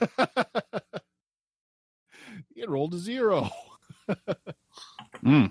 you 2.54 2.66
rolled 2.66 2.94
a 2.94 2.98
zero. 2.98 3.48
Mm. 5.24 5.50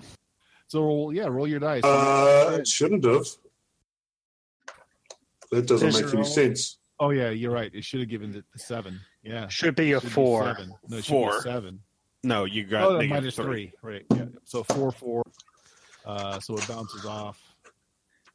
So 0.68 0.82
roll, 0.84 1.12
yeah, 1.12 1.26
roll 1.26 1.48
your 1.48 1.58
dice. 1.58 1.82
Uh, 1.82 2.58
it 2.60 2.68
shouldn't 2.68 3.02
have. 3.04 3.26
That 5.50 5.66
doesn't 5.66 5.80
There's 5.90 5.96
make 5.96 6.04
any 6.12 6.14
roll. 6.18 6.24
sense. 6.24 6.78
oh 7.00 7.10
yeah, 7.10 7.30
you're 7.30 7.50
right. 7.50 7.74
It 7.74 7.82
should 7.84 7.98
have 8.00 8.08
given 8.08 8.36
it 8.36 8.44
the 8.52 8.58
seven. 8.60 9.00
Yeah, 9.24 9.48
Should 9.48 9.74
be 9.74 9.92
a 9.94 10.00
Should 10.00 10.10
be 10.10 10.12
four. 10.14 10.44
seven. 10.44 10.72
No, 10.88 10.96
it 10.98 11.04
should 11.04 11.10
Four. 11.10 11.32
be 11.32 11.40
seven. 11.40 11.80
No, 12.22 12.44
you 12.44 12.62
got 12.64 12.84
Oh, 12.84 12.90
no, 12.92 12.98
negative 12.98 13.10
minus 13.22 13.34
three. 13.36 13.72
Right. 13.82 14.04
Yeah. 14.14 14.26
So 14.44 14.62
four, 14.62 14.92
four. 14.92 15.24
Uh, 16.04 16.38
so 16.40 16.56
it 16.56 16.66
bounces 16.68 17.04
off. 17.04 17.40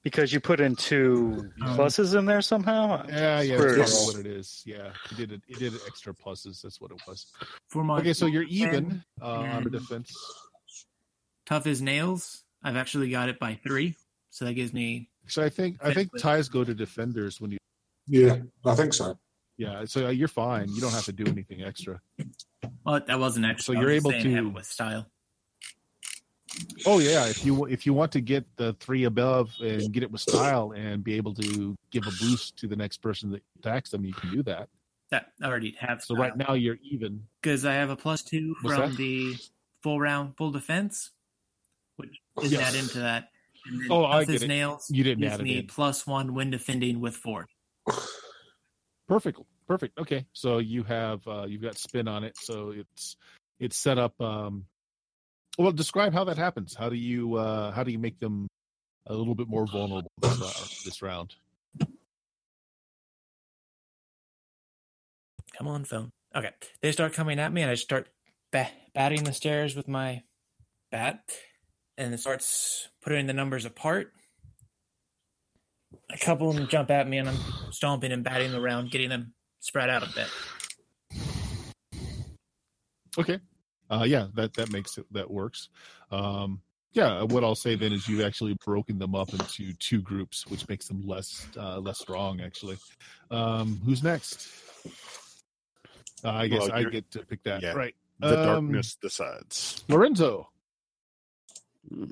Because 0.02 0.32
you 0.32 0.40
put 0.40 0.62
in 0.62 0.76
two 0.78 1.52
Um, 1.62 1.78
pluses 1.78 2.18
in 2.18 2.26
there 2.26 2.42
somehow? 2.42 3.06
Yeah, 3.10 3.42
yeah, 3.42 3.58
Screw 3.58 3.76
that's 3.76 4.06
what 4.08 4.16
it 4.18 4.26
is. 4.28 4.64
Yeah, 4.66 4.94
it 5.12 5.18
did 5.18 5.32
it. 5.34 5.42
It 5.48 5.60
did 5.60 5.74
extra 5.86 6.14
pluses. 6.14 6.62
That's 6.62 6.80
what 6.80 6.92
it 6.92 6.98
was. 7.06 7.28
For 7.68 7.84
my 7.84 7.98
Okay, 8.00 8.14
so 8.14 8.26
you're 8.26 8.44
even 8.44 9.04
uh, 9.22 9.26
on 9.26 9.64
the 9.66 9.70
defense. 9.70 10.14
tough 11.46 11.68
as 11.68 11.82
nails, 11.82 12.44
I've 12.64 12.78
actually 12.78 13.10
got 13.10 13.28
it 13.30 13.40
by 13.40 13.56
three. 13.62 13.96
So 14.30 14.46
that 14.46 14.54
gives 14.54 14.74
me 14.74 15.10
So 15.28 15.44
I 15.44 15.50
think 15.50 15.78
I 15.84 15.94
think 15.94 16.18
ties 16.18 16.48
go 16.50 16.64
to 16.64 16.74
defenders 16.74 17.42
when 17.42 17.52
you. 17.52 17.58
yeah, 18.08 18.38
I 18.66 18.76
think 18.76 18.94
so. 18.94 19.20
Yeah, 19.58 19.84
so 19.84 20.06
uh, 20.08 20.10
you're 20.12 20.30
fine. 20.30 20.70
You 20.70 20.80
don't 20.80 20.94
have 20.94 21.06
to 21.06 21.12
do 21.12 21.26
anything 21.26 21.62
extra. 21.64 22.00
well, 22.86 23.02
that 23.06 23.20
wasn't 23.20 23.46
extra. 23.46 23.76
So 23.76 23.80
you're 23.82 23.94
just 23.94 24.06
able 24.08 24.22
to- 24.24 24.50
with 24.52 24.66
style. 24.66 25.08
Oh 26.86 27.00
yeah, 27.00 27.26
if 27.26 27.44
you 27.44 27.66
if 27.66 27.86
you 27.86 27.94
want 27.94 28.12
to 28.14 28.22
get 28.22 28.46
the 28.56 28.74
three 28.80 29.04
above 29.04 29.54
and 29.60 29.92
get 29.92 30.04
it 30.04 30.12
with 30.12 30.22
style 30.22 30.72
and 30.72 31.04
be 31.04 31.16
able 31.16 31.34
to 31.36 31.76
give 31.92 32.08
a 32.08 32.12
boost 32.12 32.58
to 32.58 32.68
the 32.68 32.76
next 32.76 32.98
person 32.98 33.32
that 33.32 33.44
attacks 33.60 33.90
them, 33.90 34.06
you 34.06 34.14
can 34.14 34.30
do 34.30 34.44
that. 34.44 34.70
That 35.12 35.28
I 35.42 35.48
already 35.48 35.76
have. 35.80 36.02
So 36.04 36.16
right 36.16 36.36
now 36.36 36.54
you're 36.54 36.78
even. 36.84 37.24
because 37.42 37.66
I 37.66 37.74
have 37.74 37.90
a 37.90 37.96
plus 37.96 38.22
two 38.22 38.56
What's 38.62 38.76
from 38.76 38.92
that? 38.92 38.98
the 38.98 39.36
full 39.84 40.00
round 40.00 40.38
full 40.38 40.52
defense, 40.52 41.12
which 41.98 42.22
isn't 42.42 42.58
Yes. 42.58 42.70
add 42.74 42.76
into 42.80 43.00
that. 43.00 43.30
Oh, 43.90 44.06
I 44.06 44.24
get 44.24 44.42
it. 44.42 44.48
nails. 44.48 44.88
You 44.90 45.04
didn't 45.04 45.24
add 45.26 45.42
it 45.42 45.44
me 45.44 45.62
plus 45.64 46.08
one 46.08 46.34
when 46.34 46.50
defending 46.50 47.02
with 47.02 47.16
four. 47.16 47.48
Perfect. 49.08 49.40
Perfect. 49.68 49.98
Okay. 50.00 50.26
So 50.34 50.60
you 50.60 50.84
have 50.84 51.28
uh 51.28 51.46
you've 51.48 51.62
got 51.62 51.78
spin 51.78 52.08
on 52.08 52.24
it. 52.24 52.38
So 52.38 52.72
it's 52.72 53.18
it's 53.60 53.78
set 53.78 53.98
up 53.98 54.20
um 54.22 54.66
well 55.60 55.72
describe 55.72 56.14
how 56.14 56.24
that 56.24 56.38
happens. 56.38 56.74
How 56.74 56.90
do 56.90 56.96
you 56.96 57.36
uh 57.36 57.72
how 57.72 57.84
do 57.84 57.92
you 57.92 58.00
make 58.00 58.20
them 58.20 58.48
a 59.06 59.14
little 59.14 59.36
bit 59.36 59.48
more 59.48 59.68
vulnerable 59.68 60.10
this 60.22 60.40
round, 60.40 60.70
this 60.86 61.02
round? 61.02 61.36
Come 65.58 65.68
on, 65.68 65.84
phone. 65.84 66.10
Okay, 66.36 66.52
they 66.82 66.92
start 66.92 67.14
coming 67.14 67.38
at 67.38 67.52
me, 67.52 67.62
and 67.62 67.70
I 67.70 67.76
start 67.76 68.08
ba- 68.52 68.72
batting 68.94 69.24
the 69.24 69.34
stairs 69.34 69.76
with 69.76 69.90
my 69.90 70.24
bat, 70.90 71.20
and 71.98 72.14
it 72.14 72.20
starts 72.20 72.88
putting 73.02 73.28
the 73.28 73.34
numbers 73.34 73.66
apart. 73.66 74.14
A 76.12 76.18
couple 76.18 76.50
of 76.50 76.56
them 76.56 76.68
jump 76.68 76.92
at 76.92 77.10
me, 77.10 77.18
and 77.18 77.28
I'm 77.28 77.38
stomping 77.72 78.12
and 78.12 78.24
batting 78.24 78.54
around, 78.54 78.92
getting 78.92 79.10
them 79.10 79.34
spread 79.60 79.90
out 79.90 80.04
a 80.04 80.10
bit. 80.16 80.28
Okay. 83.18 83.40
Uh 83.90 84.04
yeah, 84.08 84.28
that 84.36 84.54
that 84.54 84.72
makes 84.72 84.98
it 84.98 85.06
that 85.12 85.30
works. 85.30 85.70
Um 86.12 86.62
yeah, 86.92 87.22
what 87.24 87.44
I'll 87.44 87.56
say 87.56 87.76
then 87.76 87.94
is 87.94 88.08
you've 88.08 88.26
actually 88.26 88.58
broken 88.66 88.98
them 88.98 89.14
up 89.16 89.30
into 89.32 89.74
two 89.74 90.02
groups, 90.02 90.48
which 90.48 90.68
makes 90.68 90.88
them 90.88 91.02
less 91.06 91.48
uh 91.58 91.80
less 91.80 92.00
strong 92.00 92.42
actually. 92.42 92.78
Um 93.32 93.80
who's 93.86 94.04
next? 94.04 94.48
Uh, 96.24 96.30
I 96.32 96.48
guess 96.48 96.62
Well, 96.62 96.74
I 96.74 96.84
get 96.84 97.10
to 97.12 97.20
pick 97.26 97.44
that. 97.44 97.62
yeah. 97.62 97.72
Right. 97.74 97.96
The 98.20 98.38
Um, 98.40 98.66
darkness 98.66 98.96
decides. 98.96 99.84
Lorenzo, 99.88 100.50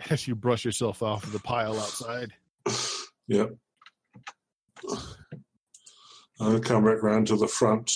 as 0.10 0.26
you 0.28 0.34
brush 0.36 0.64
yourself 0.64 1.04
off 1.04 1.26
of 1.26 1.34
the 1.34 1.40
pile 1.40 1.78
outside. 1.78 2.34
Yep. 3.28 3.49
I'll 6.40 6.60
come 6.60 6.86
back 6.86 7.04
round 7.04 7.28
to 7.28 7.36
the 7.36 7.48
front. 7.48 7.91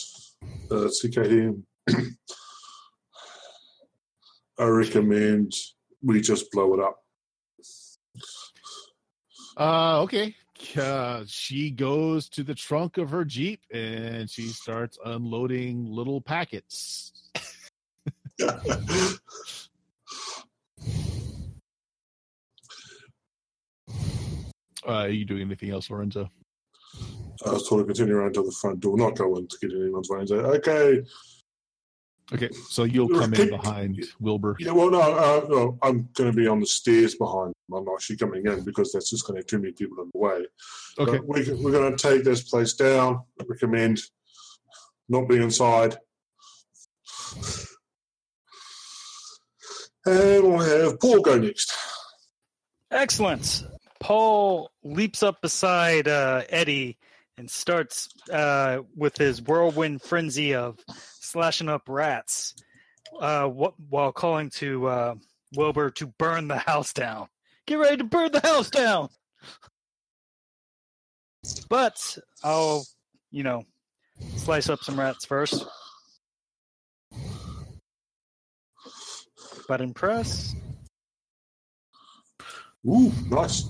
Uh, 0.70 0.90
CKD. 0.90 1.62
I 4.61 4.65
recommend 4.65 5.53
we 6.03 6.21
just 6.21 6.51
blow 6.51 6.75
it 6.75 6.79
up. 6.79 6.99
Uh, 9.57 10.01
okay. 10.03 10.35
Uh, 10.77 11.23
she 11.25 11.71
goes 11.71 12.29
to 12.29 12.43
the 12.43 12.53
trunk 12.53 12.99
of 12.99 13.09
her 13.09 13.25
Jeep 13.25 13.61
and 13.73 14.29
she 14.29 14.49
starts 14.49 14.99
unloading 15.03 15.91
little 15.91 16.21
packets. 16.21 17.11
Uh, 24.83 25.03
are 25.03 25.09
you 25.09 25.25
doing 25.25 25.41
anything 25.41 25.71
else, 25.71 25.89
Lorenzo? 25.89 26.29
I 27.45 27.51
was 27.51 27.67
told 27.67 27.81
to 27.81 27.85
continue 27.85 28.15
around 28.15 28.33
to 28.33 28.43
the 28.43 28.51
front 28.51 28.79
door, 28.79 28.97
not 28.97 29.15
go 29.15 29.38
in 29.38 29.47
to 29.47 29.57
get 29.61 29.71
anyone's 29.71 30.09
way 30.09 30.19
and 30.19 30.29
say, 30.29 30.35
okay, 30.35 31.03
Okay, 32.34 32.49
so 32.70 32.86
you'll 32.86 33.10
come 33.10 33.34
in 33.34 33.49
behind 33.49 34.06
Wilbur. 34.22 34.56
yeah, 34.60 34.72
well, 34.72 34.90
no, 34.90 35.02
uh, 35.02 35.45
no 35.49 35.78
I'm 35.82 36.08
going 36.14 36.32
to 36.32 36.36
be 36.36 36.48
on 36.48 36.62
the 36.62 36.66
stairs 36.66 37.16
behind 37.16 37.48
them. 37.48 37.78
I'm 37.78 37.86
not 37.86 37.95
actually 37.95 38.18
coming 38.18 38.45
in 38.45 38.64
because 38.64 38.94
that's 38.94 39.10
just 39.10 39.28
going 39.28 39.36
to 39.36 39.40
have 39.40 39.48
too 39.48 39.60
many 39.60 39.74
people 39.74 40.02
in 40.02 40.10
the 40.14 40.18
way. 40.18 40.45
Okay, 40.98 41.18
But 41.18 41.28
we, 41.28 41.53
we're 41.56 41.72
going 41.72 41.95
to 41.95 41.98
take 41.98 42.24
this 42.24 42.44
place 42.44 42.74
down. 42.74 43.22
I 43.40 43.44
recommend 43.45 43.99
not 45.10 45.28
being 45.28 45.41
inside. 45.41 45.98
And 50.06 50.44
we'll 50.44 50.60
have 50.60 50.99
Paul 50.99 51.22
go 51.22 51.38
next. 51.38 51.74
Excellent. 52.91 53.66
Paul 53.99 54.72
leaps 54.84 55.22
up 55.22 55.41
beside 55.41 56.08
uh, 56.08 56.44
Eddie 56.49 56.98
and 57.38 57.49
starts 57.49 58.10
uh, 58.32 58.80
with 58.95 59.18
his 59.18 59.41
whirlwind 59.41 60.02
frenzy 60.02 60.56
of 60.56 60.80
slashing 61.32 61.70
up 61.70 61.84
rats 61.88 62.53
uh, 63.20 63.48
wh- 63.48 63.80
while 63.90 64.12
calling 64.12 64.49
to 64.49 64.88
uh, 64.88 65.16
Wilbur 65.56 65.91
to 65.91 66.08
burn 66.08 66.49
the 66.49 66.58
house 66.58 66.91
down. 66.91 67.28
Get 67.66 67.76
ready 67.80 67.98
to 67.98 68.03
burn 68.03 68.32
the 68.34 68.41
house 68.41 68.70
down. 68.70 69.10
But 71.70 72.18
I'll, 72.44 72.86
you 73.32 73.44
know, 73.44 73.64
slice 74.36 74.70
up 74.70 74.80
some 74.84 74.99
rats 74.99 75.26
first. 75.26 75.66
But 79.68 79.80
impress. 79.80 80.53
Ooh, 82.86 83.12
nice. 83.30 83.70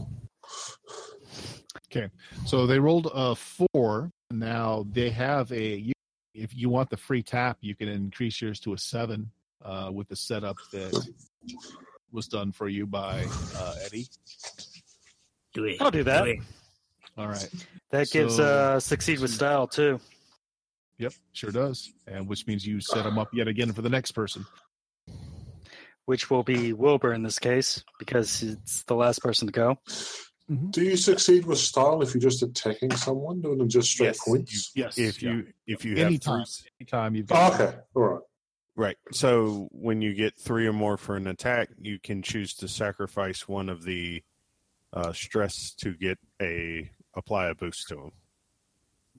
Okay, 1.88 2.10
so 2.46 2.66
they 2.66 2.80
rolled 2.80 3.12
a 3.14 3.36
four. 3.36 4.10
Now 4.32 4.86
they 4.90 5.10
have 5.12 5.52
a. 5.52 5.92
You, 6.34 6.44
if 6.44 6.56
you 6.56 6.70
want 6.70 6.90
the 6.90 6.98
free 6.98 7.24
tap, 7.24 7.58
you 7.62 7.76
can 7.76 7.88
increase 7.88 8.41
yours 8.41 8.60
to 8.62 8.74
a 8.74 8.78
seven 8.78 9.32
uh, 9.64 9.90
with 9.94 10.08
the 10.08 10.16
setup 10.16 10.58
that 10.72 11.08
was 12.12 12.28
done 12.28 12.52
for 12.52 12.68
you 12.68 12.86
by 12.86 13.26
uh, 13.58 13.76
Eddie. 13.86 14.08
Do 15.53 15.66
it. 15.66 15.82
I'll 15.82 15.91
do 15.91 16.03
that. 16.03 16.24
Do 16.26 16.30
it. 16.32 16.40
All 17.18 17.28
right. 17.28 17.49
That 17.91 18.10
gives 18.10 18.40
uh, 18.40 18.80
succeed 18.80 19.20
with 19.20 19.32
style 19.32 19.68
too. 19.68 19.99
Yep, 20.98 21.14
sure 21.34 21.52
does. 21.52 21.91
And 22.08 22.28
which 22.28 22.48
means 22.48 22.66
you 22.66 22.80
set 22.80 23.03
them 23.03 23.18
up 23.18 23.30
yet 23.34 23.48
again 23.48 23.74
for 23.74 23.82
the 23.82 23.90
next 23.90 24.12
person. 24.12 24.45
which 26.06 26.30
will 26.30 26.44
be 26.44 26.74
Wilbur 26.74 27.14
in 27.14 27.24
this 27.24 27.40
case 27.40 27.84
because 27.99 28.44
it's 28.44 28.84
the 28.84 28.95
last 28.95 29.22
person 29.22 29.48
to 29.48 29.52
go. 29.52 29.78
Do 30.72 30.84
you 30.84 30.97
succeed 30.97 31.45
with 31.45 31.59
style 31.59 32.01
if 32.01 32.13
you're 32.13 32.22
just 32.22 32.43
attacking 32.43 32.91
someone, 32.97 33.39
doing 33.39 33.57
them 33.59 33.69
just 33.69 33.89
straight 33.89 34.07
Yes, 34.07 34.19
points? 34.27 34.72
Yes. 34.76 34.97
If 34.97 35.23
yeah. 35.23 35.31
you 35.31 35.47
if 35.65 35.85
you 35.85 35.95
have 35.97 36.07
anytime, 36.07 36.43
three, 36.45 36.69
anytime 36.81 37.15
you've 37.15 37.31
Oh, 37.31 37.35
got 37.35 37.61
okay, 37.61 37.77
all 37.95 38.03
right. 38.03 38.22
right. 38.76 38.97
So 39.13 39.69
when 39.72 40.01
you 40.01 40.13
get 40.13 40.35
three 40.38 40.68
or 40.68 40.73
more 40.73 40.97
for 40.97 41.15
an 41.15 41.27
attack, 41.27 41.69
you 41.80 41.99
can 41.99 42.22
choose 42.22 42.53
to 42.55 42.68
sacrifice 42.68 43.47
one 43.47 43.69
of 43.69 43.84
the 43.84 44.23
uh, 44.91 45.13
stress 45.13 45.72
to 45.76 45.93
get 45.93 46.19
a 46.41 46.91
apply 47.15 47.47
a 47.47 47.55
boost 47.55 47.88
to 47.89 47.95
him. 47.99 48.11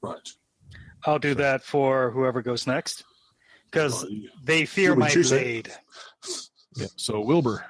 Right. 0.02 0.28
I'll 1.06 1.18
do 1.18 1.34
that 1.36 1.62
for 1.62 2.10
whoever 2.10 2.42
goes 2.42 2.66
next 2.66 3.04
because 3.70 4.06
they 4.44 4.66
fear 4.66 4.94
my 4.94 5.08
choose 5.08 5.30
blade. 5.30 5.72
Yeah. 6.76 6.86
So 6.96 7.20
Wilbur, 7.20 7.64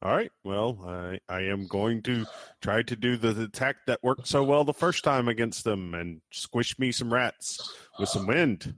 All 0.00 0.14
right. 0.14 0.30
Well, 0.44 0.78
I 0.86 1.18
I 1.28 1.40
am 1.42 1.66
going 1.66 2.02
to 2.04 2.24
try 2.62 2.82
to 2.82 2.94
do 2.96 3.16
the 3.16 3.42
attack 3.42 3.76
that 3.86 4.02
worked 4.02 4.28
so 4.28 4.44
well 4.44 4.64
the 4.64 4.72
first 4.72 5.02
time 5.02 5.26
against 5.28 5.64
them 5.64 5.92
and 5.94 6.20
squish 6.30 6.78
me 6.78 6.92
some 6.92 7.12
rats 7.12 7.74
with 7.98 8.08
some 8.08 8.26
wind. 8.26 8.74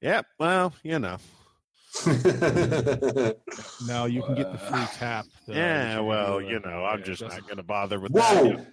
Yeah. 0.00 0.22
Well, 0.38 0.72
you 0.82 0.98
know. 0.98 1.18
now 3.86 4.06
you 4.06 4.22
can 4.22 4.34
get 4.34 4.50
the 4.50 4.58
free 4.58 4.86
tap. 4.94 5.26
Yeah. 5.46 5.98
you 5.98 6.04
Well, 6.04 6.40
you 6.40 6.58
know, 6.60 6.84
I'm 6.86 7.00
yeah, 7.00 7.04
just 7.04 7.20
doesn't- 7.20 7.42
going 7.44 7.58
to 7.58 7.62
bother 7.62 8.00
with 8.00 8.14
that. 8.14 8.44
Whoa! 8.46 8.66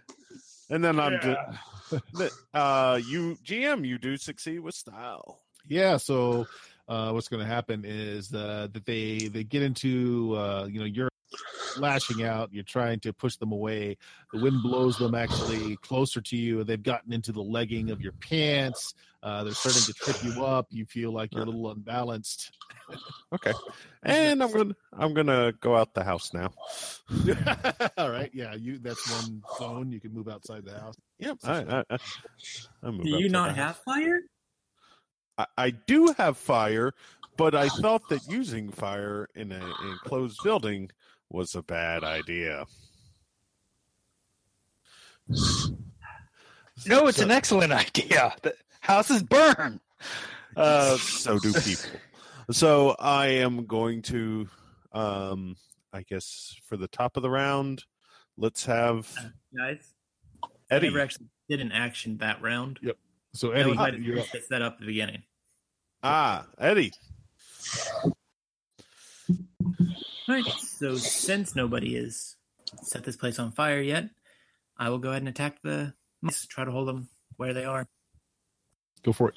And 0.69 0.81
then 0.83 0.99
I'm 1.01 1.13
Yeah. 1.13 1.53
just, 2.21 2.33
uh, 2.53 2.99
you 3.05 3.35
GM, 3.43 3.85
you 3.85 3.97
do 3.97 4.15
succeed 4.15 4.59
with 4.59 4.73
style. 4.75 5.41
Yeah. 5.67 5.97
So 5.97 6.47
uh, 6.89 7.11
what's 7.11 7.29
going 7.29 7.41
to 7.41 7.47
happen 7.47 7.83
is 7.85 8.33
uh, 8.33 8.67
that 8.73 8.85
they 8.85 9.29
they 9.31 9.43
get 9.43 9.61
into 9.61 10.35
uh, 10.35 10.67
you 10.69 10.79
know 10.79 10.85
you're 10.85 11.09
lashing 11.77 12.23
out. 12.25 12.51
You're 12.51 12.63
trying 12.63 12.99
to 13.01 13.13
push 13.13 13.35
them 13.35 13.51
away. 13.51 13.97
The 14.33 14.41
wind 14.41 14.61
blows 14.63 14.97
them 14.97 15.15
actually 15.15 15.77
closer 15.77 16.19
to 16.21 16.35
you. 16.35 16.63
They've 16.63 16.81
gotten 16.81 17.13
into 17.13 17.31
the 17.31 17.43
legging 17.43 17.91
of 17.91 18.01
your 18.01 18.13
pants. 18.13 18.93
Uh, 19.21 19.43
they're 19.43 19.53
starting 19.53 19.81
to 19.83 19.93
trip 19.93 20.23
you 20.23 20.45
up. 20.45 20.67
You 20.71 20.85
feel 20.85 21.11
like 21.11 21.33
you're 21.33 21.43
a 21.43 21.45
little 21.45 21.71
unbalanced. 21.71 22.51
Okay. 23.33 23.53
And 24.01 24.41
I'm 24.41 24.53
gonna 24.53 24.75
I'm 24.93 25.13
gonna 25.13 25.51
go 25.59 25.75
out 25.75 25.93
the 25.93 26.05
house 26.05 26.33
now. 26.33 26.53
All 27.97 28.09
right. 28.09 28.31
Yeah. 28.33 28.55
You. 28.55 28.77
That's 28.79 29.11
one 29.11 29.43
zone. 29.57 29.91
You 29.91 29.99
can 29.99 30.13
move 30.13 30.29
outside 30.29 30.63
the 30.63 30.79
house. 30.79 30.95
Yep. 31.19 31.39
I, 31.43 31.59
I, 31.59 31.83
I, 31.89 31.97
I 32.81 32.89
move 32.89 33.03
Do 33.03 33.09
you 33.09 33.27
not 33.27 33.49
the 33.49 33.55
have 33.55 33.75
fire? 33.75 34.21
I, 35.39 35.45
I 35.57 35.69
do 35.71 36.13
have 36.17 36.37
fire, 36.37 36.93
but 37.37 37.55
I 37.55 37.69
thought 37.69 38.07
that 38.09 38.27
using 38.27 38.69
fire 38.71 39.27
in 39.33 39.51
a 39.51 39.55
in 39.55 39.73
enclosed 39.91 40.39
building 40.43 40.91
was 41.29 41.55
a 41.55 41.63
bad 41.63 42.03
idea. 42.03 42.65
No, 46.87 47.07
it's 47.07 47.19
an 47.19 47.31
excellent 47.31 47.71
idea. 47.87 48.33
The 48.41 48.53
houses 48.81 49.23
burn. 49.23 49.79
Uh, 50.57 50.97
so 50.97 51.37
do 51.37 51.53
people. 51.61 51.91
So 52.51 52.95
I 52.99 53.27
am 53.27 53.65
going 53.67 54.01
to, 54.03 54.49
um, 54.91 55.55
I 55.93 56.01
guess, 56.01 56.55
for 56.65 56.75
the 56.75 56.87
top 56.87 57.15
of 57.17 57.23
the 57.23 57.29
round, 57.29 57.83
let's 58.35 58.65
have 58.65 59.07
Guys, 59.55 59.93
Eddie. 60.71 60.87
I 60.87 60.89
never 60.89 61.01
actually 61.01 61.27
did 61.47 61.61
an 61.61 61.71
action 61.71 62.17
that 62.17 62.41
round. 62.41 62.79
Yep. 62.81 62.97
So 63.35 63.49
That 63.51 63.59
Eddie, 63.59 63.69
was 63.69 63.77
my 63.77 63.89
you're 63.91 64.19
up. 64.19 64.25
set 64.49 64.61
up 64.63 64.73
at 64.73 64.79
the 64.79 64.85
beginning. 64.87 65.21
Ah, 66.01 66.45
Eddie. 66.57 66.93
All 68.03 68.15
right. 70.27 70.45
So 70.45 70.95
since 70.95 71.55
nobody 71.55 71.95
has 71.95 72.35
set 72.83 73.03
this 73.03 73.17
place 73.17 73.39
on 73.39 73.51
fire 73.51 73.81
yet, 73.81 74.09
I 74.77 74.89
will 74.89 74.99
go 74.99 75.09
ahead 75.09 75.21
and 75.21 75.29
attack 75.29 75.61
the 75.61 75.93
mice. 76.21 76.45
Try 76.45 76.65
to 76.65 76.71
hold 76.71 76.87
them 76.87 77.09
where 77.37 77.53
they 77.53 77.65
are. 77.65 77.87
Go 79.03 79.13
for 79.13 79.29
it. 79.29 79.35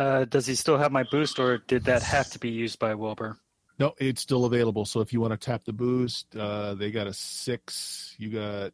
uh, 0.00 0.24
does 0.24 0.46
he 0.46 0.54
still 0.54 0.78
have 0.78 0.92
my 0.92 1.04
boost, 1.10 1.38
or 1.38 1.58
did 1.58 1.84
that 1.84 2.02
have 2.02 2.30
to 2.30 2.38
be 2.38 2.48
used 2.48 2.78
by 2.78 2.94
Wilbur? 2.94 3.38
No, 3.78 3.94
it's 3.98 4.22
still 4.22 4.46
available. 4.46 4.84
So 4.86 5.00
if 5.00 5.12
you 5.12 5.20
want 5.20 5.32
to 5.32 5.36
tap 5.38 5.64
the 5.64 5.72
boost, 5.72 6.34
uh, 6.36 6.74
they 6.74 6.90
got 6.90 7.06
a 7.06 7.12
six. 7.12 8.14
You 8.18 8.30
got. 8.30 8.72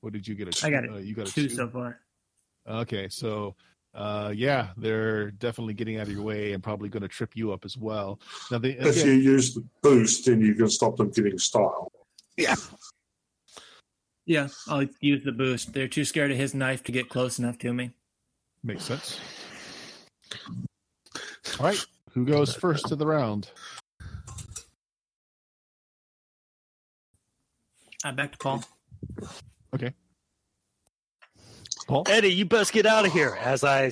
What 0.00 0.12
did 0.12 0.26
you 0.26 0.34
get? 0.34 0.62
A, 0.62 0.66
I 0.66 0.70
got 0.70 0.84
it. 0.84 0.90
Uh, 0.90 0.96
you 0.96 1.14
got 1.14 1.28
a 1.28 1.32
Two 1.32 1.48
two. 1.48 1.54
so 1.54 1.68
far. 1.68 2.00
Okay, 2.68 3.08
so 3.08 3.54
uh, 3.94 4.32
yeah, 4.34 4.68
they're 4.76 5.30
definitely 5.30 5.74
getting 5.74 5.98
out 5.98 6.06
of 6.06 6.12
your 6.12 6.22
way 6.22 6.52
and 6.52 6.62
probably 6.62 6.88
going 6.88 7.02
to 7.02 7.08
trip 7.08 7.36
you 7.36 7.52
up 7.52 7.64
as 7.64 7.76
well. 7.76 8.20
Now 8.50 8.58
they 8.58 8.70
If 8.72 8.96
again, 8.96 9.06
you 9.06 9.12
use 9.14 9.54
the 9.54 9.64
boost, 9.82 10.26
then 10.26 10.40
you 10.40 10.54
can 10.54 10.68
stop 10.68 10.96
them 10.96 11.10
getting 11.10 11.38
style. 11.38 11.90
Yeah. 12.36 12.54
Yeah, 14.26 14.48
I'll 14.68 14.86
use 15.00 15.24
the 15.24 15.32
boost. 15.32 15.72
They're 15.72 15.88
too 15.88 16.04
scared 16.04 16.30
of 16.30 16.36
his 16.36 16.54
knife 16.54 16.84
to 16.84 16.92
get 16.92 17.08
close 17.08 17.38
enough 17.38 17.58
to 17.58 17.72
me. 17.72 17.90
makes 18.62 18.84
sense. 18.84 19.18
All 21.58 21.66
right, 21.66 21.84
who 22.12 22.24
goes 22.24 22.54
first 22.54 22.86
to 22.88 22.96
the 22.96 23.06
round? 23.06 23.50
I'm 28.04 28.14
back 28.14 28.32
to 28.32 28.38
Paul. 28.38 28.62
Paul. 31.86 32.04
Eddie, 32.08 32.32
you 32.32 32.44
best 32.44 32.72
get 32.72 32.86
out 32.86 33.06
of 33.06 33.12
here 33.12 33.36
as 33.40 33.64
I 33.64 33.90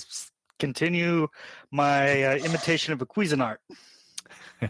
continue 0.59 1.29
my 1.71 2.23
uh, 2.25 2.37
imitation 2.37 2.93
of 2.93 3.03
a 3.03 3.07
Cuisinart. 3.07 3.57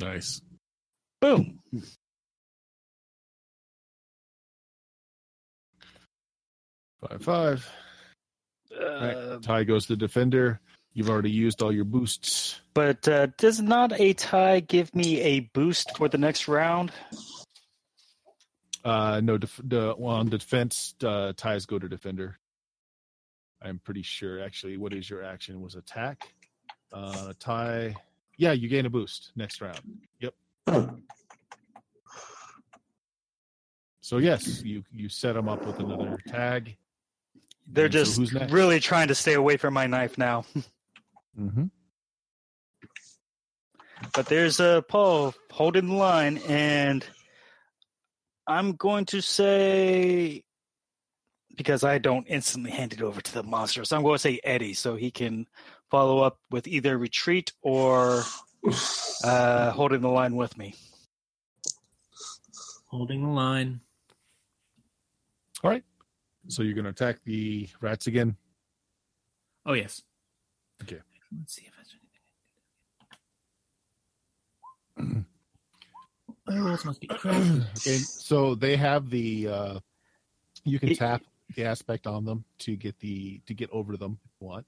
Nice. 0.00 0.40
Boom. 1.20 1.58
Five 7.00 7.22
five. 7.22 7.70
Uh, 8.80 8.84
right. 8.84 9.42
Tie 9.42 9.64
goes 9.64 9.86
to 9.86 9.94
the 9.94 9.96
defender. 9.96 10.60
You've 10.92 11.10
already 11.10 11.30
used 11.30 11.62
all 11.62 11.72
your 11.72 11.84
boosts. 11.84 12.60
but 12.74 13.06
uh, 13.06 13.28
does 13.38 13.60
not 13.60 13.98
a 14.00 14.14
tie 14.14 14.60
give 14.60 14.94
me 14.94 15.20
a 15.20 15.40
boost 15.40 15.96
for 15.96 16.08
the 16.08 16.18
next 16.18 16.48
round? 16.48 16.90
Uh, 18.84 19.20
no, 19.22 19.38
def- 19.38 19.60
the, 19.62 19.94
well, 19.98 20.16
on 20.16 20.28
defense, 20.28 20.94
uh, 21.04 21.32
ties 21.36 21.66
go 21.66 21.78
to 21.78 21.88
defender. 21.88 22.38
I'm 23.60 23.80
pretty 23.80 24.02
sure. 24.02 24.40
Actually, 24.42 24.76
what 24.76 24.92
is 24.92 25.08
your 25.10 25.22
action? 25.24 25.60
Was 25.60 25.74
attack. 25.74 26.32
Uh, 26.92 27.32
tie. 27.40 27.96
Yeah, 28.36 28.52
you 28.52 28.68
gain 28.68 28.86
a 28.86 28.90
boost 28.90 29.32
next 29.34 29.60
round. 29.60 29.80
Yep. 30.20 30.34
So 34.00 34.18
yes, 34.18 34.62
you 34.62 34.84
you 34.92 35.08
set 35.08 35.34
them 35.34 35.48
up 35.48 35.66
with 35.66 35.78
another 35.80 36.16
tag. 36.26 36.76
They're 37.66 37.86
And 37.86 37.94
so 37.94 37.98
just 38.00 38.16
who's 38.16 38.32
next? 38.32 38.52
really 38.52 38.80
trying 38.80 39.08
to 39.08 39.14
stay 39.14 39.34
away 39.34 39.56
from 39.58 39.74
my 39.74 39.86
knife 39.86 40.16
now. 40.18 40.44
Mm-hmm. 41.38 41.66
But 44.12 44.26
there's 44.26 44.58
uh, 44.58 44.80
Paul 44.80 45.34
holding 45.52 45.86
the 45.86 45.94
line, 45.94 46.38
and 46.48 47.06
I'm 48.48 48.72
going 48.72 49.04
to 49.06 49.20
say 49.20 50.42
because 51.54 51.84
I 51.84 51.98
don't 51.98 52.24
instantly 52.26 52.70
hand 52.70 52.94
it 52.94 53.02
over 53.02 53.20
to 53.20 53.34
the 53.34 53.42
monster, 53.42 53.84
so 53.84 53.96
I'm 53.96 54.02
going 54.02 54.14
to 54.14 54.18
say 54.18 54.40
Eddie, 54.42 54.74
so 54.74 54.96
he 54.96 55.10
can 55.10 55.46
follow 55.90 56.20
up 56.20 56.38
with 56.50 56.66
either 56.66 56.96
retreat 56.96 57.52
or 57.62 58.22
uh, 59.24 59.70
holding 59.72 60.00
the 60.00 60.08
line 60.08 60.34
with 60.34 60.56
me. 60.56 60.74
Holding 62.86 63.22
the 63.22 63.28
line. 63.28 63.80
All 65.62 65.70
right. 65.70 65.84
So 66.46 66.62
you're 66.62 66.74
going 66.74 66.84
to 66.84 66.90
attack 66.90 67.18
the 67.24 67.68
rats 67.80 68.06
again. 68.06 68.36
Oh 69.66 69.74
yes. 69.74 70.02
Okay. 70.82 71.00
Let's 71.36 71.54
see 71.54 71.66
if 71.66 71.72
that's 71.76 71.94
anything. 74.98 75.26
My 76.48 76.58
rolls 76.58 76.84
must 76.84 77.00
be 77.00 77.06
crappy. 77.08 77.60
okay. 77.76 77.96
So 77.98 78.54
they 78.54 78.76
have 78.76 79.10
the. 79.10 79.48
Uh, 79.48 79.80
you 80.64 80.78
can 80.78 80.90
It- 80.90 80.98
tap 80.98 81.22
the 81.54 81.64
aspect 81.64 82.06
on 82.06 82.24
them 82.24 82.44
to 82.60 82.76
get 82.76 82.98
the 83.00 83.40
to 83.46 83.54
get 83.54 83.70
over 83.70 83.96
them 83.96 84.18
if 84.24 84.30
you 84.40 84.46
want. 84.46 84.66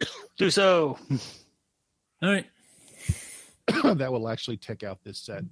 Do 0.38 0.50
so. 0.50 0.98
All 2.22 2.30
right. 2.32 2.46
that 3.98 4.12
will 4.12 4.28
actually 4.28 4.56
take 4.56 4.82
out 4.82 4.98
this 5.04 5.18
set. 5.18 5.44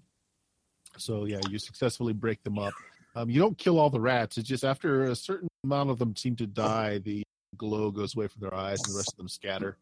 So 0.99 1.25
yeah, 1.25 1.41
you 1.49 1.59
successfully 1.59 2.13
break 2.13 2.43
them 2.43 2.59
up. 2.59 2.75
Um, 3.15 3.31
you 3.31 3.39
don't 3.41 3.57
kill 3.57 3.79
all 3.79 3.91
the 3.91 4.01
rats. 4.01 4.37
It's 4.39 4.49
just 4.49 4.65
after 4.65 5.05
a 5.05 5.15
certain 5.17 5.49
amount 5.65 5.91
of 5.91 5.99
them 5.99 6.17
seem 6.17 6.35
to 6.37 6.47
die, 6.47 6.99
the 6.99 7.23
glow 7.57 7.91
goes 7.91 8.17
away 8.17 8.27
from 8.27 8.41
their 8.41 8.55
eyes, 8.55 8.81
and 8.85 8.93
the 8.93 8.97
rest 8.97 9.13
of 9.13 9.17
them 9.19 9.29
scatter. 9.29 9.77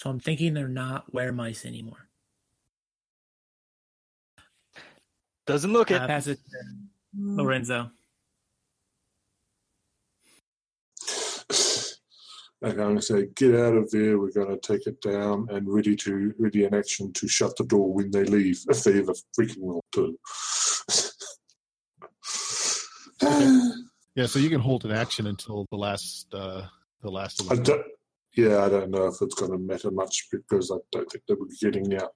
So 0.00 0.08
I'm 0.08 0.18
thinking 0.18 0.54
they're 0.54 0.66
not 0.66 1.12
were 1.12 1.30
mice 1.30 1.66
anymore. 1.66 2.08
Doesn't 5.46 5.74
look 5.74 5.90
it. 5.90 6.00
Uh, 6.00 6.06
pass 6.06 6.26
it 6.26 6.38
to 6.38 6.58
Lorenzo. 7.18 7.90
I'm 12.62 12.76
going 12.76 12.96
to 12.96 13.02
say, 13.02 13.26
get 13.34 13.54
out 13.54 13.74
of 13.74 13.90
there. 13.90 14.18
We're 14.18 14.32
going 14.32 14.48
to 14.48 14.56
take 14.56 14.86
it 14.86 15.02
down 15.02 15.48
and 15.50 15.68
ready 15.68 15.94
to 15.96 16.32
ready 16.38 16.64
in 16.64 16.74
action 16.74 17.12
to 17.12 17.28
shut 17.28 17.54
the 17.58 17.64
door 17.64 17.92
when 17.92 18.10
they 18.10 18.24
leave, 18.24 18.64
if 18.70 18.82
they 18.82 19.00
ever 19.00 19.12
freaking 19.38 19.60
will 19.60 19.84
to. 19.92 20.18
Yeah, 24.16 24.26
so 24.26 24.40
you 24.40 24.50
can 24.50 24.60
hold 24.60 24.84
an 24.84 24.90
action 24.90 25.28
until 25.28 25.66
the 25.70 25.76
last 25.76 26.34
uh, 26.34 26.62
the 27.00 27.10
last 27.10 27.40
of 27.40 27.52
I 27.52 27.54
don't, 27.54 27.84
yeah, 28.36 28.64
I 28.64 28.68
don't 28.68 28.90
know 28.90 29.06
if 29.06 29.16
it's 29.20 29.34
going 29.34 29.52
to 29.52 29.58
matter 29.58 29.90
much 29.90 30.28
because 30.30 30.70
I 30.70 30.76
don't 30.92 31.10
think 31.10 31.24
they 31.28 31.34
were 31.34 31.46
getting 31.60 31.94
out. 31.96 32.12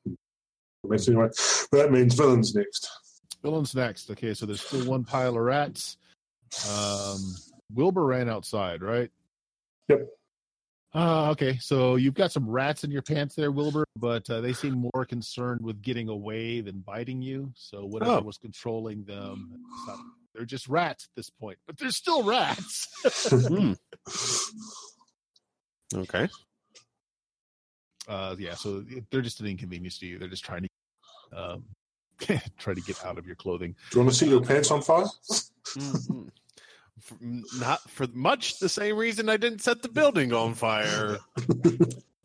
Anyway, 0.85 1.29
but 1.71 1.79
that 1.79 1.91
means 1.91 2.15
villains 2.15 2.55
next. 2.55 2.89
Villains 3.43 3.75
next. 3.75 4.11
Okay, 4.11 4.35
so 4.35 4.47
there's 4.47 4.61
still 4.61 4.85
one 4.87 5.05
pile 5.05 5.31
of 5.37 5.43
rats. 5.43 5.97
Um, 6.71 7.35
Wilbur 7.73 8.05
ran 8.05 8.29
outside, 8.29 8.83
right? 8.83 9.11
Yep. 9.89 10.09
Uh, 10.95 11.31
okay, 11.33 11.57
so 11.59 11.97
you've 11.97 12.15
got 12.15 12.31
some 12.31 12.49
rats 12.49 12.85
in 12.85 12.91
your 12.93 13.03
pants 13.03 13.35
there, 13.35 13.51
Wilbur, 13.51 13.85
but 13.97 14.29
uh, 14.31 14.41
they 14.41 14.53
seem 14.53 14.89
more 14.95 15.05
concerned 15.05 15.61
with 15.61 15.83
getting 15.83 16.09
away 16.09 16.61
than 16.61 16.79
biting 16.81 17.21
you. 17.21 17.51
So 17.57 17.85
whatever 17.85 18.13
Oh. 18.13 18.21
was 18.23 18.39
controlling 18.39 19.03
them, 19.05 19.59
not- 19.89 19.99
they're 20.35 20.45
just 20.45 20.69
rats 20.69 21.05
at 21.05 21.11
this 21.17 21.31
point, 21.31 21.59
but 21.67 21.77
they're 21.79 21.91
still 21.91 22.23
rats. 22.23 22.89
Okay. 25.95 26.29
uh, 28.09 28.37
yeah, 28.39 28.55
so 28.55 28.85
they're 29.11 29.23
just 29.23 29.41
an 29.41 29.47
inconvenience 29.47 29.99
to 29.99 30.07
you. 30.07 30.19
They're 30.19 30.29
just 30.29 30.45
trying 30.45 30.63
to 30.63 30.69
um, 31.39 31.65
try 32.59 32.75
to 32.75 32.81
get 32.81 33.05
out 33.05 33.19
of 33.19 33.27
your 33.27 33.37
clothing. 33.37 33.75
Do 33.91 33.99
you 33.99 34.05
want 34.05 34.13
to 34.13 34.19
see 34.19 34.29
your 34.29 34.43
pants 34.43 34.71
on 34.71 34.83
fire? 34.83 35.07
Mhm. 35.67 36.29
For- 37.01 37.17
Not 37.59 37.81
for 37.91 38.07
much 38.13 38.59
the 38.59 38.69
same 38.69 38.97
reason 38.97 39.29
I 39.29 39.37
didn't 39.37 39.61
set 39.63 39.83
the 39.83 39.89
building 39.89 40.33
on 40.33 40.55
fire. 40.55 41.19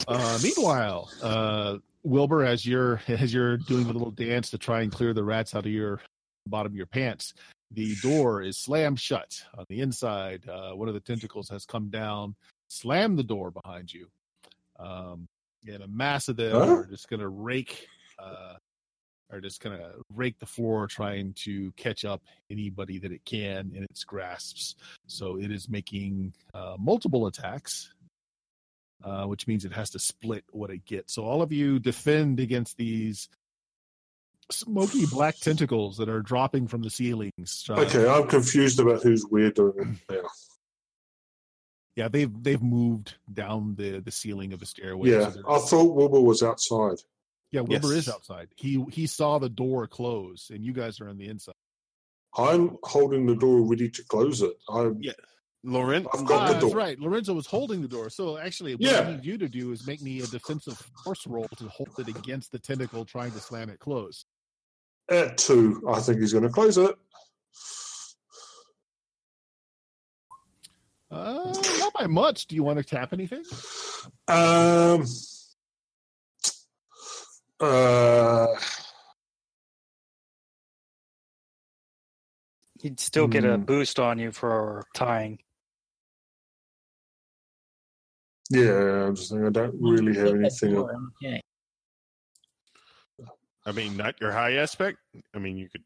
Uh, 0.07 0.39
meanwhile, 0.41 1.07
uh, 1.21 1.77
Wilbur, 2.03 2.43
as 2.43 2.65
you're 2.65 2.99
as 3.09 3.31
you're 3.31 3.57
doing 3.57 3.85
the 3.85 3.93
little 3.93 4.09
dance 4.09 4.49
to 4.49 4.57
try 4.57 4.81
and 4.81 4.91
clear 4.91 5.13
the 5.13 5.23
rats 5.23 5.53
out 5.53 5.65
of 5.67 5.71
your 5.71 6.01
bottom 6.47 6.71
of 6.71 6.75
your 6.75 6.87
pants, 6.87 7.33
the 7.69 7.93
door 8.01 8.41
is 8.41 8.57
slammed 8.57 8.99
shut 8.99 9.29
on 9.55 9.65
the 9.69 9.81
inside. 9.81 10.47
Uh, 10.49 10.71
one 10.71 10.87
of 10.87 10.95
the 10.95 10.99
tentacles 11.01 11.49
has 11.49 11.65
come 11.65 11.89
down, 11.89 12.33
slammed 12.69 13.19
the 13.19 13.23
door 13.23 13.51
behind 13.51 13.93
you, 13.93 14.07
um, 14.79 15.27
and 15.67 15.83
a 15.83 15.87
mass 15.87 16.29
of 16.29 16.37
them 16.37 16.53
Huh? 16.53 16.73
are 16.75 16.85
just 16.85 17.09
going 17.09 17.19
to 17.19 17.27
rake 17.27 17.87
uh, 18.17 18.53
are 19.31 19.41
just 19.41 19.61
going 19.61 19.77
to 19.77 19.91
rake 20.15 20.39
the 20.39 20.45
floor 20.45 20.87
trying 20.87 21.33
to 21.33 21.71
catch 21.73 22.03
up 22.03 22.21
anybody 22.49 22.97
that 22.97 23.11
it 23.11 23.23
can 23.25 23.71
in 23.75 23.83
its 23.83 24.03
grasps. 24.03 24.75
So 25.05 25.37
it 25.37 25.51
is 25.51 25.69
making 25.69 26.33
uh, 26.53 26.77
multiple 26.79 27.27
attacks, 27.27 27.93
uh, 29.03 29.25
which 29.25 29.45
means 29.47 29.65
it 29.65 29.73
has 29.73 29.91
to 29.91 29.99
split 29.99 30.43
what 30.51 30.71
it 30.71 30.83
gets. 30.83 31.13
So 31.13 31.23
all 31.25 31.43
of 31.43 31.51
you 31.51 31.77
defend 31.77 32.39
against 32.39 32.75
these 32.77 33.29
smoky 34.51 35.05
black 35.05 35.35
tentacles 35.37 35.97
that 35.97 36.09
are 36.09 36.21
dropping 36.23 36.67
from 36.67 36.81
the 36.81 36.89
ceilings. 36.89 37.63
Okay, 37.69 38.09
I'm 38.09 38.27
confused 38.27 38.79
about 38.79 39.03
who's 39.03 39.25
weird 39.29 39.53
doing 39.53 39.99
now. 40.09 40.21
Yeah, 41.99 42.07
they've 42.07 42.31
they've 42.43 42.61
moved 42.63 43.15
down 43.33 43.75
the 43.75 43.99
the 43.99 44.11
ceiling 44.11 44.53
of 44.53 44.61
the 44.61 44.65
stairway. 44.65 45.09
Yeah, 45.09 45.25
so 45.25 45.31
they're- 45.41 45.49
I 45.49 45.59
thought 45.59 45.95
Wilbur 45.95 46.21
was 46.21 46.41
outside. 46.41 46.99
yeah, 47.51 47.59
Wilbur 47.59 47.91
is 47.93 48.07
outside. 48.07 48.47
He 48.55 48.81
he 48.89 49.05
saw 49.05 49.37
the 49.37 49.49
door 49.49 49.85
close, 49.85 50.49
and 50.49 50.63
you 50.63 50.71
guys 50.71 51.01
are 51.01 51.09
on 51.09 51.17
the 51.17 51.27
inside. 51.27 51.55
I'm 52.37 52.77
holding 52.83 53.25
the 53.25 53.35
door 53.35 53.61
ready 53.67 53.89
to 53.89 54.03
close 54.05 54.41
it. 54.41 54.53
I'm, 54.69 54.99
Yeah. 55.01 55.11
Laurent, 55.65 56.07
I've 56.13 56.23
got 56.25 56.43
Ah, 56.43 56.47
the 56.47 56.53
that's 56.53 56.65
door. 56.67 56.75
right. 56.77 56.97
Lorenzo 56.97 57.33
was 57.33 57.47
holding 57.47 57.81
the 57.81 57.87
door. 57.89 58.09
So 58.09 58.37
actually, 58.37 58.75
what 58.75 58.81
Yeah. 58.83 59.01
I 59.01 59.11
need 59.15 59.25
you 59.25 59.37
to 59.39 59.49
do 59.49 59.73
is 59.73 59.85
make 59.85 60.01
me 60.01 60.21
a 60.21 60.27
defensive 60.27 60.77
force 61.03 61.27
roll 61.27 61.49
to 61.57 61.67
hold 61.67 61.89
it 61.97 62.07
against 62.07 62.53
the 62.53 62.59
tentacle 62.59 63.03
trying 63.03 63.31
to 63.33 63.39
slam 63.41 63.69
it 63.69 63.79
close. 63.79 64.23
at 65.09 65.37
two. 65.37 65.83
I 65.89 65.99
think 65.99 66.19
he's 66.21 66.31
going 66.31 66.43
to 66.47 66.49
close 66.59 66.77
it. 66.77 66.95
Uh, 71.11 71.51
not 71.79 71.93
by 71.93 72.05
much. 72.07 72.45
Do 72.47 72.55
you 72.55 72.63
want 72.63 72.77
to 72.77 72.83
tap 72.83 73.13
anything? 73.13 73.43
Um. 74.27 75.05
Uh. 77.59 78.47
You'd 82.81 82.99
still 82.99 83.27
get 83.27 83.43
a 83.43 83.57
Hmm. 83.57 83.63
boost 83.63 83.99
on 83.99 84.19
you 84.19 84.31
for 84.31 84.85
tying. 84.95 85.39
Yeah, 88.51 89.05
I'm 89.07 89.15
just 89.15 89.29
thinking. 89.29 89.47
I 89.47 89.49
don't 89.49 89.75
really 89.79 90.15
have 90.15 90.27
anything. 90.35 90.75
else. 90.75 90.91
Okay. 91.23 91.41
I 93.65 93.71
mean, 93.73 93.97
not 93.97 94.19
your 94.21 94.31
high 94.31 94.53
aspect. 94.53 94.97
I 95.35 95.39
mean, 95.39 95.57
you 95.57 95.69
could 95.69 95.83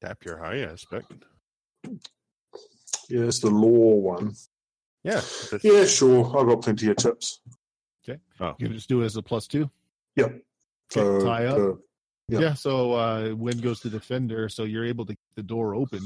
tap 0.00 0.24
your 0.24 0.38
high 0.38 0.58
aspect. 0.60 1.10
Yeah, 3.08 3.22
it's 3.24 3.40
the 3.40 3.50
law 3.50 3.94
one. 3.96 4.34
Yeah. 5.04 5.14
that's- 5.50 5.64
Yeah, 5.64 5.84
sure. 5.84 6.26
I've 6.38 6.46
got 6.46 6.62
plenty 6.62 6.90
of 6.90 6.96
tips. 6.96 7.40
Oh. 8.40 8.54
You 8.58 8.66
can 8.66 8.76
just 8.76 8.88
do 8.88 9.02
it 9.02 9.06
as 9.06 9.16
a 9.16 9.22
plus 9.22 9.46
two. 9.46 9.70
Yep. 10.16 10.26
Okay, 10.30 10.40
So, 10.90 11.20
tie 11.24 11.46
up. 11.46 11.58
uh, 11.58 11.74
Yeah. 12.28 12.54
So 12.54 12.92
uh, 12.94 13.34
wind 13.36 13.62
goes 13.62 13.80
to 13.80 13.90
defender, 13.90 14.48
so 14.48 14.64
you're 14.64 14.84
able 14.84 15.04
to 15.06 15.12
keep 15.12 15.34
the 15.36 15.42
door 15.44 15.74
open. 15.76 16.00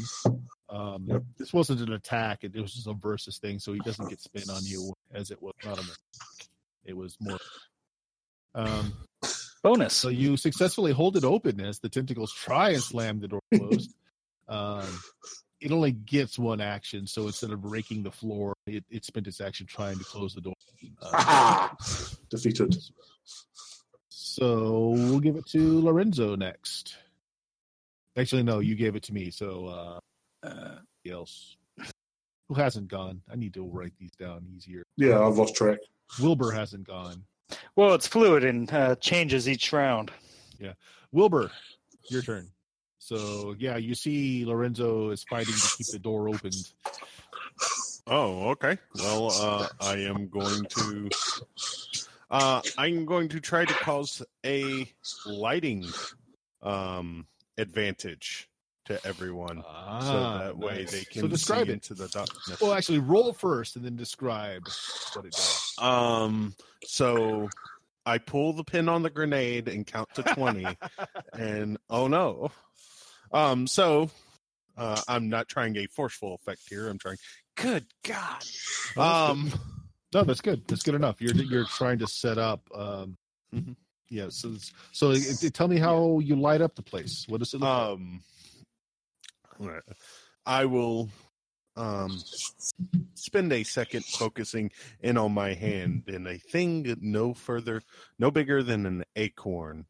Um, 0.68 1.06
Yep. 1.08 1.22
This 1.38 1.52
wasn't 1.54 1.80
an 1.80 1.92
attack; 1.92 2.44
it, 2.44 2.54
it 2.54 2.60
was 2.60 2.74
just 2.74 2.86
a 2.86 2.92
versus 2.92 3.38
thing, 3.38 3.58
so 3.58 3.72
he 3.72 3.78
doesn't 3.80 4.08
get 4.10 4.20
spin 4.20 4.50
on 4.50 4.62
you 4.64 4.92
as 5.14 5.30
it 5.30 5.40
was 5.40 5.54
not 5.64 5.78
an 5.78 5.84
attack. 5.84 6.48
It 6.84 6.96
was 6.96 7.16
more. 7.20 7.38
Um, 8.54 8.92
Bonus. 9.62 9.94
so 9.94 10.08
you 10.08 10.36
successfully 10.36 10.92
hold 10.92 11.16
it 11.16 11.24
open 11.24 11.60
as 11.60 11.78
the 11.78 11.88
tentacles 11.88 12.32
try 12.32 12.70
and 12.70 12.82
slam 12.82 13.20
the 13.20 13.28
door 13.28 13.40
closed. 13.54 13.94
um, 14.48 14.84
it 15.66 15.72
only 15.72 15.90
gets 15.90 16.38
one 16.38 16.60
action, 16.60 17.08
so 17.08 17.26
instead 17.26 17.50
of 17.50 17.64
raking 17.64 18.04
the 18.04 18.10
floor, 18.12 18.54
it, 18.68 18.84
it 18.88 19.04
spent 19.04 19.26
its 19.26 19.40
action 19.40 19.66
trying 19.66 19.98
to 19.98 20.04
close 20.04 20.32
the 20.32 20.40
door. 20.40 20.54
Uh! 21.02 21.68
Defeated. 22.30 22.76
So 24.08 24.90
we'll 24.90 25.18
give 25.18 25.34
it 25.34 25.44
to 25.48 25.80
Lorenzo 25.80 26.36
next. 26.36 26.98
Actually, 28.16 28.44
no, 28.44 28.60
you 28.60 28.76
gave 28.76 28.94
it 28.94 29.02
to 29.04 29.12
me. 29.12 29.32
So 29.32 29.66
uh, 30.44 30.46
uh 30.46 30.76
else 31.10 31.56
who 32.48 32.54
hasn't 32.54 32.86
gone? 32.86 33.20
I 33.28 33.34
need 33.34 33.54
to 33.54 33.64
write 33.64 33.94
these 33.98 34.12
down 34.12 34.46
easier. 34.56 34.84
Yeah, 34.96 35.20
I've 35.20 35.36
lost 35.36 35.56
track. 35.56 35.78
Wilbur 36.20 36.52
hasn't 36.52 36.86
gone. 36.86 37.24
Well, 37.74 37.94
it's 37.94 38.06
fluid 38.06 38.44
and 38.44 38.72
uh, 38.72 38.94
changes 38.96 39.48
each 39.48 39.72
round. 39.72 40.12
Yeah, 40.60 40.74
Wilbur, 41.10 41.50
your 42.08 42.22
turn. 42.22 42.50
So 43.06 43.54
yeah, 43.56 43.76
you 43.76 43.94
see 43.94 44.44
Lorenzo 44.44 45.10
is 45.10 45.22
fighting 45.22 45.54
to 45.54 45.76
keep 45.76 45.86
the 45.92 46.00
door 46.00 46.28
opened. 46.28 46.72
Oh, 48.08 48.48
okay. 48.50 48.78
Well, 48.96 49.30
uh, 49.30 49.68
I 49.80 49.98
am 49.98 50.28
going 50.28 50.64
to. 50.64 51.08
Uh, 52.28 52.62
I'm 52.76 53.06
going 53.06 53.28
to 53.28 53.38
try 53.38 53.64
to 53.64 53.74
cause 53.74 54.24
a 54.44 54.90
lighting 55.24 55.84
um, 56.62 57.28
advantage 57.56 58.48
to 58.86 58.98
everyone, 59.06 59.58
so 59.58 59.68
Ah, 59.68 60.38
that 60.42 60.58
way 60.58 60.78
nice. 60.78 60.90
they 60.90 61.02
So 61.02 61.20
can 61.20 61.28
describe 61.30 61.66
see 61.66 61.70
it. 61.70 61.74
into 61.74 61.94
the 61.94 62.08
darkness. 62.08 62.60
Well, 62.60 62.72
actually, 62.72 62.98
roll 62.98 63.32
first 63.32 63.76
and 63.76 63.84
then 63.84 63.94
describe 63.94 64.62
what 65.14 65.26
it 65.26 65.30
does. 65.32 65.74
Um, 65.78 66.56
so 66.84 67.48
I 68.04 68.18
pull 68.18 68.52
the 68.52 68.64
pin 68.64 68.88
on 68.88 69.04
the 69.04 69.10
grenade 69.10 69.68
and 69.68 69.86
count 69.86 70.08
to 70.14 70.24
twenty, 70.24 70.76
and 71.32 71.78
oh 71.88 72.08
no. 72.08 72.50
Um, 73.36 73.66
so 73.66 74.10
uh, 74.76 75.00
I'm 75.08 75.28
not 75.28 75.48
trying 75.48 75.76
a 75.76 75.86
forceful 75.86 76.34
effect 76.34 76.62
here. 76.68 76.88
I'm 76.88 76.98
trying. 76.98 77.18
Good 77.56 77.86
God. 78.04 78.44
Um. 78.96 79.52
No, 80.14 80.22
that's 80.22 80.40
good. 80.40 80.66
That's 80.66 80.82
good 80.84 80.94
enough. 80.94 81.20
You're 81.20 81.34
you're 81.34 81.66
trying 81.66 81.98
to 81.98 82.06
set 82.06 82.38
up. 82.38 82.62
Um, 82.74 83.18
Mhm. 83.54 83.76
Yeah. 84.08 84.28
So 84.30 84.54
so 84.92 85.10
it, 85.10 85.42
it- 85.42 85.52
tell 85.52 85.68
me 85.68 85.78
how 85.78 86.20
you 86.20 86.36
light 86.36 86.62
up 86.62 86.74
the 86.74 86.82
place. 86.82 87.26
What 87.28 87.40
does 87.40 87.52
it 87.52 87.60
look 87.60 87.68
like? 87.68 87.90
Um, 87.90 89.82
I 90.46 90.64
will 90.64 91.10
um 91.76 92.18
spend 93.14 93.52
a 93.52 93.62
second 93.64 94.04
focusing 94.06 94.70
in 95.00 95.18
on 95.18 95.32
my 95.32 95.52
hand, 95.52 96.04
and 96.06 96.26
a 96.28 96.38
thing 96.38 96.96
no 97.02 97.34
further, 97.34 97.82
no 98.18 98.30
bigger 98.30 98.62
than 98.62 98.86
an 98.86 99.04
acorn, 99.16 99.84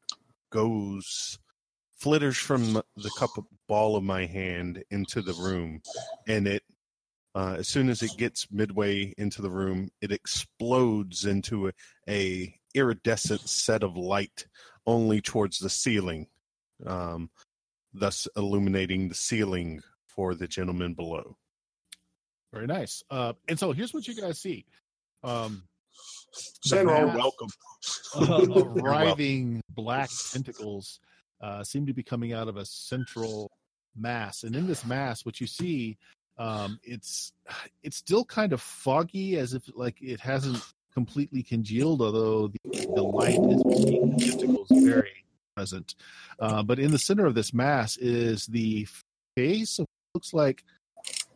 goes 0.51 1.39
flitters 1.99 2.37
from 2.37 2.75
the 2.75 3.11
cup 3.19 3.37
of 3.37 3.45
ball 3.69 3.97
of 3.97 4.05
my 4.05 4.27
hand 4.27 4.83
into 4.91 5.23
the 5.23 5.35
room, 5.35 5.81
and 6.27 6.47
it. 6.47 6.63
Uh, 7.35 7.57
as 7.59 7.69
soon 7.69 7.91
as 7.91 8.03
it 8.03 8.17
gets 8.17 8.51
midway 8.51 9.13
into 9.19 9.43
the 9.43 9.51
room, 9.51 9.91
it 10.01 10.11
explodes 10.11 11.27
into 11.27 11.69
a, 11.69 11.73
a 12.09 12.55
iridescent 12.75 13.43
set 13.43 13.83
of 13.83 13.95
light 13.95 14.47
only 14.87 15.21
towards 15.21 15.59
the 15.59 15.69
ceiling. 15.69 16.29
Um, 16.87 17.29
thus 17.93 18.29
illuminating 18.37 19.09
the 19.09 19.15
ceiling 19.15 19.83
for 20.07 20.35
the 20.35 20.47
gentleman 20.49 20.95
below. 20.95 21.37
Very 22.53 22.67
nice. 22.67 23.03
Uh, 23.11 23.33
and 23.49 23.59
so 23.59 23.73
here's 23.73 23.93
what 23.93 24.07
you 24.07 24.15
guys 24.15 24.41
see. 24.41 24.65
Um, 25.23 25.65
Sand 26.63 26.89
the 26.89 26.93
roll. 26.93 27.07
mass 27.07 27.17
welcome. 27.17 27.49
of 28.55 28.77
writhing 28.83 29.63
black 29.71 30.11
tentacles 30.33 31.01
uh, 31.41 31.63
seem 31.63 31.87
to 31.87 31.93
be 31.93 32.03
coming 32.03 32.33
out 32.33 32.49
of 32.49 32.57
a 32.57 32.65
central 32.65 33.51
mass, 33.97 34.43
and 34.45 34.55
in 34.55 34.67
this 34.67 34.85
mass, 34.85 35.25
what 35.25 35.41
you 35.41 35.47
see, 35.47 35.97
um, 36.39 36.79
it's 36.83 37.33
it's 37.83 37.97
still 37.97 38.25
kind 38.25 38.53
of 38.53 38.61
foggy, 38.61 39.37
as 39.37 39.55
if 39.55 39.63
like 39.75 39.97
it 40.01 40.21
hasn't 40.21 40.63
completely 40.93 41.43
congealed, 41.43 42.01
although 42.01 42.49
the, 42.49 42.59
the 42.95 43.03
light 43.03 43.39
is 43.39 44.83
very 44.83 45.25
present. 45.55 45.95
Uh, 46.41 46.63
but 46.63 46.79
in 46.79 46.91
the 46.91 46.99
center 46.99 47.27
of 47.27 47.35
this 47.35 47.53
mass 47.53 47.97
is 47.99 48.47
the 48.47 48.87
face 49.37 49.79
of 49.79 49.87
looks 50.15 50.33
like 50.33 50.65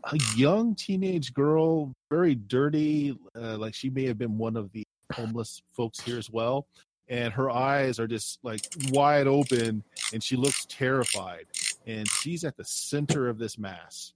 a 0.04 0.18
young 0.34 0.74
teenage 0.74 1.34
girl, 1.34 1.92
very 2.10 2.34
dirty, 2.34 3.14
uh, 3.36 3.58
like 3.58 3.74
she 3.74 3.90
may 3.90 4.06
have 4.06 4.16
been 4.16 4.38
one 4.38 4.56
of 4.56 4.72
the 4.72 4.82
homeless 5.12 5.60
folks 5.74 6.00
here 6.00 6.16
as 6.16 6.30
well. 6.30 6.66
And 7.10 7.32
her 7.34 7.50
eyes 7.50 7.98
are 7.98 8.06
just 8.06 8.38
like 8.44 8.62
wide 8.90 9.26
open, 9.26 9.82
and 10.12 10.22
she 10.22 10.36
looks 10.36 10.64
terrified. 10.68 11.46
And 11.86 12.08
she's 12.08 12.44
at 12.44 12.56
the 12.56 12.64
center 12.64 13.28
of 13.28 13.36
this 13.38 13.58
mass. 13.58 14.12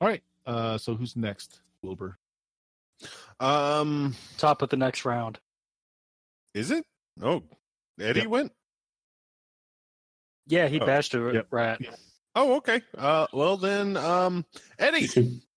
All 0.00 0.08
right. 0.08 0.22
Uh, 0.44 0.78
so 0.78 0.94
who's 0.94 1.16
next, 1.16 1.60
Wilbur? 1.82 2.18
Um, 3.40 4.14
Top 4.38 4.62
of 4.62 4.70
the 4.70 4.76
next 4.76 5.04
round. 5.04 5.38
is 6.54 6.70
it? 6.70 6.84
Oh, 7.22 7.42
Eddie 8.00 8.20
Yep. 8.20 8.28
went. 8.28 8.52
Yeah, 10.46 10.68
he 10.68 10.80
Oh, 10.80 10.86
bashed 10.86 11.14
a 11.14 11.32
yep. 11.32 11.46
rat. 11.50 11.80
Oh, 12.34 12.56
okay. 12.56 12.82
Uh, 12.96 13.26
well 13.32 13.56
then, 13.56 13.96
um, 13.96 14.44
Eddie. 14.78 15.08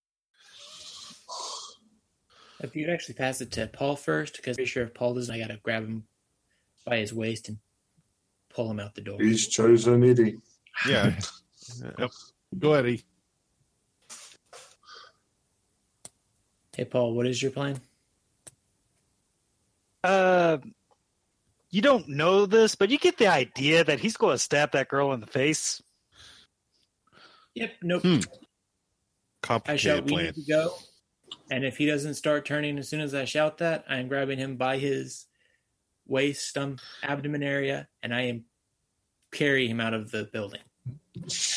You 2.59 2.63
can- 2.63 2.69
If 2.69 2.75
you'd 2.75 2.89
actually 2.89 3.15
pass 3.15 3.41
it 3.41 3.51
to 3.53 3.67
Paul 3.67 3.95
first, 3.95 4.35
because 4.37 4.51
I'm 4.53 4.55
pretty 4.55 4.69
sure 4.69 4.83
if 4.83 4.93
Paul 4.93 5.13
doesn't, 5.15 5.33
I 5.33 5.39
gotta 5.39 5.59
grab 5.63 5.83
him 5.83 6.05
by 6.85 6.97
his 6.97 7.13
waist 7.13 7.47
and 7.49 7.57
pull 8.49 8.69
him 8.69 8.79
out 8.79 8.95
the 8.95 9.01
door. 9.01 9.17
He's 9.21 9.47
chosen 9.47 10.03
Eddie. 10.03 10.37
Yeah. 10.87 11.19
Yep. 11.99 12.09
Go 12.57 12.73
ahead, 12.73 12.87
E. 12.87 13.03
Hey, 16.75 16.85
Paul, 16.85 17.13
what 17.13 17.27
is 17.27 17.41
your 17.41 17.51
plan? 17.51 17.79
Uh, 20.03 20.57
you 21.69 21.81
don't 21.81 22.07
know 22.09 22.45
this, 22.47 22.75
but 22.75 22.89
you 22.89 22.97
get 22.97 23.17
the 23.17 23.27
idea 23.27 23.83
that 23.83 23.99
he's 23.99 24.17
going 24.17 24.33
to 24.33 24.39
stab 24.39 24.71
that 24.71 24.87
girl 24.87 25.13
in 25.13 25.19
the 25.19 25.27
face. 25.27 25.81
Yep. 27.55 27.71
Nope. 27.83 28.01
Hmm. 28.01 28.07
I 28.07 28.17
shout, 28.17 28.31
Complicated 29.41 30.05
we 30.05 30.09
plan. 30.11 30.25
need 30.25 30.35
to 30.35 30.41
go. 30.51 30.73
And 31.49 31.65
if 31.65 31.77
he 31.77 31.85
doesn't 31.85 32.13
start 32.15 32.45
turning 32.45 32.77
as 32.77 32.87
soon 32.89 33.01
as 33.01 33.13
I 33.15 33.25
shout 33.25 33.57
that, 33.59 33.85
I 33.89 33.97
am 33.97 34.07
grabbing 34.07 34.37
him 34.37 34.55
by 34.55 34.77
his 34.77 35.25
waist, 36.07 36.47
stump, 36.47 36.79
abdomen 37.03 37.43
area, 37.43 37.87
and 38.03 38.13
I 38.13 38.21
am 38.23 38.45
carrying 39.31 39.71
him 39.71 39.79
out 39.79 39.93
of 39.93 40.11
the 40.11 40.25
building. 40.25 40.61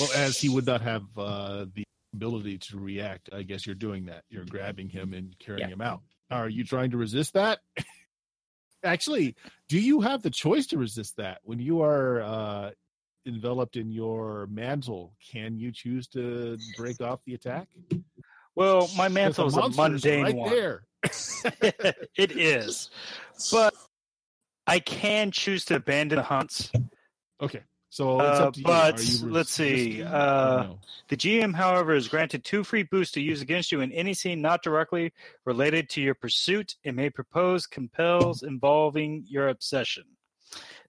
Well, 0.00 0.10
as 0.14 0.38
he 0.38 0.48
would 0.48 0.66
not 0.66 0.80
have 0.82 1.02
uh, 1.16 1.66
the 1.74 1.84
ability 2.14 2.58
to 2.58 2.78
react, 2.78 3.30
I 3.32 3.42
guess 3.42 3.66
you're 3.66 3.74
doing 3.74 4.06
that. 4.06 4.24
You're 4.28 4.44
grabbing 4.44 4.88
him 4.88 5.12
and 5.14 5.38
carrying 5.38 5.68
Yeah. 5.68 5.74
him 5.74 5.80
out. 5.80 6.00
Are 6.30 6.48
you 6.48 6.64
trying 6.64 6.90
to 6.92 6.96
resist 6.96 7.34
that? 7.34 7.60
Actually, 8.84 9.36
do 9.68 9.78
you 9.78 10.00
have 10.00 10.22
the 10.22 10.30
choice 10.30 10.66
to 10.68 10.78
resist 10.78 11.16
that 11.16 11.38
when 11.44 11.60
you 11.60 11.82
are 11.82 12.20
uh, 12.22 12.70
enveloped 13.26 13.76
in 13.76 13.92
your 13.92 14.46
mantle? 14.50 15.14
Can 15.30 15.56
you 15.58 15.70
choose 15.70 16.08
to 16.08 16.58
break 16.76 17.00
off 17.00 17.20
the 17.24 17.34
attack? 17.34 17.68
Well, 18.54 18.90
my 18.96 19.08
mantle 19.08 19.46
is 19.46 19.56
a 19.56 19.68
mundane 19.70 20.24
right 20.24 20.34
one. 20.34 20.50
there. 20.50 20.82
it 22.16 22.32
is, 22.32 22.90
but 23.50 23.74
I 24.66 24.78
can 24.78 25.30
choose 25.30 25.64
to 25.66 25.76
abandon 25.76 26.16
the 26.16 26.22
hunts. 26.22 26.70
Okay, 27.40 27.62
so 27.88 28.20
it's 28.20 28.38
Uh, 28.40 28.44
up 28.46 28.54
to 28.54 28.60
you. 28.60 28.64
but 28.64 29.20
let's 29.24 29.50
see, 29.50 30.02
uh, 30.02 30.62
no? 30.64 30.78
The 31.08 31.16
GM, 31.16 31.54
however, 31.54 31.94
is 31.94 32.06
granted 32.08 32.44
two 32.44 32.62
free 32.62 32.84
boosts 32.84 33.14
to 33.14 33.20
use 33.20 33.40
against 33.42 33.72
you 33.72 33.80
in 33.80 33.90
any 33.90 34.14
scene 34.14 34.40
not 34.40 34.62
directly 34.62 35.12
related 35.44 35.88
to 35.90 36.00
your 36.00 36.14
pursuit 36.14 36.76
and 36.84 36.94
may 36.94 37.10
propose 37.10 37.66
compels 37.66 38.42
involving 38.44 39.24
your 39.28 39.48
obsession. 39.48 40.04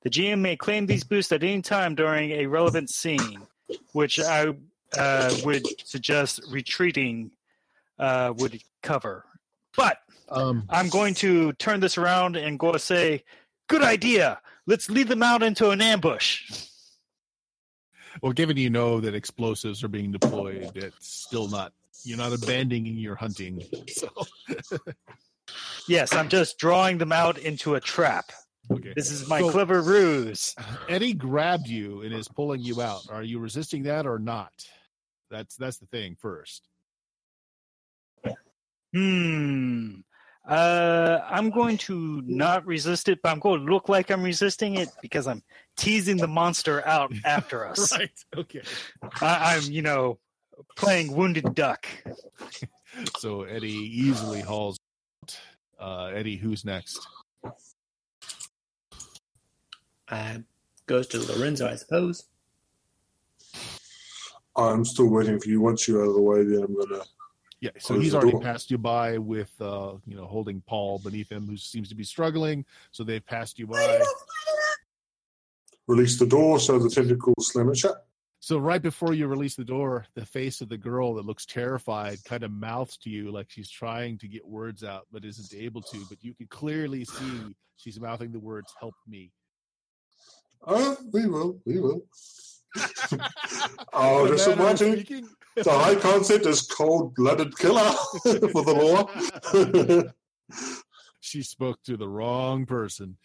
The 0.04 0.10
GM 0.12 0.40
may 0.42 0.56
claim 0.58 0.86
these 0.86 1.04
boosts 1.06 1.32
at 1.32 1.44
any 1.44 1.62
time 1.64 1.96
during 1.96 2.32
a 2.32 2.46
relevant 2.46 2.90
scene, 2.92 3.40
which 3.94 4.20
I 4.20 4.54
uh, 4.98 5.36
would 5.44 5.66
suggest 5.88 6.42
retreating 6.52 7.32
uh, 8.04 8.34
would 8.38 8.62
cover. 8.82 9.26
But 9.78 9.98
um, 10.30 10.64
I'm 10.70 10.90
going 10.90 11.14
to 11.16 11.54
turn 11.54 11.80
this 11.80 11.98
around 11.98 12.36
and 12.36 12.60
go 12.60 12.72
to 12.72 12.80
say, 12.80 13.24
good 13.68 13.82
idea. 13.84 14.40
Let's 14.68 14.90
lead 14.90 15.08
them 15.08 15.24
out 15.24 15.42
into 15.44 15.70
an 15.72 15.82
ambush. 15.82 16.52
well, 18.22 18.32
given 18.34 18.58
you 18.58 18.70
know 18.70 19.00
that 19.00 19.16
explosives 19.16 19.84
are 19.84 19.88
being 19.88 20.12
deployed, 20.12 20.72
it's 20.76 21.08
still 21.08 21.48
not. 21.48 21.74
You're 22.06 22.18
not 22.18 22.34
abandoning 22.34 22.98
your 22.98 23.16
hunting. 23.16 23.62
So 23.90 24.10
Yes, 25.88 26.14
I'm 26.14 26.30
just 26.30 26.58
drawing 26.58 26.98
them 26.98 27.12
out 27.12 27.38
into 27.38 27.76
a 27.76 27.80
trap. 27.82 28.32
okay. 28.72 28.94
This 28.96 29.12
is 29.12 29.28
my 29.28 29.40
So- 29.42 29.52
clever 29.52 29.82
ruse. 29.82 30.56
Eddie 30.88 31.14
grabbed 31.14 31.68
you 31.68 32.02
and 32.02 32.14
is 32.14 32.28
pulling 32.30 32.62
you 32.62 32.82
out. 32.82 33.02
Are 33.10 33.24
you 33.24 33.40
resisting 33.40 33.84
that 33.84 34.06
or 34.06 34.20
not? 34.20 34.54
That's 35.30 35.56
that's 35.58 35.78
the 35.78 35.88
thing 35.88 36.16
first. 36.20 36.70
Hmm. 38.94 40.02
Uh, 40.48 41.20
I'm 41.30 41.50
going 41.50 41.78
to 41.78 42.22
not 42.26 42.66
resist 42.66 43.08
it, 43.08 43.22
but 43.24 43.32
I'm 43.32 43.40
going 43.40 43.66
to 43.66 43.72
look 43.72 43.88
like 43.88 44.12
I'm 44.12 44.22
resisting 44.22 44.76
it 44.76 44.90
because 45.02 45.26
I'm 45.26 45.42
teasing 45.78 46.18
the 46.18 46.28
monster 46.28 46.86
out 46.86 47.14
after 47.26 47.66
us. 47.66 47.98
Right. 47.98 48.12
Okay. 48.36 48.62
I, 49.22 49.56
I'm, 49.56 49.72
you 49.72 49.82
know, 49.82 50.20
playing 50.76 51.16
wounded 51.16 51.56
duck. 51.56 51.88
So 53.18 53.42
Eddie 53.42 53.72
easily 53.72 54.42
hauls. 54.42 54.80
out. 55.24 55.40
Uh, 55.80 56.06
Eddie, 56.14 56.38
who's 56.38 56.64
next? 56.64 57.08
Uh, 60.08 60.38
goes 60.86 61.08
to 61.08 61.20
Lorenzo, 61.20 61.68
I 61.68 61.76
suppose. 61.76 62.26
I'm 64.56 64.86
still 64.86 65.10
waiting 65.10 65.40
for 65.40 65.50
you. 65.50 65.60
Once 65.60 65.88
you're 65.88 66.04
out 66.04 66.10
of 66.10 66.14
the 66.14 66.22
way, 66.22 66.44
then 66.44 66.64
I'm 66.64 66.76
gonna. 66.76 67.04
Yeah. 67.64 67.70
So 67.80 67.94
Close 67.94 68.04
he's 68.04 68.14
already 68.14 68.32
door. 68.32 68.42
passed 68.42 68.70
you 68.72 68.78
by 68.78 69.18
with, 69.18 69.50
uh, 69.62 69.94
you 70.06 70.18
know, 70.18 70.26
holding 70.26 70.62
Paul 70.68 71.00
beneath 71.00 71.32
him, 71.32 71.48
who 71.48 71.56
seems 71.56 71.88
to 71.88 71.96
be 71.96 72.04
struggling. 72.04 72.66
So 72.92 73.06
they've 73.06 73.26
passed 73.26 73.58
you 73.58 73.68
by. 73.68 74.02
Release 75.88 76.20
the 76.20 76.26
door 76.26 76.60
so 76.60 76.78
the 76.78 76.90
tentacles 76.90 77.54
slam 77.54 77.70
it 77.70 77.78
shut. 77.78 78.06
So 78.42 78.58
right 78.58 78.82
before 78.82 79.14
you 79.14 79.28
release 79.28 79.56
the 79.56 79.64
door, 79.64 80.06
the 80.14 80.26
face 80.26 80.60
of 80.60 80.68
the 80.68 80.78
girl 80.78 81.14
that 81.14 81.26
looks 81.26 81.46
terrified 81.46 82.22
kind 82.26 82.44
of 82.44 82.52
mouths 82.52 82.98
to 82.98 83.10
you 83.10 83.32
like 83.32 83.50
she's 83.50 83.70
trying 83.70 84.18
to 84.18 84.28
get 84.28 84.46
words 84.46 84.84
out 84.84 85.08
but 85.10 85.24
isn't 85.24 85.58
able 85.58 85.82
to. 85.84 86.06
But 86.10 86.18
you 86.22 86.34
can 86.34 86.48
clearly 86.48 87.06
see 87.06 87.56
she's 87.78 87.98
mouthing 87.98 88.34
the 88.34 88.42
words 88.42 88.74
"Help 88.78 88.96
me." 89.08 89.32
Oh, 90.68 90.98
we 91.14 91.28
will, 91.28 91.62
we 91.66 91.80
will. 91.80 92.02
oh, 93.94 94.28
The 94.28 94.36
just 94.36 94.48
man 94.48 94.58
who's 94.58 94.82
imagine 94.82 94.94
speaking? 95.06 95.30
the 95.56 95.72
high 95.72 95.96
concept 95.96 96.46
is 96.46 96.62
cold-blooded 96.64 97.58
killer 97.58 97.92
for 98.24 98.64
the 98.64 98.74
law. 98.74 100.04
she 101.20 101.42
spoke 101.44 101.82
to 101.84 101.96
the 101.98 102.08
wrong 102.10 102.66
person. 102.66 103.18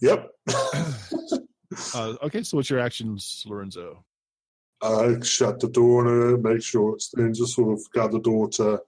yep. 0.00 0.30
Uh, 1.94 2.14
okay, 2.22 2.42
so 2.42 2.56
what's 2.56 2.70
your 2.70 2.80
actions, 2.80 3.44
Lorenzo? 3.46 4.02
I 4.80 5.16
shut 5.22 5.60
the 5.60 5.68
door 5.68 6.00
on 6.00 6.06
her, 6.06 6.38
make 6.38 6.62
sure 6.62 6.94
it's 6.94 7.10
then 7.12 7.34
just 7.34 7.54
sort 7.56 7.74
of 7.74 7.84
guard 7.92 8.12
the 8.12 8.20
door 8.20 8.48
to 8.52 8.80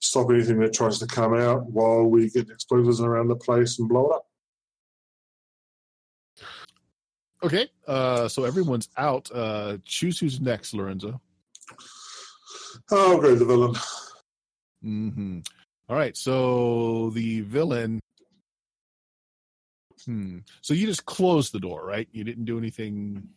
stop 0.00 0.28
anything 0.30 0.58
that 0.58 0.72
tries 0.74 0.98
to 0.98 1.06
come 1.06 1.34
out 1.34 1.66
while 1.66 2.02
we 2.04 2.28
get 2.30 2.50
explosives 2.50 3.00
around 3.00 3.28
the 3.28 3.36
place 3.36 3.78
and 3.78 3.88
blow 3.88 4.10
it 4.10 4.14
up. 4.16 4.26
Okay, 7.42 7.68
uh, 7.86 8.28
so 8.28 8.44
everyone's 8.44 8.88
out. 8.96 9.30
Uh, 9.32 9.78
choose 9.84 10.18
who's 10.18 10.40
next, 10.40 10.74
Lorenzo. 10.74 11.20
I'll 12.90 13.18
go 13.18 13.34
the 13.34 13.44
villain. 13.44 13.74
hmm 14.82 15.38
All 15.88 15.96
right, 15.96 16.16
so 16.16 17.10
the 17.10 17.40
villain. 17.42 18.00
Hmm. 20.04 20.38
So 20.60 20.74
you 20.74 20.86
just 20.86 21.04
closed 21.06 21.52
the 21.52 21.60
door, 21.60 21.84
right? 21.84 22.08
You 22.12 22.24
didn't 22.24 22.44
do 22.44 22.58
anything 22.58 23.28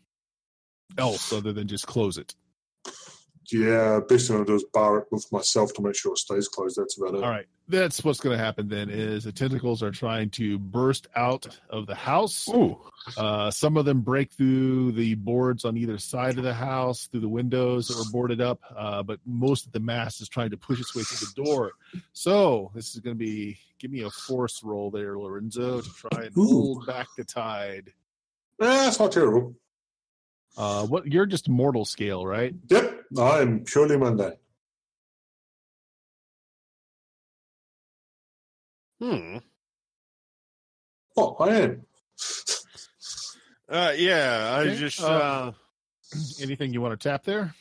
else 0.97 1.31
other 1.33 1.53
than 1.53 1.67
just 1.67 1.87
close 1.87 2.17
it. 2.17 2.35
Yeah, 3.51 3.99
best 4.07 4.27
thing 4.27 4.37
I'll 4.37 4.43
do 4.43 4.55
is 4.55 4.63
bar 4.73 4.99
it 4.99 5.07
with 5.11 5.29
myself 5.31 5.73
to 5.73 5.81
make 5.81 5.95
sure 5.95 6.13
it 6.13 6.17
stays 6.17 6.47
closed. 6.47 6.77
That's 6.77 6.97
about 6.97 7.15
it. 7.15 7.23
All 7.23 7.29
right, 7.29 7.45
that's 7.67 8.03
what's 8.03 8.19
going 8.19 8.37
to 8.37 8.43
happen 8.43 8.67
then. 8.67 8.89
Is 8.89 9.25
the 9.25 9.31
tentacles 9.31 9.83
are 9.83 9.91
trying 9.91 10.29
to 10.31 10.57
burst 10.57 11.07
out 11.15 11.59
of 11.69 11.85
the 11.87 11.95
house. 11.95 12.47
Ooh. 12.49 12.79
Uh, 13.17 13.51
some 13.51 13.75
of 13.75 13.85
them 13.85 14.01
break 14.01 14.31
through 14.31 14.93
the 14.93 15.15
boards 15.15 15.65
on 15.65 15.75
either 15.75 15.97
side 15.97 16.37
of 16.37 16.43
the 16.43 16.53
house, 16.53 17.07
through 17.07 17.19
the 17.19 17.27
windows 17.27 17.87
that 17.87 17.97
were 17.97 18.11
boarded 18.11 18.39
up. 18.39 18.61
Uh, 18.75 19.03
but 19.03 19.19
most 19.25 19.65
of 19.65 19.71
the 19.71 19.79
mass 19.79 20.21
is 20.21 20.29
trying 20.29 20.51
to 20.51 20.57
push 20.57 20.79
its 20.79 20.95
way 20.95 21.03
through 21.03 21.27
the 21.27 21.43
door. 21.43 21.71
So 22.13 22.71
this 22.73 22.95
is 22.95 23.01
going 23.01 23.15
to 23.15 23.19
be 23.19 23.57
give 23.79 23.91
me 23.91 24.03
a 24.03 24.09
force 24.09 24.63
roll 24.63 24.89
there, 24.89 25.17
Lorenzo, 25.17 25.81
to 25.81 25.89
try 25.93 26.23
and 26.23 26.37
Ooh. 26.37 26.47
hold 26.47 26.87
back 26.87 27.07
the 27.17 27.25
tide. 27.25 27.91
Eh, 28.61 28.87
it's 28.87 28.99
not 28.99 29.11
terrible. 29.11 29.55
Uh, 30.57 30.85
what 30.85 31.07
you're 31.07 31.25
just 31.25 31.49
mortal 31.49 31.85
scale, 31.85 32.25
right? 32.25 32.53
Yep, 32.69 33.01
I 33.17 33.39
am 33.41 33.63
purely 33.63 33.97
mundane. 33.97 34.33
Hmm. 39.01 39.37
Oh, 41.17 41.35
I 41.39 41.49
am. 41.57 41.85
Uh, 43.69 43.93
yeah, 43.95 44.55
I 44.55 44.61
Okay, 44.61 44.75
just 44.77 45.01
uh, 45.01 45.05
uh, 45.07 45.51
Anything 46.39 46.73
you 46.73 46.81
want 46.81 46.99
to 46.99 47.09
tap 47.09 47.23
there? 47.23 47.53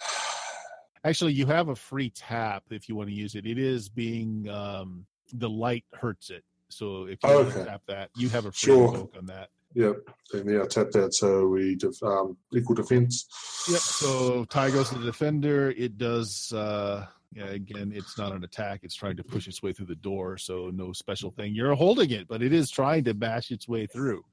Actually, 1.04 1.32
you 1.32 1.46
have 1.46 1.68
a 1.68 1.76
free 1.76 2.10
tap 2.10 2.62
if 2.70 2.88
you 2.88 2.94
want 2.94 3.08
to 3.08 3.14
use 3.14 3.34
it. 3.34 3.44
It 3.46 3.58
is 3.58 3.88
being 3.88 4.48
um, 4.48 5.04
the 5.32 5.50
light 5.50 5.84
hurts 5.92 6.30
it. 6.30 6.44
So 6.68 7.04
if 7.06 7.18
you 7.24 7.30
want 7.30 7.52
to 7.52 7.64
tap 7.64 7.82
that, 7.88 8.10
you 8.16 8.28
have 8.30 8.46
a 8.46 8.52
free 8.52 8.72
Sure. 8.72 9.08
on 9.18 9.26
that. 9.26 9.50
Yep, 9.74 9.96
then 10.32 10.48
yeah, 10.48 10.64
tap 10.66 10.90
that 10.90 11.14
so 11.14 11.46
we 11.48 11.76
def- 11.76 12.02
um, 12.02 12.36
equal 12.52 12.74
defense. 12.74 13.26
Yep. 13.70 13.80
So 13.80 14.44
tie 14.46 14.70
goes 14.70 14.90
to 14.90 14.98
the 14.98 15.04
defender. 15.06 15.70
It 15.70 15.96
does. 15.96 16.52
Uh, 16.52 17.06
yeah. 17.32 17.46
Again, 17.46 17.92
it's 17.94 18.18
not 18.18 18.32
an 18.32 18.44
attack. 18.44 18.80
It's 18.82 18.94
trying 18.94 19.16
to 19.16 19.24
push 19.24 19.48
its 19.48 19.62
way 19.62 19.72
through 19.72 19.86
the 19.86 19.94
door. 19.94 20.36
So 20.36 20.70
no 20.74 20.92
special 20.92 21.30
thing. 21.30 21.54
You're 21.54 21.74
holding 21.74 22.10
it, 22.10 22.28
but 22.28 22.42
it 22.42 22.52
is 22.52 22.70
trying 22.70 23.04
to 23.04 23.14
bash 23.14 23.50
its 23.50 23.66
way 23.66 23.86
through. 23.86 24.24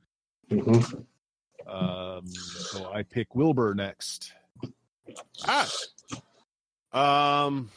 hmm 0.49 0.79
Um, 1.67 2.25
so 2.27 2.91
I 2.91 3.03
pick 3.03 3.33
Wilbur 3.35 3.73
next. 3.75 4.33
ah. 5.47 5.69
Um. 6.91 7.69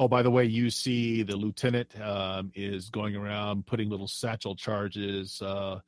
Oh, 0.00 0.08
by 0.08 0.22
the 0.22 0.30
way, 0.30 0.46
you 0.46 0.70
see 0.70 1.22
the 1.22 1.36
lieutenant 1.36 2.00
um, 2.00 2.50
is 2.54 2.88
going 2.88 3.14
around 3.14 3.66
putting 3.66 3.90
little 3.90 4.08
satchel 4.08 4.56
charges, 4.56 5.42
uh, 5.42 5.80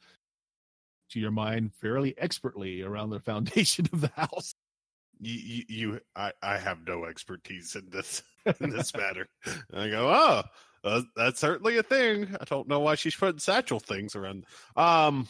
to 1.08 1.18
your 1.18 1.30
mind, 1.30 1.72
fairly 1.80 2.14
expertly 2.18 2.82
around 2.82 3.08
the 3.08 3.20
foundation 3.30 3.88
of 3.90 4.02
the 4.02 4.10
house. 4.14 4.54
You, 5.18 5.34
you, 5.34 5.64
you 5.68 6.00
I, 6.14 6.32
I 6.42 6.58
have 6.58 6.86
no 6.86 7.06
expertise 7.06 7.74
in 7.74 7.88
this 7.88 8.22
in 8.60 8.68
this 8.68 8.94
matter. 8.94 9.26
And 9.46 9.80
I 9.80 9.88
go, 9.88 10.10
oh, 10.10 10.42
Uh, 10.84 11.02
that's 11.16 11.40
certainly 11.40 11.78
a 11.78 11.82
thing. 11.82 12.36
I 12.38 12.44
don't 12.44 12.68
know 12.68 12.80
why 12.80 12.96
she's 12.96 13.16
putting 13.16 13.38
satchel 13.38 13.80
things 13.80 14.14
around. 14.14 14.44
Um, 14.76 15.26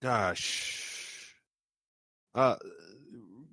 gosh, 0.00 1.34
uh, 2.34 2.56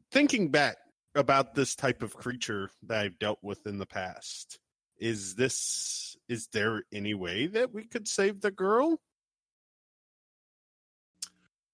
thinking 0.09 0.51
back 0.51 0.77
about 1.17 1.55
this 1.55 1.75
type 1.75 2.01
of 2.03 2.15
creature 2.15 2.69
that 2.83 2.99
I've 2.99 3.19
dealt 3.19 3.39
with 3.41 3.65
in 3.67 3.79
the 3.79 3.85
past, 3.85 4.59
is 4.99 5.35
this 5.35 6.15
is 6.29 6.47
there 6.53 6.83
any 6.93 7.13
way 7.13 7.47
that 7.47 7.73
we 7.73 7.83
could 7.85 8.07
save 8.07 8.41
the 8.41 8.51
girl? 8.51 8.99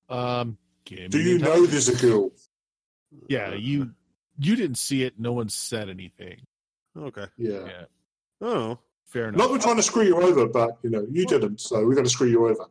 Um, 0.09 0.57
give 0.85 1.09
Do 1.11 1.17
me 1.17 1.23
you 1.23 1.39
know 1.39 1.47
intelligence. 1.53 1.85
there's 1.87 2.03
a 2.03 2.05
girl? 2.07 2.31
Yeah, 3.29 3.53
you 3.53 3.91
you 4.37 4.55
didn't 4.55 4.77
see 4.77 5.03
it. 5.03 5.19
No 5.19 5.33
one 5.33 5.49
said 5.49 5.89
anything. 5.89 6.41
Okay. 6.97 7.27
Yeah. 7.37 7.65
Yeah, 7.65 7.85
Oh 8.41 8.79
fair 9.05 9.27
enough. 9.29 9.37
Not 9.39 9.51
we're 9.51 9.59
trying 9.59 9.77
to 9.77 9.83
screw 9.83 10.03
you 10.03 10.21
over, 10.21 10.47
but 10.47 10.77
you 10.83 10.89
know 10.89 11.05
you 11.09 11.25
didn't, 11.25 11.59
so 11.61 11.77
we're 11.85 11.93
going 11.95 12.05
to 12.05 12.09
screw 12.09 12.27
you 12.27 12.47
over. 12.47 12.65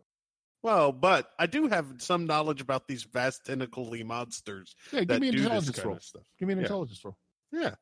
Well, 0.63 0.93
but 0.93 1.31
I 1.39 1.47
do 1.47 1.69
have 1.69 1.87
some 1.99 2.27
knowledge 2.27 2.61
about 2.61 2.87
these 2.87 3.05
vast 3.05 3.45
tentacly 3.47 4.05
monsters 4.05 4.75
yeah, 4.93 5.05
give 5.05 5.21
me 5.21 5.29
an 5.29 5.39
intelligence 5.39 5.85
roll. 5.85 5.99
stuff. 6.01 6.23
Give 6.39 6.49
me 6.49 6.53
an 6.53 6.59
Yeah. 6.61 6.65
intelligence 6.65 7.05
roll. 7.05 7.17
Yeah, 7.51 7.75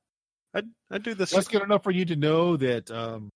I 0.55 0.63
I 0.91 0.99
do 0.99 1.15
this. 1.15 1.31
That's 1.31 1.49
good 1.49 1.63
enough 1.63 1.83
for 1.83 1.91
you 1.91 2.05
to 2.07 2.17
know 2.17 2.57
that. 2.57 2.91
Um, 2.91 3.29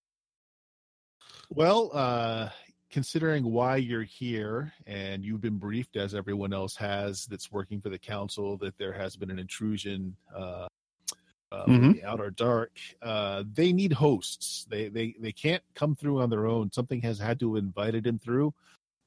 well, 1.50 1.90
uh, 1.92 2.50
considering 2.90 3.44
why 3.44 3.76
you're 3.76 4.02
here 4.02 4.72
and 4.86 5.24
you've 5.24 5.40
been 5.40 5.58
briefed, 5.58 5.96
as 5.96 6.14
everyone 6.14 6.52
else 6.52 6.76
has, 6.76 7.26
that's 7.26 7.52
working 7.52 7.80
for 7.80 7.88
the 7.90 7.98
council, 7.98 8.56
that 8.58 8.76
there 8.78 8.92
has 8.92 9.16
been 9.16 9.30
an 9.30 9.38
intrusion. 9.38 10.16
Uh, 10.34 10.66
uh, 11.52 11.66
Mhm. 11.66 11.92
the 11.92 12.04
outer 12.04 12.30
dark. 12.30 12.72
Uh, 13.00 13.44
they 13.52 13.72
need 13.72 13.92
hosts. 13.92 14.64
They 14.68 14.88
they 14.88 15.14
they 15.20 15.30
can't 15.30 15.62
come 15.74 15.94
through 15.94 16.20
on 16.20 16.28
their 16.28 16.46
own. 16.46 16.72
Something 16.72 17.00
has 17.02 17.18
had 17.20 17.38
to 17.40 17.54
have 17.54 17.62
invited 17.62 18.02
them 18.02 18.18
through. 18.18 18.52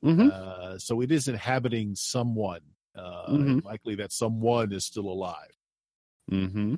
Mhm. 0.04 0.32
Uh, 0.32 0.78
so 0.78 1.02
it 1.02 1.12
is 1.12 1.28
inhabiting 1.28 1.96
someone. 1.96 2.62
Uh, 2.96 3.28
Mhm. 3.32 3.64
Likely 3.64 3.96
that 3.96 4.12
someone 4.12 4.72
is 4.72 4.86
still 4.86 5.08
alive. 5.08 5.52
Mm-hmm. 6.32 6.76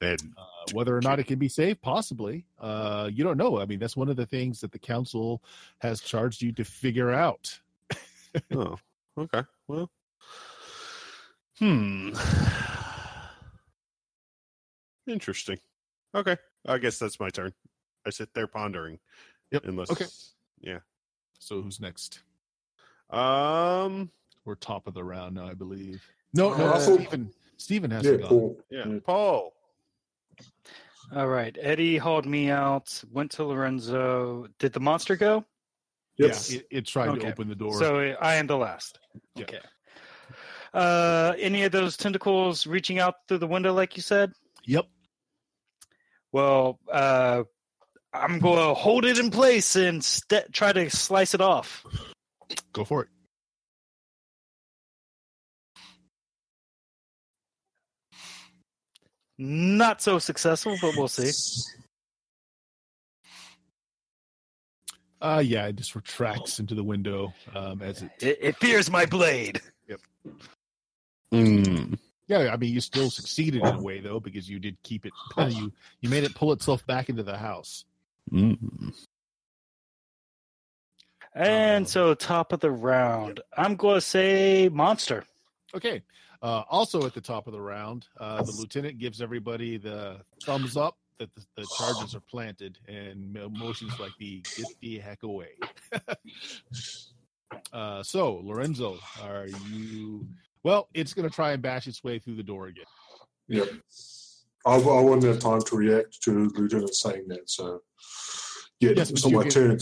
And 0.00 0.34
Uh, 0.36 0.46
whether 0.72 0.96
or 0.96 1.00
not 1.00 1.18
it 1.18 1.24
can 1.26 1.38
be 1.38 1.48
saved, 1.48 1.80
possibly. 1.80 2.44
Uh, 2.58 3.08
you 3.12 3.24
don't 3.24 3.36
know. 3.38 3.58
I 3.60 3.64
mean, 3.66 3.78
that's 3.78 3.96
one 3.96 4.08
of 4.08 4.16
the 4.16 4.26
things 4.26 4.60
that 4.60 4.72
the 4.72 4.78
council 4.78 5.42
has 5.78 6.00
charged 6.00 6.42
you 6.42 6.52
to 6.52 6.64
figure 6.64 7.10
out. 7.10 7.60
oh, 8.52 8.76
okay. 9.16 9.42
Well, 9.68 9.90
hmm. 11.58 12.10
Interesting. 15.06 15.58
Okay, 16.14 16.36
I 16.66 16.78
guess 16.78 16.98
that's 16.98 17.20
my 17.20 17.28
turn. 17.30 17.52
I 18.06 18.10
sit 18.10 18.32
there 18.34 18.46
pondering. 18.46 18.98
Yep. 19.50 19.64
Unless, 19.66 19.90
Okay. 19.90 20.06
Yeah. 20.60 20.80
So 21.38 21.60
who's 21.62 21.80
next? 21.80 22.20
Um. 23.10 24.10
We're 24.44 24.56
top 24.56 24.86
of 24.86 24.94
the 24.94 25.02
round 25.04 25.34
now, 25.36 25.48
I 25.48 25.54
believe. 25.54 26.02
No, 26.34 26.54
no, 26.54 26.66
Uh, 26.66 26.68
I 26.74 26.78
thought- 26.78 27.00
Stephen. 27.00 27.32
Stephen 27.56 27.90
Yeah, 27.90 27.96
hasn't 27.98 28.20
gone. 28.22 28.28
Paul. 28.28 28.58
Yeah. 28.70 28.88
Yeah. 28.88 28.98
Paul. 29.04 29.54
All 31.14 31.28
right. 31.28 31.56
Eddie 31.60 31.96
hauled 31.96 32.26
me 32.26 32.50
out, 32.50 33.02
went 33.10 33.30
to 33.32 33.44
Lorenzo. 33.44 34.46
Did 34.58 34.72
the 34.72 34.80
monster 34.80 35.16
go? 35.16 35.44
Yes. 36.16 36.50
Yeah, 36.52 36.58
it, 36.60 36.66
it 36.70 36.86
tried 36.86 37.08
Okay. 37.10 37.20
to 37.20 37.28
open 37.28 37.48
the 37.48 37.54
door. 37.54 37.78
So 37.78 37.98
I 38.20 38.34
am 38.34 38.46
the 38.46 38.56
last. 38.56 38.98
Yeah. 39.34 39.44
Okay. 39.44 39.60
Uh, 40.74 41.34
any 41.38 41.62
of 41.62 41.72
those 41.72 41.96
tentacles 41.96 42.66
reaching 42.66 42.98
out 42.98 43.14
through 43.28 43.38
the 43.38 43.46
window, 43.46 43.72
like 43.72 43.96
you 43.96 44.02
said? 44.02 44.32
yep. 44.64 44.86
Well, 46.32 46.80
uh, 46.92 47.44
I'm 48.12 48.40
going 48.40 48.58
to 48.58 48.74
hold 48.74 49.04
it 49.04 49.18
in 49.18 49.30
place 49.30 49.76
and 49.76 50.04
st- 50.04 50.52
try 50.52 50.72
to 50.72 50.90
slice 50.90 51.32
it 51.34 51.40
off. 51.40 51.86
Go 52.72 52.84
for 52.84 53.02
it. 53.02 53.08
Not 59.36 60.00
so 60.00 60.18
successful, 60.18 60.76
but 60.80 60.94
we'll 60.96 61.08
see. 61.08 61.32
Uh, 65.20 65.42
yeah, 65.44 65.66
it 65.66 65.76
just 65.76 65.96
retracts 65.96 66.60
into 66.60 66.74
the 66.74 66.84
window 66.84 67.32
um, 67.54 67.82
as 67.82 68.02
it. 68.02 68.10
It, 68.20 68.38
it 68.40 68.56
fears 68.58 68.90
my 68.90 69.06
blade. 69.06 69.60
Mm. 71.32 71.98
Yeah, 72.26 72.50
I 72.52 72.56
mean, 72.56 72.72
you 72.72 72.80
still 72.80 73.10
succeeded 73.10 73.62
in 73.62 73.74
a 73.74 73.80
way 73.80 74.00
though 74.00 74.20
because 74.20 74.48
you 74.48 74.58
did 74.58 74.76
keep 74.82 75.04
it. 75.06 75.12
You 75.50 75.72
you 76.00 76.08
made 76.08 76.24
it 76.24 76.34
pull 76.34 76.52
itself 76.52 76.86
back 76.86 77.08
into 77.08 77.22
the 77.22 77.36
house. 77.36 77.84
Mm. 78.30 78.94
And 81.34 81.82
Um, 81.84 81.86
so, 81.86 82.14
top 82.14 82.52
of 82.52 82.60
the 82.60 82.70
round, 82.70 83.40
I'm 83.56 83.74
going 83.76 83.96
to 83.96 84.00
say 84.00 84.68
monster. 84.72 85.24
Okay. 85.74 86.02
Uh, 86.42 86.62
also 86.70 87.04
at 87.06 87.14
the 87.14 87.20
top 87.20 87.46
of 87.46 87.52
the 87.52 87.60
round, 87.60 88.06
uh, 88.20 88.42
the 88.42 88.52
lieutenant 88.52 88.98
gives 88.98 89.20
everybody 89.22 89.76
the 89.78 90.20
thumbs 90.44 90.76
up 90.76 90.96
that 91.18 91.34
the, 91.34 91.44
the 91.56 91.66
charges 91.78 92.14
are 92.14 92.20
planted 92.20 92.78
and 92.86 93.32
mo- 93.32 93.48
motions 93.48 93.98
like 93.98 94.12
the 94.18 94.42
get 94.56 94.66
the 94.80 94.98
heck 94.98 95.22
away. 95.22 95.50
uh, 97.72 98.02
so 98.02 98.40
Lorenzo, 98.44 98.98
are 99.22 99.46
you? 99.72 100.26
Well, 100.62 100.88
it's 100.94 101.14
going 101.14 101.28
to 101.28 101.34
try 101.34 101.52
and 101.52 101.62
bash 101.62 101.86
its 101.86 102.04
way 102.04 102.18
through 102.18 102.36
the 102.36 102.42
door 102.42 102.66
again. 102.66 102.84
Yep. 103.48 103.68
I, 104.66 104.76
I 104.76 105.00
wouldn't 105.00 105.22
have 105.24 105.38
time 105.40 105.60
to 105.62 105.76
react 105.76 106.20
to 106.22 106.48
Lieutenant 106.56 106.94
saying 106.94 107.24
that, 107.28 107.48
so 107.50 107.82
yeah, 108.80 108.92
Yes, 108.96 109.10
it's 109.10 109.24
not 109.24 109.30
you 109.30 109.36
my 109.38 109.42
can- 109.44 109.50
turn. 109.52 109.78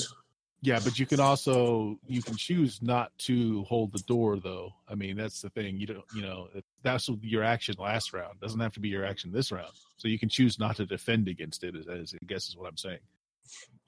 Yeah, 0.65 0.79
but 0.83 0.97
you 0.97 1.07
can 1.07 1.19
also 1.19 1.99
you 2.07 2.23
can 2.23 2.37
choose 2.37 2.81
not 2.81 3.11
to 3.19 3.65
hold 3.65 3.93
the 3.93 3.99
door 4.01 4.39
though. 4.39 4.73
I 4.89 4.95
mean, 4.95 5.17
that's 5.17 5.43
the 5.43 5.51
thing. 5.51 5.77
You 5.77 5.89
don't, 5.89 6.05
you 6.15 6.23
know, 6.23 6.49
that's 6.85 7.11
your 7.21 7.43
action 7.43 7.75
last 7.81 8.13
round. 8.13 8.39
Doesn't 8.41 8.61
have 8.61 8.73
to 8.75 8.81
be 8.81 8.89
your 8.89 9.05
action 9.05 9.33
this 9.33 9.51
round. 9.51 9.73
So 9.97 10.07
you 10.07 10.21
can 10.21 10.29
choose 10.29 10.61
not 10.61 10.77
to 10.77 10.87
defend 10.87 11.27
against 11.27 11.65
it. 11.65 11.75
As, 11.75 11.89
as 11.89 12.15
I 12.15 12.25
guess 12.27 12.49
is 12.49 12.57
what 12.57 12.69
I'm 12.69 12.77
saying. 12.77 13.01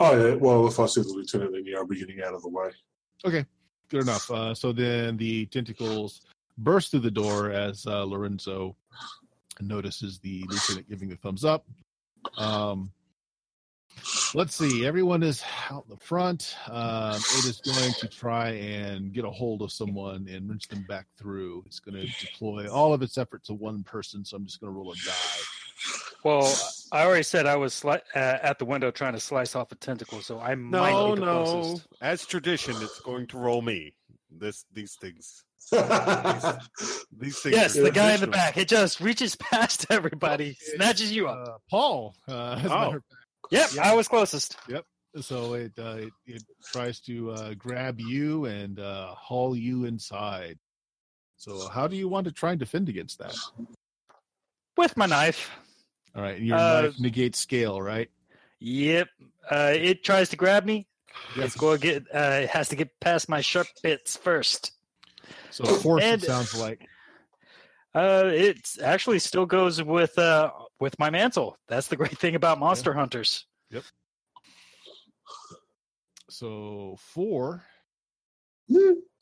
Oh 0.01 0.29
yeah, 0.29 0.35
well 0.35 0.67
if 0.67 0.81
I 0.81 0.87
see 0.87 1.03
the 1.03 1.09
lieutenant, 1.11 1.53
then 1.53 1.63
yeah, 1.65 1.79
I'll 1.79 1.87
be 1.87 1.99
getting 1.99 2.21
out 2.23 2.35
of 2.35 2.43
the 2.43 2.49
way. 2.49 2.71
Okay, 3.25 3.45
good 3.89 4.03
enough. 4.03 4.29
Uh, 4.29 4.53
so 4.53 4.73
then 4.73 5.17
the 5.17 5.47
tentacles 5.47 6.23
burst 6.59 6.91
through 6.91 7.01
the 7.01 7.11
door 7.11 7.53
as 7.53 7.87
uh, 7.87 8.03
Lorenzo 8.03 8.75
notices 9.61 10.19
the 10.19 10.45
lieutenant 10.49 10.89
giving 10.89 11.09
the 11.09 11.17
thumbs 11.17 11.45
up. 11.45 11.65
Um, 12.37 12.91
let's 14.35 14.55
see. 14.57 14.87
Everyone 14.87 15.23
is 15.23 15.43
out 15.71 15.85
in 15.89 15.91
the 15.95 16.05
front. 16.05 16.57
Um, 16.69 17.17
it 17.17 17.45
is 17.47 17.61
going 17.65 17.93
to 17.95 18.09
try 18.09 18.51
and 18.51 19.13
get 19.13 19.25
a 19.25 19.31
hold 19.31 19.63
of 19.63 19.73
someone 19.73 20.29
and 20.31 20.49
wrench 20.49 20.69
them 20.69 20.83
back 20.89 21.07
through. 21.19 21.63
It's 21.67 21.81
going 21.81 21.95
to 21.95 22.07
deploy 22.27 22.69
all 22.71 22.93
of 22.95 23.03
its 23.03 23.19
effort 23.19 23.45
to 23.45 23.55
one 23.55 23.83
person. 23.85 24.25
So 24.25 24.37
I'm 24.37 24.47
just 24.47 24.61
going 24.61 24.73
to 24.73 24.77
roll 24.79 24.93
a 24.93 24.97
die. 24.97 25.13
Well, 26.25 26.57
I 26.91 27.05
already 27.05 27.23
said 27.23 27.45
I 27.47 27.57
was 27.57 27.75
sli- 27.75 28.01
uh, 28.15 28.39
at 28.43 28.59
the 28.59 28.65
window 28.65 28.91
trying 28.91 29.13
to 29.13 29.21
slice 29.21 29.55
off 29.55 29.71
a 29.73 29.75
tentacle, 29.75 30.23
so 30.23 30.41
I 30.41 30.55
might 30.55 30.93
No, 30.93 31.15
be 31.15 31.21
the 31.21 31.27
no. 31.27 31.45
closest. 31.45 31.87
As 32.01 32.25
tradition, 32.27 32.75
it's 32.81 33.01
going 33.01 33.27
to 33.29 33.37
roll 33.39 33.61
me. 33.61 33.93
This, 34.37 34.65
these 34.73 34.95
things, 34.95 35.45
these 35.71 37.39
things. 37.41 37.55
Yes, 37.55 37.77
are 37.77 37.83
the 37.83 37.91
guy 37.91 38.15
in 38.15 38.21
the 38.21 38.27
traditional. 38.27 38.31
back. 38.33 38.57
It 38.57 38.69
just 38.69 39.01
reaches 39.01 39.37
past 39.53 39.87
everybody, 39.91 40.57
snatches 40.59 41.13
you 41.13 41.29
up. 41.29 41.47
Uh, 41.49 41.53
Paul. 41.71 42.15
Uh, 42.29 42.59
as 42.59 42.65
a 42.65 42.75
Oh. 42.75 42.81
matter 42.81 42.97
of 42.97 43.03
Yep, 43.51 43.71
yeah. 43.75 43.91
I 43.91 43.95
was 43.95 44.09
closest. 44.09 44.57
Yep. 44.69 44.85
So 45.21 45.55
it 45.55 45.73
uh, 45.79 45.97
it, 45.99 46.13
it 46.27 46.43
tries 46.73 47.01
to 47.03 47.31
uh, 47.31 47.55
grab 47.55 48.01
you 48.01 48.47
and 48.47 48.81
uh, 48.81 49.15
haul 49.15 49.55
you 49.57 49.85
inside. 49.85 50.59
So 51.37 51.69
how 51.69 51.87
do 51.87 51.95
you 51.97 52.09
want 52.09 52.25
to 52.27 52.33
try 52.33 52.51
and 52.51 52.59
defend 52.59 52.89
against 52.89 53.19
that? 53.19 53.37
With 54.77 54.97
my 54.97 55.07
knife. 55.07 55.51
All 56.17 56.23
right, 56.23 56.41
your 56.41 56.57
Uh, 56.57 56.83
knife 56.83 56.99
negates 57.01 57.39
scale, 57.39 57.81
right? 57.81 58.11
Yep. 58.61 59.09
Uh, 59.51 59.73
it 59.75 60.03
tries 60.05 60.31
to 60.31 60.37
grab 60.37 60.65
me. 60.65 60.87
Yes. 61.37 61.47
It's 61.47 61.57
going 61.57 61.81
to 61.81 61.87
get. 61.87 62.03
Uh, 62.13 62.41
it 62.43 62.49
has 62.51 62.69
to 62.71 62.77
get 62.77 62.99
past 63.01 63.29
my 63.29 63.41
sharp 63.41 63.69
bits 63.83 64.17
first. 64.17 64.73
So 65.51 65.65
force 65.65 66.03
And- 66.03 66.23
it 66.23 66.27
sounds 66.27 66.59
like. 66.59 66.81
Uh, 67.95 68.31
it 68.35 68.59
actually 68.83 69.21
still 69.21 69.47
goes 69.47 69.81
with 69.81 70.19
uh 70.19 70.51
with 70.81 70.99
my 70.99 71.11
mantle. 71.11 71.57
That's 71.69 71.89
the 71.89 71.97
great 71.97 72.17
thing 72.19 72.35
about 72.35 72.59
monster 72.59 72.93
hunters. 72.93 73.47
Yep. 73.71 73.85
So 76.31 76.97
four, 76.99 77.63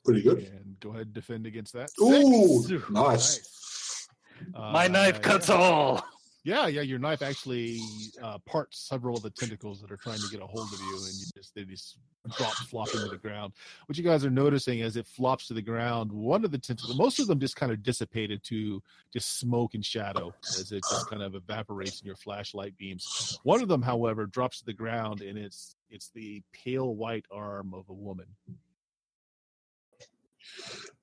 Pretty 0.04 0.22
good. 0.22 0.38
and 0.38 0.76
go 0.80 0.90
ahead 0.90 1.02
and 1.06 1.12
defend 1.12 1.46
against 1.46 1.72
that. 1.74 1.90
Ooh, 2.00 2.62
Six. 2.62 2.90
nice. 2.90 4.08
Uh, 4.54 4.72
My 4.72 4.88
knife 4.88 5.20
cuts 5.20 5.50
all. 5.50 6.04
Yeah, 6.44 6.66
yeah, 6.66 6.80
your 6.80 6.98
knife 6.98 7.22
actually 7.22 7.78
uh, 8.20 8.38
parts 8.38 8.88
several 8.88 9.16
of 9.16 9.22
the 9.22 9.30
tentacles 9.30 9.80
that 9.80 9.92
are 9.92 9.96
trying 9.96 10.18
to 10.18 10.28
get 10.28 10.42
a 10.42 10.46
hold 10.46 10.72
of 10.72 10.80
you, 10.80 10.96
and 10.96 11.14
you 11.14 11.26
just 11.36 11.54
they 11.54 11.64
just 11.64 11.98
drop 12.36 12.52
flopping 12.54 13.00
to 13.00 13.08
the 13.08 13.16
ground. 13.16 13.52
What 13.86 13.96
you 13.96 14.02
guys 14.02 14.24
are 14.24 14.30
noticing 14.30 14.82
as 14.82 14.96
it 14.96 15.06
flops 15.06 15.46
to 15.48 15.54
the 15.54 15.62
ground, 15.62 16.10
one 16.10 16.44
of 16.44 16.50
the 16.50 16.58
tentacles, 16.58 16.98
most 16.98 17.20
of 17.20 17.28
them 17.28 17.38
just 17.38 17.54
kind 17.54 17.70
of 17.70 17.84
dissipated 17.84 18.42
to 18.44 18.82
just 19.12 19.38
smoke 19.38 19.74
and 19.74 19.84
shadow 19.84 20.34
as 20.58 20.72
it 20.72 20.82
just 20.90 21.08
kind 21.08 21.22
of 21.22 21.36
evaporates 21.36 22.00
in 22.00 22.06
your 22.06 22.16
flashlight 22.16 22.76
beams. 22.76 23.38
One 23.44 23.62
of 23.62 23.68
them, 23.68 23.82
however, 23.82 24.26
drops 24.26 24.58
to 24.60 24.64
the 24.64 24.72
ground, 24.72 25.20
and 25.20 25.38
it's 25.38 25.76
it's 25.90 26.10
the 26.10 26.42
pale 26.52 26.92
white 26.92 27.26
arm 27.30 27.72
of 27.72 27.88
a 27.88 27.94
woman. 27.94 28.26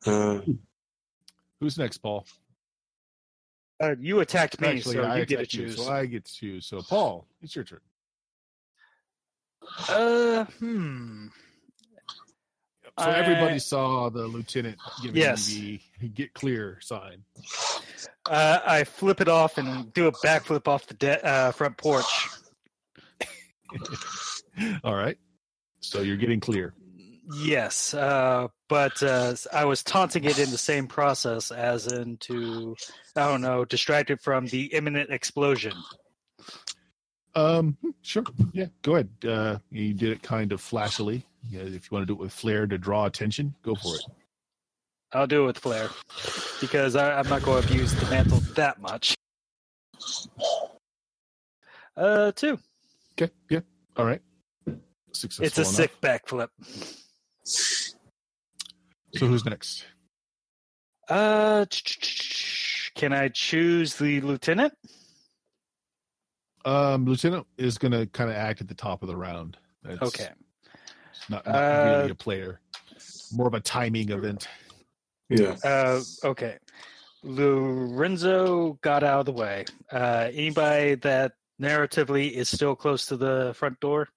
Uh, 0.05 0.41
Who's 1.61 1.77
next, 1.77 1.99
Paul? 1.99 2.25
Uh, 3.81 3.95
you 3.99 4.19
attacked 4.19 4.60
me, 4.60 4.68
Actually, 4.68 4.95
so 4.95 5.03
I 5.03 5.18
you 5.19 5.26
get 5.26 5.27
to 5.30 5.35
attacked 5.41 5.53
you, 5.53 5.65
choose. 5.68 5.85
so 5.85 5.91
I 5.91 6.06
get 6.06 6.26
to 6.26 6.34
choose. 6.34 6.65
So, 6.65 6.81
Paul, 6.81 7.26
it's 7.41 7.56
your 7.56 7.64
turn. 7.64 7.80
Uh, 9.88 10.43
hmm. 10.45 11.27
So 12.99 13.10
everybody 13.10 13.60
saw 13.60 14.10
the 14.10 14.27
lieutenant 14.27 14.77
giving 15.01 15.15
Yes. 15.22 15.47
the 15.47 15.80
get 16.14 16.34
clear 16.34 16.77
sign. 16.81 17.23
Uh, 18.30 18.60
I 18.65 18.84
flip 18.84 19.22
it 19.22 19.30
off 19.30 19.57
and 19.57 19.93
do 19.93 20.07
a 20.07 20.11
backflip 20.11 20.68
off 20.68 20.85
the 20.88 20.95
de- 20.95 21.26
uh, 21.26 21.51
front 21.53 21.77
porch. 21.77 22.27
All 24.84 24.95
right. 24.95 25.18
So 25.80 26.01
you're 26.01 26.18
getting 26.18 26.41
clear. 26.41 26.73
Yes, 27.31 27.93
uh, 27.93 28.47
but 28.69 29.03
uh, 29.03 29.35
I 29.53 29.65
was 29.65 29.84
taunting 29.84 30.23
it 30.23 30.39
in 30.39 30.49
the 30.49 30.57
same 30.57 30.88
process, 30.88 31.51
as 31.51 31.85
into 31.85 32.76
I 33.15 33.27
don't 33.27 33.41
know, 33.41 33.65
distracted 33.65 34.19
from 34.22 34.47
the 34.47 34.65
imminent 34.73 35.11
explosion. 35.11 35.73
Um, 37.35 37.77
sure. 38.01 38.23
Yeah, 38.51 38.68
go 38.81 38.95
ahead. 38.95 39.10
Uh, 39.26 39.60
you 39.72 39.93
did 39.93 40.11
it 40.11 40.23
kind 40.23 40.51
of 40.51 40.60
flashily. 40.60 41.23
Yeah, 41.49 41.61
if 41.61 41.73
you 41.73 41.95
want 41.95 42.03
to 42.03 42.06
do 42.07 42.14
it 42.14 42.19
with 42.19 42.34
flair 42.34 42.65
to 42.65 42.77
draw 42.77 43.06
attention, 43.06 43.53
go 43.61 43.76
for 43.76 43.95
it. 43.95 44.01
I'll 45.14 45.27
do 45.27 45.43
it 45.43 45.47
with 45.47 45.57
flair 45.60 45.89
because 46.61 46.95
I, 46.95 47.19
I'm 47.19 47.30
not 47.30 47.43
going 47.43 47.61
to 47.61 47.68
abuse 47.68 47.93
the 47.93 48.10
mantle 48.10 48.39
that 48.56 48.81
much. 48.81 49.15
Uh, 51.95 52.31
two. 52.31 52.57
Okay. 53.14 53.31
Yeah. 53.49 53.61
All 53.97 54.06
right. 54.06 54.22
Successful. 55.11 55.45
It's 55.45 55.57
a 55.57 55.61
enough. 55.61 55.73
sick 55.73 56.01
backflip. 56.01 56.49
So 57.49 59.26
who's 59.27 59.45
next? 59.45 59.85
Uh, 61.07 61.65
can 62.95 63.13
I 63.13 63.30
choose 63.30 63.95
the 63.95 64.21
lieutenant? 64.21 64.73
Um, 66.65 67.05
Lieutenant 67.05 67.47
is 67.57 67.77
going 67.77 67.93
to 67.93 68.05
kind 68.07 68.30
of 68.30 68.35
act 68.35 68.61
at 68.61 68.67
the 68.67 68.76
top 68.76 69.01
of 69.01 69.07
the 69.07 69.15
round. 69.15 69.57
That's 69.81 70.01
Okay. 70.01 70.27
Not, 71.30 71.45
not 71.45 71.55
Uh, 71.55 71.97
really 71.99 72.11
a 72.11 72.15
player. 72.15 72.59
More 73.34 73.47
of 73.47 73.53
a 73.53 73.59
timing 73.61 74.09
event. 74.09 74.47
yeah. 75.30 75.55
Uh, 75.63 76.01
okay. 76.23 76.57
Lorenzo 77.23 78.73
got 78.81 79.03
out 79.03 79.21
of 79.21 79.26
the 79.26 79.31
way. 79.31 79.65
Uh, 79.91 80.30
anybody 80.34 80.95
that 80.95 81.34
narratively 81.61 82.31
is 82.31 82.49
still 82.49 82.76
close 82.76 83.05
to 83.07 83.17
the 83.17 83.53
front 83.55 83.80
door? 83.80 84.07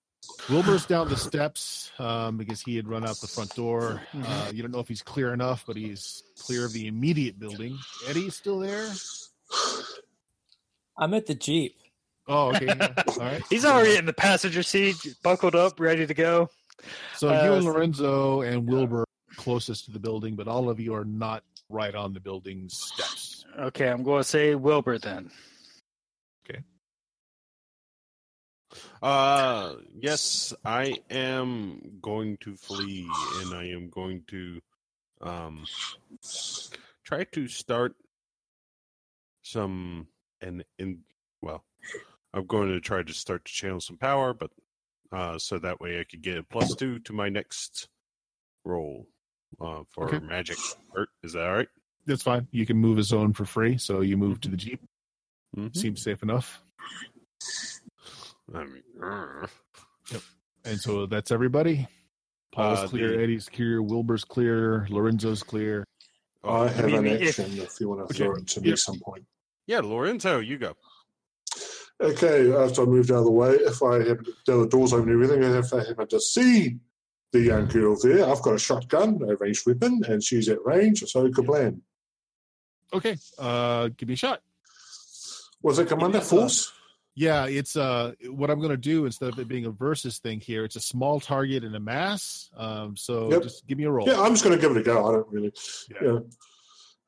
Wilbur's 0.48 0.86
down 0.86 1.08
the 1.08 1.16
steps 1.16 1.90
um, 1.98 2.36
because 2.36 2.60
he 2.60 2.76
had 2.76 2.88
run 2.88 3.04
out 3.06 3.16
the 3.20 3.26
front 3.26 3.54
door. 3.54 4.02
Mhm. 4.12 4.24
Uh, 4.24 4.52
you 4.52 4.62
don't 4.62 4.70
know 4.72 4.80
if 4.80 4.88
he's 4.88 5.02
clear 5.02 5.32
enough, 5.32 5.64
but 5.66 5.76
he's 5.76 6.22
clear 6.38 6.64
of 6.64 6.72
the 6.72 6.86
immediate 6.86 7.38
building. 7.38 7.78
Eddie's 8.08 8.36
still 8.36 8.58
there. 8.58 8.90
I'm 10.98 11.14
at 11.14 11.26
the 11.26 11.34
Jeep. 11.34 11.76
Oh, 12.28 12.54
okay. 12.54 12.66
yeah. 12.66 12.92
All 13.08 13.18
right. 13.18 13.42
He's 13.50 13.64
already 13.64 13.96
in 13.96 14.06
the 14.06 14.12
passenger 14.12 14.62
seat, 14.62 14.96
buckled 15.22 15.54
up, 15.54 15.80
ready 15.80 16.06
to 16.06 16.14
go. 16.14 16.48
So 17.16 17.28
you 17.28 17.52
uh, 17.52 17.56
and 17.56 17.64
Lorenzo 17.64 18.42
and 18.42 18.68
Wilbur 18.68 19.02
are 19.02 19.34
closest 19.36 19.86
to 19.86 19.90
the 19.92 19.98
building, 19.98 20.34
but 20.36 20.48
all 20.48 20.68
of 20.68 20.80
you 20.80 20.94
are 20.94 21.04
not 21.04 21.44
right 21.68 21.94
on 21.94 22.12
the 22.12 22.20
building's 22.20 22.76
steps. 22.76 23.44
Okay, 23.58 23.88
I'm 23.88 24.02
going 24.02 24.20
to 24.22 24.28
say 24.28 24.54
Wilbur 24.54 24.98
then. 24.98 25.30
Uh, 29.02 29.74
yes, 29.94 30.52
I 30.64 30.98
am 31.10 31.98
going 32.00 32.36
to 32.38 32.56
flee, 32.56 33.30
and 33.40 33.54
I 33.54 33.68
am 33.70 33.90
going 33.90 34.24
to 34.28 34.60
um 35.20 35.66
try 37.04 37.24
to 37.24 37.46
start 37.48 37.94
some 39.42 40.06
and 40.40 40.64
in 40.78 41.00
well, 41.40 41.64
I'm 42.32 42.46
going 42.46 42.68
to 42.68 42.80
try 42.80 43.02
to 43.02 43.12
start 43.12 43.44
to 43.44 43.52
channel 43.52 43.80
some 43.80 43.98
power, 43.98 44.32
but 44.34 44.50
uh, 45.12 45.38
so 45.38 45.58
that 45.58 45.80
way 45.80 46.00
I 46.00 46.04
could 46.04 46.22
get 46.22 46.38
a 46.38 46.42
plus 46.42 46.74
two 46.74 46.98
to 47.00 47.12
my 47.12 47.28
next 47.28 47.88
roll 48.64 49.06
uh 49.60 49.82
for 49.90 50.06
Okay. 50.06 50.24
magic. 50.24 50.58
Art. 50.96 51.08
Is 51.22 51.32
that 51.34 51.46
all 51.46 51.54
right? 51.54 51.68
That's 52.06 52.22
fine. 52.22 52.48
You 52.50 52.66
can 52.66 52.76
move 52.78 52.98
a 52.98 53.02
zone 53.02 53.32
for 53.32 53.44
free, 53.44 53.78
so 53.78 54.00
you 54.00 54.16
move 54.16 54.40
to 54.42 54.48
the 54.48 54.56
jeep. 54.56 54.80
Mhm. 55.56 55.76
Seems 55.76 56.02
safe 56.02 56.22
enough. 56.22 56.62
I 58.54 58.64
mean, 58.64 58.82
uh, 59.02 59.46
And 60.64 60.80
so 60.80 61.06
that's 61.06 61.30
everybody. 61.32 61.88
Paul's 62.52 62.80
Uh, 62.80 62.88
clear, 62.88 63.16
the- 63.16 63.22
Eddie's 63.22 63.48
clear, 63.48 63.82
Wilbur's 63.82 64.24
clear, 64.24 64.86
Lorenzo's 64.90 65.42
clear. 65.42 65.84
I 66.44 66.68
have 66.68 66.86
mean, 66.86 67.06
an 67.06 67.22
action 67.22 67.50
if, 67.58 67.80
you 67.80 67.88
want 67.88 68.00
to 68.00 68.04
Okay. 68.04 68.24
throw 68.24 68.34
it 68.36 68.46
to 68.48 68.60
me 68.60 68.72
at 68.72 68.78
some 68.78 69.00
point. 69.00 69.24
yeah, 69.66 69.80
Lorenzo, 69.80 70.38
you 70.40 70.58
go. 70.58 70.74
Okay, 72.00 72.52
after 72.52 72.82
I 72.82 72.84
moved 72.84 73.10
out 73.12 73.18
of 73.18 73.24
the 73.24 73.30
way, 73.30 73.52
if 73.54 73.82
I 73.82 74.02
have 74.08 74.18
the 74.46 74.66
doors 74.66 74.92
open 74.92 75.08
and 75.10 75.22
everything, 75.22 75.44
and 75.44 75.56
if 75.56 75.72
I 75.72 75.84
happen 75.84 76.08
to 76.08 76.20
see 76.20 76.78
the 77.30 77.40
young 77.40 77.66
girl 77.68 77.96
there, 78.02 78.26
I've 78.26 78.42
got 78.42 78.54
a 78.54 78.58
shotgun, 78.58 79.22
a 79.28 79.36
ranged 79.36 79.66
weapon, 79.66 80.02
and 80.08 80.22
she's 80.22 80.48
at 80.48 80.64
range, 80.64 81.00
so 81.06 81.28
kablam. 81.28 81.80
Okay. 82.92 83.16
Uh 83.38 83.88
give 83.96 84.08
me 84.08 84.14
a 84.14 84.16
shot. 84.16 84.42
Was 85.62 85.78
it 85.78 85.86
Commander 85.88 86.18
It 86.18 86.22
is, 86.24 86.28
Force? 86.30 86.72
Yeah, 87.14 87.47
it's 87.47 87.76
uh 87.76 88.12
what 88.30 88.51
I'm 88.51 88.60
gonna 88.60 88.76
do 88.76 89.05
instead 89.05 89.28
of 89.28 89.39
it 89.39 89.47
being 89.47 89.66
a 89.66 89.70
versus 89.70 90.18
thing 90.18 90.40
here, 90.40 90.64
it's 90.64 90.76
a 90.76 90.80
small 90.80 91.20
target 91.20 91.62
and 91.62 91.76
a 91.76 91.80
mass. 91.80 92.51
Um 92.56 92.97
so 92.97 93.30
Yep. 93.30 93.43
just 93.43 93.66
give 93.66 93.76
me 93.78 93.84
a 93.84 93.90
roll. 93.90 94.06
Yeah, 94.09 94.20
I'm 94.20 94.32
just 94.32 94.44
going 94.44 94.56
to 94.56 94.60
give 94.60 94.74
it 94.76 94.80
a 94.80 94.82
go. 94.82 95.06
I 95.09 95.12
don't 95.12 95.28
really. 95.28 95.52
Yeah. 95.90 96.12
Yeah. 96.12 96.18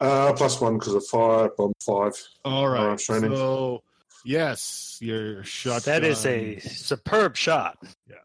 Uh, 0.01 0.33
plus 0.35 0.61
one 0.61 0.77
because 0.79 0.95
of 0.95 1.07
fire, 1.07 1.49
bomb 1.57 1.73
five. 1.81 2.13
All 2.45 2.69
right. 2.69 2.81
Alright, 2.81 2.99
training. 2.99 3.35
So 3.35 3.83
yes, 4.25 4.99
your 5.01 5.43
shot 5.45 5.83
That 5.85 6.05
is 6.05 6.27
a 6.27 6.59
superb 6.59 7.37
shot. 7.37 7.79
Yeah, 8.09 8.17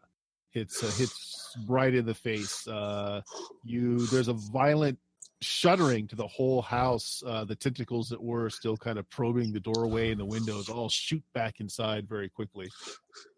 hits 0.50 0.82
uh, 0.82 0.90
hits 0.98 1.56
right 1.66 1.94
in 1.94 2.04
the 2.04 2.14
face. 2.14 2.66
Uh, 2.68 3.22
you 3.64 4.04
there's 4.08 4.28
a 4.28 4.34
violent 4.34 4.98
shuddering 5.42 6.06
to 6.08 6.16
the 6.16 6.26
whole 6.26 6.62
house. 6.62 7.22
Uh, 7.26 7.44
the 7.44 7.56
tentacles 7.56 8.08
that 8.08 8.22
were 8.22 8.50
still 8.50 8.76
kind 8.76 8.98
of 8.98 9.08
probing 9.10 9.52
the 9.52 9.60
doorway 9.60 10.10
and 10.10 10.20
the 10.20 10.24
windows 10.24 10.68
all 10.68 10.88
shoot 10.88 11.22
back 11.32 11.60
inside 11.60 12.08
very 12.08 12.28
quickly. 12.28 12.68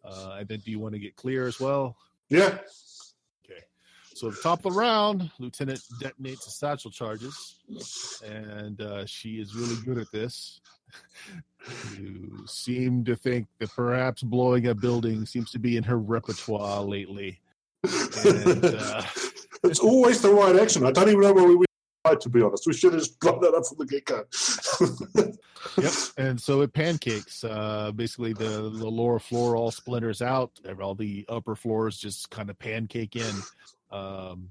Uh, 0.04 0.36
and 0.40 0.48
then, 0.48 0.60
do 0.60 0.70
you 0.70 0.78
want 0.78 0.94
to 0.94 0.98
get 0.98 1.16
clear 1.16 1.46
as 1.46 1.60
well? 1.60 1.96
Yeah. 2.28 2.58
Okay. 3.44 3.60
So 4.14 4.28
at 4.28 4.34
the 4.34 4.40
top 4.42 4.64
of 4.64 4.72
the 4.72 4.78
round, 4.78 5.30
Lieutenant 5.38 5.80
detonates 6.00 6.44
the 6.44 6.50
satchel 6.50 6.90
charges, 6.90 7.56
and 8.24 8.80
uh, 8.80 9.06
she 9.06 9.40
is 9.40 9.54
really 9.54 9.76
good 9.84 9.98
at 9.98 10.10
this. 10.10 10.60
you 11.98 12.44
seem 12.46 13.04
to 13.04 13.16
think 13.16 13.46
that 13.58 13.70
perhaps 13.70 14.22
blowing 14.22 14.66
a 14.66 14.74
building 14.74 15.24
seems 15.24 15.50
to 15.52 15.58
be 15.58 15.76
in 15.76 15.84
her 15.84 15.98
repertoire 15.98 16.82
lately. 16.82 17.40
And, 17.84 18.64
uh, 18.64 19.02
it's 19.64 19.80
always 19.80 20.20
the 20.20 20.30
right 20.30 20.56
action. 20.56 20.84
I 20.84 20.90
don't 20.90 21.08
even 21.08 21.20
know 21.20 21.32
where 21.32 21.56
we 21.56 21.64
to 22.04 22.28
be 22.28 22.42
honest. 22.42 22.66
We 22.66 22.72
should 22.72 22.92
have 22.92 23.02
just 23.02 23.18
blown 23.20 23.40
that 23.40 23.54
up 23.54 23.64
from 23.66 23.78
the 23.78 23.86
get 23.86 24.04
go. 24.04 24.24
Yep. 25.80 25.92
And 26.18 26.40
so 26.40 26.60
it 26.62 26.72
pancakes. 26.72 27.44
Uh, 27.44 27.92
basically, 27.94 28.32
the, 28.32 28.68
the 28.68 28.90
lower 28.90 29.20
floor 29.20 29.54
all 29.54 29.70
splinters 29.70 30.20
out. 30.20 30.50
All 30.80 30.96
the 30.96 31.24
upper 31.28 31.54
floors 31.54 31.96
just 31.98 32.30
kind 32.30 32.50
of 32.50 32.58
pancake 32.58 33.14
in. 33.14 33.34
Um, 33.92 34.50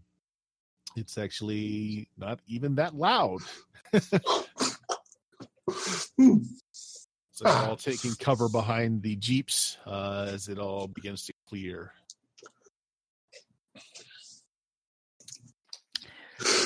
it's 0.96 1.18
actually 1.18 2.08
not 2.18 2.40
even 2.48 2.76
that 2.76 2.96
loud. 2.96 3.42
Hmm. 6.18 6.38
So 7.34 7.50
all 7.50 7.76
taking 7.76 8.14
cover 8.20 8.50
behind 8.50 9.02
the 9.02 9.16
jeeps 9.16 9.78
uh, 9.88 10.30
as 10.32 10.48
it 10.48 10.60
all 10.60 10.88
begins 10.88 11.26
to 11.26 11.34
clear. 11.50 11.92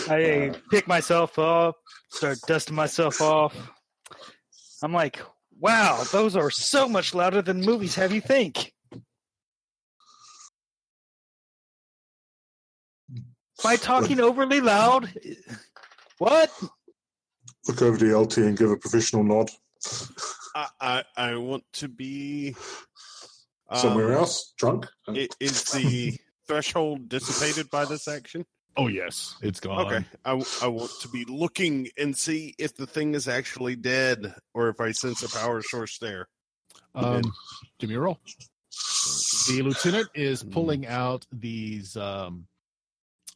I 0.10 0.53
pick 0.69 0.88
myself 0.88 1.38
up, 1.40 1.76
start 2.10 2.38
dusting 2.48 2.76
myself 2.76 3.22
off. 3.22 3.56
I'm 4.84 4.94
like, 4.94 5.19
wow, 5.60 6.03
those 6.11 6.36
are 6.36 6.52
so 6.52 6.88
much 6.88 7.14
louder 7.14 7.41
than 7.41 7.61
movies 7.61 7.95
have 7.95 8.11
you 8.11 8.22
think. 8.22 8.73
By 13.64 13.77
talking 13.77 14.19
overly 14.19 14.61
loud? 14.61 15.11
What? 16.18 16.52
Look 17.68 17.82
over 17.82 17.98
to 17.98 18.18
LT 18.18 18.38
and 18.38 18.57
give 18.57 18.69
a 18.69 18.77
professional 18.77 19.23
nod. 19.23 19.49
I, 20.56 20.68
I 20.82 21.03
I 21.18 21.36
want 21.38 21.64
to 21.73 21.88
be 21.88 22.56
Somewhere 23.73 24.10
um, 24.10 24.19
else, 24.19 24.53
drunk. 24.57 24.88
Is 25.40 25.64
the 25.72 26.18
threshold 26.48 27.10
dissipated 27.10 27.69
by 27.72 27.86
this 27.86 28.07
action? 28.07 28.45
Oh 28.77 28.88
yes, 28.88 29.35
it's 29.41 29.60
gone. 29.60 29.85
Okay, 29.88 30.06
I 30.26 30.34
want 30.68 30.91
to 31.02 31.07
be 31.07 31.23
looking 31.26 31.88
and 31.97 32.15
see 32.18 32.53
if 32.57 32.76
the 32.76 32.85
thing 32.88 33.14
is 33.15 33.27
actually 33.27 33.76
dead 33.76 34.35
or 34.53 34.69
if 34.69 34.80
I 34.81 34.91
sense 34.91 35.23
a 35.23 35.30
power 35.38 35.61
source 35.61 35.97
there. 35.99 36.27
Um, 36.93 37.22
give 37.80 37.89
me 37.89 37.95
a 37.95 37.99
roll. 37.99 38.19
The 39.47 39.61
lieutenant 39.61 40.10
is 40.14 40.41
Hmm. 40.41 40.49
pulling 40.52 40.88
out 40.88 41.26
these 41.31 41.95
um, 41.95 42.47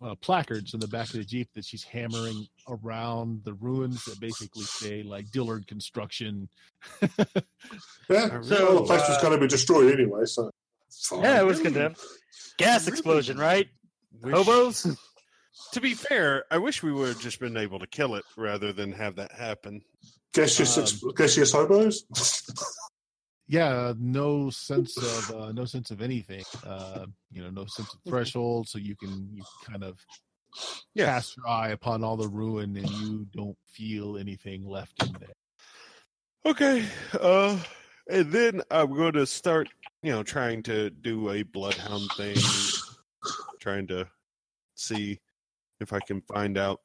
uh, 0.01 0.15
placards 0.15 0.73
in 0.73 0.79
the 0.81 0.87
back 0.87 1.07
of 1.07 1.13
the 1.13 1.23
jeep 1.25 1.49
that 1.55 1.65
she's 1.65 1.83
hammering 1.83 2.47
around 2.67 3.43
the 3.45 3.53
ruins 3.53 4.03
that 4.05 4.19
basically 4.19 4.63
say 4.63 5.03
like 5.03 5.29
Dillard 5.31 5.67
Construction. 5.67 6.49
Yeah, 7.01 7.07
I 8.09 8.41
so 8.41 8.45
well, 8.49 8.75
the 8.75 8.83
place 8.85 9.07
was 9.07 9.21
going 9.21 9.33
to 9.33 9.39
be 9.39 9.47
destroyed 9.47 9.93
anyway. 9.93 10.25
So 10.25 10.51
fine. 10.89 11.23
Yeah, 11.23 11.39
it 11.41 11.45
was 11.45 11.59
condemned. 11.59 11.97
Gas 12.57 12.87
explosion, 12.87 13.37
right? 13.37 13.67
Wish- 14.21 14.33
Hobos? 14.33 14.87
To 15.73 15.81
be 15.81 15.93
fair, 15.93 16.45
I 16.51 16.57
wish 16.57 16.81
we 16.83 16.91
would 16.91 17.09
have 17.09 17.19
just 17.19 17.39
been 17.39 17.57
able 17.57 17.79
to 17.79 17.87
kill 17.87 18.15
it 18.15 18.23
rather 18.37 18.71
than 18.73 18.91
have 18.93 19.15
that 19.17 19.31
happen. 19.31 19.81
gaseous, 20.33 20.77
um, 20.77 20.83
ex- 20.83 21.03
gaseous 21.17 21.51
hobos. 21.51 22.05
yeah, 23.47 23.93
no 23.99 24.49
sense 24.49 24.95
of 24.97 25.35
uh, 25.35 25.51
no 25.51 25.65
sense 25.65 25.91
of 25.91 26.01
anything. 26.01 26.43
Uh, 26.65 27.05
you 27.31 27.41
know, 27.43 27.49
no 27.49 27.65
sense 27.65 27.93
of 27.93 27.99
threshold, 28.07 28.67
so 28.67 28.77
you 28.77 28.95
can 28.95 29.29
you 29.33 29.43
kind 29.65 29.83
of 29.83 29.99
Yeah. 30.93 31.05
cast 31.05 31.35
your 31.37 31.47
eye 31.47 31.69
upon 31.69 32.03
all 32.03 32.15
the 32.17 32.27
ruin, 32.29 32.75
and 32.77 32.89
you 32.89 33.25
don't 33.35 33.57
feel 33.71 34.17
anything 34.17 34.65
left 34.67 35.03
in 35.03 35.13
there. 35.19 35.35
Okay. 36.45 36.85
Uh 37.19 37.59
and 38.09 38.31
then 38.31 38.61
I'm 38.71 38.95
going 38.95 39.13
to 39.13 39.27
start, 39.27 39.67
you 40.01 40.11
know, 40.11 40.23
trying 40.23 40.63
to 40.63 40.89
do 40.89 41.29
a 41.29 41.43
bloodhound 41.43 42.09
thing, 42.17 42.37
trying 43.59 43.85
to 43.87 44.07
see 44.73 45.19
if 45.79 45.93
I 45.93 45.99
can 45.99 46.21
find 46.21 46.57
out 46.57 46.81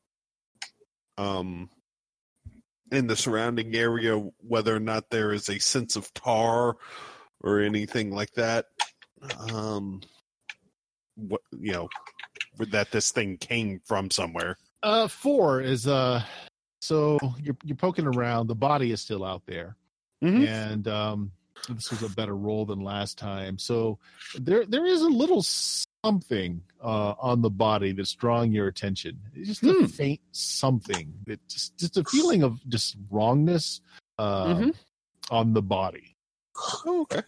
um 1.18 1.68
in 2.90 3.06
the 3.06 3.16
surrounding 3.16 3.74
area 3.74 4.16
whether 4.38 4.74
or 4.74 4.80
not 4.80 5.10
there 5.10 5.32
is 5.32 5.48
a 5.48 5.58
sense 5.58 5.96
of 5.96 6.12
tar 6.14 6.76
or 7.42 7.60
anything 7.60 8.10
like 8.10 8.32
that. 8.34 8.66
Um 9.50 10.00
what 11.16 11.40
you 11.52 11.72
know 11.72 11.88
that 12.70 12.90
this 12.90 13.10
thing 13.10 13.36
came 13.36 13.80
from 13.84 14.10
somewhere. 14.10 14.56
Uh, 14.82 15.08
four 15.08 15.60
is 15.60 15.86
uh, 15.88 16.22
so 16.80 17.18
you're 17.42 17.56
you're 17.64 17.76
poking 17.76 18.06
around. 18.06 18.48
The 18.48 18.54
body 18.54 18.92
is 18.92 19.00
still 19.00 19.24
out 19.24 19.42
there, 19.46 19.76
Mhm. 20.22 20.46
and 20.46 20.88
um, 20.88 21.32
this 21.68 21.90
was 21.90 22.02
a 22.02 22.08
better 22.10 22.36
roll 22.36 22.66
than 22.66 22.80
last 22.80 23.16
time. 23.16 23.58
So 23.58 23.98
there 24.38 24.66
there 24.66 24.84
is 24.86 25.00
a 25.02 25.08
little 25.08 25.42
something 26.04 26.62
uh 26.82 27.14
on 27.18 27.40
the 27.40 27.50
body 27.50 27.92
that's 27.92 28.12
drawing 28.14 28.52
your 28.52 28.66
attention. 28.68 29.18
It's 29.34 29.48
just 29.60 29.62
a 29.62 29.72
Hmm. 29.72 29.86
faint 29.86 30.20
something 30.32 31.14
that 31.26 31.40
just 31.48 31.76
just 31.78 31.96
a 31.96 32.04
feeling 32.04 32.42
of 32.42 32.60
just 32.68 32.96
wrongness 33.10 33.80
uh, 34.18 34.46
Mhm. 34.46 34.74
on 35.30 35.54
the 35.54 35.62
body. 35.62 36.14
Oh, 36.86 37.00
okay. 37.02 37.22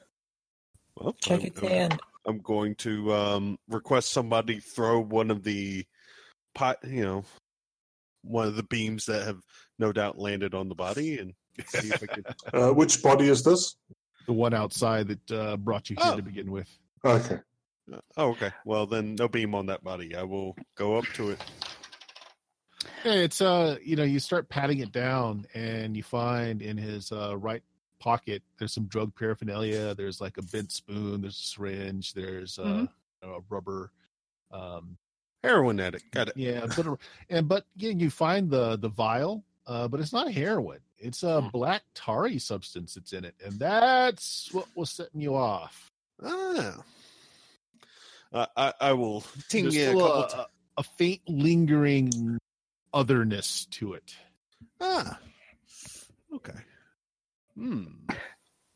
Well, 0.97 1.15
Check 1.21 1.41
I'm- 1.41 1.47
its 1.49 1.63
I'm- 1.63 1.99
I'm 2.27 2.39
going 2.41 2.75
to 2.77 3.13
um, 3.15 3.59
request 3.69 4.11
somebody 4.13 4.59
throw 4.61 5.01
one 5.01 5.31
of 5.31 5.43
the 5.45 5.85
pot, 6.55 6.79
you 6.85 7.03
know, 7.05 7.25
one 8.23 8.49
of 8.49 8.57
the 8.57 8.63
beams 8.65 9.07
that 9.07 9.25
have 9.27 9.41
no 9.79 9.93
doubt 9.93 10.19
landed 10.19 10.53
on 10.55 10.69
the 10.69 10.75
body, 10.75 11.19
and 11.19 11.35
see 11.67 11.89
if 11.89 12.03
I 12.03 12.07
can. 12.07 12.25
Uh, 12.53 12.73
which 12.73 13.01
body 13.03 13.29
is 13.29 13.43
this? 13.45 13.77
The 14.27 14.33
one 14.33 14.55
outside 14.55 15.07
that 15.09 15.31
uh, 15.31 15.57
brought 15.57 15.89
you 15.91 15.97
here 16.01 16.13
Oh. 16.13 16.17
to 16.17 16.23
begin 16.23 16.51
with. 16.51 16.69
Okay. 17.05 17.39
Oh, 18.17 18.31
okay. 18.31 18.51
Well, 18.65 18.87
then 18.87 19.15
no 19.15 19.29
beam 19.29 19.55
on 19.55 19.67
that 19.67 19.85
body. 19.85 20.17
I 20.17 20.23
will 20.25 20.57
go 20.75 20.97
up 20.97 21.05
to 21.15 21.31
it. 21.31 21.41
Yeah, 23.05 23.13
it's 23.13 23.41
uh, 23.41 23.77
you 23.83 23.97
know, 23.97 24.03
you 24.03 24.19
start 24.19 24.49
patting 24.49 24.81
it 24.81 24.93
down, 24.93 25.47
and 25.55 25.97
you 25.97 26.03
find 26.03 26.63
in 26.63 26.77
his 26.77 27.13
uh, 27.13 27.37
right 27.37 27.63
pocket 27.99 28.43
there's 28.59 28.73
some 28.73 28.87
drug 28.87 29.15
paraphernalia. 29.15 29.95
There's 29.95 30.21
like 30.21 30.37
a 30.39 30.43
bent 30.43 30.73
spoon. 30.73 31.21
There's 31.23 31.39
a 31.39 31.43
syringe. 31.47 32.13
There's 32.15 32.59
uh, 32.59 32.63
Mhm. 32.65 32.89
a 33.23 33.41
rubber. 33.49 33.91
Um, 34.51 34.97
Heroin 35.43 35.79
addict. 35.81 36.11
Got 36.11 36.29
it. 36.29 36.37
yeah, 36.37 36.67
but 36.77 36.87
and 37.31 37.47
but 37.49 37.65
yeah, 37.77 37.91
you 37.91 38.11
find 38.11 38.51
the 38.51 38.77
the 38.77 38.89
vial, 38.89 39.45
uh, 39.67 39.87
but 39.87 40.01
it's 40.01 40.13
not 40.13 40.33
heroin. 40.33 40.81
It's 40.99 41.23
a 41.23 41.41
Hmm. 41.43 41.49
black 41.49 41.83
tarry 41.95 42.39
substance 42.39 42.95
that's 42.95 43.13
in 43.13 43.25
it, 43.25 43.35
and 43.45 43.59
that's 43.59 44.49
what 44.53 44.67
was 44.75 44.91
setting 44.91 45.21
you 45.21 45.37
off. 45.37 45.93
Ah. 46.23 46.83
Uh, 48.33 48.47
I 48.57 48.73
I 48.81 48.93
will 48.93 49.25
ting 49.49 49.65
There's 49.65 49.77
a 49.77 49.91
still 49.91 50.23
a, 50.23 50.29
ti- 50.29 50.35
a, 50.37 50.47
a 50.79 50.83
faint 50.83 51.21
lingering 51.29 52.39
otherness 52.93 53.67
to 53.67 53.95
it. 53.95 54.15
ah. 54.81 55.19
Okay. 56.35 56.59
Hmm. 57.57 57.85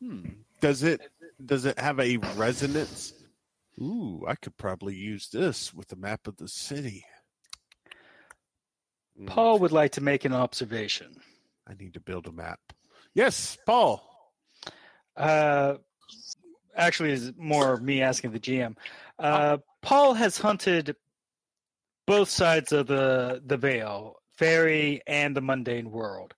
Hmm. 0.02 0.28
Does 0.60 0.82
it 0.82 1.00
does 1.44 1.64
it 1.64 1.78
have 1.78 2.00
a 2.00 2.16
resonance? 2.36 3.12
Ooh, 3.80 4.24
I 4.26 4.34
could 4.34 4.56
probably 4.56 4.94
use 4.94 5.28
this 5.28 5.72
with 5.72 5.88
the 5.88 5.96
map 5.96 6.26
of 6.26 6.36
the 6.36 6.48
city. 6.48 7.04
Hmm, 9.16 9.26
Paul 9.26 9.58
would 9.58 9.72
like 9.72 9.92
to 9.92 10.00
make 10.00 10.24
an 10.24 10.32
observation. 10.32 11.16
I 11.66 11.74
need 11.74 11.94
to 11.94 12.00
build 12.00 12.26
a 12.26 12.32
map. 12.32 12.60
Yes, 13.14 13.56
Paul. 13.66 14.06
Uh, 15.16 15.74
actually, 16.76 17.12
is 17.12 17.32
more 17.36 17.76
me 17.78 18.02
asking 18.02 18.32
the 18.32 18.40
GM. 18.40 18.76
Uh, 19.18 19.58
Paul 19.82 20.14
has 20.14 20.38
hunted 20.38 20.96
both 22.06 22.28
sides 22.28 22.72
of 22.72 22.86
the 22.86 23.42
the 23.44 23.56
veil, 23.56 24.16
Faerie 24.36 25.00
and 25.06 25.36
the 25.36 25.40
mundane 25.40 25.90
world. 25.90 26.34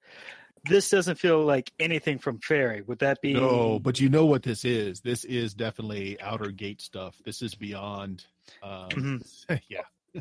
This 0.69 0.91
doesn't 0.91 1.17
feel 1.17 1.45
like 1.45 1.73
anything 1.81 2.19
from 2.19 2.39
Faerie. 2.39 2.83
Would 2.83 3.01
that 3.01 3.21
be? 3.21 3.35
No, 3.35 3.81
but 3.81 3.99
you 3.99 4.09
know 4.09 4.27
what 4.27 4.45
this 4.45 4.65
is. 4.65 5.01
This 5.01 5.25
is 5.25 5.55
definitely 5.55 6.21
outer 6.21 6.51
gate 6.53 6.81
stuff. 6.81 7.17
This 7.25 7.43
is 7.43 7.55
beyond. 7.55 8.25
Um, 8.63 8.89
Mhm. 8.91 9.61
yeah. 9.69 10.21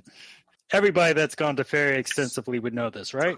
everybody 0.71 1.13
that's 1.13 1.35
gone 1.35 1.55
to 1.57 1.63
Faerie 1.63 1.97
extensively 1.99 2.57
would 2.59 2.73
know 2.73 2.89
this, 2.89 3.13
right? 3.13 3.37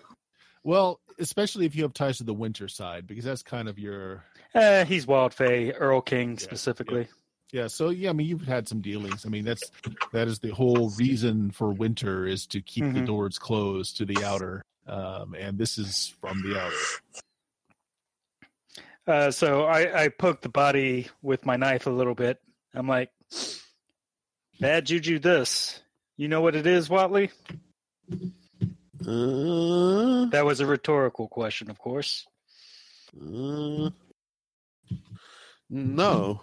Well, 0.63 1.01
especially 1.19 1.65
if 1.65 1.75
you 1.75 1.83
have 1.83 1.93
ties 1.93 2.19
to 2.19 2.23
the 2.23 2.33
winter 2.33 2.69
side, 2.69 3.05
because 3.05 3.25
that's 3.25 3.43
kind 3.43 3.67
of 3.67 3.77
your. 3.77 4.23
Uh, 4.55 4.85
he's 4.85 5.07
Wild 5.07 5.33
Fae, 5.33 5.71
Erlking 5.71 6.39
specifically. 6.39 7.07
Yeah. 7.51 7.67
So 7.67 7.89
yeah, 7.89 8.09
I 8.09 8.13
mean, 8.13 8.27
you've 8.27 8.45
had 8.45 8.67
some 8.67 8.81
dealings. 8.81 9.25
I 9.25 9.29
mean, 9.29 9.45
that's 9.45 9.71
that 10.11 10.27
is 10.27 10.39
the 10.39 10.49
whole 10.51 10.89
reason 10.97 11.51
for 11.51 11.71
winter 11.71 12.25
is 12.25 12.45
to 12.47 12.61
keep 12.61 12.83
the 12.93 13.01
Mhm. 13.01 13.05
doors 13.05 13.37
closed 13.37 13.97
to 13.97 14.05
the 14.05 14.23
outer. 14.23 14.63
Um, 14.87 15.33
and 15.35 15.57
this 15.57 15.77
is 15.77 16.13
from 16.19 16.41
the 16.43 16.59
outer. 16.59 16.75
Uh, 19.05 19.31
so 19.31 19.63
I, 19.65 20.03
I 20.05 20.07
poked 20.09 20.43
the 20.43 20.49
body 20.49 21.09
with 21.21 21.45
my 21.45 21.55
knife 21.57 21.87
a 21.87 21.91
little 21.91 22.15
bit. 22.15 22.39
I'm 22.73 22.87
like, 22.87 23.11
bad 24.59 24.85
juju. 24.85 25.19
This, 25.19 25.81
you 26.17 26.27
know 26.27 26.41
what 26.41 26.55
it 26.55 26.65
is, 26.65 26.89
Whateley? 26.89 27.29
Uh, 29.05 30.25
That 30.27 30.43
was 30.45 30.59
a 30.59 30.65
rhetorical 30.65 31.27
question, 31.27 31.69
of 31.69 31.77
course. 31.77 32.25
uh, 33.15 33.89
no, 35.73 36.39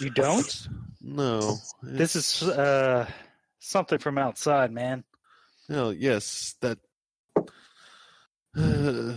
You 0.00 0.10
don't? 0.10 0.68
no. 1.00 1.56
This 1.82 2.14
is 2.16 2.42
uh, 2.42 3.08
something 3.58 3.98
from 3.98 4.18
outside, 4.18 4.70
man. 4.72 5.02
no. 5.68 5.90
Yes, 5.90 6.54
that. 6.60 6.78
Uh, 8.56 9.16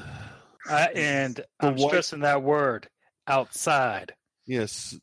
I, 0.69 0.87
and 0.95 1.41
I'm 1.59 1.75
white- 1.75 1.89
stressing 1.89 2.21
that 2.21 2.41
word, 2.41 2.87
outside. 3.27 4.13
yes, 4.45 4.95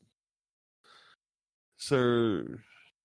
sir. 1.76 2.60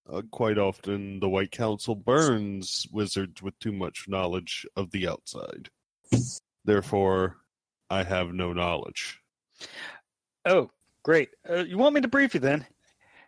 Uh, 0.09 0.21
quite 0.31 0.57
often, 0.57 1.19
the 1.19 1.27
White 1.27 1.51
Council 1.51 1.93
burns 1.95 2.87
wizards 2.93 3.41
with 3.41 3.59
too 3.59 3.73
much 3.73 4.05
knowledge 4.07 4.65
of 4.77 4.91
the 4.91 5.05
outside. 5.05 5.69
Therefore, 6.63 7.35
I 7.89 8.03
have 8.03 8.29
no 8.33 8.53
knowledge. 8.53 9.19
Oh, 10.45 10.69
great. 11.07 11.29
Uh, 11.49 11.63
you 11.63 11.77
want 11.77 11.95
me 11.95 12.01
to 12.01 12.07
brief 12.09 12.33
you 12.33 12.41
then? 12.41 12.65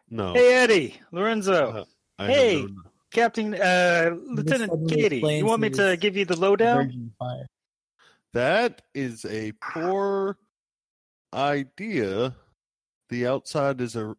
No, 0.10 0.34
Hey, 0.34 0.53
Eddie, 0.56 1.01
Lorenzo, 1.14 1.85
Uh, 2.19 2.27
hey. 2.27 2.61
no, 2.64 2.81
Captain, 3.11 3.56
uh, 3.56 4.11
Lieutenant 4.26 4.89
Katie. 4.89 5.22
You 5.26 5.45
want 5.45 5.61
me 5.61 5.69
to 5.69 5.95
give 5.95 6.18
you 6.18 6.26
the 6.26 6.35
lowdown? 6.38 7.11
That 8.34 8.81
is 8.93 9.23
a 9.26 9.53
poor 9.53 10.38
idea. 11.34 12.35
The 13.10 13.27
outside 13.27 13.80
is 13.81 13.95
a. 13.95 14.15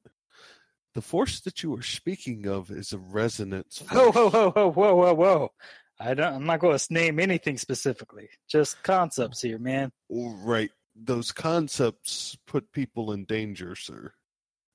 The 0.95 1.03
force 1.03 1.41
that 1.43 1.63
you 1.63 1.77
are 1.77 1.83
speaking 1.83 2.49
of 2.49 2.71
is 2.73 2.93
a 2.93 2.99
resonance. 2.99 3.81
Whoa, 3.93 4.11
whoa, 4.11 4.31
whoa, 4.31 4.51
whoa, 4.51 4.71
whoa, 4.71 4.95
whoa, 4.95 5.15
whoa! 5.15 5.49
I 6.01 6.15
don't. 6.15 6.35
I'm 6.35 6.47
not 6.47 6.59
going 6.61 6.77
to 6.77 6.93
name 6.93 7.21
anything 7.21 7.59
specifically. 7.59 8.29
Just 8.49 8.83
concepts 8.83 9.41
here, 9.43 9.59
man. 9.59 9.93
Right. 10.09 10.71
Those 11.03 11.33
concepts 11.33 12.37
put 12.47 12.73
people 12.73 13.13
in 13.13 13.25
danger, 13.25 13.75
sir, 13.75 14.13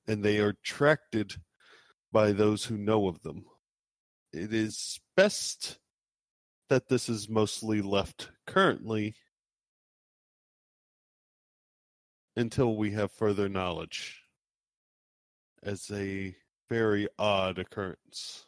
and 0.06 0.22
they 0.22 0.38
are 0.38 0.48
attracted 0.48 1.34
by 2.12 2.32
those 2.32 2.64
who 2.64 2.76
know 2.76 3.08
of 3.08 3.22
them. 3.22 3.44
It 4.32 4.52
is 4.52 5.00
best 5.16 5.78
that 6.68 6.88
this 6.88 7.08
is 7.08 7.28
mostly 7.28 7.80
left 7.80 8.30
currently 8.46 9.14
until 12.36 12.76
we 12.76 12.90
have 12.92 13.12
further 13.12 13.48
knowledge 13.48 14.22
as 15.62 15.90
a 15.92 16.34
very 16.68 17.08
odd 17.18 17.58
occurrence. 17.58 18.46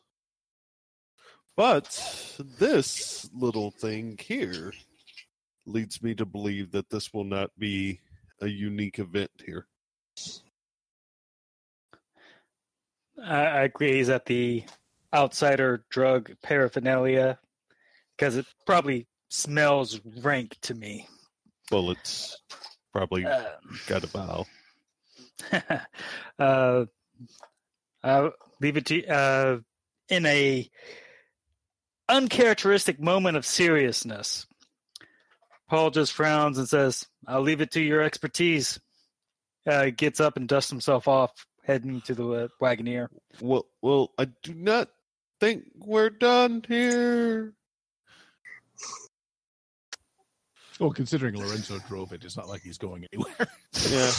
But 1.57 2.37
this 2.39 3.29
little 3.33 3.71
thing 3.71 4.19
here 4.21 4.73
leads 5.69 6.03
me 6.03 6.15
to 6.15 6.25
believe 6.25 6.73
that 6.73 6.91
this 6.91 7.13
will 7.13 7.25
not 7.25 7.51
be 7.59 8.01
a 8.41 8.49
unique 8.49 8.99
event 8.99 9.31
here. 9.45 9.67
I, 13.25 13.63
agree. 13.63 13.95
He's 13.97 14.09
at 14.11 14.27
the 14.27 14.65
outsider 15.13 15.85
drug 15.91 16.31
paraphernalia 16.43 17.39
because 18.17 18.37
it 18.37 18.47
probably 18.67 19.07
smells 19.29 20.01
rank 20.23 20.57
to 20.63 20.75
me. 20.75 21.07
Bullets 21.71 22.41
probably 22.93 23.27
Uh, 23.27 23.45
got 23.87 24.05
a 24.05 24.09
bow. 24.09 24.47
uh, 26.39 26.85
I'll 28.03 28.33
leave 28.61 28.77
it 28.77 28.87
to 28.87 29.07
uh, 29.07 29.59
in 30.09 30.27
a 30.27 30.69
uncharacteristic 32.09 33.01
moment 33.01 33.37
of 33.37 33.45
seriousness. 33.45 34.47
Paul 35.69 35.91
just 35.91 36.13
frowns 36.13 36.59
and 36.59 36.69
says, 36.69 37.07
"I'll 37.27 37.43
leave 37.43 37.61
it 37.61 37.73
to 37.73 37.81
your 37.81 38.03
expertise." 38.03 38.81
Uh, 39.67 39.91
gets 39.91 40.19
up 40.19 40.37
and 40.37 40.49
dusts 40.49 40.71
himself 40.71 41.07
off, 41.09 41.47
heading 41.63 42.01
to 42.03 42.15
the 42.15 42.27
uh, 42.31 42.49
Wagoneer. 42.61 43.09
Well, 43.41 43.67
well, 43.83 44.13
I 44.19 44.27
do 44.43 44.55
not 44.55 44.89
think 45.41 45.65
we're 45.77 46.11
done 46.11 46.65
here. 46.67 47.53
Well, 50.81 50.91
considering 50.91 51.37
Lorenzo 51.37 51.79
drove 51.89 52.13
it, 52.13 52.25
it's 52.25 52.37
not 52.37 52.49
like 52.49 52.63
he's 52.63 52.79
going 52.79 53.07
anywhere. 53.13 53.49
Yeah. 53.91 54.13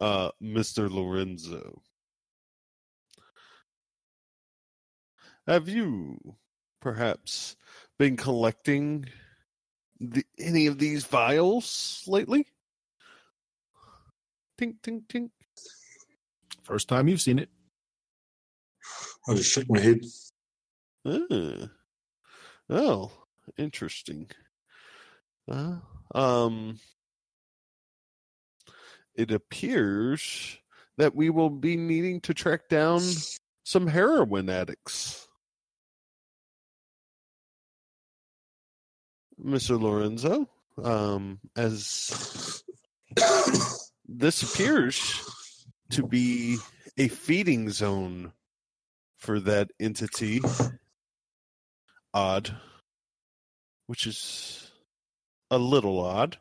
uh, 0.00 0.30
Mr. 0.42 0.90
Lorenzo. 0.90 1.80
Have 5.46 5.68
you 5.68 6.36
perhaps 6.80 7.56
been 7.98 8.16
collecting 8.16 9.06
the, 10.02 10.24
any 10.38 10.66
of 10.66 10.78
these 10.78 11.04
vials 11.04 12.02
lately? 12.06 12.46
Tink, 14.60 14.76
tink, 14.82 15.06
tink. 15.06 15.30
First 16.62 16.88
time 16.88 17.08
you've 17.08 17.20
seen 17.20 17.38
it. 17.38 17.48
I 19.28 19.34
just 19.34 19.52
shook 19.52 19.68
my 19.68 19.80
head. 19.80 20.00
Ah. 21.04 21.68
Oh, 22.68 23.10
interesting. 23.56 24.30
Uh, 25.50 25.76
um, 26.14 26.78
it 29.14 29.30
appears 29.30 30.58
that 30.98 31.14
we 31.14 31.30
will 31.30 31.50
be 31.50 31.76
needing 31.76 32.20
to 32.22 32.34
track 32.34 32.68
down 32.68 33.00
some 33.64 33.86
heroin 33.86 34.48
addicts. 34.48 35.28
Mr. 39.44 39.80
Lorenzo, 39.80 40.48
um, 40.82 41.40
as 41.56 42.62
this 44.08 44.42
appears 44.42 45.20
to 45.90 46.06
be 46.06 46.56
a 46.96 47.08
feeding 47.08 47.70
zone 47.70 48.32
for 49.18 49.40
that 49.40 49.70
entity. 49.80 50.40
Odd. 52.14 52.56
Which 53.86 54.06
is 54.06 54.70
a 55.50 55.58
little 55.58 56.00
odd. 56.00 56.38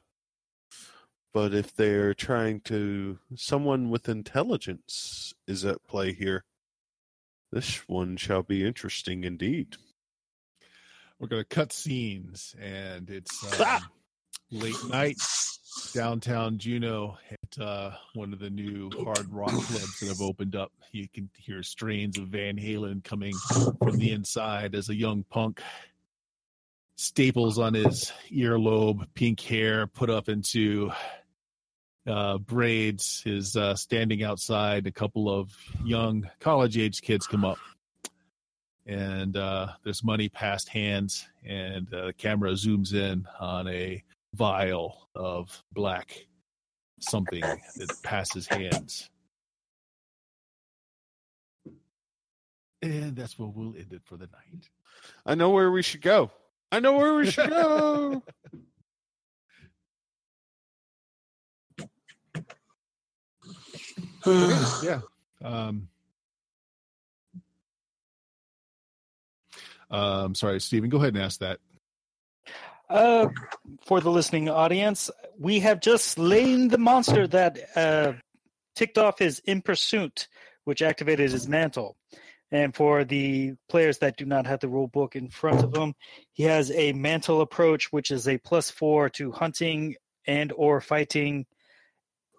But 1.33 1.53
if 1.53 1.75
they're 1.75 2.13
trying 2.13 2.61
to. 2.61 3.19
Someone 3.35 3.89
with 3.89 4.09
intelligence 4.09 5.33
is 5.47 5.63
at 5.65 5.83
play 5.85 6.13
here. 6.13 6.43
This 7.51 7.87
one 7.87 8.17
shall 8.17 8.43
be 8.43 8.65
interesting 8.65 9.23
indeed. 9.23 9.77
We're 11.21 11.27
going 11.27 11.43
to 11.43 11.55
cut 11.55 11.71
scenes, 11.71 12.55
and 12.59 13.07
it's 13.11 13.61
um, 13.61 13.83
late 14.49 14.73
night 14.89 15.17
downtown 15.93 16.57
Juneau 16.57 17.15
at 17.29 17.63
uh, 17.63 17.91
one 18.15 18.33
of 18.33 18.39
the 18.39 18.49
new 18.49 18.89
hard 19.03 19.31
rock 19.31 19.51
clubs 19.51 19.99
that 19.99 20.07
have 20.07 20.21
opened 20.21 20.55
up. 20.55 20.71
You 20.91 21.07
can 21.07 21.29
hear 21.37 21.61
strains 21.61 22.17
of 22.17 22.29
Van 22.29 22.57
Halen 22.57 23.03
coming 23.03 23.33
from 23.77 23.99
the 23.99 24.11
inside 24.11 24.73
as 24.73 24.89
a 24.89 24.95
young 24.95 25.23
punk. 25.29 25.61
Staples 26.95 27.59
on 27.59 27.75
his 27.75 28.11
earlobe, 28.31 29.05
pink 29.13 29.41
hair 29.41 29.85
put 29.85 30.09
up 30.09 30.27
into 30.27 30.91
uh, 32.07 32.39
braids, 32.39 33.21
is 33.27 33.55
uh, 33.55 33.75
standing 33.75 34.23
outside. 34.23 34.87
A 34.87 34.91
couple 34.91 35.29
of 35.29 35.51
young 35.85 36.27
college 36.39 36.79
age 36.79 37.01
kids 37.01 37.27
come 37.27 37.45
up 37.45 37.59
and 38.85 39.37
uh, 39.37 39.67
there's 39.83 40.03
money 40.03 40.29
passed 40.29 40.69
hands, 40.69 41.27
and 41.45 41.93
uh, 41.93 42.07
the 42.07 42.13
camera 42.13 42.51
zooms 42.51 42.93
in 42.93 43.27
on 43.39 43.67
a 43.67 44.03
vial 44.33 45.07
of 45.15 45.63
black 45.73 46.25
something 46.99 47.41
that 47.41 47.89
passes 48.03 48.47
hands. 48.47 49.09
And 52.81 53.15
that's 53.15 53.37
where 53.37 53.47
we'll 53.47 53.75
end 53.75 53.93
it 53.93 54.01
for 54.05 54.17
the 54.17 54.27
night. 54.27 54.67
I 55.25 55.35
know 55.35 55.51
where 55.51 55.71
we 55.71 55.83
should 55.83 56.01
go. 56.01 56.31
I 56.71 56.79
know 56.79 56.93
where 56.93 57.13
we 57.13 57.29
should 57.29 57.49
go. 57.49 58.23
yeah. 64.83 65.01
Um, 65.43 65.87
um, 69.91 70.35
sorry, 70.35 70.59
Stephen, 70.59 70.89
go 70.89 70.97
ahead 70.97 71.13
and 71.13 71.23
ask 71.23 71.39
that. 71.39 71.59
Uh, 72.89 73.29
for 73.85 74.01
the 74.01 74.11
listening 74.11 74.49
audience, 74.49 75.09
we 75.39 75.59
have 75.59 75.79
just 75.79 76.05
slain 76.05 76.67
the 76.67 76.77
monster 76.77 77.25
that 77.27 77.57
uh, 77.75 78.13
ticked 78.75 78.97
off 78.97 79.19
his 79.19 79.39
in 79.39 79.61
pursuit, 79.61 80.27
which 80.65 80.81
activated 80.81 81.31
his 81.31 81.47
mantle. 81.47 81.95
And 82.51 82.75
for 82.75 83.05
the 83.05 83.53
players 83.69 83.99
that 83.99 84.17
do 84.17 84.25
not 84.25 84.45
have 84.45 84.59
the 84.59 84.67
rule 84.67 84.89
book 84.89 85.15
in 85.15 85.29
front 85.29 85.63
of 85.63 85.71
them, 85.71 85.93
he 86.33 86.43
has 86.43 86.69
a 86.71 86.91
mantle 86.91 87.39
approach, 87.39 87.93
which 87.93 88.11
is 88.11 88.27
a 88.27 88.37
plus 88.39 88.69
four 88.69 89.09
to 89.11 89.31
hunting 89.31 89.95
and 90.27 90.51
or 90.51 90.81
fighting 90.81 91.45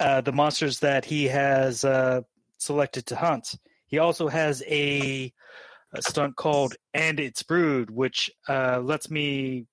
uh, 0.01 0.21
the 0.21 0.33
monsters 0.33 0.81
that 0.81 1.07
he 1.07 1.29
has 1.29 1.83
uh, 1.85 2.21
selected 2.59 3.07
to 3.07 3.17
hunt. 3.17 3.55
He 3.87 3.99
also 3.99 4.29
has 4.29 4.63
a, 4.67 5.33
a 5.95 6.03
stunt 6.03 6.37
called 6.37 6.75
"And 6.95 7.21
It's 7.21 7.43
Brood," 7.43 7.91
which 7.91 8.31
uh, 8.49 8.81
lets 8.81 9.11
me 9.11 9.67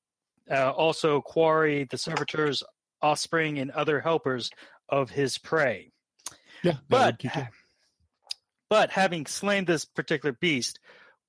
uh, 0.51 0.71
also 0.71 1.21
quarry 1.21 1.85
the 1.89 1.97
servitors, 1.97 2.63
offspring, 3.01 3.59
and 3.59 3.71
other 3.71 3.99
helpers 4.01 4.49
of 4.89 5.09
his 5.09 5.37
prey. 5.37 5.91
Yeah, 6.63 6.73
But 6.89 7.05
would 7.05 7.19
kick 7.19 7.35
in. 7.37 7.47
but 8.69 8.89
having 8.91 9.25
slain 9.25 9.65
this 9.65 9.85
particular 9.85 10.33
beast, 10.41 10.79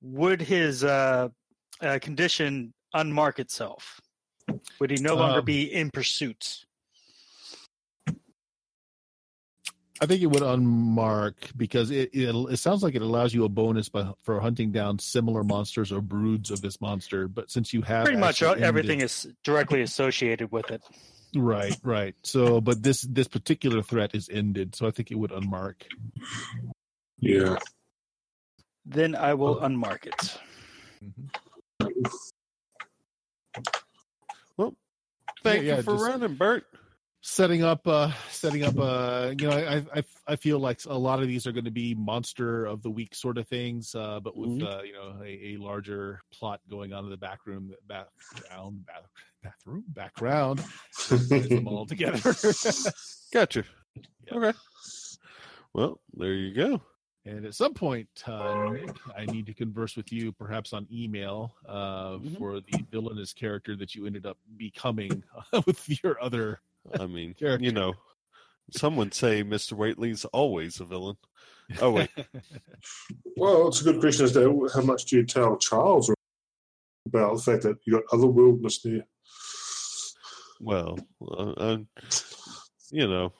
would 0.01 0.41
his 0.41 0.83
uh, 0.83 1.29
uh, 1.81 1.99
condition 2.01 2.73
unmark 2.93 3.39
itself? 3.39 4.01
Would 4.79 4.89
he 4.91 4.97
no 4.97 5.15
longer 5.15 5.39
Um, 5.39 5.45
be 5.45 5.71
in 5.73 5.89
pursuit? 5.91 6.65
I 10.01 10.07
think 10.07 10.23
it 10.23 10.27
would 10.27 10.41
unmark 10.41 11.33
because 11.55 11.91
it, 11.91 12.09
it 12.13 12.33
it 12.51 12.57
sounds 12.57 12.81
like 12.81 12.95
it 12.95 13.03
allows 13.03 13.35
you 13.35 13.45
a 13.45 13.49
bonus 13.49 13.87
by, 13.87 14.11
for 14.23 14.39
hunting 14.39 14.71
down 14.71 14.97
similar 14.97 15.43
monsters 15.43 15.91
or 15.91 16.01
broods 16.01 16.49
of 16.49 16.59
this 16.61 16.81
monster. 16.81 17.27
But 17.27 17.51
since 17.51 17.71
you 17.71 17.83
have 17.83 18.05
Pretty 18.05 18.19
much 18.19 18.41
everything 18.41 19.01
ended- 19.01 19.05
is 19.05 19.27
directly 19.43 19.81
associated 19.83 20.51
with 20.51 20.71
it. 20.71 20.81
right, 21.35 21.77
right. 21.83 22.15
So, 22.23 22.59
but 22.61 22.81
this 22.81 23.03
this 23.03 23.27
particular 23.27 23.83
threat 23.83 24.15
is 24.15 24.27
ended, 24.27 24.73
so 24.75 24.87
I 24.87 24.91
think 24.91 25.11
it 25.11 25.15
would 25.19 25.31
unmark. 25.31 25.83
Yeah. 27.19 27.57
Then 28.83 29.13
I 29.13 29.35
will 29.35 29.57
unmark 29.61 30.07
it. 30.07 30.37
Mm-hmm. 31.03 32.01
Well, 34.57 34.75
Thank 35.43 35.63
yeah, 35.63 35.77
you 35.77 35.83
for 35.83 35.93
just- 35.93 36.05
running, 36.05 36.35
Bert. 36.35 36.65
Setting 37.23 37.63
up 37.63 37.87
uh 37.87 38.11
setting 38.29 38.63
up 38.63 38.77
uh 38.79 39.31
you 39.37 39.47
know 39.47 39.55
I, 39.55 39.75
I 39.95 40.03
i 40.27 40.35
feel 40.35 40.57
like 40.59 40.79
a 40.87 40.97
lot 40.97 41.21
of 41.21 41.27
these 41.27 41.45
are 41.45 41.51
going 41.51 41.65
to 41.65 41.71
be 41.71 41.93
monster 41.93 42.65
of 42.65 42.81
the 42.81 42.89
week 42.89 43.13
sort 43.13 43.37
of 43.37 43.47
things 43.47 43.93
uh 43.93 44.19
but 44.19 44.35
with 44.35 44.49
Mhm. 44.49 44.63
uh 44.63 44.81
you 44.81 44.93
know 44.93 45.19
a, 45.23 45.53
a 45.53 45.57
larger 45.57 46.19
plot 46.33 46.61
going 46.67 46.93
on 46.93 47.03
in 47.05 47.11
the 47.11 47.17
back 47.17 47.45
room 47.45 47.71
background 47.87 48.85
back, 48.87 49.03
bathroom, 49.43 49.83
back 49.89 50.13
round, 50.19 50.63
plays 50.97 51.47
them 51.49 51.67
all 51.67 51.85
together. 51.85 52.19
Gotcha. 53.33 53.63
Yeah. 54.27 54.33
Okay. 54.37 54.57
Well, 55.73 55.99
there 56.13 56.33
you 56.33 56.53
go. 56.53 56.81
and 57.25 57.45
at 57.45 57.53
some 57.55 57.73
point, 57.73 58.07
uh, 58.27 58.55
Nick, 58.71 58.89
I 59.15 59.25
need 59.25 59.45
to 59.47 59.53
converse 59.53 59.95
with 59.95 60.11
you, 60.11 60.31
perhaps 60.31 60.73
on 60.73 60.87
email, 60.91 61.55
uh, 61.67 62.17
Mhm. 62.17 62.37
for 62.37 62.59
the 62.61 62.83
villainous 62.91 63.31
character 63.33 63.75
that 63.77 63.95
you 63.95 64.05
ended 64.05 64.25
up 64.25 64.37
becoming 64.57 65.23
with 65.67 66.03
your 66.03 66.21
other. 66.21 66.61
I 66.99 67.05
mean, 67.07 67.33
Character. 67.33 67.63
you 67.65 67.71
know, 67.71 67.93
some 68.71 68.95
would 68.97 69.13
say 69.13 69.43
Mr. 69.43 69.73
Whateley's 69.73 70.25
always 70.25 70.79
a 70.79 70.85
villain. 70.85 71.17
Oh 71.81 71.91
wait, 71.91 72.09
Well, 73.37 73.67
it's 73.69 73.81
a 73.81 73.85
good 73.85 73.99
question 74.01 74.25
as 74.25 74.33
to 74.33 74.69
how 74.73 74.81
much 74.81 75.05
do 75.05 75.15
you 75.17 75.25
tell 75.25 75.57
Charles 75.57 76.11
about 77.07 77.35
the 77.37 77.41
fact 77.41 77.63
that 77.63 77.77
you 77.85 77.93
got 77.93 78.03
other 78.11 78.27
wilderness 78.27 78.81
there? 78.81 79.05
well, 80.59 80.99
uh, 81.21 81.51
uh, 81.51 81.77
you 82.91 83.07
know, 83.07 83.31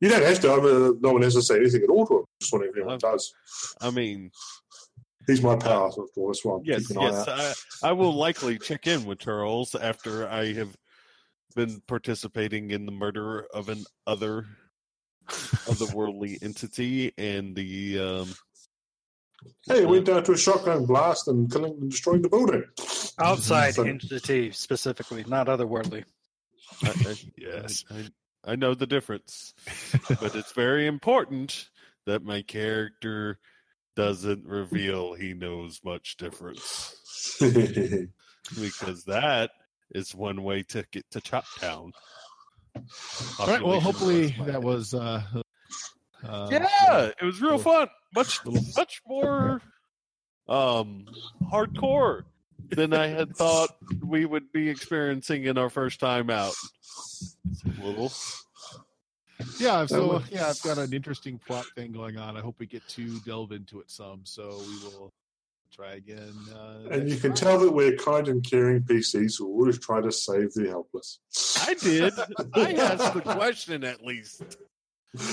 You 0.00 0.08
don't 0.10 0.22
have 0.22 0.40
to. 0.40 0.52
I 0.52 0.56
mean, 0.60 0.98
no 1.00 1.12
one 1.12 1.22
has 1.22 1.34
to 1.34 1.42
say 1.42 1.56
anything 1.56 1.82
at 1.82 1.90
all 1.90 2.06
to 2.06 2.18
him. 2.18 2.24
Just 2.40 2.52
wondering 2.52 2.72
if 2.72 2.76
anyone 2.76 2.94
Um, 2.94 2.98
does. 2.98 3.32
I 3.80 3.90
mean, 3.90 4.30
He's 5.26 5.42
my 5.42 5.56
pal, 5.56 5.86
after 5.88 6.02
all. 6.16 6.26
That's 6.28 6.44
why 6.44 6.54
I'm 6.56 6.62
yes, 6.64 6.86
keeping 6.86 7.02
an 7.02 7.12
eye 7.12 7.16
yes, 7.18 7.28
out. 7.28 7.84
I, 7.84 7.90
I 7.90 7.92
will 7.92 8.14
likely 8.14 8.58
check 8.58 8.86
in 8.86 9.04
with 9.04 9.18
Charles 9.18 9.74
after 9.74 10.28
I 10.28 10.52
have 10.54 10.76
been 11.54 11.82
participating 11.86 12.70
in 12.70 12.86
the 12.86 12.92
murder 12.92 13.46
of 13.52 13.68
an 13.68 13.84
other 14.06 14.46
otherworldly 15.28 16.42
entity 16.42 17.12
and 17.18 17.54
the 17.54 17.98
um 18.00 18.34
Hey, 19.66 19.86
went 19.86 20.04
down 20.06 20.22
to 20.24 20.32
a 20.32 20.36
shotgun 20.36 20.84
blast 20.84 21.28
and 21.28 21.50
killing 21.50 21.72
and 21.80 21.90
destroying 21.90 22.20
the 22.22 22.28
building. 22.28 22.64
Outside 23.18 23.74
So- 23.74 23.84
entity 23.84 24.50
specifically, 24.52 25.24
not 25.26 25.46
otherworldly. 25.46 26.04
I, 26.84 26.88
I, 26.90 27.14
Yes. 27.36 27.84
I, 27.90 28.52
I 28.52 28.56
know 28.56 28.74
the 28.74 28.86
difference, 28.86 29.54
but 30.20 30.34
it's 30.34 30.52
very 30.52 30.86
important 30.86 31.68
that 32.06 32.22
my 32.22 32.42
character 32.42 33.38
doesn't 33.96 34.46
reveal 34.46 35.14
he 35.14 35.34
knows 35.34 35.80
much 35.84 36.16
difference 36.16 37.36
because 38.60 39.04
that 39.04 39.50
is 39.94 40.14
one 40.14 40.42
way 40.42 40.62
to 40.62 40.84
get 40.92 41.04
to 41.10 41.20
Chop 41.20 41.44
Town. 41.58 41.92
All 43.38 43.46
right. 43.46 43.62
Well, 43.62 43.80
hopefully 43.80 44.34
that 44.46 44.62
was. 44.62 44.94
Uh, 44.94 45.22
uh, 46.26 46.48
yeah, 46.50 47.10
it 47.20 47.24
was 47.24 47.40
real 47.40 47.56
little- 47.56 47.72
fun. 47.72 47.88
Much 48.14 48.44
little- 48.44 48.64
much 48.76 49.02
more 49.06 49.60
um 50.48 51.04
hardcore 51.52 52.22
than 52.70 52.92
I 52.92 53.06
had 53.08 53.36
thought 53.36 53.70
we 54.04 54.24
would 54.24 54.52
be 54.52 54.68
experiencing 54.68 55.44
in 55.44 55.58
our 55.58 55.70
first 55.70 56.00
time 56.00 56.30
out. 56.30 56.54
It's 57.50 57.64
a 57.80 57.84
little 57.84 58.12
Yeah, 59.58 59.86
so 59.86 60.22
yeah, 60.30 60.48
I've 60.48 60.62
got 60.62 60.78
an 60.78 60.92
interesting 60.92 61.38
plot 61.38 61.66
thing 61.74 61.92
going 61.92 62.16
on. 62.16 62.36
I 62.36 62.40
hope 62.40 62.56
we 62.58 62.66
get 62.66 62.86
to 62.90 63.18
delve 63.20 63.52
into 63.52 63.80
it 63.80 63.90
some. 63.90 64.20
So 64.24 64.58
we 64.66 64.78
will 64.88 65.10
try 65.72 65.92
again. 65.92 66.32
Uh, 66.54 66.88
and 66.90 67.08
you 67.08 67.16
can 67.16 67.30
time. 67.30 67.36
tell 67.36 67.58
that 67.60 67.72
we're 67.72 67.96
kind 67.96 68.26
and 68.28 68.42
caring 68.44 68.82
PCs 68.82 69.38
who 69.38 69.46
always 69.46 69.78
try 69.78 70.00
to 70.00 70.10
save 70.12 70.52
the 70.54 70.68
helpless. 70.68 71.18
I 71.66 71.74
did. 71.74 72.12
I 72.54 72.72
asked 72.74 73.14
the 73.14 73.20
question 73.22 73.84
at 73.84 74.04
least. 74.04 74.42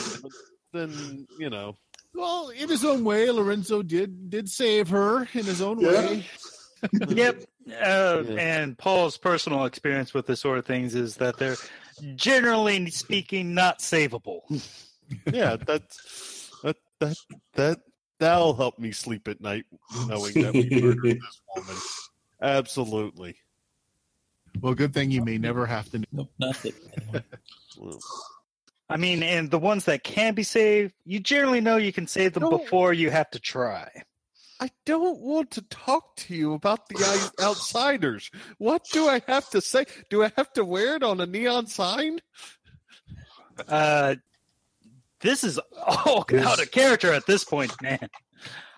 Then 0.73 1.25
you 1.39 1.49
know, 1.49 1.77
Well, 2.13 2.49
in 2.49 2.67
his 2.67 2.83
own 2.83 3.05
way, 3.05 3.31
Lorenzo 3.31 3.81
did 3.81 4.29
did 4.29 4.49
save 4.49 4.89
her 4.89 5.21
in 5.33 5.45
his 5.45 5.61
own 5.61 5.79
Yeah. 5.79 5.89
way. 5.91 6.25
Yep. 7.07 7.43
Uh, 7.69 8.23
Yeah. 8.27 8.35
And 8.37 8.77
Paul's 8.77 9.17
personal 9.17 9.63
experience 9.65 10.13
with 10.13 10.27
this 10.27 10.41
sort 10.41 10.57
of 10.57 10.65
things 10.65 10.93
is 10.93 11.15
that 11.17 11.37
they're 11.37 11.55
generally 12.15 12.89
speaking 12.89 13.53
not 13.53 13.79
savable. 13.79 14.41
yeah, 15.31 15.55
that's 15.55 16.51
that 16.63 16.77
that 16.99 17.17
that 17.53 17.79
that'll 18.19 18.53
help 18.55 18.79
me 18.79 18.91
sleep 18.91 19.27
at 19.27 19.41
night, 19.41 19.65
knowing 20.07 20.33
that 20.35 20.53
we 20.53 20.69
murdered 20.81 21.03
this 21.21 21.41
woman. 21.55 21.75
Absolutely. 22.41 23.35
Well, 24.61 24.73
good 24.73 24.93
thing 24.93 25.11
you 25.11 25.23
may 25.23 25.37
never 25.37 25.65
have 25.65 25.89
to. 25.91 26.03
Nope, 26.11 26.31
nothing. 26.39 26.73
I 28.89 28.97
mean, 28.97 29.21
and 29.21 29.51
the 29.51 29.59
ones 29.59 29.85
that 29.85 30.03
can 30.03 30.33
be 30.33 30.43
saved, 30.43 30.93
you 31.05 31.19
generally 31.19 31.61
know 31.61 31.77
you 31.77 31.91
can 31.93 32.07
save 32.07 32.33
them 32.33 32.43
No. 32.43 32.57
before 32.57 32.93
you 32.93 33.11
have 33.11 33.29
to 33.31 33.39
try. 33.39 33.89
I 34.59 34.69
don't 34.85 35.19
want 35.19 35.51
to 35.51 35.61
talk 35.63 36.15
to 36.17 36.35
you 36.35 36.53
about 36.53 36.89
the 36.89 37.31
outsiders. 37.41 38.31
What 38.57 38.85
do 38.91 39.07
I 39.07 39.21
have 39.27 39.49
to 39.51 39.61
say? 39.61 39.85
Do 40.09 40.23
I 40.23 40.31
have 40.35 40.51
to 40.53 40.65
wear 40.65 40.95
it 40.95 41.03
on 41.03 41.21
a 41.21 41.25
neon 41.25 41.67
sign? 41.67 42.19
Uh, 43.67 44.15
this 45.21 45.43
is 45.43 45.59
all 45.85 46.25
Yes. 46.31 46.45
out 46.45 46.61
of 46.61 46.71
character 46.71 47.11
at 47.13 47.25
this 47.25 47.43
point, 47.43 47.73
man. 47.81 48.09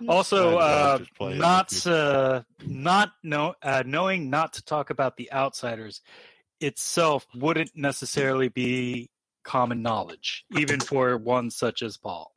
Also, 0.07 0.49
I 0.49 0.51
know, 0.51 0.57
I'm 0.59 0.63
uh, 0.63 0.97
just 0.99 1.13
playing 1.15 1.31
with 1.31 1.41
not 1.41 1.87
uh, 1.87 2.41
not 2.65 3.11
know 3.23 3.55
uh, 3.61 3.83
knowing 3.85 4.29
not 4.29 4.53
to 4.53 4.63
talk 4.63 4.89
about 4.89 5.17
the 5.17 5.31
outsiders 5.33 6.01
itself 6.61 7.27
wouldn't 7.35 7.71
necessarily 7.75 8.47
be 8.47 9.09
common 9.43 9.81
knowledge, 9.81 10.45
even 10.57 10.79
for 10.79 11.17
one 11.17 11.49
such 11.51 11.81
as 11.81 11.97
Paul. 11.97 12.31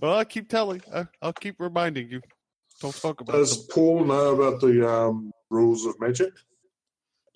Well, 0.00 0.16
I 0.18 0.24
keep 0.24 0.48
telling. 0.48 0.82
I, 0.94 1.06
I'll 1.22 1.32
keep 1.32 1.56
reminding 1.58 2.08
you. 2.10 2.20
Don't 2.80 2.94
talk 2.94 3.20
about 3.20 3.32
Does 3.36 3.66
them. 3.66 3.74
Paul 3.74 4.04
know 4.04 4.34
about 4.34 4.60
the 4.60 4.88
um, 4.88 5.32
rules 5.50 5.84
of 5.86 5.98
magic 6.00 6.32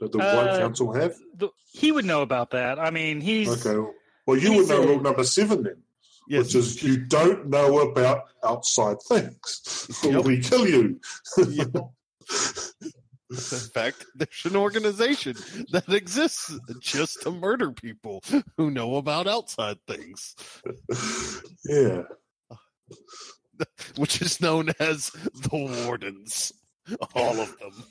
that 0.00 0.10
the 0.12 0.18
White 0.18 0.26
Uh, 0.48 0.58
Council 0.58 0.92
have? 0.92 1.14
The, 1.36 1.48
he 1.72 1.92
would 1.92 2.04
know 2.04 2.22
about 2.22 2.50
that. 2.52 2.78
I 2.78 2.90
mean, 2.90 3.20
he's 3.20 3.66
Okay. 3.66 3.90
Well, 4.26 4.38
you 4.38 4.54
would 4.54 4.68
know 4.68 4.82
a- 4.82 4.86
rule 4.86 5.00
number 5.00 5.24
seven 5.24 5.62
then, 5.64 5.82
Yes. 6.28 6.46
which 6.46 6.54
is 6.54 6.82
you 6.82 6.96
don't 6.96 7.48
know 7.48 7.80
about 7.80 8.22
outside 8.42 8.96
things, 9.02 9.88
or 10.04 10.12
Yep. 10.12 10.24
we 10.24 10.40
kill 10.40 10.66
you. 10.66 11.00
Yep. 11.36 11.68
In 13.30 13.36
fact, 13.38 14.04
there's 14.14 14.42
an 14.44 14.54
organization 14.56 15.34
that 15.72 15.88
exists 15.88 16.52
just 16.80 17.22
to 17.22 17.30
murder 17.30 17.72
people 17.72 18.22
who 18.56 18.70
know 18.70 18.96
about 18.96 19.26
outside 19.26 19.78
things, 19.88 20.34
yeah. 21.64 22.02
which 23.96 24.20
is 24.20 24.40
known 24.40 24.70
as 24.78 25.10
the 25.10 25.84
Wardens. 25.86 26.52
All 27.14 27.40
of 27.40 27.56
them. 27.58 27.84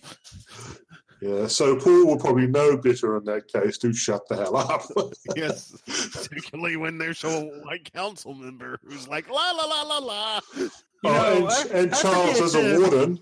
Yeah, 1.22 1.48
so 1.48 1.78
Paul 1.80 2.06
will 2.06 2.20
probably 2.20 2.48
know 2.48 2.78
better 2.78 3.18
in 3.18 3.24
that 3.26 3.48
case 3.48 3.78
to 3.80 3.94
shut 3.94 4.28
the 4.28 4.36
hell 4.36 4.56
up. 4.58 4.84
Yes, 5.36 5.74
particularly 6.22 6.76
when 6.78 6.98
there's 6.98 7.24
a 7.24 7.42
white 7.64 7.92
council 7.94 8.34
member 8.36 8.78
who's 8.84 9.08
like 9.08 9.30
la 9.30 9.52
la 9.52 9.64
la 9.66 9.82
la 9.84 9.98
la. 10.00 10.40
Oh, 10.56 10.62
you 10.62 10.70
Oh, 11.06 11.10
know, 11.12 11.36
and, 11.38 11.48
I- 11.48 11.80
and 11.80 11.94
I 11.96 12.02
Charles 12.02 12.40
forget 12.40 12.44
is 12.44 12.56
a 12.56 12.80
warden. 12.80 13.20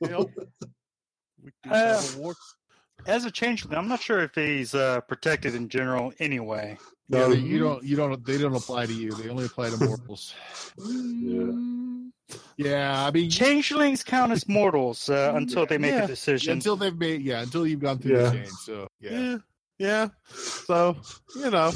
You 0.00 0.08
know? 0.08 0.30
We 1.42 1.50
do 1.62 1.70
Uh, 1.70 2.02
war- 2.18 2.34
as 3.06 3.24
a 3.24 3.30
changeling. 3.30 3.76
I'm 3.76 3.88
not 3.88 4.00
sure 4.00 4.20
if 4.20 4.34
he's 4.34 4.74
uh, 4.74 5.00
protected 5.02 5.54
in 5.54 5.68
general 5.68 6.12
anyway. 6.18 6.78
No. 7.08 7.30
they- 7.30 7.40
you 7.40 7.58
don't. 7.58 7.82
You 7.84 7.96
don't. 7.96 8.24
They 8.24 8.38
don't 8.38 8.54
apply 8.54 8.86
to 8.86 8.92
you. 8.94 9.10
They 9.12 9.28
only 9.28 9.46
apply 9.46 9.70
to 9.70 9.76
mortals. 9.84 10.34
Yeah, 12.56 13.04
I 13.06 13.10
mean, 13.10 13.28
Changelings 13.28 14.02
count 14.04 14.32
as 14.32 14.48
mortals 14.48 15.08
uh, 15.10 15.32
until 15.34 15.66
they 15.66 15.78
make 15.78 15.92
Yeah. 15.92 16.04
a 16.04 16.06
decision. 16.06 16.52
until 16.54 16.76
they've 16.76 16.96
made. 16.96 17.22
Yeah, 17.22 17.42
until 17.42 17.66
you've 17.66 17.80
gone 17.80 17.98
through 17.98 18.16
Yeah. 18.16 18.22
the 18.30 18.36
change. 18.36 18.48
So 18.64 18.88
yeah. 19.00 19.10
yeah, 19.10 19.36
yeah. 19.78 20.08
So 20.32 20.96
you 21.36 21.50
know, 21.50 21.72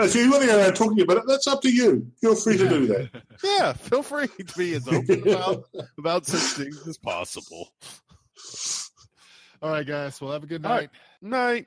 If 0.00 0.14
you 0.16 0.30
want 0.30 0.42
to 0.42 0.48
go 0.48 0.58
around 0.58 0.74
talking 0.74 1.00
about 1.02 1.18
it, 1.18 1.24
that's 1.28 1.46
up 1.46 1.60
to 1.62 1.70
you. 1.70 2.10
You're 2.22 2.34
free 2.34 2.56
to 2.56 2.68
do 2.68 2.86
that. 2.86 3.10
yeah. 3.44 3.74
Feel 3.74 4.02
free 4.02 4.26
to 4.28 4.58
be 4.58 4.74
as 4.74 4.88
open 4.88 5.28
about 5.28 5.64
about 5.98 6.26
such 6.26 6.40
things 6.64 6.86
as 6.88 6.96
possible. 6.98 7.68
All 9.62 9.70
right, 9.70 9.86
guys. 9.86 10.20
Well, 10.20 10.32
have 10.32 10.42
a 10.42 10.46
good 10.46 10.64
All 10.66 10.72
right. 10.72 10.90
night. 11.22 11.66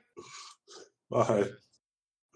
Bye. 1.10 1.48